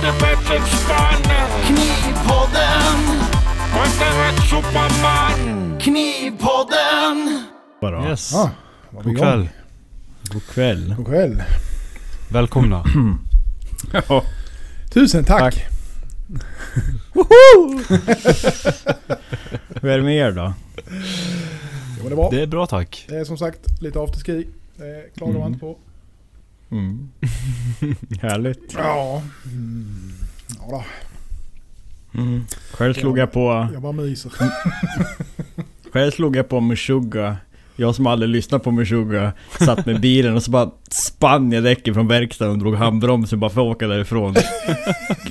inte 0.00 0.12
bättre 0.20 0.56
än 0.56 0.66
spann. 0.66 1.22
Knivpodden. 1.66 3.00
Rätt 4.00 4.40
superman. 4.50 5.78
Knivpodden. 5.80 7.44
Bara. 7.80 8.08
Yes. 8.10 8.32
Ja, 8.32 8.50
var 8.90 9.02
vi 9.02 9.08
God 9.10 9.16
igång. 9.18 9.24
kväll. 9.28 9.48
God 10.32 10.46
kväll. 10.46 10.94
God 10.96 11.06
kväll. 11.06 11.42
Välkomna. 12.28 12.84
Ja. 14.08 14.22
Tusen 14.92 15.24
tack. 15.24 15.40
Tack. 15.40 15.66
Hur 19.82 19.90
är 19.90 19.96
det 19.98 20.04
med 20.04 20.16
er 20.16 20.32
då? 20.32 20.52
Jo, 20.86 22.02
men 22.02 22.08
det 22.08 22.14
var. 22.14 22.30
Det 22.30 22.42
är 22.42 22.46
bra 22.46 22.66
tack. 22.66 23.06
Det 23.08 23.16
är 23.16 23.24
som 23.24 23.38
sagt 23.38 23.82
lite 23.82 24.00
afterski. 24.00 24.46
Det 24.76 25.16
klagar 25.16 25.38
man 25.38 25.46
inte 25.46 25.60
på. 25.60 25.78
Mm. 26.70 27.08
Härligt. 28.20 28.74
Ja. 28.78 29.22
Mm. 29.44 30.12
Ja 30.58 30.66
då, 30.70 30.84
Mm. 32.14 32.44
Själv 32.72 32.94
slog 32.94 33.18
jag 33.18 33.32
på... 33.32 33.68
jag 33.72 33.82
bara 33.82 33.92
myser. 33.92 34.32
Själv 35.92 36.10
slog 36.10 36.36
jag 36.36 36.48
på 36.48 36.60
Meshuggah. 36.60 37.34
Jag 37.76 37.94
som 37.94 38.06
aldrig 38.06 38.30
lyssnat 38.30 38.64
på 38.64 38.70
Meshuggah 38.70 39.30
satt 39.58 39.86
med 39.86 40.00
bilen 40.00 40.36
och 40.36 40.42
så 40.42 40.50
bara 40.50 40.70
spann 40.90 41.52
jag 41.52 41.64
däcken 41.64 41.94
från 41.94 42.08
verkstaden 42.08 42.52
och 42.52 42.58
drog 42.58 42.74
handbromsen 42.74 43.40
bara 43.40 43.50
för 43.50 43.60
att 43.60 43.76
åka 43.76 43.86
därifrån. 43.86 44.34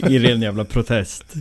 I 0.09 0.19
ren 0.19 0.41
jävla 0.41 0.65
protest. 0.65 1.33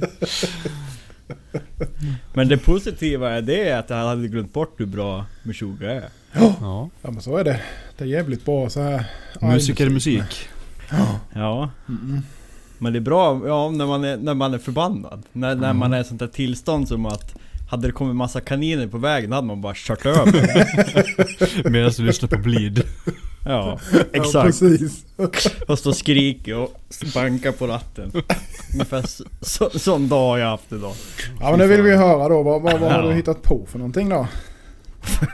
Men 2.32 2.48
det 2.48 2.58
positiva 2.58 3.30
är 3.30 3.42
det 3.42 3.72
att 3.72 3.90
jag 3.90 3.96
hade 3.96 4.28
glömt 4.28 4.52
bort 4.52 4.80
hur 4.80 4.86
bra 4.86 5.26
Meshuggah 5.42 5.90
är. 5.90 6.08
Ja. 6.32 6.88
Ja 7.02 7.10
men 7.10 7.20
så 7.20 7.36
är 7.36 7.44
det. 7.44 7.60
Det 7.98 8.04
är 8.04 8.08
jävligt 8.08 8.44
bra 8.44 8.70
så 8.70 8.80
här. 8.82 9.04
Musiker 9.40 9.90
musik. 9.90 10.48
Ja, 11.34 11.70
Mm. 11.88 12.22
men 12.78 12.92
det 12.92 12.98
är 12.98 13.00
bra 13.00 13.40
ja, 13.46 13.70
när, 13.70 13.86
man 13.86 14.04
är, 14.04 14.16
när 14.16 14.34
man 14.34 14.54
är 14.54 14.58
förbannad. 14.58 15.22
När, 15.32 15.54
när 15.54 15.72
man 15.72 15.92
är 15.92 16.00
i 16.00 16.04
sånt 16.04 16.20
där 16.20 16.26
tillstånd 16.26 16.88
som 16.88 17.06
att 17.06 17.34
hade 17.70 17.86
det 17.88 17.92
kommit 17.92 18.16
massa 18.16 18.40
kaniner 18.40 18.86
på 18.86 18.98
vägen 18.98 19.32
hade 19.32 19.46
man 19.46 19.60
bara 19.60 19.72
kört 19.76 20.06
över. 20.06 21.70
Medan 21.70 21.90
du 21.96 22.02
lyssnar 22.02 22.28
på 22.28 22.38
Bleed. 22.38 22.82
Ja, 23.46 23.78
Ja 23.92 23.98
exakt. 24.12 24.46
precis. 24.46 25.04
Och 25.68 25.78
stå 25.78 25.90
och 25.90 25.96
skriker 25.96 26.56
och 26.56 26.72
banka 27.14 27.52
på 27.52 27.66
ratten. 27.66 28.12
Ungefär 28.72 29.02
så, 29.02 29.24
så, 29.40 29.70
sån 29.78 30.08
dag 30.08 30.28
har 30.28 30.38
jag 30.38 30.46
haft 30.46 30.72
idag. 30.72 30.94
Ja 31.40 31.50
men 31.50 31.58
nu 31.58 31.66
vill 31.66 31.82
vi 31.82 31.96
höra 31.96 32.28
då. 32.28 32.42
Vad, 32.42 32.62
vad, 32.62 32.80
vad 32.80 32.92
har 32.92 33.02
Ja. 33.02 33.08
du 33.08 33.14
hittat 33.14 33.42
på 33.42 33.66
för 33.70 33.78
någonting 33.78 34.08
då? 34.08 34.26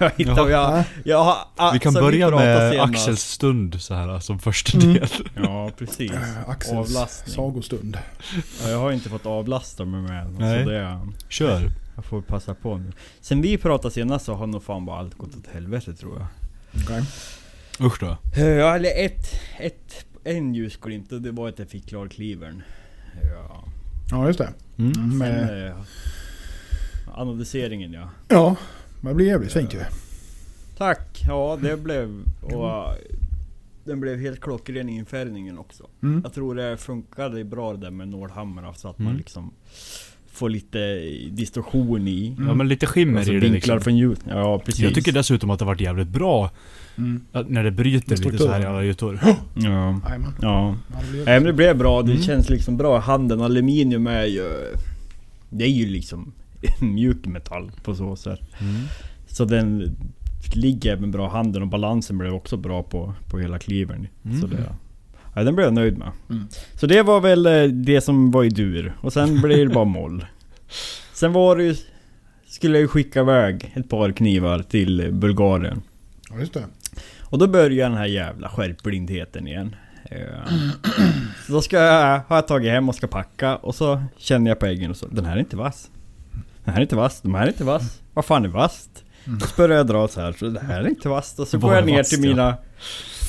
Jag 0.01 0.11
hittar, 0.17 0.49
jag, 0.51 0.51
Ja. 0.51 0.85
jag 1.05 1.25
har, 1.25 1.73
Vi 1.73 1.79
kan 1.79 1.89
alltså, 1.91 2.03
börja 2.05 2.31
med 2.31 2.73
senast. 2.73 2.91
Axels 2.95 3.23
stund 3.23 3.81
så 3.83 3.95
här 3.95 4.19
som 4.19 4.39
första 4.39 4.79
Mm. 4.79 4.95
del. 4.95 5.09
Ja, 5.35 5.71
precis. 5.79 6.11
Äh, 6.13 6.49
Axels 6.49 6.73
Avlastning. 6.97 7.35
sagostund. 7.35 7.99
Ja, 8.63 8.71
jag 8.71 8.79
har 8.79 8.93
inte 8.93 9.09
fått 9.09 9.27
avlasta 9.27 9.85
mig 9.85 10.01
med 10.03 10.23
än, 10.25 10.35
Nej. 10.39 10.65
så 10.65 10.71
det, 10.71 10.99
Kör. 11.29 11.71
jag 11.97 12.05
får 12.05 12.23
passa 12.23 12.55
på 12.55 12.77
nu. 12.79 12.93
Sen 13.21 13.43
vi 13.43 13.59
pratade 13.59 13.95
senast 13.95 14.25
så 14.25 14.35
har 14.35 14.47
nog 14.47 14.63
fan 14.65 14.85
bara 14.87 14.99
allt 14.99 15.15
gått 15.15 15.37
åt 15.37 15.47
helvete 15.53 15.95
tror 15.95 16.19
jag. 16.19 16.27
Okej. 16.85 17.03
Usch 17.81 18.01
då. 18.01 18.17
Ja, 18.37 18.75
eller 18.77 19.05
ett, 19.05 19.27
ett, 19.61 20.05
en 20.25 20.55
ljusglimt 20.55 21.13
och 21.13 21.23
det 21.23 21.31
var 21.31 21.49
att 21.49 21.59
jag 21.59 21.69
fick 21.69 21.89
klar 21.89 22.09
cleavern. 22.09 22.63
Ja. 23.23 23.65
Ja 24.11 24.27
just 24.27 24.39
det. 24.39 24.49
Mm. 24.79 24.93
Mm, 24.93 25.11
Sen, 25.11 25.19
med, 25.19 25.67
eh, 25.69 25.75
Analyseringen 27.15 27.93
ja. 27.93 28.09
ja, 28.29 28.57
men 29.05 29.11
det 29.13 29.15
blir 29.15 29.27
jävligt 29.27 29.53
fint 29.53 29.75
ju. 29.75 29.81
Tack! 30.79 31.23
Ja 31.29 31.59
det 31.63 31.77
blev... 31.77 32.23
Och, 32.43 32.67
eh, 32.69 32.93
den 33.85 34.01
blev 34.01 34.19
helt 34.21 34.41
klockren 34.41 34.89
i 34.89 34.97
infällningen 34.97 35.59
också. 35.59 35.85
Mm. 36.03 36.21
Jag 36.25 36.33
tror 36.33 36.55
det 36.55 36.77
funkade 36.77 37.45
bra 37.45 37.73
det 37.73 37.79
där 37.79 37.91
med 37.91 38.09
nålhammare 38.09 38.73
så 38.77 38.89
att 38.89 38.99
man 38.99 39.07
Mm. 39.07 39.19
liksom 39.19 39.51
får 40.33 40.49
lite 40.49 40.79
distorsion 41.31 42.09
i. 42.09 42.29
Mm. 42.37 42.49
Ja 42.49 42.55
men 42.55 42.69
lite 42.69 42.87
skimmer 42.87 43.19
Alltså 43.19 43.33
i 43.33 43.35
det 43.35 43.41
vinklar 43.41 43.75
liksom. 43.75 43.81
från 43.81 43.97
ljud. 43.97 44.19
Ja 44.29 44.59
precis. 44.65 44.81
Jag 44.81 44.95
tycker 44.95 45.13
dessutom 45.13 45.51
att 45.51 45.59
det 45.59 45.65
varit 45.65 45.81
jävligt 45.81 46.09
bra 46.09 46.51
Mm. 46.99 47.21
att 47.33 47.51
när 47.51 47.65
det 47.65 47.71
bryter 47.71 48.17
lite 48.17 48.39
så 48.39 48.49
här 48.51 48.61
i 48.61 48.65
alla 48.65 48.85
ytor. 48.85 49.21
Ja. 49.25 49.37
Ja. 49.55 50.01
Ja, 50.43 50.77
Nej 51.15 51.25
men 51.25 51.45
det 51.45 51.53
blev 51.53 51.79
bra. 51.79 52.03
Det 52.03 52.13
Mm. 52.13 52.23
känns 52.23 52.51
liksom 52.51 52.77
bra 52.77 52.99
handen. 52.99 53.41
Aluminium 53.41 54.07
är 54.07 54.25
ju... 54.25 54.51
Det 55.51 55.65
är 55.65 55.69
ju 55.69 55.87
liksom 55.87 56.33
mjuk 56.81 57.27
metall 57.27 57.71
på 57.83 57.95
så 57.95 58.17
sätt. 58.17 58.41
Mm. 58.61 58.75
Så 59.27 59.45
den 59.45 59.97
ligger 60.55 60.93
även 60.93 61.11
bra 61.11 61.27
i 61.27 61.31
handen 61.31 61.63
och 61.63 61.69
balansen 61.69 62.19
blev 62.19 62.35
också 62.35 62.57
bra 62.57 62.83
på, 62.83 63.15
på 63.31 63.39
hela 63.39 63.59
cleavern. 63.59 64.07
Mm. 64.25 64.41
Så 64.41 64.47
det, 64.47 64.75
ja, 65.35 65.45
den 65.45 65.55
blev 65.55 65.65
jag 65.65 65.75
nöjd 65.75 65.99
med. 65.99 66.11
Mm. 66.31 66.47
Så 66.75 66.87
det 66.87 67.03
var 67.03 67.21
väl 67.21 67.47
eh, 67.47 67.63
det 67.63 68.01
som 68.01 68.31
var 68.31 68.45
i 68.45 68.49
dur. 68.49 68.95
Och 69.01 69.13
sen 69.13 69.41
blir 69.43 69.67
det 69.69 69.75
bara 69.75 69.85
moll. 69.85 70.27
Sen 71.13 71.33
var 71.33 71.57
det 71.57 71.65
ju... 71.65 71.77
Skulle 72.47 72.75
jag 72.75 72.83
ju 72.83 72.89
skicka 72.89 73.21
iväg 73.21 73.73
ett 73.75 73.89
par 73.89 74.13
knivar 74.13 74.63
till 74.63 75.09
Bulgarien. 75.13 75.83
Ja 76.31 76.39
just 76.39 76.55
det. 76.55 76.65
Och 77.21 77.39
då 77.39 77.47
börjar 77.47 77.89
den 77.89 77.99
här 77.99 78.07
jävla 78.07 78.49
skärpblindheten 78.49 79.47
igen. 79.47 79.77
Eh, 80.05 80.19
Så 81.47 81.53
då 81.53 81.63
ska 81.63 81.77
jag, 81.77 82.21
har 82.27 82.37
jag 82.37 82.49
tagit 82.49 82.71
hem 82.71 82.89
och 82.89 82.95
ska 82.95 83.07
packa 83.07 83.57
och 83.57 83.75
så 83.75 84.03
känner 84.17 84.51
jag 84.51 84.59
på 84.59 84.67
äggen 84.67 84.91
och 84.91 84.97
så, 84.97 85.07
den 85.07 85.25
här 85.25 85.37
är 85.37 85.41
inte 85.41 85.57
vass. 85.57 85.91
Den 86.65 86.75
här 86.75 86.81
är 86.81 86.83
inte 86.83 86.97
vass, 86.97 87.21
de 87.21 87.35
här 87.35 87.43
är 87.43 87.49
inte 87.49 87.65
vass. 87.65 88.01
Vad 88.15 88.25
fan 88.25 88.45
är 88.45 88.49
vasst? 88.49 89.05
Mm. 89.27 89.41
Så 89.41 89.47
börjar 89.57 89.77
jag 89.77 89.87
dra 89.87 90.09
så 90.09 90.21
här, 90.21 90.33
så 90.33 90.49
det 90.49 90.61
här 90.61 90.81
är 90.81 90.89
inte 90.89 91.09
vasst. 91.09 91.39
Och 91.39 91.49
så 91.49 91.59
går 91.59 91.75
jag 91.75 91.87
ner 91.87 91.97
vasst, 91.97 92.11
till 92.11 92.25
ja? 92.25 92.31
mina... 92.31 92.57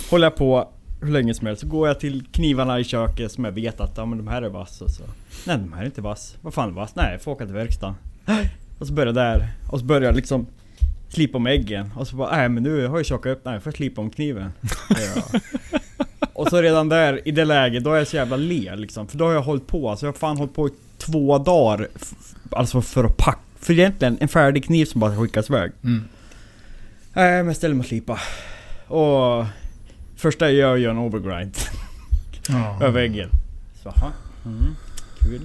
Håller 0.09 0.25
jag 0.25 0.35
på 0.35 0.69
hur 1.01 1.12
länge 1.12 1.34
som 1.34 1.47
helst. 1.47 1.62
Så 1.62 1.68
går 1.68 1.88
jag 1.88 2.00
till 2.00 2.23
knivarna 2.31 2.79
i 2.79 2.84
köket 2.84 3.31
som 3.31 3.46
jag 3.46 3.51
vet 3.51 3.81
att 3.81 3.97
ja, 3.97 4.06
men 4.06 4.18
de 4.18 4.28
här 4.28 4.41
är 4.41 4.50
vass 4.50 4.81
och 4.81 4.90
så. 4.90 5.03
Nej 5.47 5.57
de 5.57 5.73
här 5.73 5.81
är 5.81 5.85
inte 5.85 6.01
vass. 6.01 6.35
Vad 6.41 6.53
fan 6.53 6.69
är 6.69 6.73
vass? 6.73 6.96
Nej 6.96 7.12
jag 7.12 7.22
får 7.22 7.31
åka 7.31 7.46
till 7.46 7.53
verkstaden. 7.56 7.96
Och 8.79 8.88
så 8.88 8.94
börjar 8.94 9.07
jag 9.07 9.16
där. 9.16 9.47
Och 9.72 9.79
så 9.79 9.85
börjar 9.85 10.02
jag 10.02 10.16
liksom 10.16 10.47
slipa 11.09 11.38
om 11.38 11.47
äggen. 11.47 11.91
Och 11.96 12.07
så 12.07 12.16
bara, 12.16 12.38
nej 12.38 12.50
men 12.50 12.63
nu 12.63 12.88
har 12.88 12.97
jag 12.97 13.06
tjockat 13.06 13.31
upp, 13.31 13.46
nej 13.46 13.53
jag 13.53 13.63
får 13.63 13.72
slipa 13.72 14.02
om 14.02 14.09
kniven. 14.09 14.52
Ja. 14.90 15.40
Och 16.34 16.47
så 16.47 16.62
redan 16.62 16.90
där, 16.90 17.28
i 17.28 17.31
det 17.31 17.46
läget, 17.46 17.84
då 17.84 17.94
är 17.94 17.97
jag 17.97 18.07
så 18.07 18.16
jävla 18.16 18.35
le 18.35 18.75
liksom. 18.75 19.07
För 19.07 19.17
då 19.17 19.25
har 19.25 19.34
jag 19.34 19.41
hållit 19.41 19.67
på, 19.67 19.90
alltså 19.90 20.06
jag 20.06 20.13
har 20.13 20.17
fan 20.17 20.38
hållit 20.38 20.56
på 20.56 20.67
i 20.67 20.72
två 20.98 21.38
dagar. 21.38 21.88
Alltså 22.52 22.82
för 22.82 23.04
att 23.04 23.18
packa. 23.18 23.40
För 23.60 23.74
egentligen 23.74 24.18
en 24.22 24.28
färdig 24.28 24.66
kniv 24.66 24.86
som 24.86 25.00
bara 25.02 25.18
skickas 25.18 25.50
iväg. 25.50 25.72
Mm. 25.84 26.04
Nej 27.14 27.38
men 27.38 27.48
jag 27.48 27.56
ställer 27.56 27.76
mig 27.76 27.80
och 27.84 27.88
slipa. 27.88 28.20
Och 28.88 29.46
första 30.16 30.52
jag 30.52 30.80
gör 30.80 30.88
är 30.88 30.92
en 30.92 30.98
overgrind 30.98 31.58
Ja. 32.48 32.76
över 32.82 32.92
väggen. 32.92 33.30
Så 33.84 33.90
aha. 33.90 34.12
Mm, 34.46 34.76
kul. 35.20 35.42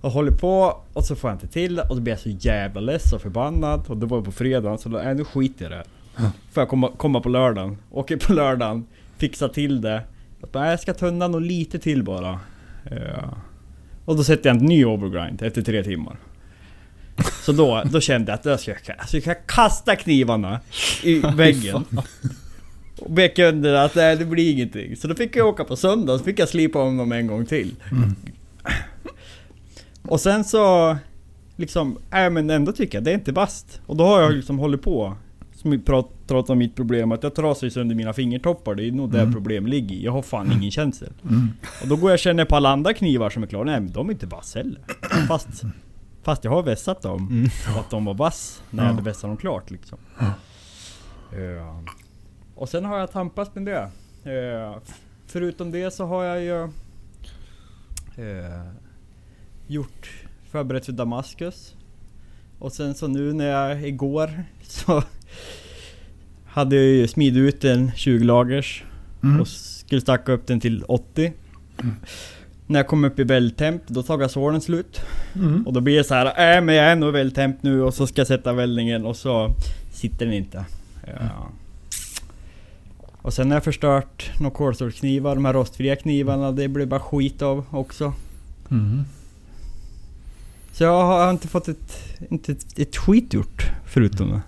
Och 0.00 0.10
håller 0.10 0.32
på 0.32 0.80
och 0.92 1.04
så 1.04 1.16
får 1.16 1.30
jag 1.30 1.34
inte 1.34 1.46
till 1.48 1.78
och 1.78 1.96
då 1.96 2.00
blir 2.00 2.12
jag 2.12 2.20
så 2.20 2.28
jävla 2.28 2.80
less 2.80 3.12
och 3.12 3.20
förbannad. 3.20 3.84
Och 3.86 3.96
det 3.96 4.06
var 4.06 4.22
på 4.22 4.32
fredagen 4.32 4.78
så 4.78 4.88
då, 4.88 4.98
nej 4.98 5.14
nu 5.14 5.24
skiter 5.24 5.64
jag 5.64 5.72
i 5.72 5.76
det. 5.76 5.84
Får 6.52 6.60
jag 6.60 6.68
komma, 6.68 6.90
komma 6.96 7.20
på 7.20 7.28
lördagen. 7.28 7.78
Åker 7.90 8.16
på 8.16 8.32
lördagen, 8.32 8.86
fixar 9.16 9.48
till 9.48 9.80
det. 9.80 10.02
Och 10.40 10.48
bara, 10.52 10.70
jag 10.70 10.80
ska 10.80 10.94
tunna 10.94 11.28
nog 11.28 11.40
lite 11.40 11.78
till 11.78 12.02
bara. 12.02 12.40
Ja. 12.90 13.36
Och 14.04 14.16
då 14.16 14.24
sätter 14.24 14.50
jag 14.50 14.56
en 14.56 14.66
ny 14.66 14.84
overgrind 14.84 15.42
efter 15.42 15.62
tre 15.62 15.82
timmar. 15.82 16.16
Så 17.42 17.52
då, 17.52 17.82
då 17.92 18.00
kände 18.00 18.32
jag 18.32 18.38
att 18.38 18.44
jag 18.44 18.60
ska, 18.60 18.92
alltså, 18.92 19.16
jag 19.16 19.22
ska 19.22 19.34
kasta 19.34 19.96
knivarna 19.96 20.60
i 21.02 21.18
väggen. 21.36 21.84
Och 22.98 23.18
vecka 23.18 23.48
under 23.48 23.74
att 23.74 23.94
nej, 23.94 24.16
det 24.16 24.24
blir 24.24 24.52
ingenting. 24.52 24.96
Så 24.96 25.08
då 25.08 25.14
fick 25.14 25.36
jag 25.36 25.46
åka 25.46 25.64
på 25.64 25.76
söndag, 25.76 26.18
så 26.18 26.24
fick 26.24 26.38
jag 26.38 26.48
slipa 26.48 26.82
om 26.82 26.96
dem 26.96 27.12
en 27.12 27.26
gång 27.26 27.46
till. 27.46 27.74
Mm. 27.90 28.14
Och 30.02 30.20
sen 30.20 30.44
så... 30.44 30.96
Liksom, 31.56 31.98
nej 32.10 32.30
men 32.30 32.50
ändå 32.50 32.72
tycker 32.72 32.98
jag 32.98 33.04
det 33.04 33.10
är 33.10 33.14
inte 33.14 33.32
bast. 33.32 33.80
Och 33.86 33.96
då 33.96 34.04
har 34.04 34.20
jag 34.20 34.32
liksom 34.32 34.58
hållit 34.58 34.82
på. 34.82 35.16
Som 35.64 35.70
vi 35.70 35.78
prat- 35.78 36.26
pratat 36.26 36.50
om 36.50 36.58
mitt 36.58 36.74
problem, 36.76 37.12
att 37.12 37.22
jag 37.22 37.34
trasar 37.34 37.68
sönder 37.68 37.94
mina 37.94 38.12
fingertoppar. 38.12 38.74
Det 38.74 38.84
är 38.88 38.92
nog 38.92 39.10
där 39.12 39.20
Mm. 39.20 39.32
problemet 39.32 39.70
ligger. 39.70 39.96
Jag 39.96 40.12
har 40.12 40.22
fan 40.22 40.52
ingen 40.52 40.70
känsel. 40.70 41.12
Mm. 41.22 41.48
Och 41.82 41.88
då 41.88 41.96
går 41.96 42.10
jag 42.10 42.14
och 42.14 42.18
känner 42.18 42.44
på 42.44 42.56
alla 42.56 42.68
andra 42.68 42.94
knivar 42.94 43.30
som 43.30 43.42
är 43.42 43.46
klara. 43.46 43.64
Nej 43.64 43.80
men 43.80 43.92
de 43.92 44.08
är 44.08 44.12
inte 44.12 44.26
vass 44.26 44.54
heller. 44.54 44.80
Fast, 45.28 45.48
fast 46.22 46.44
jag 46.44 46.50
har 46.50 46.62
vässat 46.62 47.02
dem. 47.02 47.28
Mm. 47.30 47.44
Och 47.74 47.80
att 47.80 47.90
de 47.90 48.04
var 48.04 48.14
vass 48.14 48.62
när 48.70 48.82
Ja. 48.82 48.88
jag 48.88 48.94
hade 48.94 49.04
vässat 49.04 49.22
dem 49.22 49.36
klart 49.36 49.70
liksom. 49.70 49.98
Ja. 50.18 50.30
Ja. 51.38 51.82
Och 52.54 52.68
sen 52.68 52.84
har 52.84 52.98
jag 52.98 53.12
tampats 53.12 53.54
med 53.54 53.64
det. 53.64 53.90
Eh, 54.32 54.76
förutom 55.26 55.70
det 55.70 55.90
så 55.94 56.06
har 56.06 56.24
jag 56.24 56.42
ju 56.42 56.62
eh, 58.16 58.62
gjort 59.66 60.10
förberett 60.50 60.84
för 60.86 60.92
Damaskus. 60.92 61.74
Och 62.58 62.72
sen 62.72 62.94
så 62.94 63.06
nu 63.08 63.32
när 63.32 63.46
jag 63.46 63.88
igår 63.88 64.44
så 64.62 65.02
hade 66.54 66.76
ju 66.76 67.08
smidit 67.08 67.54
ut 67.54 67.64
en 67.64 67.92
20 67.96 68.24
lagers 68.24 68.84
Mm. 69.22 69.40
och 69.40 69.48
skulle 69.48 70.00
stacka 70.00 70.32
upp 70.32 70.46
den 70.46 70.60
till 70.60 70.84
80. 70.88 71.32
När 72.66 72.78
jag 72.78 72.86
kom 72.86 73.04
upp 73.04 73.18
i 73.18 73.24
väldtemp, 73.24 73.82
då 73.86 74.02
tar 74.02 74.16
gasålen 74.16 74.60
slut. 74.60 75.00
Mm. 75.34 75.66
Och 75.66 75.72
då 75.72 75.80
blir 75.80 75.96
det 75.96 76.04
så 76.04 76.14
här, 76.14 76.56
äh, 76.56 76.64
men 76.64 76.74
jag 76.74 76.84
är 76.84 76.96
nog 76.96 77.08
i 77.08 77.12
väldtemp 77.12 77.62
nu 77.62 77.82
och 77.82 77.94
så 77.94 78.06
ska 78.06 78.20
jag 78.20 78.26
sätta 78.26 78.52
väldningen 78.52 79.04
och 79.06 79.16
så 79.16 79.54
sitter 79.92 80.26
den 80.26 80.34
inte. 80.34 80.64
Ja. 81.06 81.48
Och 83.22 83.32
sen 83.32 83.50
har 83.50 83.56
jag 83.56 83.64
förstört 83.64 84.30
några 84.40 84.56
kolstålsknivar, 84.56 85.34
de 85.34 85.44
här 85.44 85.52
rostfria 85.52 85.96
knivarna, 85.96 86.52
det 86.52 86.68
blev 86.68 86.88
bara 86.88 87.00
skit 87.00 87.42
av 87.42 87.64
också. 87.70 88.12
Mm. 88.70 89.04
Så 90.72 90.84
jag 90.84 91.04
har 91.04 91.30
inte 91.30 91.48
fått 91.48 91.68
ett, 91.68 91.98
inte 92.30 92.52
ett, 92.52 92.78
ett 92.78 92.96
skit 92.96 93.34
gjort 93.34 93.70
förutom 93.86 94.30
det. 94.30 94.40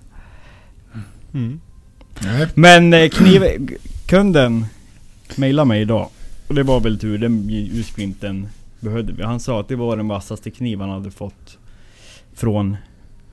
Mm. 1.35 1.61
Nej. 2.25 2.47
Men 2.55 2.95
eh, 2.95 3.09
kniv... 3.09 3.43
Kunden 4.07 4.67
mejlade 5.37 5.69
mig 5.69 5.81
idag. 5.81 6.09
Och 6.49 6.55
det 6.55 6.63
var 6.63 6.81
väl 6.81 6.99
tur, 6.99 7.19
den 7.19 7.49
ljusglimten 7.49 8.49
behövde 8.81 9.13
vi. 9.13 9.23
Han 9.23 9.41
sa 9.41 9.61
att 9.61 9.69
det 9.69 9.77
var 9.77 9.97
den 9.97 10.09
vassaste 10.09 10.51
kniven 10.51 10.89
han 10.89 10.99
hade 10.99 11.11
fått 11.11 11.59
från 12.35 12.77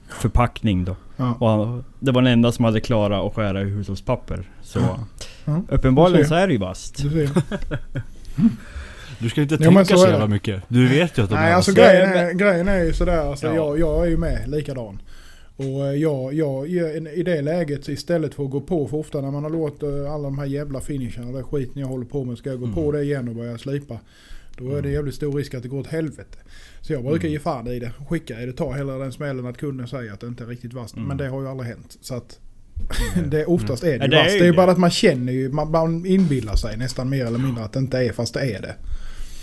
förpackning 0.09 0.85
då. 0.85 0.95
Ja. 1.18 1.33
Och 1.39 1.50
han, 1.50 1.83
det 2.00 2.12
var 2.12 2.21
den 2.21 2.31
enda 2.33 2.51
som 2.51 2.65
hade 2.65 2.80
klarat 2.80 3.25
att 3.27 3.35
skära 3.35 3.62
i 3.62 3.65
hushållspapper. 3.65 4.44
Så 4.62 4.80
Ja. 5.45 5.62
uppenbarligen 5.69 6.25
ser. 6.25 6.29
så 6.29 6.36
är 6.36 6.47
det 6.47 6.53
ju 6.53 6.59
vasst. 6.59 7.03
Du 9.19 9.29
ska 9.29 9.41
inte 9.41 9.56
Ja, 9.56 9.71
men 9.71 9.86
tänka 9.86 9.97
så 9.97 10.03
så 10.03 10.09
jävla 10.09 10.27
mycket. 10.27 10.63
Du 10.68 10.88
vet 10.88 11.18
ju 11.18 11.24
att 11.24 11.29
de 11.29 11.36
Nej 11.36 11.51
är 11.51 11.56
alltså 11.56 11.71
grejen 11.74 12.09
Ja, 12.12 12.15
är, 12.19 12.33
grejen 12.33 12.68
är 12.68 12.83
ju 12.83 12.94
sådär, 12.94 13.18
alltså, 13.29 13.47
Ja. 13.47 13.53
jag, 13.56 13.79
jag 13.79 14.06
är 14.06 14.09
ju 14.09 14.18
med 14.18 14.50
likadan. 14.50 15.01
Och 15.55 15.88
eh, 15.88 15.95
jag, 15.95 16.33
jag, 16.33 16.67
i 17.13 17.23
det 17.25 17.41
läget 17.41 17.88
istället 17.88 18.33
för 18.33 18.44
att 18.44 18.51
gå 18.51 18.61
på, 18.61 18.88
för 18.88 18.97
ofta 18.97 19.21
när 19.21 19.31
man 19.31 19.44
har 19.44 19.50
låtit 19.50 19.83
eh, 19.83 20.13
alla 20.13 20.23
de 20.23 20.39
här 20.39 20.45
jävla 20.45 20.81
finisherna, 20.81 21.31
den 21.31 21.44
skiten 21.44 21.81
jag 21.81 21.88
håller 21.88 22.05
på 22.05 22.23
med, 22.23 22.38
ska 22.38 22.50
jag 22.50 22.59
gå 22.59 22.67
på 22.67 22.91
det 22.91 23.03
igen 23.03 23.27
och 23.27 23.35
börja 23.35 23.57
slipa. 23.57 24.00
Då 24.57 24.75
är 24.75 24.81
det 24.81 24.89
jävligt 24.89 25.15
stor 25.15 25.33
risk 25.33 25.53
att 25.53 25.63
det 25.63 25.69
går 25.69 25.79
åt 25.79 25.88
helvete. 25.88 26.38
Så 26.81 26.94
jag 26.94 27.03
brukar 27.03 27.27
ge 27.27 27.39
fan 27.39 27.67
i 27.67 27.79
det, 27.79 27.91
skicka 28.09 28.41
i 28.41 28.45
det, 28.45 28.53
ta 28.53 28.73
hela 28.73 28.97
den 28.97 29.11
smällen 29.11 29.45
att 29.45 29.57
kunden 29.57 29.88
säger 29.88 30.13
att 30.13 30.19
det 30.19 30.27
inte 30.27 30.44
är 30.44 30.47
riktigt 30.47 30.73
vasst. 30.73 30.95
Mm. 30.95 31.07
Men 31.07 31.17
det 31.17 31.27
har 31.27 31.41
ju 31.41 31.47
aldrig 31.47 31.69
hänt. 31.69 31.97
Så 32.01 32.15
att 32.15 32.39
det, 33.25 33.45
oftast 33.45 33.83
är 33.83 34.00
det 34.00 34.05
ju 34.05 34.11
det 34.11 34.17
är 34.17 34.23
vasst. 34.23 34.35
ju 34.35 34.39
Det 34.39 34.45
är 34.45 34.51
ju 34.51 34.55
bara 34.55 34.71
att 34.71 34.77
man 34.77 34.91
känner 34.91 35.33
ju, 35.33 35.50
man, 35.51 35.71
man 35.71 36.05
inbillar 36.05 36.55
sig 36.55 36.77
nästan 36.77 37.09
mer 37.09 37.25
eller 37.25 37.39
mindre 37.39 37.63
att 37.63 37.73
det 37.73 37.79
inte 37.79 37.97
är 37.97 38.11
fast 38.11 38.33
det 38.33 38.55
är 38.55 38.61
det. 38.61 38.75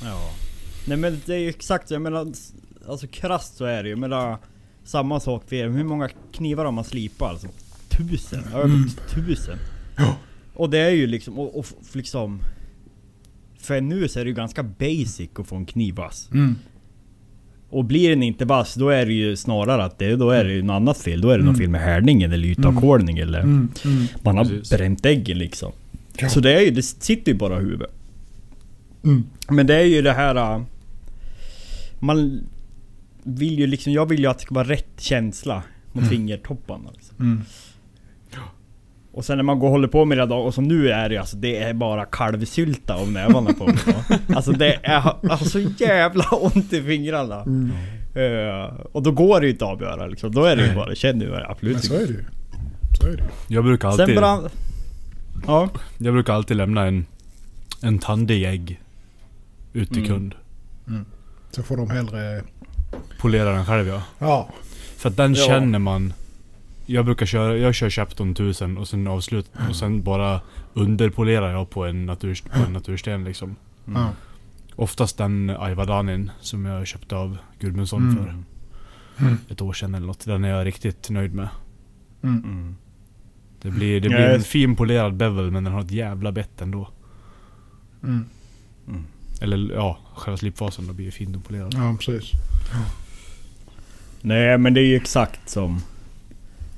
Ja. 0.02 0.30
Nej 0.86 0.96
men 0.96 1.20
det 1.26 1.34
är 1.34 1.38
ju 1.38 1.48
exakt 1.48 1.90
jag 1.90 2.02
menar... 2.02 2.32
Alltså 2.86 3.06
krasst 3.06 3.56
så 3.56 3.64
är 3.64 3.82
det 3.82 3.88
ju. 3.88 3.92
Jag 3.92 3.98
menar... 3.98 4.38
Samma 4.84 5.20
sak 5.20 5.42
för 5.48 5.56
er. 5.56 5.68
Hur 5.68 5.84
många 5.84 6.08
knivar 6.32 6.64
har 6.64 6.72
man 6.72 6.84
slipat 6.84 7.30
alltså? 7.30 7.48
Tusen? 7.88 8.44
Över 8.54 8.64
Mm. 8.64 8.88
tusen? 9.14 9.58
Ja. 9.96 10.16
Och 10.54 10.70
det 10.70 10.78
är 10.78 10.90
ju 10.90 11.06
liksom... 11.06 11.38
Och, 11.38 11.58
och 11.58 11.66
liksom... 11.92 12.40
För 13.58 13.80
nu 13.80 14.08
så 14.08 14.20
är 14.20 14.24
det 14.24 14.28
ju 14.30 14.34
ganska 14.36 14.62
basic 14.62 15.30
att 15.34 15.46
få 15.46 15.56
en 15.56 15.66
kniv 15.66 15.94
vass. 15.94 16.28
Mm. 16.32 16.54
Och 17.70 17.84
blir 17.84 18.10
den 18.10 18.22
inte 18.22 18.44
vass, 18.44 18.74
då 18.74 18.88
är 18.88 19.06
det 19.06 19.12
ju 19.12 19.36
snarare 19.36 19.84
att 19.84 19.98
det, 19.98 20.16
då 20.16 20.30
är 20.30 20.44
det 20.44 20.52
ju 20.52 20.62
något 20.62 20.74
annat 20.74 20.98
fel. 20.98 21.20
Då 21.20 21.30
är 21.30 21.38
det 21.38 21.44
något 21.44 21.54
Mm. 21.56 21.58
fel 21.60 21.68
med 21.70 21.80
härdningen 21.80 22.32
eller 22.32 22.48
ytavkolning 22.48 23.18
eller... 23.18 23.40
Mm. 23.40 23.68
Mm. 23.84 24.06
Man 24.22 24.36
har 24.36 24.44
Precis. 24.44 24.70
bränt 24.70 25.06
äggen 25.06 25.38
liksom. 25.38 25.72
Ja. 26.18 26.28
Så 26.28 26.40
det 26.40 26.52
är 26.54 26.60
ju, 26.60 26.70
det 26.70 26.82
sitter 26.82 27.32
ju 27.32 27.38
bara 27.38 27.56
i 27.56 27.60
huvudet. 27.60 27.90
Mm. 29.04 29.24
Men 29.48 29.66
det 29.66 29.74
är 29.74 29.84
ju 29.84 30.02
det 30.02 30.12
här... 30.12 30.54
äh, 30.56 30.62
Man 31.98 32.40
vill 33.38 33.58
ju 33.58 33.66
liksom, 33.66 33.92
jag 33.92 34.06
vill 34.06 34.20
ju 34.20 34.26
att 34.26 34.38
det 34.38 34.42
ska 34.44 34.54
vara 34.54 34.68
rätt 34.68 34.90
känsla 35.00 35.62
mot 35.92 36.08
fingertopparna. 36.08 36.90
Liksom. 36.94 37.16
Mm. 37.20 37.42
Och 39.12 39.24
sen 39.24 39.36
när 39.38 39.42
man 39.44 39.58
går 39.58 39.66
och 39.66 39.72
håller 39.72 39.88
på 39.88 40.04
med 40.04 40.18
det 40.18 40.26
då, 40.26 40.36
och 40.36 40.54
som 40.54 40.64
nu 40.64 40.88
är 40.90 41.08
det 41.08 41.16
alltså, 41.18 41.36
det 41.36 41.56
är 41.56 41.74
bara 41.74 42.04
kalvsylta 42.04 42.94
av 42.94 43.12
nävarna 43.12 43.52
på 43.52 43.66
mig. 43.66 43.76
va. 43.86 44.16
Alltså 44.36 44.52
det 44.52 44.74
är 44.74 44.80
jag 45.22 45.30
har 45.30 45.36
så 45.44 45.60
jävla 45.60 46.24
ont 46.30 46.72
i 46.72 46.82
fingrarna. 46.82 47.42
Mm. 47.42 47.70
Eh, 48.14 48.64
och 48.92 49.02
då 49.02 49.12
går 49.12 49.40
det 49.40 49.46
ju 49.46 49.52
inte 49.52 49.64
att 49.64 49.70
avgöra 49.70 50.06
liksom. 50.06 50.32
Då 50.34 50.44
är 50.44 50.56
det 50.56 50.66
ju 50.68 50.74
bara, 50.74 50.94
känner 50.94 51.26
Men 51.26 51.42
absolut 51.42 51.84
så 51.84 51.92
inte. 51.92 52.04
är 52.04 52.06
det 52.06 52.12
ju. 52.12 52.24
Så 53.00 53.06
är 53.06 53.10
det 53.10 53.22
ju. 53.22 53.54
Jag 53.54 53.64
brukar 53.64 53.90
Sen 53.90 54.00
alltid, 54.00 54.16
bara... 54.16 54.50
Ja. 55.46 55.68
jag 55.98 56.14
brukar 56.14 56.32
alltid 56.32 56.56
lämna 56.56 56.86
en, 56.86 57.06
en 57.82 57.98
tandig 57.98 58.44
ägg 58.44 58.80
ut 59.72 59.88
till 59.88 59.98
Mm. 60.04 60.08
kund. 60.08 60.34
Så 61.50 61.62
får 61.62 61.76
de 61.76 61.90
hellre... 61.90 62.42
Polera 63.20 63.52
den 63.52 63.66
själv 63.66 63.88
ja. 63.88 64.02
Ja. 64.18 64.48
För 64.96 65.08
att 65.08 65.16
den 65.16 65.34
Ja. 65.34 65.46
känner 65.46 65.78
man. 65.78 66.12
Jag 66.86 67.04
brukar 67.04 67.26
köra, 67.26 67.56
jag 67.56 67.74
kör 67.74 67.90
Chapton 67.90 68.30
1000 68.32 68.78
och 68.78 68.88
sen 68.88 69.06
avslut 69.06 69.50
och 69.68 69.76
sen 69.76 70.02
bara 70.02 70.40
underpolerar 70.74 71.52
jag 71.52 71.70
på 71.70 71.84
en, 71.86 72.06
natur, 72.06 72.38
på 72.52 72.58
en 72.66 72.72
natursten 72.72 73.24
liksom. 73.24 73.56
Mm. 73.86 74.02
ja. 74.02 74.10
Oftast 74.76 75.18
den 75.18 75.50
Aivadanin 75.58 76.30
som 76.40 76.64
jag 76.64 76.86
köpte 76.86 77.16
av 77.16 77.36
Gudmundsson 77.58 78.02
Mm. 78.10 78.16
för 78.16 78.34
Mm. 79.26 79.38
ett 79.48 79.60
år 79.60 79.72
sedan 79.72 79.94
eller 79.94 80.06
något. 80.06 80.24
Den 80.24 80.44
är 80.44 80.48
jag 80.48 80.66
riktigt 80.66 81.10
nöjd 81.10 81.34
med. 81.34 81.48
Mm. 82.22 82.44
Mm. 82.44 82.76
Det 83.62 83.70
blir, 83.70 84.00
det 84.00 84.08
blir 84.08 84.18
en 84.18 84.32
jag- 84.32 84.46
fin 84.46 84.76
polerad 84.76 85.14
bevel 85.14 85.50
men 85.50 85.64
den 85.64 85.72
har 85.72 85.80
ett 85.80 85.90
jävla 85.90 86.32
bett 86.32 86.60
ändå. 86.60 86.88
Mm. 88.02 88.24
Eller 89.40 89.74
ja, 89.74 89.98
själva 90.14 90.36
slipfasen 90.36 90.86
då 90.86 90.92
blir 90.92 91.04
ju 91.04 91.10
fint 91.10 91.46
polerad. 91.46 91.74
Ja, 91.76 91.96
precis. 91.98 92.30
Nej 94.22 94.58
men 94.58 94.74
det 94.74 94.80
är 94.80 94.84
ju 94.86 94.96
exakt 94.96 95.48
som... 95.48 95.82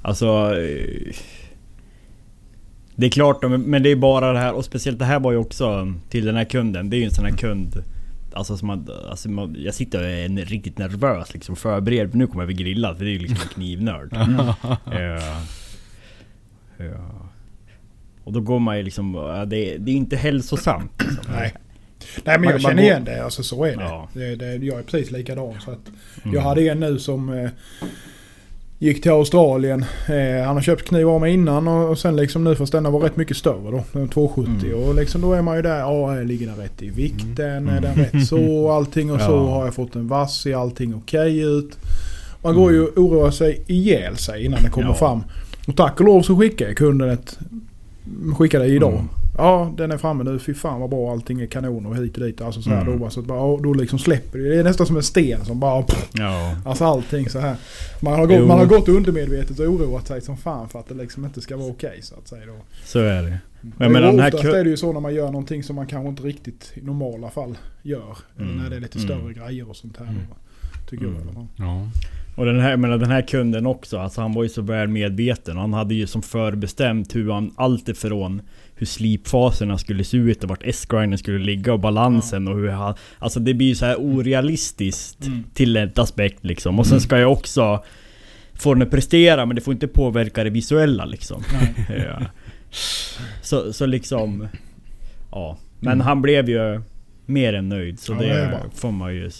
Alltså... 0.02 0.26
eh, 0.60 1.14
Det 2.96 3.06
är 3.06 3.10
klart, 3.10 3.42
men- 3.42 3.82
det 3.82 3.88
är 3.90 3.96
bara 3.96 4.32
det 4.32 4.38
här 4.38 4.52
och 4.52 4.64
speciellt 4.64 4.98
det 4.98 5.04
här 5.04 5.20
var 5.20 5.32
ju 5.32 5.38
också 5.38 5.92
till 6.08 6.24
den 6.24 6.36
här 6.36 6.44
kunden. 6.44 6.90
Det 6.90 6.96
är 6.96 6.98
ju 6.98 7.04
en 7.04 7.10
sån 7.14 7.24
här 7.24 7.36
kund... 7.36 7.82
Alltså 8.34 8.56
som 8.56 8.66
man, 8.68 8.88
alltså 9.10 9.30
man, 9.30 9.56
jag 9.58 9.74
sitter 9.74 9.98
och 10.02 10.06
är 10.08 10.24
en- 10.24 10.38
riktigt 10.38 10.78
nervös 10.78 11.34
liksom 11.34 11.56
förberedd 11.56 12.10
för 12.10 12.18
nu 12.18 12.26
kommer 12.26 12.42
jag 12.42 12.54
bli 12.54 12.64
grillad 12.64 12.96
för 12.98 13.04
det 13.04 13.10
är 13.10 13.12
ju 13.12 13.18
liksom 13.18 13.38
en 13.42 13.48
knivnörd. 13.48 14.12
Eh, 14.92 15.24
ja. 16.86 17.28
Och 18.24 18.32
då 18.32 18.40
går 18.40 18.58
man 18.58 18.76
ju 18.76 18.82
liksom... 18.82 19.12
Det, 19.46 19.76
det 19.78 19.90
är 19.90 19.94
inte 19.94 20.16
hälsosamt. 20.16 20.92
Liksom. 21.02 21.32
Nej. 21.34 21.54
Nej 22.24 22.38
men 22.38 22.50
jag 22.50 22.60
känner 22.60 22.74
går- 22.74 22.82
igen 22.84 23.04
det. 23.04 23.24
Alltså 23.24 23.42
så 23.42 23.64
är 23.64 23.76
det. 23.76 23.82
Ja. 23.82 24.08
det, 24.12 24.36
det 24.36 24.54
jag 24.66 24.78
är 24.78 24.82
precis 24.82 25.10
likadan. 25.10 25.54
Så 25.64 25.70
att 25.70 25.78
Mm. 26.24 26.34
Jag 26.34 26.42
hade 26.42 26.60
en 26.68 26.80
nu 26.80 26.98
som 26.98 27.28
eh, 27.32 27.50
gick 28.78 29.02
till 29.02 29.10
Australien. 29.10 29.84
Eh, 30.08 30.46
han 30.46 30.56
har 30.56 30.60
köpt 30.62 30.88
kniv 30.88 31.08
av 31.08 31.20
mig 31.20 31.34
innan 31.34 31.68
och, 31.68 31.90
och 31.90 31.98
sen 31.98 32.16
liksom 32.16 32.44
nu 32.44 32.54
fast 32.56 32.72
denna 32.72 32.90
var 32.90 33.00
rätt 33.00 33.16
mycket 33.16 33.36
större 33.36 33.70
då. 33.70 33.84
Den 33.92 34.00
var 34.02 34.08
270 34.08 34.52
Mm. 34.66 34.88
och 34.88 34.94
liksom 34.94 35.20
då 35.20 35.32
är 35.32 35.42
man 35.42 35.56
ju 35.56 35.62
där. 35.62 35.78
Ja, 35.78 36.14
ligger 36.14 36.46
den 36.46 36.56
rätt 36.56 36.82
i 36.82 36.90
vikten? 36.90 37.68
Är 37.68 37.80
den 37.80 37.94
rätt 37.94 38.26
så? 38.26 38.70
Allting 38.72 39.12
och 39.12 39.20
så. 39.20 39.30
Ja. 39.30 39.50
Har 39.50 39.64
jag 39.64 39.74
fått 39.74 39.96
en 39.96 40.08
vass? 40.08 40.40
Ser 40.40 40.56
allting 40.56 40.94
okej 40.94 41.40
ut? 41.40 41.78
Man 42.42 42.54
går 42.54 42.72
ju 42.72 42.82
och 42.86 42.98
oroar 42.98 43.30
sig 43.30 43.62
ihjäl 43.66 44.16
sig 44.16 44.44
innan 44.44 44.62
det 44.62 44.70
kommer 44.70 44.88
Ja. 44.88 44.94
fram. 44.94 45.24
Och 45.66 45.76
tack 45.76 46.00
och 46.00 46.06
lov 46.06 46.22
så 46.22 46.36
skickade 46.38 46.74
kunden 46.74 47.10
ett... 47.10 47.38
Skickade 48.38 48.66
idag. 48.66 49.04
Mm. 49.42 49.52
Ja, 49.52 49.72
den 49.76 49.90
är 49.90 49.98
framme 49.98 50.24
nu. 50.24 50.38
Fy 50.38 50.54
fan 50.54 50.80
vad 50.80 50.90
bra. 50.90 51.12
Allting 51.12 51.40
är 51.40 51.46
kanon 51.46 51.86
och 51.86 51.96
hit 51.96 52.16
och 52.18 52.24
dit. 52.24 52.40
Alltså 52.40 52.62
så 52.62 52.70
här 52.70 52.80
Mm. 52.80 52.92
då, 52.92 52.98
bara, 52.98 53.10
så 53.10 53.20
att 53.20 53.26
bara, 53.26 53.56
då 53.56 53.74
liksom 53.74 53.98
släpper 53.98 54.38
det. 54.38 54.48
Det 54.48 54.56
är 54.60 54.64
nästan 54.64 54.86
som 54.86 54.96
en 54.96 55.02
sten 55.02 55.44
som 55.44 55.60
bara... 55.60 55.84
Ja. 56.12 56.56
Alltså 56.64 56.84
allting 56.84 57.28
så 57.28 57.38
här. 57.38 57.56
Man 58.00 58.12
har, 58.12 58.26
gått, 58.26 58.36
Jo. 58.38 58.46
man 58.46 58.58
har 58.58 58.66
gått 58.66 58.88
undermedvetet 58.88 59.58
och 59.58 59.66
oroat 59.66 60.06
sig 60.06 60.20
som 60.20 60.36
fan 60.36 60.68
för 60.68 60.78
att 60.78 60.88
det 60.88 60.94
liksom 60.94 61.24
inte 61.24 61.40
ska 61.40 61.56
vara 61.56 61.68
okej 61.70 61.98
så 62.02 62.14
att 62.14 62.28
säga 62.28 62.46
då. 62.46 62.56
Så 62.84 62.98
är 62.98 63.22
det. 63.22 63.38
Men 63.60 63.92
menar 63.92 64.06
den 64.06 64.20
här 64.20 64.34
oftast 64.34 64.54
är 64.54 64.64
det 64.64 64.70
ju 64.70 64.76
så 64.76 64.92
när 64.92 65.00
man 65.00 65.14
gör 65.14 65.26
någonting 65.26 65.62
som 65.62 65.76
man 65.76 65.86
kanske 65.86 66.08
inte 66.08 66.22
riktigt 66.22 66.72
i 66.74 66.80
normala 66.80 67.30
fall 67.30 67.58
gör. 67.82 68.16
Mm. 68.38 68.56
när 68.56 68.70
det 68.70 68.76
är 68.76 68.80
lite 68.80 68.98
Mm. 68.98 69.08
större 69.08 69.32
grejer 69.32 69.70
och 69.70 69.76
sånt 69.76 69.96
här. 69.96 70.06
Mm. 70.06 70.16
Då, 70.30 70.36
tycker 70.90 71.04
jag 71.04 71.14
i 71.14 71.16
alla 71.22 71.32
fall. 71.32 71.46
Ja. 71.56 71.88
Och 72.36 72.44
den 72.44 72.60
här, 72.60 72.76
menar, 72.76 72.98
den 72.98 73.10
här 73.10 73.22
kunden 73.22 73.66
också, 73.66 73.98
alltså 73.98 74.20
han 74.20 74.32
var 74.32 74.42
ju 74.42 74.48
så 74.48 74.62
väl 74.62 74.88
medveten. 74.88 75.56
Han 75.56 75.72
hade 75.72 75.94
ju 75.94 76.06
som 76.06 76.22
förbestämt 76.22 77.14
hur 77.16 77.30
han, 77.32 77.50
allt 77.56 77.88
ifrån 77.88 78.42
hur 78.82 78.86
slipfaserna 78.86 79.78
skulle 79.78 80.04
se 80.04 80.16
ut 80.16 80.42
och 80.44 80.50
vart 80.50 80.62
S-grinden 80.64 81.18
skulle 81.18 81.38
ligga 81.38 81.72
och 81.72 81.80
balansen 81.80 82.48
och 82.48 82.56
hur 82.56 82.68
han... 82.68 82.94
Alltså 83.18 83.40
det 83.40 83.54
blir 83.54 83.66
ju 83.68 83.74
så 83.74 83.86
här 83.86 83.96
orealistiskt 83.98 85.26
Mm. 85.26 85.44
till 85.54 85.76
ett 85.76 85.98
aspekt 85.98 86.44
liksom. 86.44 86.78
Och 86.78 86.86
sen 86.86 87.00
ska 87.00 87.18
jag 87.18 87.32
också 87.32 87.84
få 88.54 88.74
den 88.74 88.82
att 88.82 88.90
prestera 88.90 89.46
men 89.46 89.56
det 89.56 89.62
får 89.62 89.74
inte 89.74 89.88
påverka 89.88 90.44
det 90.44 90.50
visuella 90.50 91.04
liksom. 91.04 91.42
Ja. 91.88 92.22
så, 93.42 93.72
så 93.72 93.86
liksom... 93.86 94.48
Ja. 95.30 95.58
Men 95.80 95.92
Mm. 95.92 96.06
han 96.06 96.22
blev 96.22 96.48
ju 96.48 96.82
mer 97.26 97.52
än 97.52 97.68
nöjd. 97.68 98.00
Så 98.00 98.12
Ja, 98.12 98.18
det, 98.18 98.28
det 98.34 98.60
får 98.74 98.90
man 98.90 99.14
ju 99.14 99.30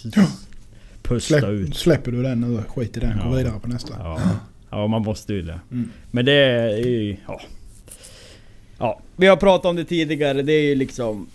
pusta 1.03 1.39
Släpp, 1.39 1.49
ut. 1.49 1.75
släpper 1.75 2.11
du 2.11 2.23
den 2.23 2.41
nu, 2.41 2.63
skit 2.67 2.97
i 2.97 2.99
den, 2.99 3.17
gå 3.17 3.23
Ja. 3.25 3.29
vidare 3.37 3.59
på 3.59 3.67
nästa. 3.67 3.93
Ja. 3.99 4.19
ja, 4.69 4.87
man 4.87 5.01
måste 5.01 5.33
ju 5.33 5.41
det. 5.41 5.59
Mm. 5.71 5.89
Men 6.11 6.25
det 6.25 6.33
är 6.33 6.77
ju... 6.77 7.17
Ja. 7.27 7.41
Ja. 8.83 8.99
Vi 9.15 9.27
har 9.27 9.35
pratat 9.37 9.65
om 9.65 9.75
det 9.75 9.85
tidigare, 9.85 10.41
det 10.41 10.53
är 10.53 10.61
ju 10.69 10.75
liksom... 10.75 11.27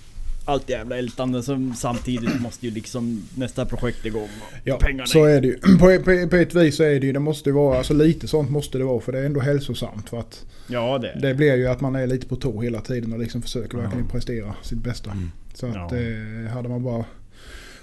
Allt 0.45 0.71
jävla 0.71 0.99
ältande 0.99 1.43
som 1.43 1.75
samtidigt 1.75 2.41
måste 2.41 2.67
ju 2.67 2.73
liksom 2.73 3.23
nästa 3.35 3.67
projekt 3.67 4.07
igång. 4.07 4.23
och 4.23 4.59
Ja, 4.65 4.77
pengarna 4.81 5.07
så 5.07 5.25
är 5.25 5.41
det 5.41 5.47
ju. 5.47 5.55
På, 5.79 5.99
på, 6.05 6.29
på 6.31 6.37
ett 6.37 6.55
vis 6.55 6.77
så 6.77 6.83
är 6.83 7.01
det 7.01 7.07
ju, 7.07 7.13
det 7.13 7.19
måste 7.19 7.49
ju 7.51 7.55
vara, 7.55 7.79
alltså 7.79 7.95
lite 7.95 8.29
sånt 8.29 8.51
måste 8.51 8.79
det 8.79 8.85
vara 8.85 9.01
för 9.01 9.13
det 9.13 9.19
är 9.19 9.25
ändå 9.25 9.41
hälsosamt. 9.41 10.09
För 10.09 10.19
att 10.21 10.45
Ja 10.67 10.99
det 10.99 11.19
det 11.23 11.35
blir 11.35 11.57
ju 11.57 11.67
att 11.67 11.81
man 11.81 11.97
är 11.97 12.07
lite 12.07 12.27
på 12.27 12.37
tå 12.37 12.61
hela 12.61 12.81
tiden 12.81 13.13
och 13.13 13.19
liksom 13.19 13.43
försöker 13.43 13.77
Ja. 13.79 13.83
verkligen 13.83 14.09
prestera 14.09 14.55
sitt 14.63 14.79
bästa. 14.79 15.11
Mm. 15.11 15.31
Så 15.55 15.67
att 15.67 15.75
Ja. 15.75 15.97
eh, 15.97 16.53
hade 16.55 16.69
man 16.69 16.83
bara 16.83 17.05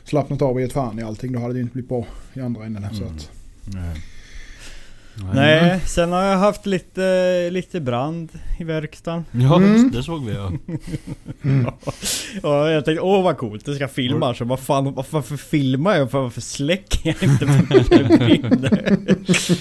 slappnat 0.03 0.41
av 0.41 0.51
och 0.55 0.61
gett 0.61 0.73
fan 0.73 0.99
i 0.99 1.03
allting 1.03 1.31
då 1.31 1.39
hade 1.39 1.53
det 1.53 1.59
inte 1.59 1.73
blivit 1.73 1.89
bra 1.89 2.05
i 2.33 2.39
andra 2.39 2.65
änden. 2.65 2.85
Så 2.95 3.03
Mm. 3.03 3.15
att, 3.15 3.29
Nej. 3.73 3.95
Nej, 5.33 5.79
sen 5.85 6.11
har 6.11 6.23
jag 6.23 6.37
haft 6.37 6.65
lite, 6.65 7.49
lite 7.51 7.79
brand 7.79 8.29
i 8.59 8.63
verkstaden. 8.63 9.25
Ja, 9.31 9.55
Mm. 9.57 9.91
det 9.91 10.03
såg 10.03 10.25
vi 10.25 10.33
ja. 10.33 10.51
Ja, 12.43 12.69
jag 12.71 12.85
tänkte 12.85 13.01
åh 13.01 13.23
vad 13.23 13.37
coolt, 13.37 13.65
det 13.65 13.75
ska 13.75 13.87
filma. 13.87 14.33
Så 14.33 14.45
vad 14.45 14.59
fan, 14.59 14.93
vad- 14.93 15.05
varför 15.11 15.37
filmar 15.37 15.95
jag? 15.95 16.11
Varför 16.11 16.41
släcker 16.41 16.99
jag 17.19 17.23
inte? 17.29 17.45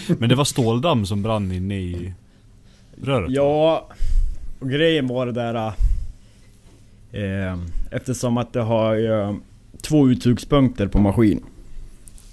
Men 0.18 0.28
det 0.28 0.34
var 0.34 0.44
ståldamm 0.44 1.06
som 1.06 1.22
brann 1.22 1.52
inne 1.52 1.78
i 1.80 2.14
röret? 3.02 3.30
Ja, 3.30 3.88
och 4.60 4.70
grejen 4.70 5.06
var 5.06 5.26
det 5.26 5.32
där... 5.32 5.54
Eh, 7.12 7.58
eftersom 7.90 8.36
att 8.38 8.52
det 8.52 8.60
har 8.60 9.20
eh, 9.28 9.34
två 9.82 10.08
uttugspunkter 10.08 10.86
på 10.88 10.98
maskin. 10.98 11.44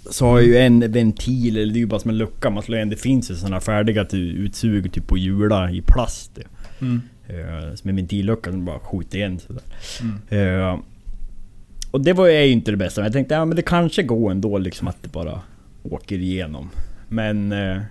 Så 0.10 0.26
har 0.26 0.40
jag 0.40 0.48
ju 0.48 0.58
en 0.58 0.92
ventil, 0.92 1.58
eller 1.58 1.74
det 1.74 1.78
är 1.78 1.82
ju 1.82 1.86
bara 1.86 2.00
som 2.00 2.10
en 2.12 2.18
lucka 2.18 2.50
man 2.50 2.64
slår 2.64 2.76
igen. 2.78 2.90
Det 2.90 2.96
finns 2.96 3.32
ju 3.32 3.36
sådana 3.36 3.60
färdiga 3.60 4.06
utsug 4.12 4.92
typ 4.94 5.08
på 5.08 5.18
hjular 5.18 5.76
i 5.76 5.82
plast. 5.82 6.40
Mm. 6.82 7.02
Eh, 7.28 7.76
som 7.76 7.90
en 7.90 7.96
ventillucka 7.96 8.52
som 8.52 8.66
bara 8.66 8.80
skjuter 8.80 9.18
igen 9.18 9.40
sådär. 9.40 9.62
Mm. 10.02 10.60
Eh, 10.70 10.80
och 11.92 12.02
det 12.02 12.14
var 12.14 12.28
ju 12.28 12.48
inte 12.48 12.72
det 12.72 12.78
bästa. 12.78 13.02
Men 13.02 13.06
jag 13.06 13.14
tänkte 13.14 13.34
ja, 13.36 13.46
men 13.46 13.56
det 13.56 13.62
kanske 13.62 14.04
går 14.04 14.32
ändå 14.32 14.58
liksom 14.58 14.88
att 14.88 14.98
det 15.04 15.12
bara 15.12 15.42
åker 15.84 16.16
igenom. 16.18 16.70
Men 17.08 17.52
eh, 17.52 17.82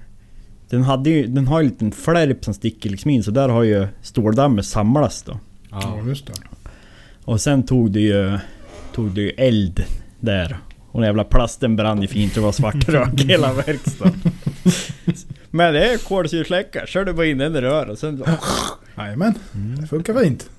den, 0.69 0.83
hade 0.83 1.11
ju, 1.11 1.26
den 1.26 1.47
har 1.47 1.61
ju 1.61 1.64
en 1.64 1.71
liten 1.73 1.93
flärp 1.93 2.45
som 2.45 2.55
sticker 2.55 2.90
liksom 2.90 3.11
in. 3.11 3.23
Så 3.23 3.31
där 3.31 3.49
har 3.49 3.62
ju 3.62 3.87
ståldammet 4.02 4.67
samlats 4.67 5.23
då. 5.23 5.38
Ja, 5.71 5.81
Ja. 6.02 6.09
just 6.09 6.26
det. 6.26 6.33
Och 7.25 7.40
sen 7.40 7.62
tog 7.62 7.90
det 7.93 8.00
ju, 8.00 8.38
tog 8.95 9.11
det 9.11 9.21
ju 9.21 9.31
eld 9.31 9.83
där. 10.21 10.57
Och 10.92 11.00
den 11.00 11.09
jävla 11.09 11.25
plasten 11.25 11.76
brann 11.76 12.02
ju 12.02 12.09
fint. 12.09 12.35
Det 12.35 12.40
var 12.40 12.52
svart 12.52 12.88
rök 12.88 13.20
hela 13.20 13.52
verkstaden. 13.52 14.20
Men 15.50 15.75
det 15.75 15.92
är 15.92 15.99
kolsyresläckare. 15.99 16.87
Körde 16.87 17.12
bara 17.12 17.26
in 17.26 17.38
den 17.38 17.56
i 17.56 17.61
rör 17.61 17.88
och 17.90 17.99
sen... 17.99 18.25
Jajamän, 18.97 19.35
det 19.80 19.87
funkar 19.87 20.14
fint. 20.23 20.50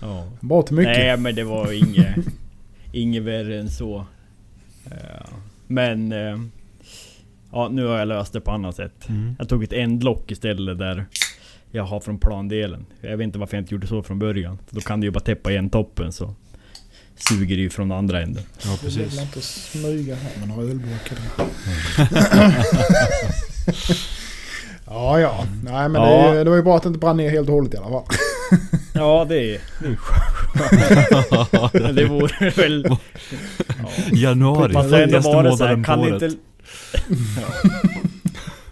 Ja. 0.00 0.28
Bra 0.40 0.62
till 0.62 0.76
mycket. 0.76 0.96
Nej 0.96 1.16
men 1.16 1.34
det 1.34 1.44
var 1.44 1.72
inget, 1.72 2.16
inget 2.92 3.22
värre 3.22 3.60
än 3.60 3.70
så. 3.70 4.06
Eh, 4.90 5.26
Men... 5.66 6.12
eh, 6.12 6.38
Ja 7.54 7.68
nu 7.68 7.86
har 7.86 7.98
jag 7.98 8.08
löst 8.08 8.32
det 8.32 8.40
på 8.40 8.50
annat 8.50 8.76
sätt. 8.76 9.08
Mm. 9.08 9.36
Jag 9.38 9.48
tog 9.48 9.64
ett 9.64 9.72
ändlock 9.72 10.30
istället 10.30 10.78
där 10.78 11.04
jag 11.70 11.84
har 11.84 12.00
från 12.00 12.18
plandelen. 12.18 12.86
Jag 13.00 13.16
vet 13.16 13.24
inte 13.24 13.38
varför 13.38 13.56
jag 13.56 13.62
inte 13.62 13.74
gjorde 13.74 13.86
så 13.86 14.02
från 14.02 14.18
början. 14.18 14.58
För 14.68 14.74
då 14.74 14.80
kan 14.80 15.00
du 15.00 15.06
ju 15.06 15.10
bara 15.10 15.20
täppa 15.20 15.50
igen 15.50 15.70
toppen 15.70 16.12
så 16.12 16.34
suger 17.28 17.56
ju 17.56 17.70
från 17.70 17.92
andra 17.92 18.20
änden. 18.22 18.42
Ja 18.62 18.70
Det 18.70 18.78
precis. 18.86 19.12
vill 19.12 19.20
inte 19.20 19.40
smyga 19.40 20.14
här 20.14 20.30
med 20.40 20.48
några 20.48 20.62
ölburkar. 20.62 21.18
ja, 24.86 25.20
ja. 25.20 25.46
Nej 25.64 25.88
men 25.88 26.02
Ja. 26.02 26.32
Det, 26.32 26.40
är 26.40 26.44
det 26.44 26.50
var 26.50 26.56
ju 26.56 26.62
bra 26.62 26.76
att 26.76 26.82
det 26.82 26.86
inte 26.86 26.98
brann 26.98 27.16
ner 27.16 27.30
helt 27.30 27.48
och 27.48 27.54
hållet 27.54 27.74
i 27.74 27.76
alla 27.76 27.88
fall. 27.90 28.04
Ja 28.94 29.26
det 29.28 29.54
är, 29.54 29.60
det 29.80 29.86
är 29.88 29.96
skönt. 29.96 30.32
Det 31.96 32.04
vore 32.04 32.50
väl... 32.50 32.86
Ja. 32.88 32.98
Januari, 34.12 34.72
Man 34.72 34.88
får 34.88 34.96
ändå 34.96 35.06
fetaste 35.22 35.32
vara 35.36 35.56
så 35.56 35.64
här, 35.64 35.76
månaden 35.76 35.82
på 35.82 35.86
kan 35.86 36.00
året. 36.00 36.22
inte... 36.22 36.36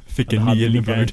Fick 0.09 0.33
en 0.33 0.38
hade 0.42 0.69
niende 0.69 1.09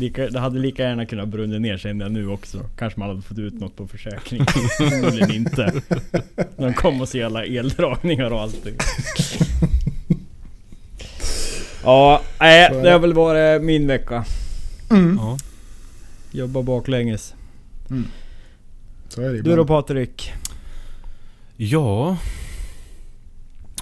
lika- 0.00 0.30
det 0.30 0.40
hade 0.40 0.58
lika 0.58 0.82
gärna 0.82 1.06
kunnat 1.06 1.28
brunna 1.28 1.58
ner 1.58 1.78
kände 1.78 2.04
jag 2.04 2.12
nu 2.12 2.28
också. 2.28 2.58
Kanske 2.78 3.00
man 3.00 3.08
hade 3.08 3.22
fått 3.22 3.38
ut 3.38 3.54
något 3.54 3.76
på 3.76 3.86
försäkringen. 3.88 4.46
Förmodligen 4.78 5.30
inte. 5.34 5.72
När 6.56 6.66
de 6.66 6.72
kom 6.74 7.00
och 7.00 7.08
se 7.08 7.22
alla 7.22 7.44
eldragningar 7.44 8.30
och 8.32 8.40
allting. 8.40 8.74
Ja, 11.84 12.22
nej, 12.40 12.70
det 12.82 12.90
har 12.90 12.98
väl 12.98 13.12
varit 13.12 13.62
min 13.62 13.86
vecka. 13.86 14.24
Mm. 14.90 15.16
Ja. 15.20 15.38
Jobba 16.30 16.62
baklänges. 16.62 17.34
Så 19.08 19.22
är 19.22 19.32
det 19.32 19.42
Du 19.42 19.56
då 19.56 19.66
Patrik? 19.66 20.32
ja. 21.56 22.16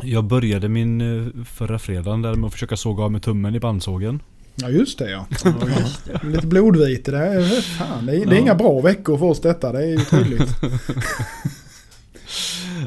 Jag 0.02 0.24
började 0.24 0.68
min 0.68 1.00
eh, 1.00 1.44
förra 1.44 1.78
fredagen 1.78 2.22
där 2.22 2.34
med 2.34 2.46
att 2.46 2.52
försöka 2.52 2.76
såga 2.76 3.04
av 3.04 3.12
med 3.12 3.22
tummen 3.22 3.54
i 3.54 3.60
bandsågen. 3.60 4.20
Ja 4.60 4.68
just 4.68 4.98
det 4.98 5.10
ja. 5.10 5.26
Lite 6.22 6.46
blodvite 6.46 7.10
det 7.10 7.18
är, 7.18 7.60
fan, 7.60 8.06
det 8.06 8.16
är, 8.16 8.26
det 8.26 8.36
är 8.36 8.40
inga 8.40 8.54
bra 8.54 8.80
veckor 8.80 9.18
för 9.18 9.26
oss 9.26 9.40
detta. 9.40 9.72
Det 9.72 9.78
är 9.82 9.86
ju 9.86 9.98
tydligt. 10.04 10.54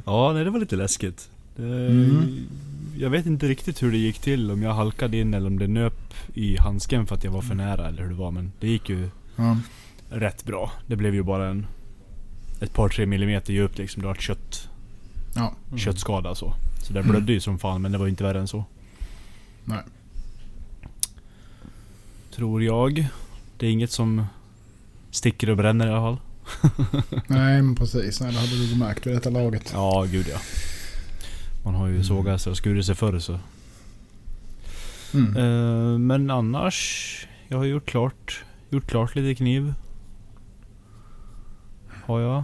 Ja, 0.06 0.34
nej 0.34 0.44
det 0.44 0.50
var 0.50 0.60
lite 0.60 0.76
läskigt. 0.76 1.30
Det, 1.56 1.64
Mm. 1.64 2.48
Jag 2.98 3.10
vet 3.10 3.26
inte 3.26 3.48
riktigt 3.48 3.84
hur 3.84 3.92
det 3.92 3.98
gick 3.98 4.20
till. 4.20 4.52
Om 4.52 4.64
jag 4.64 4.74
halkade 4.74 5.18
in 5.18 5.34
eller 5.34 5.48
om 5.48 5.60
det 5.60 5.68
nöp 5.68 6.14
i 6.34 6.58
handsken 6.58 7.08
för 7.08 7.16
att 7.16 7.24
jag 7.24 7.32
var 7.32 7.42
för 7.42 7.56
nära 7.56 7.88
eller 7.88 8.02
hur 8.04 8.10
det 8.10 8.16
var. 8.16 8.32
Men 8.32 8.52
det 8.60 8.68
gick 8.68 8.90
ju 8.90 9.10
Ja. 9.36 9.58
rätt 10.10 10.46
bra. 10.46 10.72
Det 10.88 10.96
blev 10.96 11.16
ju 11.16 11.24
bara 11.24 11.48
en 11.50 11.68
ett 12.62 12.74
par 12.74 12.90
tre 12.90 13.06
millimeter 13.06 13.54
djupt 13.54 13.78
liksom. 13.78 14.02
Det 14.02 14.08
var 14.08 14.16
ett 14.16 14.22
kött, 14.22 14.70
Ja. 15.36 15.54
köttskada 15.78 16.36
så. 16.36 16.54
Så 16.84 16.94
det 16.94 17.04
blödde 17.04 17.34
ju 17.34 17.40
som 17.40 17.60
fan 17.60 17.82
men 17.82 17.92
det 17.92 17.98
var 17.98 18.08
inte 18.08 18.24
värre 18.24 18.40
än 18.40 18.48
så. 18.48 18.66
Nej. 19.66 19.80
Tror 22.36 22.64
jag. 22.64 23.08
Det 23.58 23.68
är 23.68 23.72
inget 23.72 23.92
som 23.92 24.26
sticker 25.12 25.50
och 25.50 25.58
bränner 25.58 25.88
i 25.88 25.90
alla 25.90 26.02
fall. 26.02 26.20
Nej 27.28 27.62
men 27.62 27.76
precis. 27.76 28.22
Nej, 28.22 28.32
det 28.34 28.40
hade 28.40 28.68
du 28.68 28.76
märkt 28.76 29.08
vid 29.08 29.14
detta 29.14 29.30
laget. 29.30 29.72
Ja, 29.74 30.06
gud 30.12 30.26
ja. 30.32 30.38
Man 31.66 31.76
har 31.76 31.88
ju 31.88 32.04
sågat 32.04 32.42
sig 32.42 32.52
och 32.52 32.58
skurit 32.58 32.86
sig 32.86 32.96
förr 32.96 33.20
så. 33.20 33.40
Mm. 35.14 35.36
Eh, 35.38 36.00
men 36.00 36.30
annars. 36.30 37.28
Jag 37.48 37.58
har 37.58 37.66
gjort 37.66 37.86
klart, 37.86 38.44
gjort 38.70 38.88
klart 38.88 39.16
lite 39.16 39.36
kniv. 39.36 39.74
Har 42.06 42.20
jag. 42.20 42.44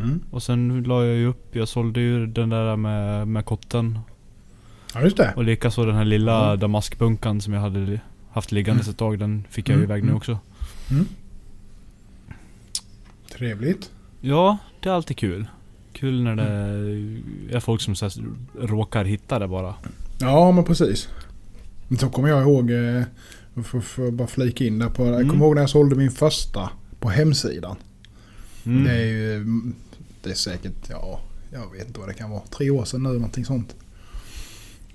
Mm. 0.00 0.20
Och 0.30 0.42
sen 0.42 0.82
la 0.82 1.04
jag 1.04 1.16
ju 1.16 1.26
upp, 1.26 1.56
jag 1.56 1.68
sålde 1.68 2.00
ju 2.00 2.26
den 2.26 2.48
där 2.48 2.76
med, 2.76 3.28
med 3.28 3.44
kotten. 3.44 3.98
Ja 4.94 5.00
just 5.02 5.16
det. 5.16 5.32
Och 5.36 5.44
likaså 5.44 5.84
den 5.84 5.94
här 5.96 6.04
lilla 6.04 6.46
Mm. 6.46 6.58
damaskbunkan 6.60 7.40
som 7.40 7.52
jag 7.52 7.60
hade 7.60 8.00
haft 8.32 8.52
liggandes 8.52 8.88
ett 8.88 8.96
tag. 8.96 9.18
Den 9.18 9.44
fick 9.50 9.68
jag 9.68 9.74
Mm, 9.74 9.84
iväg 9.84 10.02
nu 10.02 10.08
mm. 10.08 10.16
också. 10.16 10.38
Trevligt. 13.32 13.90
Ja, 14.20 14.58
det 14.80 14.88
är 14.88 14.92
alltid 14.92 15.16
kul. 15.16 15.46
Kul 15.92 16.22
när 16.22 16.36
det 16.36 16.42
är 17.56 17.60
folk 17.60 17.80
som 17.80 17.94
så 17.94 18.10
råkar 18.60 19.04
hitta 19.04 19.38
det 19.38 19.48
bara. 19.48 19.74
Ja 20.20 20.52
men 20.52 20.64
precis. 20.64 21.08
Så 22.00 22.08
kommer 22.08 22.28
jag 22.28 22.42
ihåg, 22.42 22.70
eh, 22.70 23.02
för, 23.64 23.80
för 23.80 24.08
att 24.08 24.14
bara 24.14 24.28
flika 24.28 24.64
in 24.64 24.78
där 24.78 24.88
på, 24.88 25.06
jag 25.06 25.14
Mm. 25.14 25.28
kommer 25.28 25.44
ihåg 25.46 25.54
när 25.54 25.62
jag 25.62 25.70
sålde 25.70 25.96
min 25.96 26.10
första 26.10 26.70
på 27.00 27.08
hemsidan. 27.10 27.76
Mm. 28.66 28.84
Det 28.84 28.90
är 28.92 29.04
ju, 29.06 29.34
mm, 29.36 29.74
det 30.22 30.30
är 30.30 30.34
säkert, 30.34 30.88
ja, 30.90 31.20
jag 31.52 31.72
vet 31.72 31.86
inte 31.86 32.00
vad 32.00 32.08
det 32.08 32.14
kan 32.14 32.30
vara. 32.30 32.42
Tre 32.50 32.70
år 32.70 32.84
sedan 32.84 33.02
nu, 33.02 33.08
någonting 33.08 33.44
sånt. 33.44 33.74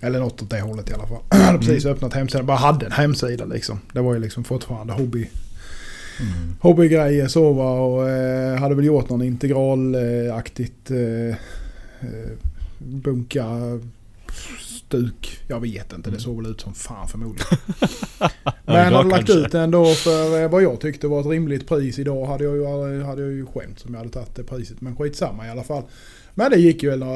Eller 0.02 0.20
något 0.20 0.42
åt 0.42 0.50
det 0.50 0.62
hållet 0.62 0.90
i 0.90 0.94
alla 0.94 1.08
fall. 1.08 1.22
Jag 1.30 1.38
hade 1.38 1.60
precis 1.60 1.86
öppnat 1.86 2.14
hemsidan, 2.14 2.46
bara 2.46 2.58
hade 2.58 2.86
en 2.86 2.92
hemsida 2.92 3.46
liksom. 3.46 3.80
Det 3.94 4.02
var 4.02 4.14
ju 4.14 4.20
liksom 4.20 4.44
fortfarande 4.44 4.94
hobby. 4.94 5.30
Hobbygrejer 6.60 7.28
så 7.28 7.54
va 7.54 7.72
och 7.72 8.10
eh, 8.10 8.60
hade 8.60 8.76
väl 8.76 8.86
gjort 8.86 9.10
någon 9.10 9.22
integralaktigt 9.22 10.92
eh, 10.92 11.28
eh, 12.00 12.32
bunka 12.78 13.46
stuk. 14.60 15.40
Jag 15.48 15.60
vet 15.60 15.94
inte, 15.94 16.10
det 16.10 16.20
såg 16.20 16.42
väl 16.42 16.52
ut 16.52 16.62
som 16.62 16.74
fan 16.74 17.08
förmodligen. 17.08 17.58
Men 18.66 18.94
hade 18.94 19.10
lagt 19.10 19.30
ut 19.30 19.52
den 19.52 19.72
då 19.72 19.86
för 19.86 20.44
eh, 20.44 20.50
vad 20.50 20.64
jag 20.64 20.80
tyckte 20.80 21.08
var 21.08 21.20
ett 21.20 21.26
rimligt 21.26 21.68
pris. 21.68 22.00
Idag 22.00 22.26
hade 22.26 22.44
jag 22.44 22.56
ju, 22.56 23.04
hade 23.04 23.22
jag 23.22 23.32
ju 23.32 23.46
skämt 23.46 23.80
som 23.80 23.94
jag 23.94 24.00
hade 24.00 24.12
tagit 24.12 24.36
det 24.36 24.44
priset. 24.44 24.82
Men 24.82 24.96
skitsamma 24.96 25.48
i 25.48 25.50
alla 25.50 25.64
fall. 25.64 25.84
Men 26.38 26.52
det 26.52 26.58
gick 26.58 26.84
ju 26.84 26.90
väl 26.90 27.02
eh, 27.02 27.08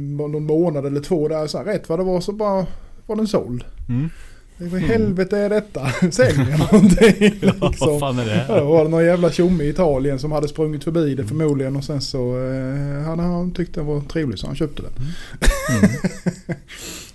någon 0.00 0.44
månad 0.46 0.86
eller 0.86 1.00
två 1.00 1.28
där. 1.28 1.46
Så 1.46 1.58
här, 1.58 1.64
rätt 1.64 1.88
vad 1.88 1.98
det 1.98 2.04
var 2.04 2.20
så 2.20 2.32
bara 2.32 2.66
var 3.06 3.16
den 3.16 3.26
såld. 3.26 3.64
Mm. 3.88 4.08
Vad 4.56 4.80
i 4.80 4.84
helvete 4.84 5.38
är 5.38 5.48
detta? 5.50 5.86
Säljer 6.10 6.50
jag 6.50 6.58
någonting? 6.72 7.38
Ja, 7.42 7.52
vad 7.60 7.70
liksom. 7.70 8.00
fan 8.00 8.18
är 8.18 8.24
det 8.26 8.46
Ja, 8.48 8.60
då 8.60 8.64
var 8.64 8.84
det 8.84 8.90
någon 8.90 9.04
jävla 9.04 9.30
tjomme 9.30 9.64
i 9.64 9.68
Italien 9.68 10.18
som 10.18 10.32
hade 10.32 10.48
sprungit 10.48 10.84
förbi 10.84 11.14
det 11.14 11.24
förmodligen 11.24 11.76
och 11.76 11.84
sen 11.84 12.00
så 12.00 12.36
eh, 12.38 13.02
hade 13.02 13.22
han 13.22 13.50
tyckt 13.54 13.74
den 13.74 13.86
var 13.86 14.00
trevlig 14.00 14.38
så 14.38 14.46
han 14.46 14.56
köpte 14.56 14.82
den. 14.82 14.92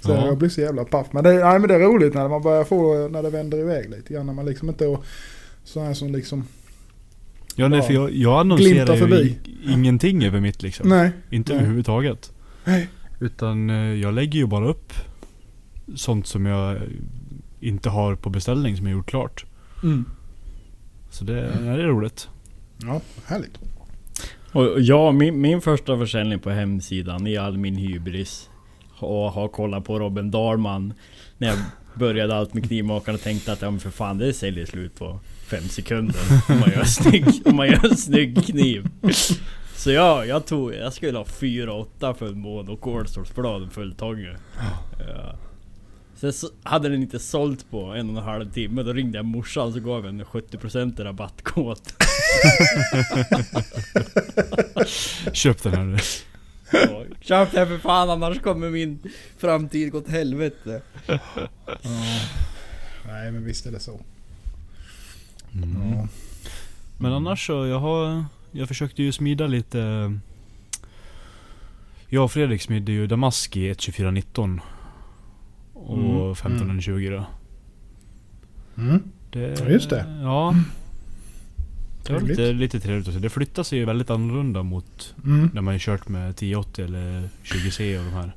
Så 0.02 0.12
Ja. 0.12 0.26
jag 0.26 0.38
blev 0.38 0.50
så 0.50 0.62
jävla 0.62 0.84
paff. 0.86 1.08
Men 1.12 1.24
det, 1.24 1.34
nej, 1.34 1.60
men 1.60 1.68
det 1.70 1.76
är 1.76 1.80
roligt 1.80 2.14
när 2.14 2.28
man 2.28 2.42
börjar 2.42 2.64
få 2.64 3.08
när 3.08 3.24
det 3.24 3.30
vänder 3.30 3.58
iväg 3.58 3.90
lite 3.90 4.14
grann. 4.14 4.26
När 4.26 4.34
man 4.34 4.46
liksom 4.46 4.70
inte 4.70 4.88
och 4.88 5.04
så 5.64 5.80
här 5.84 5.94
som 5.94 6.12
liksom... 6.12 6.44
Ja, 7.60 7.68
nej, 7.68 7.82
för 7.82 7.94
jag, 7.94 8.16
jag 8.16 8.40
annonserar 8.40 8.94
ju 8.94 9.00
förbi. 9.00 9.38
ingenting 9.68 10.24
över 10.24 10.40
mitt 10.40 10.64
liksom. 10.64 10.90
Nej. 10.90 11.12
Inte 11.30 11.52
Nej. 11.52 11.60
överhuvudtaget. 11.62 12.32
Nej. 12.64 12.88
Utan 13.20 13.70
eh, 13.70 13.76
jag 13.76 14.14
lägger 14.14 14.40
ju 14.40 14.46
bara 14.46 14.68
upp 14.68 14.94
sånt 15.96 16.28
som 16.28 16.46
jag 16.46 16.78
inte 17.60 17.90
har 17.90 18.16
på 18.16 18.30
beställning 18.30 18.78
som 18.78 18.88
jag 18.88 18.98
gjort 18.98 19.10
klart. 19.10 19.46
Mm. 19.84 20.06
Så 21.10 21.24
det, 21.24 21.34
det 21.34 21.70
är 21.70 21.78
roligt. 21.78 22.30
Ja, 22.78 23.02
härligt. 23.26 23.60
Och 24.52 24.82
ja, 24.82 25.12
min, 25.12 25.42
min 25.42 25.62
första 25.62 25.98
försäljning 25.98 26.40
på 26.40 26.50
hemsidan 26.50 27.28
i 27.28 27.38
all 27.38 27.58
min 27.58 27.76
hybris 27.76 28.50
och 29.00 29.32
har 29.32 29.48
kollat 29.48 29.86
på 29.86 30.00
Robin 30.00 30.32
Dahlman 30.32 30.94
när 31.38 31.48
jag 31.48 31.58
började 31.96 32.36
allt 32.36 32.54
med 32.54 32.68
knivmakaren 32.68 33.16
och 33.16 33.22
tänkte 33.22 33.54
att 33.54 33.62
ja 33.62 33.72
men 33.72 33.80
för 33.80 33.90
fan 33.90 34.18
det 34.18 34.34
säljer 34.34 34.66
slut 34.66 35.00
på 35.00 35.20
fem 35.48 35.70
sekunder 35.70 36.22
om 36.50 36.60
man 36.60 36.70
gör 36.70 36.80
en 36.80 36.86
snygg, 36.86 37.26
om 37.46 37.56
man 37.56 37.68
gör 37.68 37.86
en 37.86 37.98
snygg 37.98 38.46
kniv. 38.46 38.90
Så 39.76 39.92
ja, 39.92 40.26
jag 40.26 40.46
tog, 40.46 40.74
jag 40.74 40.94
skulle 40.94 41.18
ha 41.18 41.26
4-8 41.26 42.14
för 42.14 42.28
en 42.28 42.40
mån 42.40 42.70
och 42.70 42.82
kolstålsblad 42.82 43.64
en 43.64 43.70
full 43.70 43.96
tånge. 43.96 44.38
Ja. 45.00 45.36
Sen 46.16 46.34
så 46.34 46.50
hade 46.64 46.90
den 46.90 47.02
inte 47.02 47.20
sålt 47.20 47.70
på 47.70 47.82
en 47.82 48.10
och 48.10 48.18
en 48.18 48.24
halv 48.24 48.52
timme, 48.52 48.84
då 48.84 48.94
ringde 48.94 49.18
jag 49.18 49.26
morsan 49.26 49.74
så 49.74 49.80
gav 49.80 50.06
jag 50.06 50.14
en 50.14 50.26
70% 50.26 51.04
rabattkod. 51.04 51.80
Köp 55.34 55.64
den 55.64 55.74
här 55.74 55.84
nu. 55.84 55.98
Ja, 56.72 57.04
Köp 57.22 57.52
det 57.52 57.68
för 57.68 57.78
fan 57.78 58.10
annars 58.10 58.42
kommer 58.42 58.70
min 58.70 59.00
framtid 59.38 59.92
gå 59.92 59.98
åt 59.98 60.10
helvete. 60.10 60.82
Ja. 61.06 61.20
Nej 63.08 63.32
men 63.32 63.46
visst 63.46 63.66
är 63.66 63.72
det 63.72 63.80
så. 63.80 64.02
Mm. 65.54 65.92
Ja. 65.92 66.08
Men 66.98 67.14
annars 67.14 67.48
så, 67.48 67.66
jag 67.68 67.80
har... 67.80 68.26
Jag 68.52 68.68
försökte 68.68 69.04
ju 69.04 69.12
smida 69.12 69.48
lite... 69.48 70.14
Jag 72.10 72.24
och 72.24 72.32
Fredrik 72.32 72.62
smidde 72.62 72.92
ju 72.92 73.08
Damaski 73.08 73.76
12419. 73.76 74.62
Och 75.74 75.98
Mm, 75.98 76.32
1520 76.32 77.10
då. 77.12 77.26
Mm. 78.82 79.04
Det, 79.32 79.60
Ja, 79.60 79.70
just 79.70 79.90
det. 79.90 80.06
Ja. 80.22 80.56
Det 82.08 82.14
var 82.14 82.22
lite, 82.22 82.54
lite 82.54 82.80
trevligt 82.80 83.08
att 83.08 83.14
se. 83.14 83.20
Det 83.20 83.30
flyttar 83.30 83.64
sig 83.64 83.80
ju 83.80 83.86
väldigt 83.86 84.10
annorlunda 84.10 84.64
mot 84.64 85.16
Mm. 85.24 85.50
när 85.54 85.62
man 85.62 85.74
ju 85.74 85.80
kört 85.80 86.08
med 86.08 86.30
1080 86.30 86.86
eller 86.86 87.30
20C 87.44 87.98
och 88.00 88.06
de 88.06 88.12
här. 88.14 88.36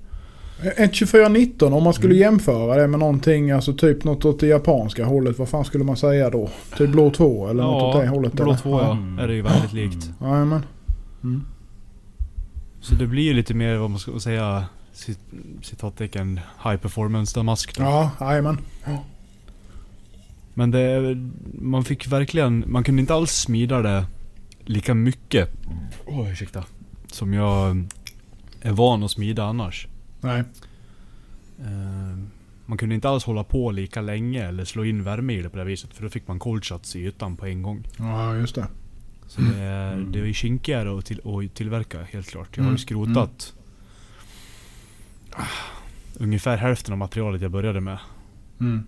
Ett 0.62 0.76
2419 0.94 1.72
om 1.72 1.82
man 1.82 1.94
skulle 1.94 2.14
Mm. 2.14 2.20
jämföra 2.22 2.80
det 2.80 2.88
med 2.88 3.00
någonting, 3.00 3.50
alltså 3.50 3.74
typ 3.74 4.04
något 4.04 4.24
åt 4.24 4.40
det 4.40 4.46
japanska 4.46 5.04
hållet. 5.04 5.38
Vad 5.38 5.48
fan 5.48 5.64
skulle 5.64 5.84
man 5.84 5.96
säga 5.96 6.30
då? 6.30 6.50
Typ 6.76 6.90
blå 6.90 7.10
2 7.10 7.48
eller 7.48 7.62
något 7.62 7.94
åt 7.94 8.02
det 8.02 8.08
hållet? 8.08 8.32
Blå 8.32 8.44
eller? 8.44 8.56
2 8.56 8.80
ja. 8.80 8.92
Mm. 8.92 9.18
Är 9.18 9.28
det 9.28 9.34
ju 9.34 9.42
väldigt 9.42 9.72
likt. 9.72 10.10
Jajamän. 10.20 10.62
Mm. 11.22 11.44
Så 12.80 12.94
det 12.94 13.06
blir 13.06 13.22
ju 13.22 13.32
lite 13.34 13.54
mer 13.54 13.76
vad 13.76 13.90
man 13.90 13.98
ska 13.98 14.20
säga 14.20 14.64
cit- 14.94 15.18
citattecken 15.62 16.40
high 16.64 16.76
performance 16.76 17.38
damask 17.38 17.76
då. 17.78 17.82
Ja, 17.82 18.10
jajamän. 18.20 18.58
Men 20.54 20.70
det, 20.70 21.16
man 21.60 21.84
fick 21.84 22.06
verkligen, 22.06 22.64
man 22.66 22.84
kunde 22.84 23.00
inte 23.00 23.14
alls 23.14 23.30
smida 23.32 23.82
det 23.82 24.04
lika 24.64 24.94
mycket. 24.94 25.50
Åh 26.06 26.32
ursäkta. 26.32 26.64
Som 27.06 27.32
jag 27.34 27.84
är 28.62 28.72
van 28.72 29.02
att 29.02 29.10
smida 29.10 29.44
annars. 29.44 29.86
Nej. 30.20 30.44
Eh, 31.60 32.18
man 32.66 32.78
kunde 32.78 32.94
inte 32.94 33.08
alls 33.08 33.24
hålla 33.24 33.44
på 33.44 33.70
lika 33.70 34.00
länge 34.00 34.44
eller 34.48 34.64
slå 34.64 34.84
in 34.84 35.02
värme 35.04 35.32
i 35.32 35.42
det 35.42 35.50
på 35.50 35.56
det 35.56 35.64
viset. 35.64 35.94
För 35.94 36.02
då 36.02 36.08
fick 36.10 36.28
man 36.28 36.38
cold 36.38 36.64
shots 36.64 36.96
i 36.96 37.00
ytan 37.06 37.36
på 37.36 37.46
en 37.46 37.62
gång. 37.62 37.86
Ja, 37.98 38.34
just 38.36 38.54
det. 38.54 38.66
Så 39.26 39.40
det, 39.40 39.58
är- 39.60 39.96
det 39.96 40.18
är 40.20 40.24
ju 40.24 40.34
kinkigare 40.34 40.98
att, 40.98 41.04
till, 41.06 41.20
att 41.24 41.54
tillverka 41.54 42.02
helt 42.02 42.26
klart. 42.30 42.48
Jag 42.56 42.64
har 42.64 42.68
ju 42.70 42.70
Mm, 42.70 42.78
skrotat 42.78 43.54
ah, 45.32 45.42
ungefär 46.18 46.56
hälften 46.56 46.92
av 46.92 46.98
materialet 46.98 47.42
jag 47.42 47.50
började 47.50 47.80
med. 47.80 47.98
Mm. 48.60 48.82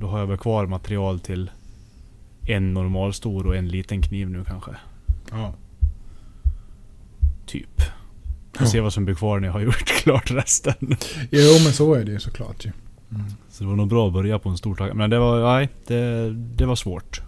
Då 0.00 0.06
har 0.08 0.18
jag 0.18 0.26
väl 0.26 0.38
kvar 0.38 0.66
material 0.66 1.20
till 1.20 1.50
en 2.48 2.74
normalstor 2.74 3.46
och 3.46 3.56
en 3.56 3.68
liten 3.68 4.02
kniv 4.02 4.30
nu 4.30 4.44
kanske. 4.44 4.70
Ja. 5.30 5.54
Typ. 7.46 7.82
Får 8.58 8.66
se 8.66 8.80
vad 8.80 8.92
som 8.92 9.04
blir 9.04 9.14
kvar 9.14 9.40
när 9.40 9.48
jag 9.48 9.52
har 9.52 9.60
gjort 9.68 9.84
klart 9.84 10.30
resten. 10.30 10.96
Jo, 11.30 11.50
men 11.64 11.72
så 11.72 11.94
är 11.94 12.04
det 12.04 12.12
ju 12.12 12.20
såklart 12.20 12.64
ju. 12.64 12.72
Så 13.48 13.64
det 13.64 13.70
var 13.70 13.76
nog 13.76 13.88
bra 13.88 14.06
att 14.06 14.12
börja 14.12 14.38
på 14.38 14.48
en 14.48 14.58
stor 14.58 14.74
tagga. 14.74 14.94
Men 14.94 15.10
det 15.10 15.18
var, 15.18 15.54
nej, 15.54 15.68
det, 15.86 16.30
det 16.32 16.66
var 16.66 16.76
svårt. 16.76 17.22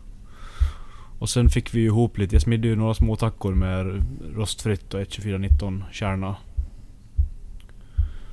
Och 1.19 1.31
sen 1.31 1.49
fick 1.49 1.75
vi 1.75 1.85
ihop 1.85 2.19
lite. 2.19 2.35
Jag 2.35 2.43
smidde 2.43 2.69
ju 2.69 2.76
några 2.76 2.95
små 2.95 3.16
tackor 3.16 3.54
med 3.54 4.04
rostfritt 4.35 4.95
och 4.95 5.00
12419 5.00 5.85
kärna. 5.93 6.37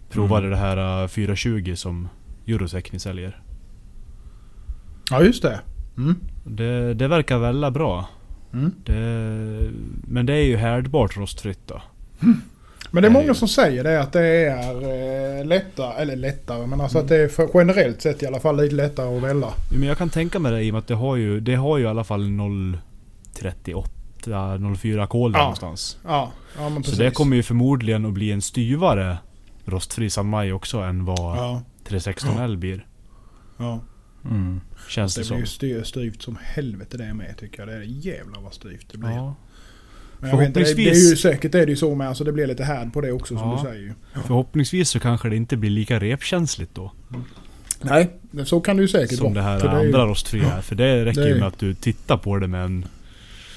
Provade 0.09 0.49
det 0.49 0.55
här 0.55 1.03
uh, 1.03 1.07
420 1.07 1.73
som 1.75 2.07
Eurotechni 2.47 2.99
säljer. 2.99 3.41
Ja, 5.09 5.23
just 5.23 5.41
det. 5.41 5.59
Mm. 5.97 6.15
Det, 6.43 6.93
det 6.93 7.07
verkar 7.07 7.37
väldigt 7.37 7.73
bra. 7.73 8.09
Mm. 8.53 8.71
Det, 8.85 9.71
men 10.07 10.25
det 10.25 10.33
är 10.33 10.43
ju 10.43 10.57
härdbart 10.57 11.17
rostfritt 11.17 11.67
då. 11.67 11.81
Men 12.93 13.03
det 13.03 13.07
är 13.07 13.11
Nej. 13.11 13.21
många 13.21 13.33
som 13.33 13.47
säger 13.47 13.83
det 13.83 14.01
att 14.01 14.13
det 14.13 14.25
är 14.25 15.39
eh, 15.39 15.45
lättare, 15.45 16.01
eller 16.01 16.15
lättare, 16.15 16.67
men 16.67 16.81
alltså 16.81 16.97
att 16.99 17.07
det 17.07 17.15
är 17.15 17.31
generellt 17.53 18.01
sett 18.01 18.23
i 18.23 18.25
alla 18.27 18.39
fall 18.39 18.57
lite 18.61 18.75
lättare 18.75 19.17
att 19.17 19.23
välja. 19.23 19.47
Men 19.71 19.83
jag 19.83 19.97
kan 19.97 20.09
tänka 20.09 20.39
mig 20.39 20.51
det 20.51 20.61
i 20.63 20.69
och 20.69 20.73
med 20.73 20.79
att 20.79 20.87
det 20.87 20.95
har 20.95 21.15
ju, 21.15 21.39
det 21.39 21.55
har 21.55 21.77
ju 21.77 21.83
i 21.83 21.87
alla 21.87 22.03
fall 22.03 22.21
038, 23.33 23.89
04 24.77 25.07
kol 25.07 25.31
Ja. 25.33 25.39
någonstans. 25.39 25.97
Ja, 26.03 26.31
ja 26.57 26.69
men 26.69 26.81
precis. 26.81 26.97
Så 26.97 27.03
det 27.03 27.11
kommer 27.11 27.35
ju 27.35 27.43
förmodligen 27.43 28.05
att 28.05 28.13
bli 28.13 28.31
en 28.31 28.41
styvare 28.41 29.17
rostfri 29.65 30.09
Sanmai 30.09 30.51
också 30.51 30.77
än 30.77 31.05
vad 31.05 31.37
Ja, 31.37 31.61
316L 31.87 32.57
blir. 32.57 32.85
ja. 33.57 33.79
Mm. 34.25 34.61
Känns 34.89 35.15
det, 35.15 35.21
Det 35.21 35.27
blir 35.29 35.37
ju 35.39 35.45
som. 35.45 35.51
styr, 35.55 35.83
styvt 35.83 36.21
som 36.21 36.37
helvete 36.41 36.97
det 36.97 37.13
med 37.13 37.37
tycker 37.37 37.59
jag. 37.59 37.67
Det 37.67 37.73
är 37.75 37.81
jävlar 37.81 38.41
vad 38.41 38.53
styvt 38.53 38.85
det 38.91 38.97
blir. 38.97 39.09
Ja. 39.11 39.35
Men 40.21 40.31
inte, 40.45 40.59
det, 40.59 40.63
är 40.63 40.65
Förhoppningsvis- 40.75 41.11
ju 41.11 41.15
säkert 41.15 41.55
är 41.55 41.65
det 41.65 41.69
ju 41.71 41.75
så 41.75 41.95
med. 41.95 42.07
Alltså 42.07 42.23
det 42.23 42.31
blir 42.31 42.47
lite 42.47 42.63
härd 42.63 42.93
på 42.93 43.01
det 43.01 43.11
också 43.11 43.37
som 43.37 43.49
Ja. 43.49 43.55
du 43.63 43.69
säger 43.69 43.81
ju. 43.81 43.93
Förhoppningsvis 44.25 44.89
så 44.89 44.99
kanske 44.99 45.29
det 45.29 45.35
inte 45.35 45.57
blir 45.57 45.69
lika 45.69 45.99
repkänsligt 45.99 46.75
då. 46.75 46.91
Nej, 47.81 48.11
så 48.45 48.61
kan 48.61 48.75
det 48.75 48.81
ju 48.81 48.87
säkert 48.87 49.17
Som 49.17 49.33
det 49.33 49.41
vara. 49.41 49.51
här 49.51 49.59
För 49.59 49.67
det 49.67 49.75
är 49.75 49.79
ju- 49.81 49.85
andra 49.87 50.05
rostfria 50.05 50.53
är. 50.53 50.61
För 50.61 50.75
det 50.75 51.05
räcker 51.05 51.21
Det 51.21 51.27
ju 51.29 51.35
med 51.35 51.47
att 51.47 51.59
du 51.59 51.73
tittar 51.73 52.17
på 52.17 52.37
det 52.37 52.47
med 52.47 52.63
en... 52.65 52.85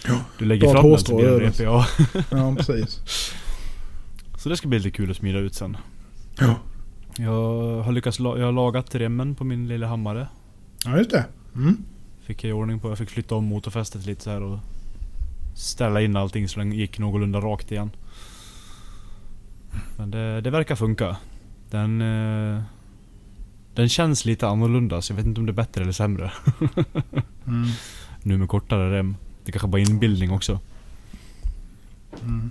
Ja. 0.09 0.15
Du 0.39 0.45
lägger 0.45 0.73
fram 0.73 0.91
den 0.91 0.99
så 0.99 1.17
blir 1.17 1.27
det 1.27 1.39
rep, 1.41 1.61
ja. 1.61 1.87
Ja, 2.31 2.55
precis. 2.59 3.01
Så 4.39 4.49
det 4.49 4.57
ska 4.57 4.69
bli 4.69 4.79
lite 4.79 4.97
kul 4.97 5.11
att 5.11 5.17
smida 5.17 5.39
ut 5.39 5.55
sen. 5.55 5.77
Ja. 6.41 6.55
Jag 7.19 7.83
har 7.83 7.93
lyckats 7.93 8.19
jag 8.19 8.39
har 8.39 8.53
lagat 8.53 8.95
remmen 8.95 9.35
på 9.35 9.45
min 9.45 9.69
lilla 9.69 9.87
hammare. 9.87 10.29
Ja, 10.85 10.99
just 10.99 11.11
det. 11.11 11.25
Mm. 11.55 11.77
Fick 12.27 12.45
jag 12.45 12.49
i 12.51 12.53
ordning 12.53 12.81
på. 12.81 12.89
Jag 12.89 12.99
fick 12.99 13.11
flytta 13.11 13.35
om 13.35 13.45
motorfästet 13.45 14.07
lite 14.07 14.23
så 14.23 14.31
här 14.31 14.43
och 14.43 14.59
ställa 15.55 16.01
in 16.01 16.17
allting 16.17 16.49
så 16.49 16.59
den 16.59 16.73
gick 16.73 16.99
någorlunda 16.99 17.41
rakt 17.41 17.73
igen. 17.73 17.91
Men 19.97 20.11
det, 20.11 20.41
det 20.41 20.51
verkar 20.51 20.77
funka. 20.77 21.17
Den, 21.71 22.01
eh, 22.01 22.63
den 23.75 23.89
känns 23.89 24.25
lite 24.25 24.49
annorlunda 24.49 25.03
så 25.03 25.13
jag 25.13 25.17
vet 25.17 25.27
inte 25.27 25.41
om 25.41 25.47
det 25.47 25.53
är 25.53 25.55
bättre 25.55 25.83
eller 25.83 25.93
sämre. 25.93 26.33
Mm. 27.47 27.69
Nu 28.23 28.39
med 28.39 28.49
kortare 28.49 28.99
rem. 28.99 29.17
Det 29.45 29.53
kanske 29.53 29.69
bara 29.69 29.81
är 29.81 29.91
inbildning 29.91 30.31
också. 30.31 30.61
Mm. 32.23 32.51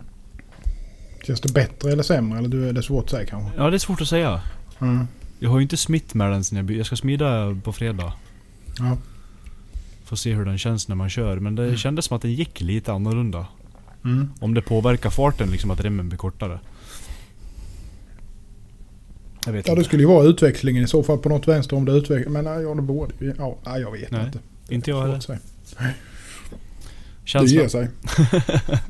Känns 1.24 1.42
det 1.42 1.54
bättre 1.54 1.92
eller 1.92 2.04
sämre? 2.04 2.40
Eller 2.40 2.58
är 2.58 2.74
det 2.74 2.84
svårt 2.84 3.04
att 3.04 3.10
säga 3.10 3.26
kanske? 3.26 3.58
Ja 3.58 3.70
det 3.70 3.78
är 3.78 3.80
svårt 3.80 4.02
att 4.02 4.08
säga. 4.08 4.42
Mm. 4.80 5.08
Jag 5.40 5.50
har 5.50 5.58
ju 5.58 5.64
inte 5.64 5.78
smitt 5.78 6.14
med 6.14 6.32
den 6.32 6.44
sen 6.44 6.58
jag 6.58 6.78
Jag 6.78 6.86
ska 6.86 6.96
smida 6.96 7.58
på 7.64 7.74
fredag. 7.74 8.14
Ja. 8.80 8.98
Får 10.04 10.16
se 10.16 10.34
hur 10.34 10.46
den 10.46 10.58
känns 10.58 10.88
när 10.88 10.96
man 10.96 11.10
kör. 11.10 11.40
Men 11.40 11.56
det 11.56 11.78
kändes 11.78 12.06
som 12.06 12.16
att 12.16 12.22
den 12.22 12.34
gick 12.34 12.62
lite 12.62 12.94
annorlunda. 12.94 13.48
Mm. 14.06 14.30
Om 14.40 14.54
det 14.54 14.62
påverkar 14.62 15.10
farten 15.10 15.52
liksom 15.52 15.72
att 15.72 15.82
remmen 15.82 16.10
blir 16.10 16.18
kortare. 16.18 16.60
Jag 19.46 19.54
vet 19.54 19.68
Ja, 19.68 19.74
det 19.76 19.80
inte. 19.80 19.88
skulle 19.88 20.04
ju 20.04 20.08
vara 20.08 20.24
utväxlingen 20.26 20.84
i 20.84 20.88
så 20.88 21.04
fall 21.04 21.18
på 21.18 21.30
något 21.30 21.48
vänster 21.48 21.76
om 21.76 21.86
det 21.86 21.92
utvecklar. 21.92 22.32
Men 22.32 22.46
nej, 22.46 22.64
ja, 22.64 22.76
det 22.76 22.82
borde. 22.82 23.14
Ja, 23.38 23.58
jag 23.80 23.92
vet 23.92 24.12
Nej, 24.12 24.26
inte. 24.26 24.40
inte 24.70 24.90
jag 24.90 25.02
heller. 25.02 25.14
Det 27.34 27.46
ger 27.46 27.68
sig. 27.68 27.90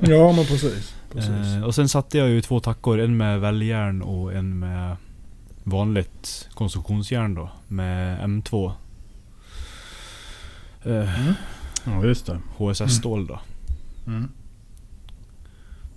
ja, 0.00 0.32
men 0.32 0.44
precis. 0.44 0.94
precis. 1.12 1.30
Eh, 1.56 1.64
och 1.64 1.74
sen 1.74 1.88
satte 1.88 2.18
jag 2.18 2.28
ju 2.28 2.40
två 2.42 2.60
tackor. 2.60 3.00
En 3.00 3.16
med 3.16 3.40
välljärn 3.40 4.02
och 4.02 4.32
en 4.32 4.58
med 4.58 4.96
vanligt 5.64 6.48
konstruktionsjärn 6.54 7.34
då. 7.34 7.50
Med 7.68 8.20
M2. 8.20 8.72
Mm. 10.84 11.34
Ja 11.84 12.04
just 12.04 12.26
det. 12.26 12.38
HSS-stål 12.56 13.26
då. 13.26 13.40
Mm. 14.06 14.28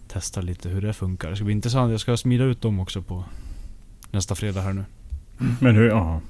Testa 0.08 0.42
lite 0.42 0.70
hur 0.70 0.82
det 0.82 0.94
funkar. 0.94 1.30
Det 1.30 1.36
ska 1.36 1.46
bli 1.46 1.54
intressant. 1.54 1.92
Jag 1.92 2.00
ska 2.00 2.18
smida 2.18 2.44
ut 2.44 2.62
dem 2.62 2.80
också 2.80 3.02
på 3.02 3.24
nästa 4.12 4.36
fredag 4.36 4.62
här 4.62 4.74
nu. 4.74 4.84
Men 5.60 5.76
hur, 5.76 5.90
ja. 5.90 6.22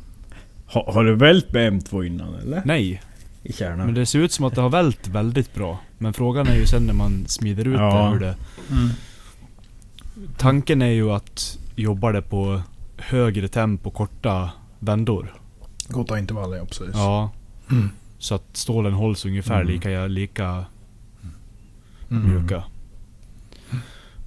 Har, 0.66 0.94
har 0.94 1.04
du 1.04 1.16
vält 1.16 1.52
med 1.54 1.74
M2 1.74 2.06
innan 2.06 2.36
eller? 2.36 2.62
Nej, 2.66 3.02
I 3.44 3.54
kärnan? 3.54 3.86
men 3.86 3.96
det 3.96 4.06
ser 4.06 4.20
ut 4.20 4.32
som 4.32 4.46
att 4.46 4.56
det 4.56 4.62
har 4.62 4.70
vält 4.70 5.08
väldigt 5.08 5.54
bra. 5.54 5.80
Men 5.98 6.14
frågan 6.14 6.48
är 6.48 6.56
ju 6.56 6.66
sen 6.66 6.86
när 6.86 6.94
man 6.94 7.26
smider 7.28 7.68
ut 7.68 7.80
Ja. 7.80 8.04
det 8.04 8.10
hur 8.12 8.20
det... 8.20 8.36
Mm. 8.72 8.90
Tanken 10.38 10.82
är 10.82 10.92
ju 10.92 11.12
att 11.12 11.58
jobba 11.76 12.12
det 12.12 12.22
på 12.22 12.62
högre 12.98 13.48
tempo, 13.48 13.92
korta 13.92 14.50
vändor. 14.80 15.34
Korta 15.92 16.20
intervaller, 16.20 16.58
ja 16.58 16.66
precis. 16.66 16.90
Ja. 16.94 17.32
Mm. 17.72 17.90
Så 18.20 18.36
att 18.36 18.46
stålen 18.54 18.94
hålls 18.94 19.26
ungefär 19.26 19.62
Mm. 19.62 19.68
lika, 19.68 20.08
lika 20.08 20.66
Mm. 22.12 22.30
mjuka. 22.30 22.64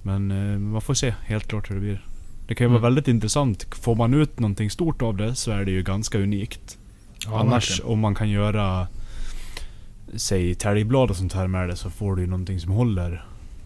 Men 0.01 0.31
eh, 0.31 0.59
man 0.59 0.81
får 0.81 0.93
se 0.93 1.13
helt 1.25 1.47
klart 1.47 1.69
hur 1.69 1.75
det 1.75 1.81
blir. 1.81 2.05
Det 2.47 2.55
kan 2.55 2.65
ju 2.65 2.69
vara 2.69 2.79
Mm. 2.79 2.83
väldigt 2.93 3.07
intressant. 3.07 3.67
Får 3.75 3.95
man 3.95 4.13
ut 4.13 4.39
någonting 4.39 4.69
stort 4.69 5.01
av 5.01 5.17
det 5.17 5.35
så 5.35 5.51
är 5.51 5.65
det 5.65 5.71
ju 5.71 5.83
ganska 5.83 6.17
unikt. 6.19 6.77
Ja, 7.25 7.39
Annars 7.39 7.69
verkligen. 7.71 7.91
om 7.91 7.99
man 7.99 8.15
kan 8.15 8.29
göra 8.29 8.87
Säg 10.15 10.55
täljblad 10.55 11.09
och 11.09 11.15
sånt 11.15 11.33
här 11.33 11.47
med 11.47 11.69
det 11.69 11.75
så 11.75 11.89
får 11.89 12.15
du 12.15 12.21
ju 12.21 12.27
någonting 12.27 12.59
som 12.59 12.71
håller 12.71 13.25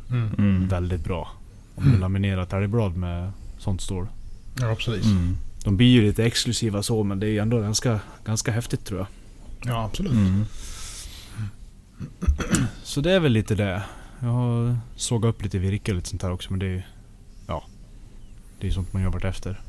Mm. 0.09 0.29
Mm. 0.37 0.67
väldigt 0.67 1.03
bra. 1.03 1.31
Om 1.75 1.91
du 1.91 1.97
laminerar 1.97 2.45
täljblad 2.45 2.95
med 2.97 3.31
sånt 3.57 3.81
stål. 3.81 4.07
Ja, 4.59 4.75
precis. 4.75 5.05
Mm. 5.05 5.37
De 5.63 5.77
blir 5.77 5.87
ju 5.87 6.01
lite 6.01 6.23
exklusiva 6.25 6.83
så 6.83 7.03
men 7.03 7.19
det 7.19 7.27
är 7.27 7.31
ju 7.31 7.39
ändå 7.39 7.61
ganska, 7.61 7.99
ganska 8.25 8.51
häftigt 8.51 8.85
tror 8.85 8.99
jag. 8.99 9.07
Ja, 9.63 9.83
absolut. 9.85 10.11
Mm. 10.13 10.45
Så 12.83 13.01
det 13.01 13.11
är 13.11 13.19
väl 13.19 13.31
lite 13.31 13.55
det. 13.55 13.83
Jag 14.19 14.27
har 14.29 14.77
sågat 14.95 15.29
upp 15.29 15.43
lite 15.43 15.59
virke 15.59 15.91
och 15.91 15.95
lite 15.95 16.09
sånt 16.09 16.21
här 16.23 16.31
också 16.31 16.49
men 16.51 16.59
det 16.59 16.65
är 16.65 16.69
ju... 16.69 16.81
Ja. 17.47 17.63
Det 18.59 18.67
är 18.67 18.71
sånt 18.71 18.93
man 18.93 19.11
vart 19.11 19.23
efter. 19.23 19.59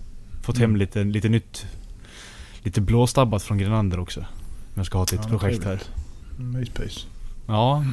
Fått 0.43 0.57
hem 0.59 0.65
Mm. 0.65 0.77
lite, 0.77 1.05
lite 1.05 1.29
nytt... 1.29 1.67
Lite 2.63 2.81
blåstabbat 2.81 3.43
från 3.43 3.59
Grenander 3.59 3.99
också. 4.01 4.21
Men 4.21 4.29
jag 4.77 4.87
ska 4.87 4.99
ha 4.99 5.07
till 5.07 5.19
ett 5.19 5.25
Ja, 5.31 5.39
projekt 5.39 5.65
här. 5.65 5.83
Myspys. 6.39 7.07
Ja. 7.47 7.85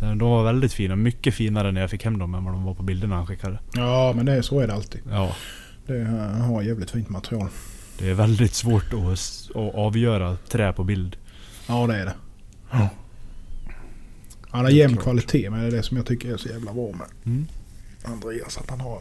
De 0.00 0.18
de 0.18 0.30
var 0.30 0.44
väldigt 0.44 0.72
fina. 0.72 0.96
Mycket 0.96 1.34
finare 1.34 1.72
när 1.72 1.80
jag 1.80 1.90
fick 1.90 2.04
hem 2.04 2.18
dem 2.18 2.34
än 2.34 2.44
vad 2.44 2.54
de 2.54 2.64
var 2.64 2.74
på 2.74 2.82
bilderna 2.82 3.16
han 3.16 3.26
skickade. 3.26 3.58
Ja, 3.74 4.12
men 4.16 4.26
det, 4.26 4.32
är- 4.32 4.42
så 4.42 4.60
är 4.60 4.66
det 4.66 4.74
alltid. 4.74 5.00
Ja. 5.10 5.36
Det 5.86 6.04
har 6.48 6.62
jävligt 6.62 6.90
fint 6.90 7.08
material. 7.08 7.48
Det 7.98 8.10
är 8.10 8.14
väldigt 8.14 8.54
svårt 8.54 8.92
att, 8.92 9.56
att 9.56 9.74
avgöra 9.74 10.36
trä 10.48 10.72
på 10.72 10.84
bild. 10.84 11.16
Ja, 11.66 11.86
det 11.86 11.96
är 11.96 12.04
det. 12.06 12.14
Han 14.50 14.64
har 14.64 14.70
jämn 14.70 14.96
kvalitet, 14.96 15.50
men 15.50 15.60
det 15.60 15.66
är 15.66 15.70
det 15.70 15.82
som 15.82 15.96
jag 15.96 16.06
tycker 16.06 16.32
är 16.32 16.36
så 16.36 16.48
jävla 16.48 16.72
bra 16.72 16.92
med 16.92 17.06
Mm. 17.24 17.46
Andreas. 18.04 18.58
Att 18.58 18.70
han 18.70 18.80
har 18.80 19.00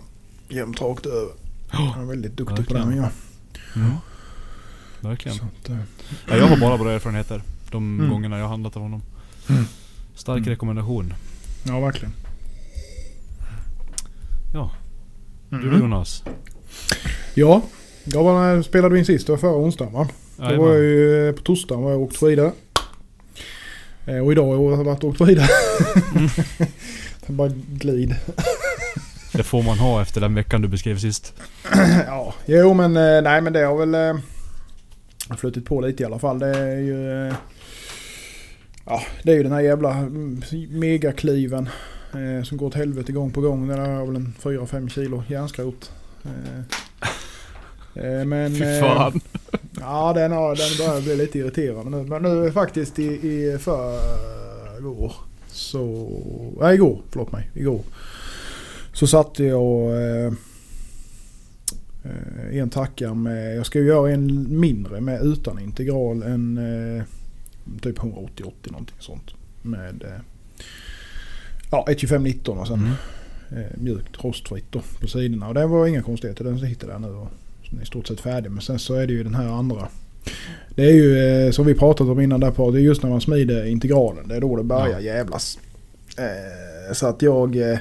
jämnt 0.49 0.82
rakt 0.82 1.06
över. 1.06 1.32
Ja. 1.71 1.91
Han 1.95 2.04
är 2.04 2.08
väldigt 2.08 2.38
duktig 2.38 2.67
på 2.67 2.73
det 2.73 2.80
verkligen. 2.80 2.88
han 2.88 3.12
gör. 3.75 3.84
Mm. 3.86 3.91
Verkligen. 4.99 5.38
Så 5.38 5.43
att, 5.45 5.69
eh, 5.69 5.77
Ja, 6.30 6.36
jag 6.38 6.47
har 6.47 6.58
bara 6.58 6.77
bra 6.77 6.91
erfarenheter. 6.91 7.41
De 7.71 7.99
Mm. 7.99 8.10
gångerna 8.12 8.38
jag 8.39 8.47
handlat 8.47 8.75
av 8.75 8.82
honom. 8.82 9.01
Mm. 9.49 9.65
Stark 10.15 10.38
Mm. 10.38 10.49
rekommendation. 10.49 11.13
ja, 11.63 11.80
verkligen. 11.80 12.13
Ja. 14.54 14.71
Du 15.49 15.56
Mm. 15.58 15.80
Jonas? 15.80 16.23
Ja, 17.34 17.62
var 18.06 18.34
när 18.56 18.62
spelade 18.62 18.94
vi 18.94 19.00
in 19.00 19.06
sist. 19.06 19.26
Det 19.28 19.32
var 19.32 19.38
förra 19.40 19.56
onsdagen 19.56 19.94
va? 19.94 20.08
Då 20.38 20.44
var 20.62 20.74
jag 20.74 20.84
ju 20.84 21.28
eh, 21.30 21.36
på 21.36 21.42
torsdagen 21.42 21.84
var 21.84 21.92
jag 21.92 22.02
åkt 22.02 22.18
skidor. 22.18 22.52
Eh, 24.06 24.18
Och 24.18 24.32
idag 24.32 24.46
har 24.46 24.72
jag 24.78 24.84
varit 24.84 25.04
och 25.04 25.10
åkt 25.10 25.18
skidor. 25.20 25.44
Det 27.28 27.34
bara 27.34 27.52
glid. 27.68 28.16
Det 29.34 29.44
får 29.44 29.64
man 29.64 29.78
ha 29.78 30.02
efter 30.02 30.22
den 30.22 30.36
veckan 30.36 30.62
du 30.62 30.68
beskrev 30.68 30.98
sist. 30.98 31.34
ja, 32.08 32.34
jo 32.46 32.74
men 32.74 32.98
eh, 32.98 33.22
nej 33.22 33.42
men 33.42 33.54
det 33.54 33.60
har 33.60 33.86
väl 33.86 34.20
flutit 35.38 35.66
på 35.66 35.82
lite 35.82 36.04
i 36.04 36.06
alla 36.06 36.20
fall. 36.20 36.40
Det 36.40 36.58
är 36.58 36.78
ju... 36.78 37.34
Ja, 38.86 39.02
det 39.24 39.32
är 39.32 39.36
ju 39.36 39.44
den 39.44 39.52
här 39.52 39.62
jävla 39.62 39.92
mm, 39.94 40.42
megakliven 40.70 41.70
som 42.44 42.58
går 42.58 42.68
åt 42.68 42.76
helvete 42.76 43.12
gång 43.12 43.32
på 43.32 43.42
gång. 43.42 43.68
Den 43.68 43.80
har 43.80 44.06
väl 44.06 44.16
en 44.16 44.34
4-5 44.42 44.90
kilo 44.90 45.24
järnskrot. 45.28 45.92
Eh, 47.95 48.19
eh, 48.19 48.25
men... 48.25 48.56
Fy 48.56 48.63
eh, 48.63 48.80
fan. 48.80 49.21
Ja, 49.80 50.13
den, 50.13 50.32
har, 50.32 50.56
den 50.56 50.88
börjar 50.88 51.01
bli 51.01 51.15
lite 51.15 51.39
irriterande 51.39 51.97
nu. 51.97 52.04
Men 52.04 52.23
nu 52.23 52.51
faktiskt 52.51 52.99
i, 52.99 53.04
i 53.04 53.58
förrgår 53.60 55.13
så... 55.47 56.10
Nej, 56.62 56.75
igår. 56.75 57.01
Förlåt 57.10 57.32
mig. 57.32 57.49
Igår. 57.54 57.82
Så 58.93 59.08
satte 59.08 59.43
jag 59.43 59.91
eh, 60.01 60.34
eh, 62.04 62.58
en 62.58 62.69
tacka 62.69 63.13
med... 63.13 63.58
Jag 63.58 63.65
ska 63.65 63.80
ju 63.80 63.86
göra 63.86 64.12
en 64.12 64.60
mindre 64.60 65.01
med 65.01 65.21
utan 65.23 65.60
integral. 65.60 66.23
En 66.23 66.58
eh, 66.97 67.04
typ 67.82 67.97
180-80 67.99 68.51
någonting 68.63 68.95
sånt. 68.99 69.32
Med 69.62 70.04
eh, 70.04 70.21
ja, 71.71 71.86
125-19 71.89 72.49
och 72.49 72.67
sen 72.67 72.80
Mm. 73.51 73.63
eh, 73.63 73.71
mjukt 73.77 74.23
rostfritt 74.23 74.65
då 74.69 74.82
på 74.99 75.08
sidorna. 75.08 75.47
Och 75.47 75.54
det 75.54 75.65
var 75.65 75.88
inga 75.88 76.01
konstigheter. 76.01 76.43
Den 76.43 76.60
sitter 76.60 76.88
där 76.88 76.99
nu 76.99 77.08
och 77.08 77.32
i 77.84 77.86
stort 77.86 78.07
sett 78.07 78.19
färdig. 78.19 78.51
Men 78.51 78.62
sen 78.62 78.79
så 78.79 78.93
är 78.93 79.07
det 79.07 79.13
ju 79.13 79.23
den 79.23 79.36
här 79.36 79.47
andra. 79.47 79.88
Det 80.75 80.84
är 80.84 80.93
ju 80.93 81.17
eh, 81.45 81.51
som 81.51 81.65
vi 81.65 81.73
pratat 81.73 82.07
om 82.07 82.19
innan 82.19 82.39
där 82.39 82.51
på. 82.51 82.71
Det 82.71 82.79
är 82.79 82.81
just 82.81 83.03
när 83.03 83.10
man 83.10 83.21
smider 83.21 83.65
integralen. 83.65 84.27
Det 84.27 84.36
är 84.36 84.41
då 84.41 84.55
det 84.55 84.63
börjar 84.63 84.88
Ja. 84.89 84.99
jävlas. 84.99 85.60
Eh, 86.17 86.93
så 86.93 87.07
att 87.07 87.21
jag... 87.21 87.71
Eh, 87.71 87.79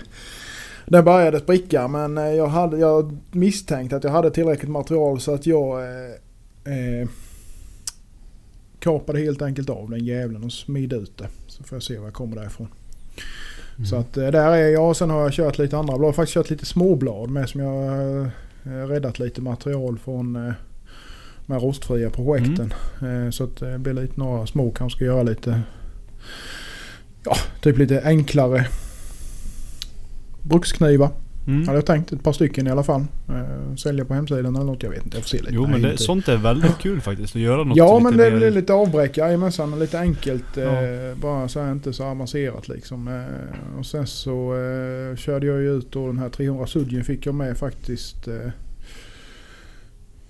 den 0.87 1.05
började 1.05 1.41
spricka 1.41 1.89
men 1.89 2.17
jag, 2.37 2.47
hade, 2.47 2.79
jag 2.79 3.19
misstänkte 3.31 3.97
att 3.97 4.05
jag 4.05 4.11
hade 4.11 4.31
tillräckligt 4.31 4.71
material 4.71 5.21
så 5.21 5.35
att 5.35 5.47
jag 5.47 5.83
eh, 6.65 7.09
kapade 8.79 9.19
helt 9.21 9.43
enkelt 9.43 9.71
av 9.71 9.91
den 9.91 10.05
jävlen 10.05 10.45
och 10.45 10.53
smidde 10.53 10.97
ut 10.97 11.19
det. 11.19 11.27
Så 11.47 11.65
får 11.65 11.77
jag 11.77 11.83
se 11.83 11.99
vad 11.99 12.07
jag 12.07 12.15
kommer 12.15 12.37
därifrån. 12.37 12.69
Mm. 13.77 13.87
Så 13.87 13.97
att 13.97 14.13
där 14.13 14.33
är 14.33 14.69
jag. 14.69 14.97
Sen 14.97 15.11
har 15.11 15.23
jag 15.23 15.33
kört 15.33 15.59
lite 15.59 15.77
andra 15.77 15.93
blad. 15.99 16.03
Jag 16.03 16.09
har 16.09 16.13
faktiskt 16.13 16.35
kört 16.35 16.51
lite 16.51 16.67
småblad 16.67 17.31
med 17.31 17.49
som 17.49 17.61
jag 17.61 18.31
räddat 18.63 19.19
lite 19.19 19.41
material 19.43 19.99
från 19.99 20.37
eh, 20.37 20.53
de 21.47 21.53
här 21.53 21.61
rostfria 21.61 22.11
projekten. 22.11 22.75
Eh, 23.03 23.31
Så 23.31 23.45
att 23.45 23.57
det 23.57 23.79
blir 23.79 23.95
lite 23.95 24.21
några 24.21 24.47
små. 24.47 24.71
Kanske 24.71 24.97
ska 24.97 25.05
göra 25.05 25.23
lite 25.23 25.63
ja, 27.25 27.37
typ 27.63 27.79
lite 27.79 28.03
enklare 28.05 28.67
bruksknivar. 30.43 31.11
Mm. 31.51 31.67
Hade 31.67 31.79
jag 31.79 31.87
tänkt. 31.87 32.13
Ett 32.13 32.23
par 32.23 32.33
stycken 32.33 32.67
i 32.67 32.71
alla 32.71 32.83
fall. 32.83 33.01
Eh, 33.29 33.75
Sälja 33.77 34.05
på 34.05 34.15
hemsidan 34.15 34.57
eller 34.57 34.67
något. 34.67 34.83
Jag 34.83 34.91
vet 34.91 35.05
inte. 35.05 35.17
Jag 35.17 35.23
får 35.25 35.29
se 35.29 35.37
lite. 35.39 35.55
Jo 35.55 35.67
men 35.67 35.83
det, 35.83 35.97
sånt 35.99 36.29
är 36.29 36.37
väldigt 36.37 36.79
kul 36.79 37.01
faktiskt. 37.01 37.37
Att 37.37 37.43
göra 37.43 37.65
något 37.65 37.77
Ja 37.77 37.99
men 37.99 38.17
det 38.17 38.31
blir 38.31 38.51
lite 38.51 38.73
avbräck. 38.73 39.17
Jajamensan. 39.17 39.79
Lite 39.79 39.99
enkelt. 40.01 40.45
Ja. 40.57 40.63
Eh, 40.63 41.17
bara 41.21 41.49
så 41.49 41.61
här 41.61 41.73
inte 41.73 41.93
så 41.93 42.05
avancerat 42.05 42.69
liksom. 42.69 43.09
Eh, 43.09 43.79
och 43.79 43.87
sen 43.87 44.07
så 44.07 44.55
eh, 44.55 45.17
körde 45.17 45.47
jag 45.47 45.61
ju 45.61 45.77
ut 45.79 45.93
då 45.93 46.07
den 46.07 46.19
här 46.19 46.29
300 46.29 46.67
sudgen 46.67 47.05
fick 47.05 47.27
jag 47.27 47.35
med 47.35 47.57
faktiskt. 47.59 48.29
Eh, 48.29 48.35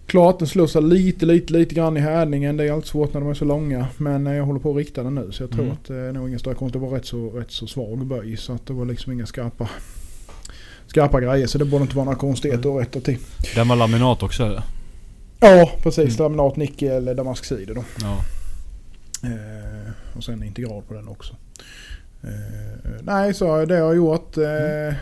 klart 0.07 0.39
den 0.39 0.49
slussar 0.49 0.81
lite, 0.81 1.27
lite, 1.27 1.53
lite 1.53 1.75
grann 1.75 1.97
i 1.97 2.01
härdningen. 2.01 2.57
Det 2.57 2.65
är 2.65 2.73
alltid 2.73 2.89
svårt 2.89 3.15
när 3.15 3.21
de 3.21 3.31
är 3.31 3.35
så 3.35 3.45
långa. 3.45 3.87
Men 3.97 4.27
eh, 4.27 4.35
jag 4.35 4.45
håller 4.45 4.61
på 4.61 4.71
att 4.71 4.77
rikta 4.77 5.03
den 5.03 5.15
nu. 5.15 5.29
Så 5.33 5.43
jag 5.43 5.51
tror 5.51 5.63
Mm. 5.63 5.73
att 5.75 5.85
det 5.85 5.97
är 5.97 6.13
nog 6.13 6.29
ingen 6.29 6.39
större 6.41 6.55
konst. 6.55 6.73
Det 6.73 6.79
var 6.79 6.89
rätt 6.89 7.07
så, 7.07 7.31
rätt 7.31 7.51
så 7.51 7.67
svag 7.67 8.07
böj. 8.07 8.37
Så 8.37 8.53
att 8.53 8.67
det 8.67 8.73
var 8.73 8.85
liksom 8.87 9.13
inga 9.13 9.27
skarpa, 9.27 9.69
skarpa 10.91 11.21
grejer. 11.21 11.47
Så 11.47 11.59
det 11.59 11.65
borde 11.65 11.83
inte 11.83 11.97
vara 11.97 12.05
några 12.05 12.19
konstigheter 12.19 12.77
att 12.77 12.83
rätta 12.83 13.01
till. 13.01 13.19
Den 13.55 13.69
var 13.69 13.77
laminat 13.77 14.23
också 14.23 14.45
eller? 14.45 14.63
Ja 15.41 15.71
precis. 15.83 16.21
Mm. 16.21 16.33
Laminat, 16.33 16.57
nickel, 16.57 17.17
damasksidor 17.17 17.75
då. 17.75 17.85
Ja. 18.01 18.21
Eh, 19.29 19.91
och 20.17 20.25
sen 20.25 20.43
integral 20.43 20.83
på 20.83 20.95
den 20.95 21.09
också. 21.09 21.35
Eh, 22.23 22.91
nej, 23.03 23.35
så 23.35 23.65
det 23.65 23.75
har 23.75 23.81
jag 23.81 23.97
gjort. 23.97 24.37
Eh, 24.37 24.95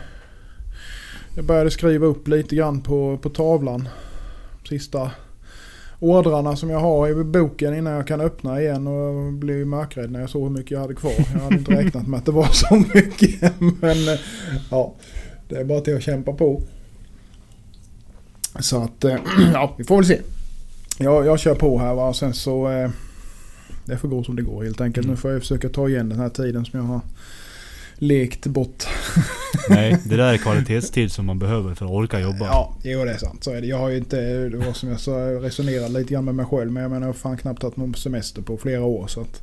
jag 1.35 1.45
började 1.45 1.71
skriva 1.71 2.05
upp 2.05 2.27
lite 2.27 2.55
grann 2.55 2.81
på, 2.81 3.17
på 3.17 3.29
tavlan. 3.29 3.89
Sista 4.69 5.11
ordrarna 5.99 6.55
som 6.55 6.69
jag 6.69 6.79
har 6.79 7.07
i 7.07 7.23
boken 7.23 7.75
innan 7.75 7.93
jag 7.93 8.07
kan 8.07 8.21
öppna 8.21 8.61
igen 8.61 8.87
och 8.87 9.33
blev 9.33 9.67
mörkrädd 9.67 10.11
när 10.11 10.19
jag 10.19 10.29
såg 10.29 10.43
hur 10.43 10.49
mycket 10.49 10.71
jag 10.71 10.79
hade 10.79 10.95
kvar. 10.95 11.13
Jag 11.33 11.39
hade 11.39 11.55
inte 11.55 11.71
räknat 11.83 12.07
med 12.07 12.17
att 12.17 12.25
det 12.25 12.31
var 12.31 12.47
så 12.51 12.75
mycket. 12.75 13.53
Men 13.59 14.07
eh, 14.07 14.19
ja, 14.71 14.95
det 15.49 15.55
är 15.55 15.63
bara 15.63 15.81
till 15.81 15.95
att 15.95 16.03
kämpa 16.03 16.33
på. 16.33 16.61
Så 18.59 18.83
att, 18.83 19.03
eh, 19.03 19.15
ja, 19.53 19.75
vi 19.77 19.83
får 19.83 19.95
väl 19.95 20.05
se. 20.05 20.19
Jag, 20.97 21.25
jag 21.25 21.39
kör 21.39 21.55
på 21.55 21.79
här 21.79 21.93
va. 21.93 22.13
Sen 22.13 22.33
så... 22.33 22.71
Eh, 22.71 22.89
det 23.85 23.97
får 23.97 24.07
gå 24.07 24.23
som 24.23 24.35
det 24.35 24.41
går 24.41 24.63
helt 24.63 24.81
enkelt. 24.81 25.05
Mm. 25.05 25.15
Nu 25.15 25.21
får 25.21 25.31
jag 25.31 25.41
försöka 25.41 25.69
ta 25.69 25.89
igen 25.89 26.09
den 26.09 26.19
här 26.19 26.29
tiden 26.29 26.65
som 26.65 26.79
jag 26.79 26.85
har 26.87 27.01
lekt 27.95 28.45
bort. 28.45 28.83
Nej, 29.69 29.97
det 30.05 30.17
där 30.17 30.33
är 30.33 30.37
kvalitetstid 30.37 31.11
som 31.11 31.25
man 31.25 31.39
behöver 31.39 31.75
för 31.75 31.85
att 31.85 31.91
orka 31.91 32.19
jobba. 32.19 32.45
Ja, 32.45 32.73
jo 32.83 33.05
det 33.05 33.11
är 33.11 33.17
sant. 33.17 33.43
Så 33.43 33.51
är 33.51 33.61
det. 33.61 33.67
Jag 33.67 33.77
har 33.77 33.89
ju 33.89 33.97
inte, 33.97 34.49
det 34.49 34.57
var 34.57 34.73
som 34.73 34.89
jag 34.89 34.99
sa, 34.99 35.19
jag 35.19 35.43
resonerade 35.43 35.99
lite 35.99 36.13
grann 36.13 36.25
med 36.25 36.35
mig 36.35 36.45
själv. 36.45 36.71
Men 36.71 36.83
jag 36.83 36.91
menar 36.91 37.07
jag 37.07 37.13
har 37.13 37.19
fan 37.19 37.37
knappt 37.37 37.63
haft 37.63 37.77
någon 37.77 37.95
semester 37.95 38.41
på 38.41 38.57
flera 38.57 38.83
år. 38.83 39.07
Så 39.07 39.21
att 39.21 39.41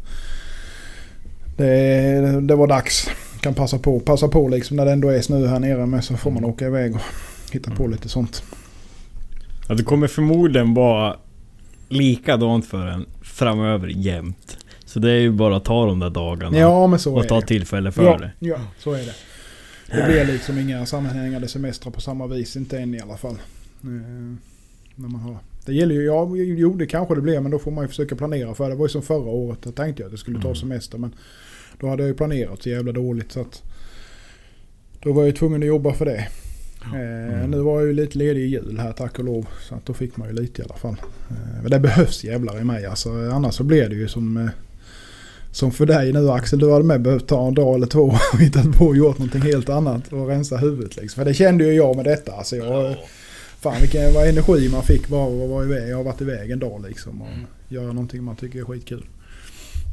det, 1.56 2.40
det 2.40 2.54
var 2.54 2.66
dags. 2.66 3.08
Kan 3.46 3.54
passa 3.54 3.78
på, 3.78 4.00
passa 4.00 4.28
på 4.28 4.48
liksom 4.48 4.76
när 4.76 4.84
det 4.84 4.92
ändå 4.92 5.08
är 5.08 5.20
snö 5.20 5.46
här 5.46 5.58
nere 5.60 5.86
med 5.86 6.04
så 6.04 6.16
får 6.16 6.30
man 6.30 6.44
åka 6.44 6.66
iväg 6.66 6.94
och 6.94 7.00
hitta 7.52 7.70
på 7.70 7.86
lite 7.86 8.08
sånt. 8.08 8.42
Ja, 9.68 9.74
det 9.74 9.82
kommer 9.82 10.06
förmodligen 10.06 10.74
vara 10.74 11.16
likadant 11.88 12.66
för 12.66 12.86
en 12.86 13.06
framöver 13.22 13.88
jämt. 13.88 14.56
Så 14.84 14.98
det 14.98 15.10
är 15.10 15.18
ju 15.20 15.30
bara 15.30 15.56
att 15.56 15.64
ta 15.64 15.86
de 15.86 15.98
där 15.98 16.10
dagarna 16.10 16.58
Ja 16.58 16.86
men 16.86 16.98
så 16.98 17.14
och 17.16 17.28
ta 17.28 17.40
det. 17.40 17.46
tillfälle 17.46 17.92
för 17.92 18.04
Ja, 18.04 18.18
det. 18.18 18.30
ja, 18.38 18.56
så 18.78 18.92
är 18.92 18.98
det. 19.04 19.14
Det 19.96 20.04
blir 20.06 20.24
liksom 20.32 20.58
inga 20.58 20.86
sammanhängande 20.86 21.48
semestrar 21.48 21.92
på 21.92 22.00
samma 22.00 22.26
vis. 22.26 22.56
Inte 22.56 22.78
än 22.78 22.94
i 22.94 23.00
alla 23.00 23.16
fall. 23.16 23.34
Eh, 23.82 23.88
när 24.94 25.08
man 25.08 25.20
har. 25.20 25.36
Det 25.66 25.72
gäller 25.74 25.94
ju, 25.94 26.04
ja, 26.04 26.28
jo 26.36 26.74
det 26.74 26.86
kanske 26.86 27.14
det 27.14 27.20
blir 27.20 27.40
men 27.40 27.50
då 27.50 27.58
får 27.58 27.70
man 27.70 27.84
ju 27.84 27.88
försöka 27.88 28.16
planera 28.16 28.54
för 28.54 28.64
det. 28.64 28.70
Det 28.70 28.76
var 28.76 28.84
ju 28.84 28.88
som 28.90 29.02
förra 29.02 29.30
året. 29.30 29.58
Då 29.62 29.72
tänkte 29.72 30.02
jag 30.02 30.06
att 30.06 30.12
jag 30.12 30.20
skulle 30.20 30.40
ta 30.40 30.48
Mm. 30.48 30.56
semester 30.56 30.98
men 30.98 31.14
då 31.80 31.88
hade 31.88 32.02
jag 32.02 32.08
ju 32.08 32.14
planerat 32.14 32.62
så 32.62 32.68
jävla 32.68 32.92
dåligt 32.92 33.32
så 33.32 33.40
att 33.40 33.62
då 35.02 35.12
var 35.12 35.22
jag 35.22 35.26
ju 35.26 35.32
tvungen 35.36 35.62
att 35.62 35.68
jobba 35.68 35.92
för 35.92 36.04
det. 36.04 36.28
Eh, 36.84 37.48
Nu 37.48 37.58
var 37.60 37.78
jag 37.80 37.86
ju 37.86 37.92
lite 37.92 38.18
ledig 38.18 38.40
i 38.42 38.46
jul 38.46 38.78
här 38.78 38.92
tack 38.92 39.18
och 39.18 39.24
lov. 39.24 39.46
Så 39.68 39.74
att 39.74 39.86
då 39.86 39.94
fick 39.94 40.16
man 40.16 40.28
ju 40.28 40.34
lite 40.34 40.62
i 40.62 40.64
alla 40.64 40.74
fall. 40.76 40.96
Eh, 41.30 41.62
men 41.62 41.70
det 41.70 41.80
behövs 41.80 42.24
jävlar 42.24 42.60
i 42.60 42.64
mig 42.64 42.86
alltså. 42.86 43.10
Annars 43.10 43.54
så 43.54 43.64
blir 43.64 43.88
det 43.88 43.94
ju 43.94 44.08
som, 44.08 44.36
eh, 44.36 44.48
som 45.52 45.72
för 45.72 45.86
dig 45.86 46.12
nu 46.12 46.30
Axel. 46.30 46.58
Du 46.58 46.72
hade 46.72 46.84
med 46.84 47.00
behövt 47.02 47.26
ta 47.26 47.46
en 47.48 47.54
dag 47.54 47.74
eller 47.74 47.86
två 47.86 48.02
och 48.32 48.38
hittat 48.40 48.72
på 48.78 48.84
och 48.86 48.96
gjort 48.96 49.18
någonting 49.18 49.42
helt 49.42 49.68
annat 49.68 50.12
och 50.12 50.28
rensa 50.28 50.56
huvudet 50.56 50.96
liksom. 50.96 51.20
För 51.20 51.24
det 51.30 51.34
kände 51.34 51.64
ju 51.64 51.72
jag 51.72 51.96
med 51.96 52.04
detta. 52.04 52.32
Alltså 52.32 52.56
jag, 52.56 52.96
Fan 53.60 53.80
vilken 53.80 54.14
vad 54.14 54.28
energi 54.28 54.68
man 54.72 54.82
fick 54.82 55.08
bara 55.08 55.42
att 55.44 55.48
vara 55.50 55.64
iväg. 55.64 55.88
Jag 55.90 55.96
har 55.96 56.04
varit 56.04 56.20
iväg 56.20 56.50
en 56.50 56.58
dag 56.58 56.84
liksom 56.88 57.22
och 57.22 57.28
göra 57.68 57.86
någonting 57.86 58.24
man 58.24 58.36
tycker 58.36 58.58
är 58.58 58.64
skitkul. 58.64 59.04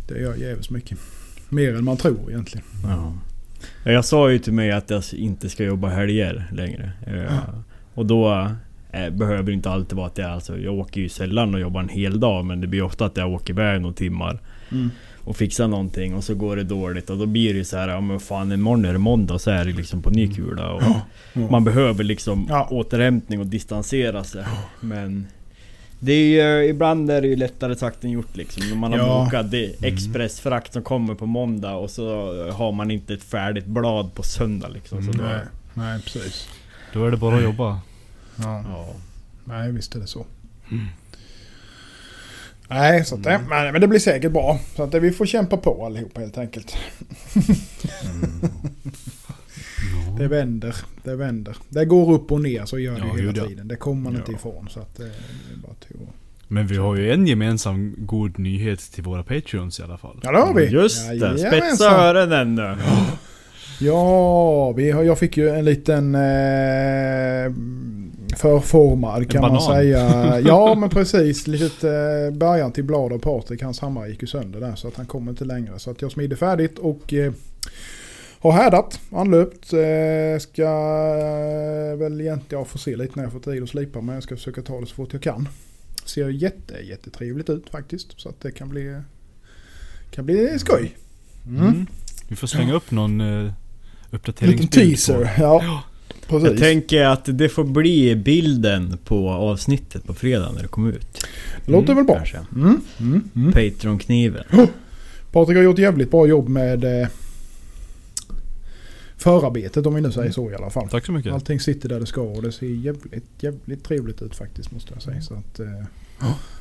Det 0.08 0.20
gör 0.20 0.36
jävligt 0.36 0.70
mycket. 0.70 0.98
Mer 1.54 1.76
än 1.76 1.84
man 1.84 1.98
tror 1.98 2.30
egentligen. 2.32 2.66
Ja. 2.88 3.14
Ja, 3.84 3.92
Jag 3.92 4.06
sa 4.06 4.32
ju 4.32 4.40
till 4.40 4.54
mig 4.54 4.72
att 4.72 4.90
jag 4.90 5.04
inte 5.14 5.50
ska 5.50 5.64
jobba 5.64 5.88
helger 5.90 6.48
längre. 6.52 6.92
Eh, 7.08 7.40
Och 7.94 8.06
då 8.06 8.48
eh, 8.92 9.10
behöver 9.10 9.44
det 9.44 9.54
inte 9.54 9.70
alltid 9.70 9.98
vara 9.98 10.08
att 10.08 10.18
jag, 10.18 10.32
alltså, 10.32 10.58
jag 10.60 10.74
åker 10.74 11.02
ju 11.02 11.10
sällan 11.10 11.54
och 11.54 11.60
jobbar 11.60 11.82
en 11.82 11.90
hel 11.90 12.20
dag 12.20 12.46
men 12.46 12.62
det 12.62 12.68
blir 12.68 12.82
ofta 12.84 13.06
att 13.06 13.18
jag 13.18 13.32
åker 13.34 13.54
iväg 13.54 13.82
några 13.82 13.94
timmar 13.96 14.40
och 15.24 15.36
fixar 15.38 15.68
någonting 15.68 16.16
och 16.16 16.24
så 16.24 16.36
går 16.36 16.56
det 16.56 16.64
dåligt 16.64 17.10
och 17.10 17.18
då 17.18 17.26
blir 17.26 17.54
det 17.54 17.66
så 17.66 17.78
här, 17.78 17.90
ja 17.90 18.02
men 18.02 18.20
fan 18.20 18.52
imorgon 18.52 18.86
är 18.86 18.94
det 18.94 19.00
måndag 19.00 19.40
så 19.40 19.52
är 19.52 19.66
det 19.66 19.72
liksom 19.72 20.02
på 20.02 20.10
ny 20.10 20.34
kula 20.34 20.72
och 20.74 20.82
man 21.52 21.64
behöver 21.64 22.04
liksom 22.04 22.46
Ja. 22.50 22.68
återhämtning 22.72 23.40
och 23.40 23.46
distansera 23.48 24.24
sig. 24.24 24.44
Men 24.82 25.28
det 26.04 26.14
är 26.14 26.60
ju, 26.62 26.70
ibland 26.70 27.12
är 27.12 27.22
det 27.22 27.28
ju 27.28 27.36
lättare 27.36 27.76
sagt 27.76 28.04
än 28.04 28.10
gjort 28.12 28.36
liksom. 28.36 28.70
När 28.70 28.76
man 28.76 28.92
har 28.92 29.00
Ja. 29.00 29.24
bokat 29.26 29.52
det 29.52 29.84
expressfrakt 29.84 30.74
som 30.74 30.82
kommer 30.84 31.16
på 31.16 31.26
måndag 31.26 31.76
och 31.76 31.90
så 31.92 32.06
har 32.52 32.72
man 32.72 32.92
inte 32.92 33.14
ett 33.14 33.24
färdigt 33.24 33.66
blad 33.66 34.14
på 34.14 34.24
söndag 34.24 34.68
liksom. 34.68 35.04
Så 35.06 35.12
då, 35.12 35.24
Nej, 35.24 35.40
nej 35.74 36.02
precis. 36.02 36.48
Då 36.94 37.06
är 37.08 37.12
det 37.12 37.18
bara 37.18 37.36
att 37.38 37.44
jobba. 37.44 37.80
Ja. 38.36 38.64
ja. 38.70 38.88
Nej 39.46 39.72
visst 39.72 39.96
är 39.96 40.00
det 40.00 40.08
så. 40.08 40.26
Nej, 42.68 43.06
så 43.06 43.16
att 43.16 43.24
det, 43.24 43.42
men, 43.50 43.72
men 43.72 43.82
det 43.82 43.88
blir 43.88 44.00
säkert 44.00 44.32
bra. 44.32 44.60
Så 44.76 44.84
att 44.84 44.92
det, 44.92 45.00
vi 45.00 45.12
får 45.12 45.26
kämpa 45.26 45.58
på 45.58 45.86
allihop 45.86 46.18
helt 46.18 46.38
enkelt. 46.38 46.76
Det 50.18 50.28
vänder, 50.28 50.76
det 51.04 51.16
vänder. 51.16 51.58
Det 51.70 51.86
går 51.86 52.14
upp 52.14 52.32
och 52.32 52.42
ner 52.42 52.66
så 52.66 52.80
gör 52.80 52.94
det 52.94 53.00
Ja, 53.08 53.14
hela 53.32 53.48
tiden. 53.48 53.68
Det 53.68 53.76
kommer 53.76 54.02
man 54.02 54.16
inte 54.16 54.32
Ja. 54.32 54.38
ifrån. 54.38 54.68
Så 54.70 54.80
att 54.80 55.00
eh, 55.00 55.06
det 55.06 55.54
är 55.54 55.58
bara 55.68 55.74
till. 55.88 55.98
Men 56.48 56.68
vi 56.68 56.78
har 56.78 56.96
ju 56.96 57.12
en 57.12 57.28
gemensam 57.28 57.96
god 57.98 58.40
nyhet 58.40 58.80
till 58.80 59.04
våra 59.04 59.24
patreons 59.24 59.80
i 59.80 59.84
alla 59.84 59.98
fall. 59.98 60.20
Ja 60.24 60.32
det 60.32 60.38
har 60.38 60.54
vi. 60.54 60.66
Just 60.66 61.10
det, 61.20 61.38
spetsa 61.38 61.86
öronen 61.92 62.56
nu. 62.56 62.76
Ja, 63.80 64.72
vi 64.72 64.92
har, 64.92 65.04
jag 65.04 65.20
fick 65.20 65.38
ju 65.38 65.50
en 65.50 65.66
liten 65.66 66.16
eh, 66.16 67.52
förformad 68.38 69.32
kan 69.32 69.42
man 69.42 69.62
säga. 69.62 70.40
Ja 70.46 70.76
men 70.76 70.90
precis. 70.90 71.48
Litet 71.48 71.84
eh, 71.84 71.92
början 72.38 72.72
till 72.72 72.84
blad 72.84 73.14
och 73.14 73.22
Patrik. 73.22 73.62
Hans 73.64 73.80
hammare 73.80 74.10
gick 74.10 74.22
ju 74.22 74.28
sönder 74.28 74.60
där 74.60 74.76
så 74.76 74.88
att 74.88 74.96
han 74.96 75.06
kommer 75.06 75.32
inte 75.32 75.46
längre. 75.46 75.80
Så 75.80 75.92
att 75.92 76.02
jag 76.02 76.12
smidde 76.12 76.36
färdigt 76.36 76.80
och 76.80 77.14
eh, 77.14 77.34
har 78.44 78.52
härdat, 78.52 79.00
anlöpt. 79.12 79.74
Eh, 79.74 80.40
ska 80.40 80.62
eh, 80.64 81.98
väl 82.00 82.22
egentligen, 82.22 82.60
jag 82.60 82.68
får 82.68 82.80
se 82.80 82.96
lite 82.96 83.12
när 83.16 83.24
jag 83.24 83.32
får 83.32 83.40
tid 83.40 83.64
att 83.64 83.70
slipa 83.70 84.02
men 84.02 84.16
jag 84.16 84.24
ska 84.24 84.36
försöka 84.36 84.62
ta 84.62 84.80
det 84.80 84.86
så 84.88 84.96
fort 84.96 85.14
jag 85.14 85.22
kan. 85.22 85.48
Ser 86.06 86.30
jätte, 86.30 86.74
jättetrevligt 86.84 87.50
ut 87.50 87.70
faktiskt. 87.70 88.22
Så 88.22 88.30
att 88.30 88.42
det 88.42 88.52
kan 88.52 88.70
bli, 88.70 89.02
kan 90.12 90.26
bli 90.26 90.60
skoj. 90.60 90.96
Mm. 91.48 91.86
Vi 92.28 92.36
får 92.36 92.48
slänga 92.48 92.74
upp 92.74 92.92
någon 92.92 93.22
uh, 93.22 93.44
Liten 93.44 93.54
uppdateringsbild 94.12 94.72
teaser. 94.72 95.14
på- 95.38 95.42
Ja, 95.44 95.84
precis. 96.28 96.50
Jag 96.50 96.58
tänker 96.60 97.04
att 97.04 97.26
det 97.38 97.50
får 97.50 97.64
bli 97.64 98.16
bilden 98.16 98.98
på 99.06 99.30
avsnittet 99.30 100.04
på 100.04 100.14
fredag 100.14 100.52
när 100.56 100.62
det 100.62 100.68
kommer 100.68 100.92
ut. 100.92 101.28
Låter 101.66 101.94
väl 101.94 102.04
bra. 102.06 102.24
Mm, 102.56 102.82
mm, 103.00 103.30
mm. 103.36 103.52
Patreon-kniven. 103.52 104.44
Patrik 105.32 105.58
har 105.58 105.64
gjort 105.64 105.80
jävligt 105.80 106.12
bra 106.12 106.28
jobb 106.28 106.50
med 106.50 107.02
eh, 107.02 107.08
förarbetet 109.24 109.86
om 109.86 109.96
vi 109.96 110.02
nu 110.02 110.12
säger 110.12 110.32
så 110.32 110.52
i 110.52 110.56
alla 110.56 110.70
fall. 110.70 110.90
Tack 110.90 111.06
så 111.06 111.12
mycket. 111.12 111.34
Allting 111.34 111.60
sitter 111.60 111.90
där 111.90 112.00
det 112.00 112.06
ska 112.06 112.22
och 112.22 112.42
det 112.42 112.52
ser 112.52 112.66
jävligt, 112.66 113.24
jävligt 113.40 113.84
trevligt 113.84 114.22
ut 114.22 114.36
faktiskt 114.36 114.72
måste 114.72 114.94
jag 114.94 115.02
säga. 115.04 115.22
Så 115.22 115.34
att, 115.34 115.60
eh, 115.60 115.68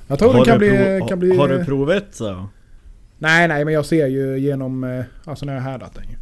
jag 0.06 0.18
tror 0.18 0.34
det 0.34 0.44
kan 0.44 0.58
du 0.58 0.70
bli, 0.70 1.08
kan 1.08 1.18
bli... 1.18 1.36
har 1.36 1.48
du 1.48 1.64
provat 1.64 2.04
så? 2.12 2.46
Nej, 3.18 3.48
nej, 3.48 3.64
men 3.64 3.74
jag 3.74 3.86
ser 3.86 4.06
ju 4.06 4.38
genom... 4.38 4.84
eh, 4.84 5.04
Alltså 5.24 5.46
när 5.46 5.54
jag 5.54 5.62
har 5.62 5.70
härdat 5.70 5.94
den 5.94 6.04
ju. 6.04 6.16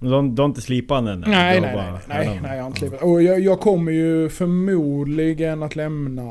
De, 0.00 0.34
de 0.34 0.42
har 0.42 0.48
inte 0.48 0.60
slipat 0.60 1.04
den 1.04 1.12
än? 1.14 1.24
eller? 1.24 1.32
Nej, 1.36 1.60
nej, 1.60 1.74
bara 1.74 2.00
nej, 2.08 2.40
nej, 2.42 2.56
jag 2.56 2.62
har 2.62 2.66
inte 2.66 2.78
klippt. 2.78 3.02
Och 3.02 3.22
jag, 3.22 3.40
jag 3.40 3.60
kommer 3.60 3.92
ju 3.92 4.28
förmodligen 4.28 5.62
att 5.62 5.76
lämna... 5.76 6.22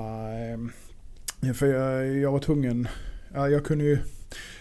Eh, 1.47 1.53
för 1.53 1.65
jag, 1.65 2.17
jag 2.17 2.31
var 2.31 2.39
tvungen... 2.39 2.87
Ja, 3.33 3.49
jag 3.49 3.65
kunde 3.65 3.83
ju... 3.83 3.97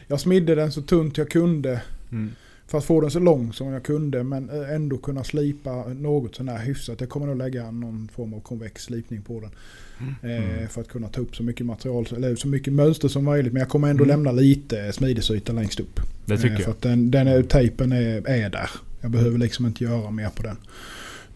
Jag 0.07 0.21
smidde 0.21 0.55
den 0.55 0.73
så 0.73 0.83
tunt 0.83 1.19
jag 1.19 1.31
kunde 1.31 1.81
Mm. 2.13 2.31
För 2.67 2.79
att 2.79 2.85
få 2.85 3.01
den 3.01 3.11
så 3.11 3.19
lång 3.19 3.53
som 3.53 3.67
jag 3.69 3.83
kunde 3.83 4.23
men 4.25 4.51
eh, 4.51 4.71
ändå 4.75 4.99
kunna 4.99 5.25
slipa 5.25 5.85
något 5.89 6.35
sånär 6.35 6.59
hyfsat. 6.59 7.01
Jag 7.01 7.09
kommer 7.09 7.27
nog 7.27 7.37
lägga 7.37 7.71
någon 7.71 8.09
form 8.15 8.35
av 8.35 8.41
konvex 8.41 8.83
slipning 8.83 9.23
på 9.23 9.41
den. 9.41 9.51
Eh, 10.31 10.69
för 10.69 10.81
att 10.81 10.89
kunna 10.89 11.09
ta 11.09 11.21
upp 11.21 11.37
så 11.37 11.43
mycket 11.43 11.67
material, 11.67 12.07
eller 12.17 12.37
så 12.37 12.49
mycket 12.49 12.73
mönster 12.73 13.09
som 13.09 13.25
möjligt. 13.25 13.53
Men 13.53 13.61
jag 13.61 13.69
kommer 13.69 13.89
ändå 13.91 14.05
Mm. 14.05 14.17
lämna 14.17 14.33
lite 14.33 14.93
smidesyta 14.93 15.53
längst 15.53 15.81
upp. 15.81 16.01
Det 16.27 16.37
tycker 16.37 16.51
Eh, 16.51 16.57
För 16.57 16.63
jag. 16.63 16.71
att 16.71 16.83
den, 16.83 17.11
den 17.11 17.27
är, 17.27 17.43
tejpen 17.43 17.93
är, 17.93 18.29
är 18.29 18.51
där. 18.51 18.71
Jag 19.01 19.11
behöver 19.11 19.39
liksom 19.39 19.67
inte 19.67 19.85
göra 19.85 20.11
mer 20.11 20.29
på 20.31 20.43
den. 20.43 20.57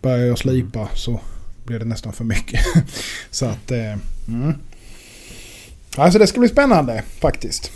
Börjar 0.03 0.27
jag 0.27 0.39
slipa 0.39 0.89
så 0.95 1.21
blir 1.67 1.79
det 1.79 1.85
nästan 1.85 2.13
för 2.13 2.25
mycket. 2.25 2.61
så 3.31 3.47
att... 3.47 3.71
Eh, 3.71 3.97
mm. 4.29 4.53
Alltså 5.97 6.19
det 6.19 6.27
ska 6.27 6.41
bli 6.41 6.49
spännande 6.49 7.03
faktiskt. 7.21 7.71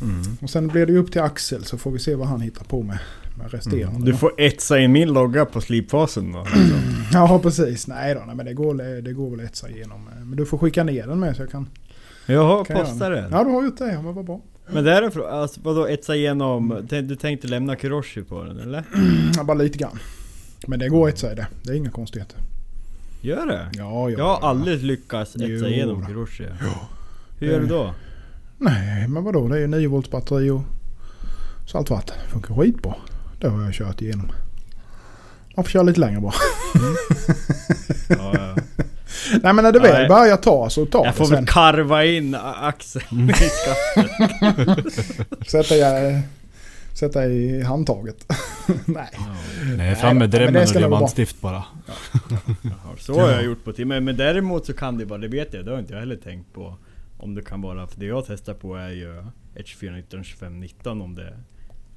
Mm. 0.00 0.36
Och 0.40 0.50
sen 0.50 0.68
blir 0.68 0.86
det 0.86 0.98
upp 0.98 1.12
till 1.12 1.20
Axel 1.20 1.64
så 1.64 1.78
får 1.78 1.90
vi 1.90 1.98
se 1.98 2.14
vad 2.14 2.28
han 2.28 2.40
hittar 2.40 2.64
på 2.64 2.82
med, 2.82 2.98
med 3.38 3.52
resterande. 3.52 3.86
Mm. 3.86 4.04
Du 4.04 4.14
får 4.14 4.32
etsa 4.38 4.78
in 4.78 4.92
min 4.92 5.12
logga 5.12 5.44
på 5.44 5.60
slipfasen 5.60 6.32
då. 6.32 6.46
Ja 7.12 7.40
precis. 7.42 7.86
Nej 7.86 8.14
då, 8.14 8.22
nej, 8.26 8.36
men 8.36 8.46
det 8.46 8.54
går, 8.54 9.02
det 9.02 9.12
går 9.12 9.30
väl 9.30 9.40
att 9.40 9.46
etsa 9.46 9.68
igenom. 9.68 10.08
Men 10.24 10.36
du 10.36 10.46
får 10.46 10.58
skicka 10.58 10.84
ner 10.84 11.06
den 11.06 11.20
med 11.20 11.36
så 11.36 11.42
jag 11.42 11.50
kan... 11.50 11.68
Jaha, 12.26 12.64
kan 12.64 12.76
posta 12.76 13.08
den. 13.08 13.32
Ja 13.32 13.44
du 13.44 13.50
har 13.50 13.64
gjort 13.64 13.78
det, 13.78 13.92
ja 13.92 14.02
men 14.02 14.14
vad 14.14 14.24
bra. 14.24 14.40
Men 14.66 14.84
det 14.84 14.92
är 14.92 15.02
det 15.02 15.10
för, 15.10 15.28
alltså, 15.28 15.60
vadå 15.62 15.86
etsa 15.86 16.16
igenom? 16.16 16.86
Du 16.88 17.16
tänkte 17.16 17.48
lämna 17.48 17.76
Kuroshi 17.76 18.22
på 18.22 18.44
den 18.44 18.60
eller? 18.60 18.84
Ja, 19.36 19.44
bara 19.44 19.56
lite 19.56 19.78
grann. 19.78 19.98
Men 20.66 20.78
det 20.78 20.88
går 20.88 21.08
att 21.08 21.14
etsa 21.14 21.32
i 21.32 21.34
det. 21.34 21.46
Det 21.62 21.72
är 21.72 21.76
inga 21.76 21.90
konstigheter. 21.90 22.38
Gör 23.20 23.46
det? 23.46 23.68
Ja, 23.72 24.10
ja. 24.10 24.18
Jag 24.18 24.24
har 24.24 24.48
aldrig 24.48 24.82
lyckats 24.82 25.36
etsa 25.36 25.46
Jo 25.46 25.66
igenom. 25.66 26.06
Kuroshi. 26.06 26.44
Hur 27.38 27.46
gör 27.46 27.60
du 27.60 27.66
då? 27.66 27.94
Nej, 28.58 29.08
men 29.08 29.24
vadå? 29.24 29.48
Det 29.48 29.56
är 29.56 29.60
ju 29.60 29.66
9 29.66 29.88
volts 29.88 30.10
batteri 30.10 30.50
och 30.50 30.62
saltvatten. 31.66 32.16
Funkar 32.28 32.54
skitbra. 32.54 32.94
Det 33.40 33.48
har 33.48 33.62
jag 33.64 33.74
kört 33.74 34.02
igenom. 34.02 34.32
Man 35.56 35.64
får 35.64 35.70
köra 35.70 35.82
lite 35.82 36.00
längre 36.00 36.20
bara. 36.20 36.34
Ja, 38.08 38.32
ja. 38.34 38.56
Nej 39.42 39.52
men 39.52 39.56
när 39.64 39.72
det 39.72 39.78
väl 39.80 40.08
börjar 40.08 40.36
ta 40.36 40.70
så 40.70 40.86
tar 40.86 41.04
Jag 41.04 41.14
det 41.14 41.16
får 41.16 41.24
sen. 41.24 41.34
väl 41.34 41.46
karva 41.46 42.04
in 42.04 42.34
axeln 42.62 43.30
i 43.30 43.32
skaftet. 43.32 45.06
Sätta, 45.48 45.74
i, 45.76 46.22
sätta 46.94 47.26
i 47.26 47.62
handtaget. 47.62 48.32
Nej. 48.84 49.10
Nej, 49.76 49.94
fram 49.94 50.08
med 50.08 50.16
men 50.18 50.30
det 50.30 50.38
drömmen 50.38 50.62
och 50.62 50.74
diamantstift 50.74 51.40
bara. 51.40 51.62
Ja, 52.62 52.70
Så 52.98 53.20
har 53.20 53.30
jag 53.30 53.44
gjort 53.44 53.64
på 53.64 53.72
tim. 53.72 53.88
Men, 53.88 54.04
men 54.04 54.16
däremot 54.16 54.66
så 54.66 54.72
kan 54.72 54.98
det 54.98 55.04
vara, 55.04 55.18
det 55.18 55.28
vet 55.28 55.54
jag, 55.54 55.64
det 55.64 55.70
har 55.70 55.78
inte 55.78 55.92
jag 55.92 56.00
heller 56.00 56.16
tänkt 56.16 56.52
på. 56.54 56.76
Om 57.18 57.34
det 57.34 57.42
kan 57.42 57.62
vara, 57.62 57.86
för 57.86 58.00
det 58.00 58.06
jag 58.06 58.24
testar 58.26 58.54
på 58.54 58.74
är 58.76 58.90
ju 58.90 59.12
12419 59.54 60.24
2519 60.24 61.00
om 61.02 61.14
det 61.14 61.32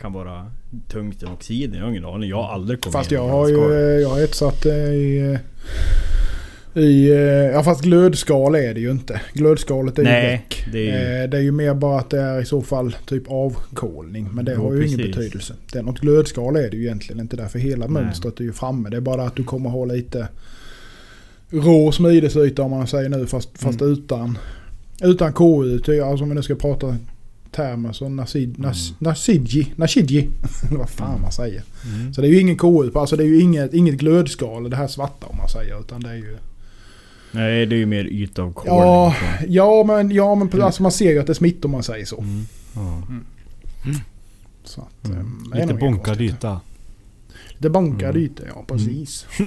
kan 0.01 0.13
vara 0.13 0.51
tungsten 0.88 1.29
oxiden. 1.29 1.77
Jag 1.77 1.84
har 1.84 1.89
ingen 1.91 2.05
aning. 2.05 2.29
Jag 2.29 2.43
har 2.43 2.53
aldrig 2.53 2.82
kommit 2.82 2.93
Fast 2.93 3.12
jag 3.12 3.27
har 3.27 3.49
ju 3.49 3.55
jag 4.01 4.10
har 4.10 4.19
etsat 4.21 4.65
eh, 4.65 4.73
i... 4.73 5.19
eh, 5.34 5.39
I, 6.84 7.10
eh, 7.12 7.17
ja 7.53 7.63
fast 7.63 7.82
glödskal 7.84 8.55
är 8.55 8.73
det 8.73 8.79
ju 8.79 8.91
inte. 8.91 9.21
Glödskalet 9.34 9.99
är 9.99 10.03
ju 10.03 10.10
Nej, 10.10 10.32
väck. 10.32 10.65
det 10.71 10.89
är 10.89 11.21
ju- 11.21 11.27
det 11.27 11.38
är 11.38 11.41
ju 11.41 11.51
mer 11.51 11.73
bara 11.73 11.99
att 11.99 12.10
det 12.10 12.19
är 12.21 12.41
i 12.41 12.45
så 12.45 12.62
fall 12.62 12.95
typ 13.05 13.23
avkolning. 13.32 14.29
Men 14.34 14.45
det 14.45 14.53
Jo, 14.55 14.63
har 14.63 14.73
ju 14.73 14.86
ingen 14.88 14.97
precis. 14.99 15.15
betydelse. 15.15 15.53
Det 15.73 15.79
är 15.79 15.84
något 15.84 15.99
glödskal 15.99 16.55
är 16.55 16.69
det 16.69 16.77
ju 16.77 16.84
egentligen 16.84 17.19
inte 17.21 17.36
därför 17.38 17.60
hela 17.60 17.88
Nej. 17.88 18.03
mönstret 18.03 18.39
är 18.39 18.43
ju 18.43 18.53
framme. 18.53 18.89
Det 18.89 18.97
är 18.97 19.01
bara 19.01 19.23
att 19.23 19.36
du 19.36 19.43
kommer 19.43 19.69
ha 19.69 19.86
lite 19.86 20.27
rå 21.49 21.91
smidesyta 21.91 22.62
om 22.63 22.71
man 22.71 22.88
säger 22.88 23.10
nu 23.10 23.27
fast, 23.27 23.49
fast 23.58 23.82
Mm. 23.82 23.93
utan, 23.93 24.38
utan 25.01 25.33
KU. 25.33 25.73
Alltså 26.03 26.23
om 26.23 26.29
vi 26.29 26.35
nu 26.35 26.41
ska 26.43 26.55
prata 26.55 26.97
termer 27.51 27.91
så 27.93 28.09
nasid, 28.09 28.49
Mm. 28.49 28.62
nas, 28.62 28.93
nasidji, 28.99 29.73
nasidji. 29.75 30.29
Vad 30.71 30.89
fan 30.89 31.21
man 31.21 31.31
säger. 31.31 31.63
Mm. 31.85 32.13
Så 32.13 32.21
det 32.21 32.27
är 32.27 32.29
ju 32.31 32.39
ingen 32.39 32.57
KU 32.57 32.91
alltså 32.95 33.15
det 33.15 33.23
är 33.23 33.27
ju 33.27 33.41
inget, 33.41 33.73
inget 33.73 33.95
glödskal 33.95 34.69
det 34.69 34.75
här 34.75 34.88
svarta 34.88 35.25
om 35.27 35.38
man 35.38 35.49
säger. 35.49 35.79
Utan 35.79 36.01
det 36.01 36.09
är 36.09 36.15
ju... 36.15 36.38
Nej, 37.31 37.65
det 37.65 37.75
är 37.75 37.77
ju 37.77 37.85
mer 37.85 38.05
ytavkolning. 38.05 38.75
Ja, 38.79 39.15
så. 39.39 39.45
ja 39.49 39.83
men, 39.88 40.12
ja, 40.12 40.35
men 40.35 40.62
alltså 40.62 40.83
man 40.83 40.91
ser 40.91 41.12
ju 41.12 41.19
att 41.19 41.27
det 41.27 41.35
smittar 41.35 41.65
om 41.65 41.71
man 41.71 41.83
säger 41.83 42.05
så. 42.05 42.21
Mm. 42.21 42.45
Ja. 42.75 43.03
Så 44.63 44.81
att, 44.81 45.09
Mm. 45.09 45.43
det 45.51 45.57
är 45.57 45.62
Lite 45.62 45.73
bonkad 45.79 46.21
yta. 46.21 46.59
Det 47.57 47.69
bankar 47.69 48.09
Mm. 48.09 48.21
lite, 48.21 48.43
ja 48.55 48.63
precis. 48.67 49.25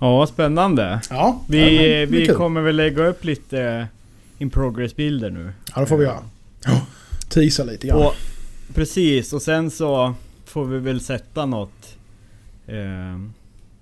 Ja, 0.00 0.26
spännande. 0.26 1.00
Ja, 1.10 1.42
Vi, 1.48 2.06
men 2.10 2.18
vi 2.20 2.26
kommer 2.26 2.60
väl 2.60 2.76
lägga 2.76 3.06
upp 3.06 3.24
lite 3.24 3.86
in 4.38 4.50
progress-bilder 4.50 5.30
nu. 5.30 5.52
Ja, 5.74 5.80
det 5.80 5.86
får 5.86 5.96
vi 5.96 6.04
göra. 6.04 6.18
Ja, 6.64 6.80
Tisa 7.28 7.64
lite 7.64 7.86
grann. 7.86 7.98
Och, 7.98 8.14
precis, 8.74 9.32
och 9.32 9.42
sen 9.42 9.70
så 9.70 10.14
får 10.46 10.64
vi 10.64 10.78
väl 10.78 11.00
sätta 11.00 11.46
något 11.46 11.96
eh, 12.66 13.18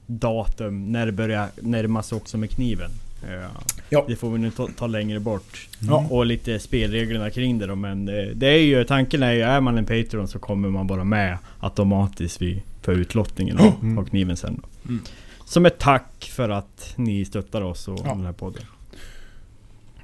datum 0.07 0.92
när 0.92 1.07
det 1.07 1.12
börjar 1.12 1.48
närma 1.62 2.02
sig 2.02 2.16
också 2.16 2.38
med 2.38 2.50
kniven. 2.50 2.90
Eh, 3.22 3.50
Ja. 3.88 4.05
Det 4.09 4.16
får 4.16 4.31
vi 4.31 4.38
nu 4.38 4.50
ta, 4.50 4.68
ta 4.79 4.87
längre 4.87 5.20
bort. 5.20 5.68
Ja. 5.81 6.07
Och 6.11 6.26
lite 6.26 6.59
spelreglerna 6.59 7.31
kring 7.31 7.59
det 7.59 7.66
då. 7.66 7.74
Men 7.74 8.07
det, 8.07 8.35
det 8.35 8.46
är 8.46 8.59
ju, 8.62 8.85
tanken 8.85 9.22
är 9.22 9.33
ju, 9.33 9.40
är 9.42 9.61
man 9.61 9.79
en 9.79 9.85
Patreon 9.85 10.29
så 10.29 10.38
kommer 10.38 10.68
man 10.68 10.87
bara 10.87 11.05
med 11.05 11.38
automatiskt 11.61 12.42
vid, 12.42 12.62
för 12.83 12.92
utlottningen 12.92 13.59
av, 13.59 13.72
Mm. 13.83 13.98
av 13.98 14.05
kniven 14.05 14.37
sen. 14.37 14.61
Då. 14.62 14.88
Mm. 14.88 15.02
Som 15.48 15.66
ett 15.66 15.78
tack 15.78 16.30
för 16.37 16.48
att 16.48 16.92
ni 16.96 17.24
stöttar 17.24 17.62
oss 17.62 17.88
och 17.88 17.98
Ja. 18.04 18.09
den 18.14 18.24
här 18.24 18.32
podden. 18.32 18.62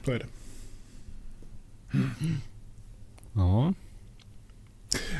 Så 0.04 0.10
är 0.12 0.18
det. 0.18 0.26
Ja. 3.32 3.72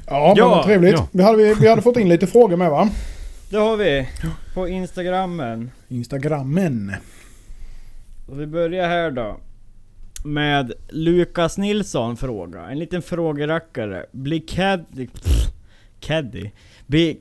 Ja, 0.07 0.35
Ja, 0.37 0.49
vad 0.49 0.65
trevligt. 0.65 0.93
ja. 0.95 1.09
Vi, 1.13 1.23
hade, 1.23 1.55
vi 1.55 1.69
hade 1.69 1.83
fått 1.83 1.97
in 1.97 2.09
lite 2.09 2.27
frågor 2.27 2.57
med 2.57 2.71
va? 2.71 2.91
Det 3.51 3.57
har 3.57 3.77
vi 3.77 4.09
på 4.55 4.69
Instagrammen. 4.69 5.71
Instagrammen. 5.89 6.93
Och 8.29 8.41
vi 8.41 8.47
börjar 8.47 8.89
här 8.89 9.11
då. 9.11 9.41
Med 10.25 10.73
Lukas 10.89 11.59
Nilsson 11.59 12.17
fråga. 12.17 12.61
En 12.71 12.79
liten 12.79 13.03
frågerackare. 13.03 14.07
Blir 14.13 14.47
caddy... 14.49 15.09
Caddy? 16.01 16.51
Blir 16.87 17.17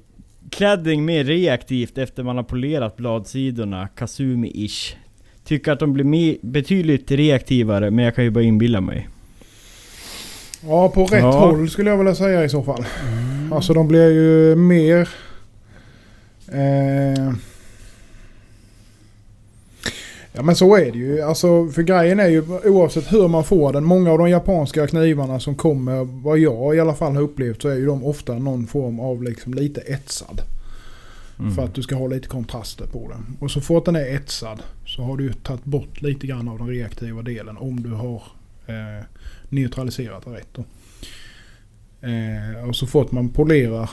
cladding 0.51 1.05
mer 1.05 1.23
reaktivt 1.23 1.97
efter 1.97 2.23
man 2.23 2.35
har 2.37 2.43
polerat 2.43 2.97
bladsidorna 2.97 3.87
Kasumi-ish? 3.95 4.95
Tycker 5.43 5.71
att 5.71 5.79
de 5.79 5.93
blir 5.93 6.03
mer, 6.05 6.37
betydligt 6.41 7.11
reaktivare 7.11 7.91
men 7.91 8.05
jag 8.05 8.15
kan 8.15 8.23
ju 8.23 8.29
bara 8.29 8.43
inbilla 8.43 8.81
mig. 8.81 9.09
Ja, 10.67 10.89
på 10.89 11.05
rätt 11.05 11.19
Ja. 11.21 11.31
håll 11.31 11.69
skulle 11.69 11.89
jag 11.89 11.97
vilja 11.97 12.15
säga 12.15 12.43
i 12.43 12.49
så 12.49 12.63
fall. 12.63 12.85
Alltså 13.51 13.73
de 13.73 13.87
blir 13.87 14.09
ju 14.11 14.55
mer... 14.55 15.09
Eh, 16.47 17.33
ja 20.33 20.41
men 20.41 20.55
så 20.55 20.75
är 20.75 20.91
det 20.91 20.97
ju. 20.97 21.21
Alltså 21.21 21.67
för 21.67 21.81
grejen 21.81 22.19
är 22.19 22.27
ju 22.27 22.43
oavsett 22.65 23.13
hur 23.13 23.27
man 23.27 23.43
får 23.43 23.73
den. 23.73 23.83
Många 23.83 24.11
av 24.11 24.17
de 24.17 24.29
japanska 24.29 24.87
knivarna 24.87 25.39
som 25.39 25.55
kommer, 25.55 26.03
vad 26.03 26.39
jag 26.39 26.75
i 26.75 26.79
alla 26.79 26.93
fall 26.93 27.15
har 27.15 27.21
upplevt, 27.21 27.61
så 27.61 27.69
är 27.69 27.75
ju 27.75 27.85
de 27.85 28.03
ofta 28.03 28.33
någon 28.33 28.67
form 28.67 28.99
av 28.99 29.23
liksom 29.23 29.53
lite 29.53 29.81
etsad. 29.81 30.41
Mm. 31.39 31.55
För 31.55 31.63
att 31.63 31.73
du 31.73 31.81
ska 31.81 31.95
ha 31.95 32.07
lite 32.07 32.27
kontraster 32.27 32.85
på 32.85 33.09
den. 33.09 33.37
Och 33.39 33.51
så 33.51 33.61
fort 33.61 33.85
den 33.85 33.95
är 33.95 34.15
etsad 34.15 34.61
så 34.85 35.01
har 35.01 35.17
du 35.17 35.23
ju 35.23 35.33
tagit 35.33 35.63
bort 35.63 36.01
lite 36.01 36.27
grann 36.27 36.47
av 36.47 36.57
den 36.57 36.67
reaktiva 36.67 37.21
delen 37.21 37.57
om 37.57 37.83
du 37.83 37.89
har 37.89 38.23
eh, 38.67 39.05
neutraliserat 39.49 40.25
det 40.25 40.31
rätt. 40.31 40.57
Eh, 42.01 42.69
och 42.69 42.75
så 42.75 42.87
fort 42.87 43.11
man 43.11 43.29
polerar 43.29 43.89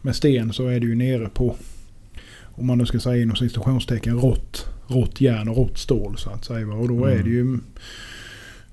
med 0.00 0.16
sten 0.16 0.52
så 0.52 0.66
är 0.66 0.80
det 0.80 0.86
ju 0.86 0.94
nere 0.94 1.28
på, 1.28 1.56
om 2.42 2.66
man 2.66 2.78
nu 2.78 2.86
ska 2.86 3.00
säga 3.00 3.22
inom 3.22 3.36
citationstecken, 3.36 4.20
rått, 4.20 4.66
rått 4.86 5.20
järn 5.20 5.48
och 5.48 5.56
rått 5.56 5.78
stål 5.78 6.18
så 6.18 6.30
att 6.30 6.44
säga. 6.44 6.66
Och 6.66 6.88
då 6.88 7.04
är 7.04 7.12
Mm. 7.12 7.24
det 7.24 7.30
ju, 7.30 7.58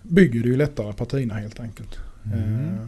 bygger 0.02 0.40
det 0.44 0.48
ju 0.50 0.58
lättare 0.58 0.94
patina 0.94 1.34
helt 1.34 1.60
enkelt. 1.60 2.00
Mm. 2.26 2.54
Eh, 2.74 2.80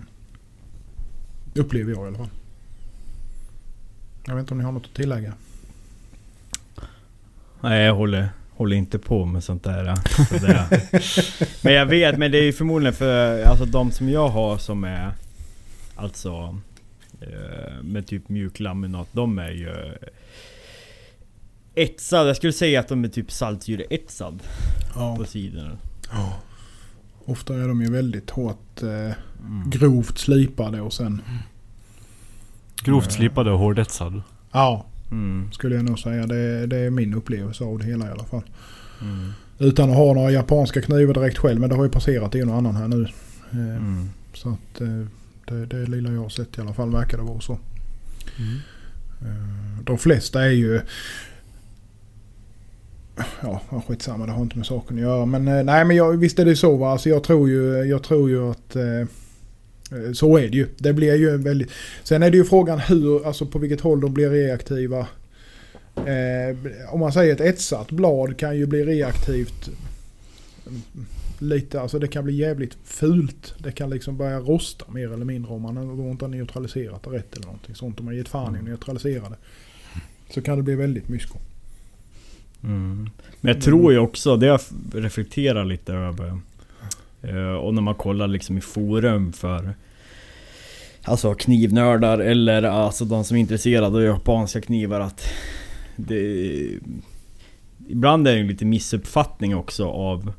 upplever 1.55 1.91
jag 1.91 2.03
i 2.05 2.07
alla 2.07 2.17
fall. 2.17 2.29
Jag 4.25 4.35
vet 4.35 4.41
inte 4.41 4.53
om 4.53 4.57
ni 4.57 4.63
har 4.63 4.71
något 4.71 4.85
att 4.85 4.93
tillägga? 4.93 5.33
Nej 7.61 7.83
jag 7.85 7.95
håller, 7.95 8.29
håller 8.51 8.75
inte 8.75 8.99
på 8.99 9.25
med 9.25 9.43
sånt 9.43 9.63
där. 9.63 9.95
sådär. 10.29 10.65
men 11.63 11.73
jag 11.73 11.85
vet, 11.85 12.17
men 12.17 12.31
det 12.31 12.37
är 12.37 12.43
ju 12.43 12.53
förmodligen 12.53 12.93
för 12.93 13.43
alltså 13.43 13.65
de 13.65 13.91
som 13.91 14.09
jag 14.09 14.29
har 14.29 14.57
som 14.57 14.83
är 14.83 15.11
Alltså 15.95 16.57
eh, 17.21 17.83
Med 17.83 18.07
typ 18.07 18.29
mjuklaminat, 18.29 19.07
de 19.11 19.39
är 19.39 19.51
ju 19.51 19.73
Etsad, 21.75 22.29
jag 22.29 22.35
skulle 22.35 22.53
säga 22.53 22.79
att 22.79 22.87
de 22.87 23.03
är 23.03 23.07
typ 23.07 23.31
saltsyreetsad 23.31 24.43
Ja. 24.95 25.15
på 25.15 25.25
sidorna. 25.25 25.77
Ja. 26.11 26.33
Ofta 27.25 27.55
är 27.55 27.67
de 27.67 27.81
ju 27.81 27.91
väldigt 27.91 28.29
hårt 28.29 28.81
eh, 28.83 28.89
Mm. 29.45 29.69
grovt 29.69 30.17
slipade 30.17 30.81
och 30.81 30.93
sen... 30.93 31.21
Grovt 32.83 33.11
slipade 33.11 33.51
och 33.51 33.59
hårdetsad. 33.59 34.21
Ja, 34.51 34.85
Mm. 35.11 35.51
skulle 35.51 35.75
jag 35.75 35.85
nog 35.85 35.99
säga. 35.99 36.27
Det, 36.27 36.67
det 36.67 36.77
är 36.77 36.89
min 36.89 37.13
upplevelse 37.13 37.63
av 37.63 37.77
det 37.79 37.85
hela 37.85 38.07
i 38.07 38.11
alla 38.11 38.23
fall. 38.23 38.43
Mm. 39.01 39.31
Utan 39.59 39.89
att 39.89 39.95
ha 39.95 40.13
några 40.13 40.31
japanska 40.31 40.81
knivar 40.81 41.13
direkt 41.13 41.37
själv. 41.37 41.59
Men 41.59 41.69
det 41.69 41.75
har 41.75 41.83
ju 41.83 41.89
passerat 41.89 42.35
en 42.35 42.49
och 42.49 42.55
annan 42.55 42.75
här 42.75 42.87
nu. 42.87 43.01
Eh, 43.51 43.57
Mm. 43.77 44.09
Så 44.33 44.49
att 44.49 44.81
eh, 44.81 45.05
det, 45.47 45.65
det 45.65 45.85
lilla 45.85 46.11
jag 46.11 46.21
har 46.21 46.29
sett 46.29 46.57
i 46.57 46.61
alla 46.61 46.73
fall 46.73 46.91
verkar 46.91 47.17
det 47.17 47.23
vara 47.23 47.41
så. 47.41 47.53
Eh, 49.21 49.83
De 49.83 49.97
flesta 49.97 50.41
är 50.45 50.49
ju... 50.51 50.81
Ja, 53.41 53.61
skitsamma. 53.87 54.25
Det 54.25 54.31
har 54.31 54.41
inte 54.41 54.57
med 54.57 54.65
saken 54.65 54.97
att 54.97 55.01
göra. 55.01 55.25
Men 55.25 55.47
eh, 55.47 55.63
nej, 55.63 55.85
men 55.85 55.95
jag, 55.95 56.17
visst 56.17 56.39
är 56.39 56.45
det 56.45 56.55
så 56.55 56.77
va. 56.77 56.91
Alltså 56.91 57.09
jag 57.09 57.23
tror 57.23 57.49
ju, 57.49 57.83
jag 57.83 58.03
tror 58.03 58.29
ju 58.29 58.51
att... 58.51 58.75
Eh, 58.75 58.99
eh, 58.99 60.13
så 60.13 60.37
är 60.37 60.47
det 60.47 60.57
ju. 60.57 60.67
Det 60.77 60.93
blir 60.93 61.15
ju 61.15 61.37
väldigt... 61.37 61.71
Sen 62.03 62.23
är 62.23 62.31
det 62.31 62.37
ju 62.37 62.43
frågan 62.43 62.79
hur, 62.79 63.27
alltså 63.27 63.45
på 63.45 63.59
vilket 63.59 63.81
håll 63.81 64.01
de 64.01 64.13
blir 64.13 64.29
reaktiva. 64.29 65.07
Eh, 65.95 66.57
om 66.89 66.99
man 66.99 67.13
säger 67.13 67.33
ett 67.33 67.41
etsat 67.41 67.91
blad 67.91 68.37
kan 68.37 68.57
ju 68.57 68.65
bli 68.65 68.85
reaktivt 68.85 69.69
mm, 70.67 70.81
lite, 71.39 71.81
alltså 71.81 71.99
det 71.99 72.07
kan 72.07 72.23
bli 72.23 72.33
jävligt 72.33 72.77
fult. 72.83 73.53
Det 73.57 73.71
kan 73.71 73.89
liksom 73.89 74.17
börja 74.17 74.39
rosta 74.39 74.85
mer 74.91 75.13
eller 75.13 75.25
mindre 75.25 75.53
om 75.53 75.61
man 75.61 75.99
inte 76.11 76.25
har 76.25 76.29
neutraliserat 76.29 77.03
det 77.03 77.09
rätt 77.09 77.35
eller 77.35 77.45
någonting 77.45 77.75
sånt. 77.75 77.99
Om 77.99 78.05
man 78.05 78.15
gett 78.15 78.29
fan 78.29 78.55
i 78.55 78.59
att 78.59 78.65
neutralisera 78.65 79.29
det. 79.29 79.37
Så 80.33 80.41
kan 80.41 80.57
det 80.57 80.63
bli 80.63 80.75
väldigt 80.75 81.09
mysko. 81.09 81.37
Mm. 82.63 83.09
Men 83.41 83.53
jag 83.53 83.63
tror 83.63 83.93
ju 83.93 83.99
också, 83.99 84.37
det 84.37 84.45
jag 84.45 84.59
reflekterar 84.93 85.65
lite 85.65 85.93
över 85.93 86.39
eh, 87.21 87.53
Och 87.53 87.73
när 87.73 87.81
man 87.81 87.95
kollar 87.95 88.27
liksom 88.27 88.57
i 88.57 88.61
forum 88.61 89.33
för 89.33 89.73
Alltså 91.03 91.33
knivnördar 91.33 92.19
eller 92.19 92.63
alltså 92.63 93.05
de 93.05 93.23
som 93.23 93.37
är 93.37 93.41
intresserade 93.41 93.97
av 93.97 94.03
japanska 94.03 94.61
knivar 94.61 94.99
att 94.99 95.29
det, 95.95 96.19
Ibland 97.87 98.27
är 98.27 98.31
det 98.31 98.37
ju 98.37 98.47
lite 98.47 98.65
missuppfattning 98.65 99.55
också 99.55 99.89
av 99.89 100.33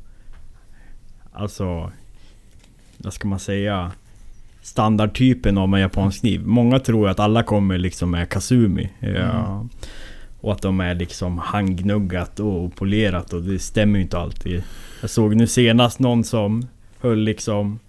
Alltså 1.33 1.91
Vad 2.97 3.13
ska 3.13 3.27
man 3.27 3.39
säga? 3.39 3.91
Standardtypen 4.61 5.57
av 5.57 5.73
en 5.75 5.81
japansk 5.81 6.19
kniv. 6.19 6.41
Många 6.45 6.79
tror 6.79 7.09
att 7.09 7.19
alla 7.19 7.43
kommer 7.43 7.77
liksom 7.77 8.11
med 8.11 8.29
Kasumi. 8.29 8.89
Eh, 8.99 9.11
ja. 9.11 9.67
Och 10.43 10.51
att 10.51 10.61
de 10.61 10.79
är 10.79 10.95
liksom 10.95 11.37
handgnuggat 11.37 12.39
och 12.39 12.75
polerat 12.75 13.33
och 13.33 13.41
det 13.41 13.59
stämmer 13.59 13.99
ju 13.99 14.03
inte 14.03 14.17
alltid. 14.17 14.63
Jag 15.01 15.09
såg 15.09 15.35
nu 15.35 15.47
senast 15.47 15.99
någon 15.99 16.23
som 16.23 16.67
höll 16.99 17.19
liksom 17.19 17.79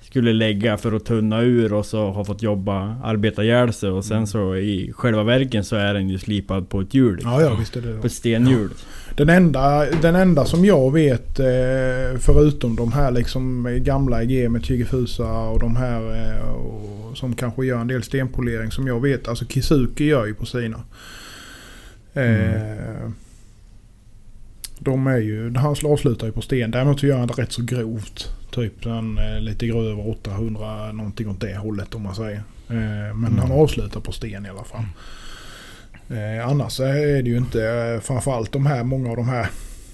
Skulle 0.00 0.32
lägga 0.32 0.76
för 0.76 0.92
att 0.92 1.04
tunna 1.04 1.40
ur 1.40 1.72
och 1.72 1.86
så 1.86 2.10
har 2.10 2.24
fått 2.24 2.42
jobba, 2.42 2.96
arbeta 3.04 3.44
ihjäl 3.44 3.72
sig 3.72 3.90
och 3.90 4.04
sen 4.04 4.26
så 4.26 4.56
i 4.56 4.92
själva 4.92 5.22
verken 5.22 5.64
så 5.64 5.76
är 5.76 5.94
den 5.94 6.08
ju 6.08 6.18
slipad 6.18 6.68
på 6.68 6.80
ett 6.80 6.94
hjul. 6.94 7.20
Ja, 7.22 7.42
ja 7.42 7.54
visst 7.54 7.76
är 7.76 7.80
det 7.80 8.00
På 8.00 8.06
ett 8.06 8.12
stenhjul. 8.12 8.70
Den 9.16 9.28
enda, 9.28 9.90
den 9.90 10.14
enda 10.14 10.44
som 10.44 10.64
jag 10.64 10.92
vet 10.92 11.40
eh, 11.40 12.18
förutom 12.18 12.76
de 12.76 12.92
här 12.92 13.10
liksom 13.10 13.68
gamla 13.80 14.22
EG 14.22 14.50
med 14.50 14.64
Chigifusa 14.64 15.38
och 15.38 15.60
de 15.60 15.76
här 15.76 16.00
eh, 16.00 16.48
och, 16.48 17.16
som 17.16 17.34
kanske 17.34 17.66
gör 17.66 17.80
en 17.80 17.86
del 17.88 18.02
stenpolering 18.02 18.70
som 18.70 18.86
jag 18.86 19.00
vet. 19.00 19.28
Alltså 19.28 19.44
Kizuki 19.44 20.04
gör 20.04 20.26
ju 20.26 20.34
på 20.34 20.46
sina. 20.46 20.80
Eh, 22.14 23.10
De 24.78 25.06
är 25.06 25.18
ju, 25.18 25.54
han 25.54 25.76
avslutar 25.84 26.26
ju 26.26 26.32
på 26.32 26.40
sten. 26.40 26.70
Däremot 26.70 27.00
så 27.00 27.06
gör 27.06 27.18
han 27.18 27.28
det 27.28 27.34
rätt 27.34 27.52
så 27.52 27.62
grovt. 27.62 28.28
Typ 28.50 28.86
en, 28.86 29.18
eh, 29.18 29.40
lite 29.40 29.66
över 29.66 30.08
800 30.08 30.92
någonting 30.92 31.28
åt 31.28 31.40
det 31.40 31.56
hållet 31.56 31.94
om 31.94 32.02
man 32.02 32.14
säger. 32.14 32.42
Eh, 32.68 33.14
men 33.14 33.38
han 33.38 33.52
avslutar 33.52 34.00
på 34.00 34.12
sten 34.12 34.46
i 34.46 34.48
alla 34.48 34.64
fall. 34.64 34.84
Eh, 36.08 36.48
annars 36.48 36.80
är 36.80 37.22
det 37.22 37.30
ju 37.30 37.36
inte, 37.36 38.00
framförallt 38.02 38.52
de 38.52 38.66
här, 38.66 38.84
många 38.84 39.10
av 39.10 39.16
de 39.16 39.28
här, 39.28 39.46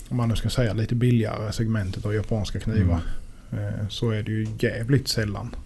om 0.09 0.17
man 0.17 0.29
nu 0.29 0.37
ska 0.37 0.49
säga 0.49 0.73
lite 0.73 0.95
billigare 0.95 1.53
segmentet 1.53 2.07
av 2.07 2.15
japanska 2.15 2.61
knivar. 2.61 3.01
Eh, 3.53 3.89
så 3.89 4.11
är 4.11 4.23
det 4.23 4.33
ju 4.33 4.47
jävligt 4.59 5.09
sällan 5.09 5.57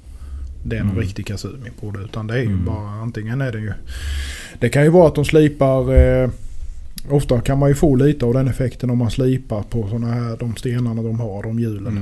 det 0.65 0.77
är 0.77 0.81
en 0.81 0.87
Mm. 0.91 1.01
riktig 1.01 1.27
Kasumi 1.27 1.71
på 1.81 1.91
det. 1.91 1.99
Utan 2.01 2.27
det 2.27 2.35
är 2.35 2.39
ju 2.39 2.47
Mm. 2.47 2.65
bara, 2.65 2.89
antingen 2.91 3.41
är 3.41 3.53
det 3.53 3.59
ju, 3.61 3.73
det 4.61 4.69
kan 4.69 4.83
ju 4.83 4.89
vara 4.89 5.09
att 5.09 5.15
de 5.15 5.25
slipar 5.25 5.95
eh, 5.95 6.31
Ofta 7.09 7.41
kan 7.41 7.59
man 7.59 7.69
ju 7.69 7.75
få 7.75 7.97
lite 7.97 8.25
av 8.25 8.35
den 8.35 8.49
effekten 8.49 8.91
om 8.91 8.99
man 8.99 9.11
slipar 9.11 9.63
på 9.63 9.89
sådana 9.89 10.07
här, 10.15 10.37
de 10.37 10.57
stenarna 10.57 11.03
de 11.03 11.21
har, 11.21 11.43
de 11.43 11.59
hjulen. 11.59 11.97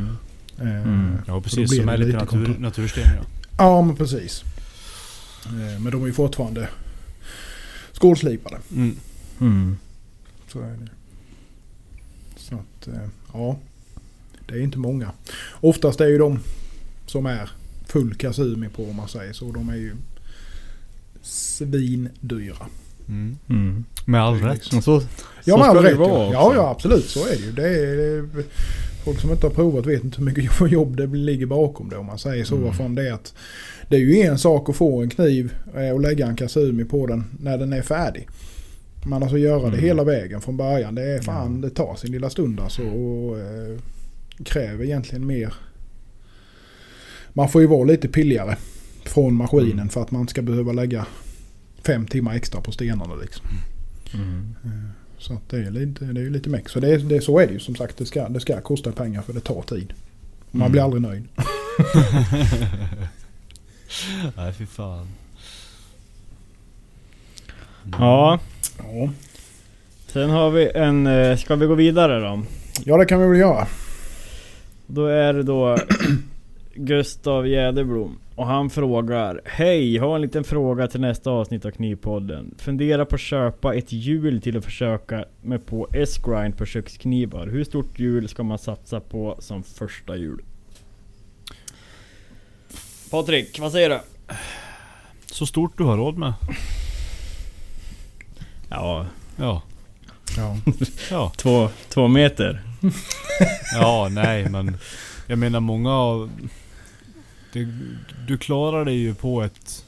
Mm. 0.61 0.77
Eh, 0.77 0.83
Mm. 0.83 1.13
Ja 1.27 1.41
precis, 1.41 1.77
som 1.77 1.89
är 1.89 1.97
lite 1.97 2.13
natur, 2.19 2.27
kontra- 2.39 2.59
natursten 2.61 3.03
ja. 3.17 3.23
Ja 3.59 3.83
men 3.83 3.97
precis. 3.97 4.45
Eh, 5.47 5.81
Men 5.81 5.93
de 5.93 6.03
är 6.03 6.07
ju 6.07 6.13
fortfarande 6.13 6.69
skålslipade. 7.93 8.57
Mm. 8.77 8.97
Mm. 9.41 9.77
Så 10.53 10.59
är 10.61 10.65
det. 10.65 10.89
Så 12.37 12.55
att, 12.55 12.89
eh, 12.89 13.09
ja. 13.33 13.57
Det 14.49 14.55
är 14.55 14.61
inte 14.63 14.79
många. 14.79 15.13
Oftast 15.61 16.01
är 16.01 16.07
ju 16.09 16.19
de 16.19 16.39
som 17.07 17.27
är 17.27 17.51
full 17.93 18.14
kasumi 18.14 18.68
på 18.68 18.84
om 18.84 18.97
man 18.97 19.09
säger 19.09 19.32
så. 19.32 19.53
De 19.53 19.68
är 19.68 19.76
ju 19.76 19.93
svindyra. 21.22 22.66
Mm. 23.09 23.36
Mm. 23.49 23.84
Med 24.05 24.20
all 24.22 24.41
Det 24.41 24.47
rätt. 24.49 24.55
liksom- 24.55 24.82
så, 24.82 25.03
Ja 25.45 25.55
så 25.55 25.59
men 25.59 25.68
all 25.70 25.76
det 25.84 25.91
rätt 25.91 25.99
ja. 25.99 26.30
ja. 26.32 26.53
Ja 26.55 26.70
absolut 26.70 27.05
så 27.05 27.26
är 27.26 27.30
det 27.30 27.36
ju. 27.45 27.53
Det 27.53 27.68
är, 27.68 28.24
folk 29.05 29.20
som 29.20 29.30
inte 29.30 29.47
har 29.47 29.55
provat 29.55 29.86
vet 29.86 30.05
inte 30.05 30.18
hur 30.18 30.24
mycket 30.24 30.53
jobb 30.70 30.97
det 30.97 31.07
ligger 31.07 31.47
bakom 31.47 31.88
det 31.88 31.97
om 31.97 32.07
man 32.07 32.18
säger 32.18 32.45
så. 32.45 32.57
Mm. 32.57 32.72
Från 32.74 32.95
det, 32.95 33.14
att 33.14 33.34
det 33.88 33.97
är 33.97 34.01
ju 34.01 34.20
en 34.20 34.38
sak 34.38 34.68
att 34.68 34.76
få 34.76 35.03
en 35.03 35.11
kniv 35.11 35.53
eh, 35.76 35.91
och 35.91 36.01
lägga 36.01 36.26
en 36.26 36.36
kasumi 36.36 36.84
på 36.84 37.07
den 37.07 37.24
när 37.41 37.59
den 37.59 37.72
är 37.72 37.82
färdig. 37.82 38.28
Men 39.07 39.22
alltså 39.22 39.38
göra 39.38 39.61
det 39.62 39.66
Mm. 39.68 39.80
hela 39.84 40.05
vägen 40.05 40.41
från 40.41 40.57
början. 40.57 40.95
Det 40.95 41.03
är 41.03 41.20
fan 41.22 41.61
det 41.61 41.70
tar 41.70 41.95
sin 41.97 42.12
lilla 42.12 42.30
stund 42.30 42.61
alltså. 42.61 42.82
Och, 42.82 43.38
eh, 43.38 43.78
kräver 44.45 44.84
egentligen 44.84 45.26
mer. 45.26 45.55
Man 47.33 47.49
får 47.49 47.61
ju 47.61 47.66
vara 47.66 47.85
lite 47.85 48.09
pilligare 48.09 48.57
från 49.05 49.35
maskinen 49.35 49.72
Mm. 49.72 49.89
för 49.89 50.03
att 50.03 50.11
man 50.11 50.28
ska 50.28 50.43
behöva 50.43 50.72
lägga 50.72 51.07
fem 51.87 52.07
timmar 52.07 52.35
extra 52.35 52.61
på 52.61 52.72
stenarna 52.72 53.14
liksom. 53.14 53.47
Mm. 54.14 54.55
Så 55.18 55.33
att 55.33 55.49
det 55.51 55.57
är 55.59 55.70
lite, 55.70 56.05
det 56.05 56.20
är 56.20 56.24
ju 56.24 56.31
lite 56.31 56.49
meck. 56.51 56.68
Så 56.68 56.81
det, 56.81 56.89
är- 56.95 56.99
det, 56.99 57.20
så 57.20 57.39
är 57.39 57.47
det 57.47 57.53
ju 57.53 57.59
som 57.59 57.76
sagt. 57.76 57.97
Det 57.97 58.07
ska, 58.07 58.28
det 58.28 58.41
ska 58.41 58.61
kosta 58.61 58.93
pengar 58.93 59.22
för 59.22 59.33
det 59.33 59.41
tar 59.41 59.62
tid. 59.62 59.93
Man 60.51 60.62
Mm. 60.62 60.72
blir 60.72 60.83
aldrig 60.83 61.03
nöjd. 61.03 61.24
Nej 64.37 64.53
fy 64.53 64.66
fan. 64.66 65.09
Ja, 67.99 68.39
Ja. 68.78 69.11
sen 70.07 70.31
har 70.31 70.51
vi 70.51 70.70
en... 70.74 71.07
eh, 71.07 71.37
Ska 71.37 71.57
vi 71.57 71.66
gå 71.66 71.74
vidare 71.74 72.20
då? 72.20 72.43
ja 72.85 72.97
det 72.97 73.05
kan 73.05 73.20
vi 73.20 73.26
väl 73.28 73.39
göra. 73.39 73.66
Då 74.87 75.07
är 75.07 75.33
det 75.33 75.43
då 75.43 75.78
Gustav 76.85 77.47
Jäderblom 77.49 78.18
och 78.35 78.47
han 78.47 78.70
frågar 78.70 79.41
Hej, 79.45 79.99
har 79.99 80.16
en 80.16 80.22
liten 80.22 80.45
fråga 80.45 80.87
till 80.89 81.01
nästa 81.01 81.31
avsnitt 81.31 81.64
av 81.64 81.70
Knivpodden. 81.70 82.55
Fundera 82.59 83.05
på 83.05 83.14
att 83.14 83.20
köpa 83.20 83.74
ett 83.74 83.93
hjul 83.93 84.43
till 84.43 84.57
att 84.57 84.64
försöka 84.64 85.24
med 85.43 85.66
på 85.66 85.89
S-grind 85.93 86.57
på 86.57 86.66
köksknivar. 86.66 87.47
Hur 87.47 87.64
stort 87.64 87.99
hjul 87.99 88.28
ska 88.28 88.43
man 88.43 88.59
satsa 88.59 89.01
på 89.01 89.37
som 89.39 89.62
första 89.62 90.16
hjul? 90.16 90.43
Patrik, 93.11 93.59
vad 93.61 93.72
säger 93.72 93.91
du? 93.91 94.01
Så 95.26 95.47
stort 95.47 95.78
du 95.78 95.85
har 95.85 95.97
råd 95.97 96.18
med. 96.18 96.33
Ja, 98.70 99.07
Ja. 99.37 99.62
Ja. 100.37 100.57
Ja. 101.11 101.33
två, 101.37 101.68
två 101.89 102.09
meter. 102.09 102.62
Ja, 103.74 104.09
nej 104.11 104.49
men. 104.49 104.76
Jag 105.26 105.39
menar 105.39 105.61
många 105.61 105.93
av... 105.95 106.31
Det, 107.53 107.69
du 108.27 108.39
klarar 108.39 108.85
dig 108.85 108.97
ju 108.97 109.15
på 109.15 109.43
ett 109.43 109.85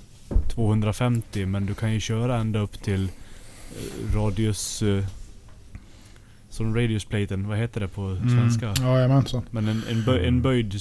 250 0.54 1.46
men 1.46 1.66
du 1.66 1.74
kan 1.74 1.92
ju 1.92 2.00
köra 2.00 2.36
ända 2.38 2.58
upp 2.58 2.82
till 2.82 3.04
eh, 3.04 4.14
radius... 4.16 4.82
eh, 4.82 5.04
Som 6.50 6.74
radiusplaten, 6.76 7.48
vad 7.48 7.58
heter 7.58 7.80
det 7.80 7.88
på 7.88 8.16
svenska? 8.16 8.66
Mm. 8.68 8.82
Ja, 8.86 8.96
jajamensan. 8.98 9.42
Men 9.50 9.68
en, 9.68 9.82
en, 9.90 10.04
böj, 10.04 10.26
en 10.28 10.42
böjd 10.42 10.74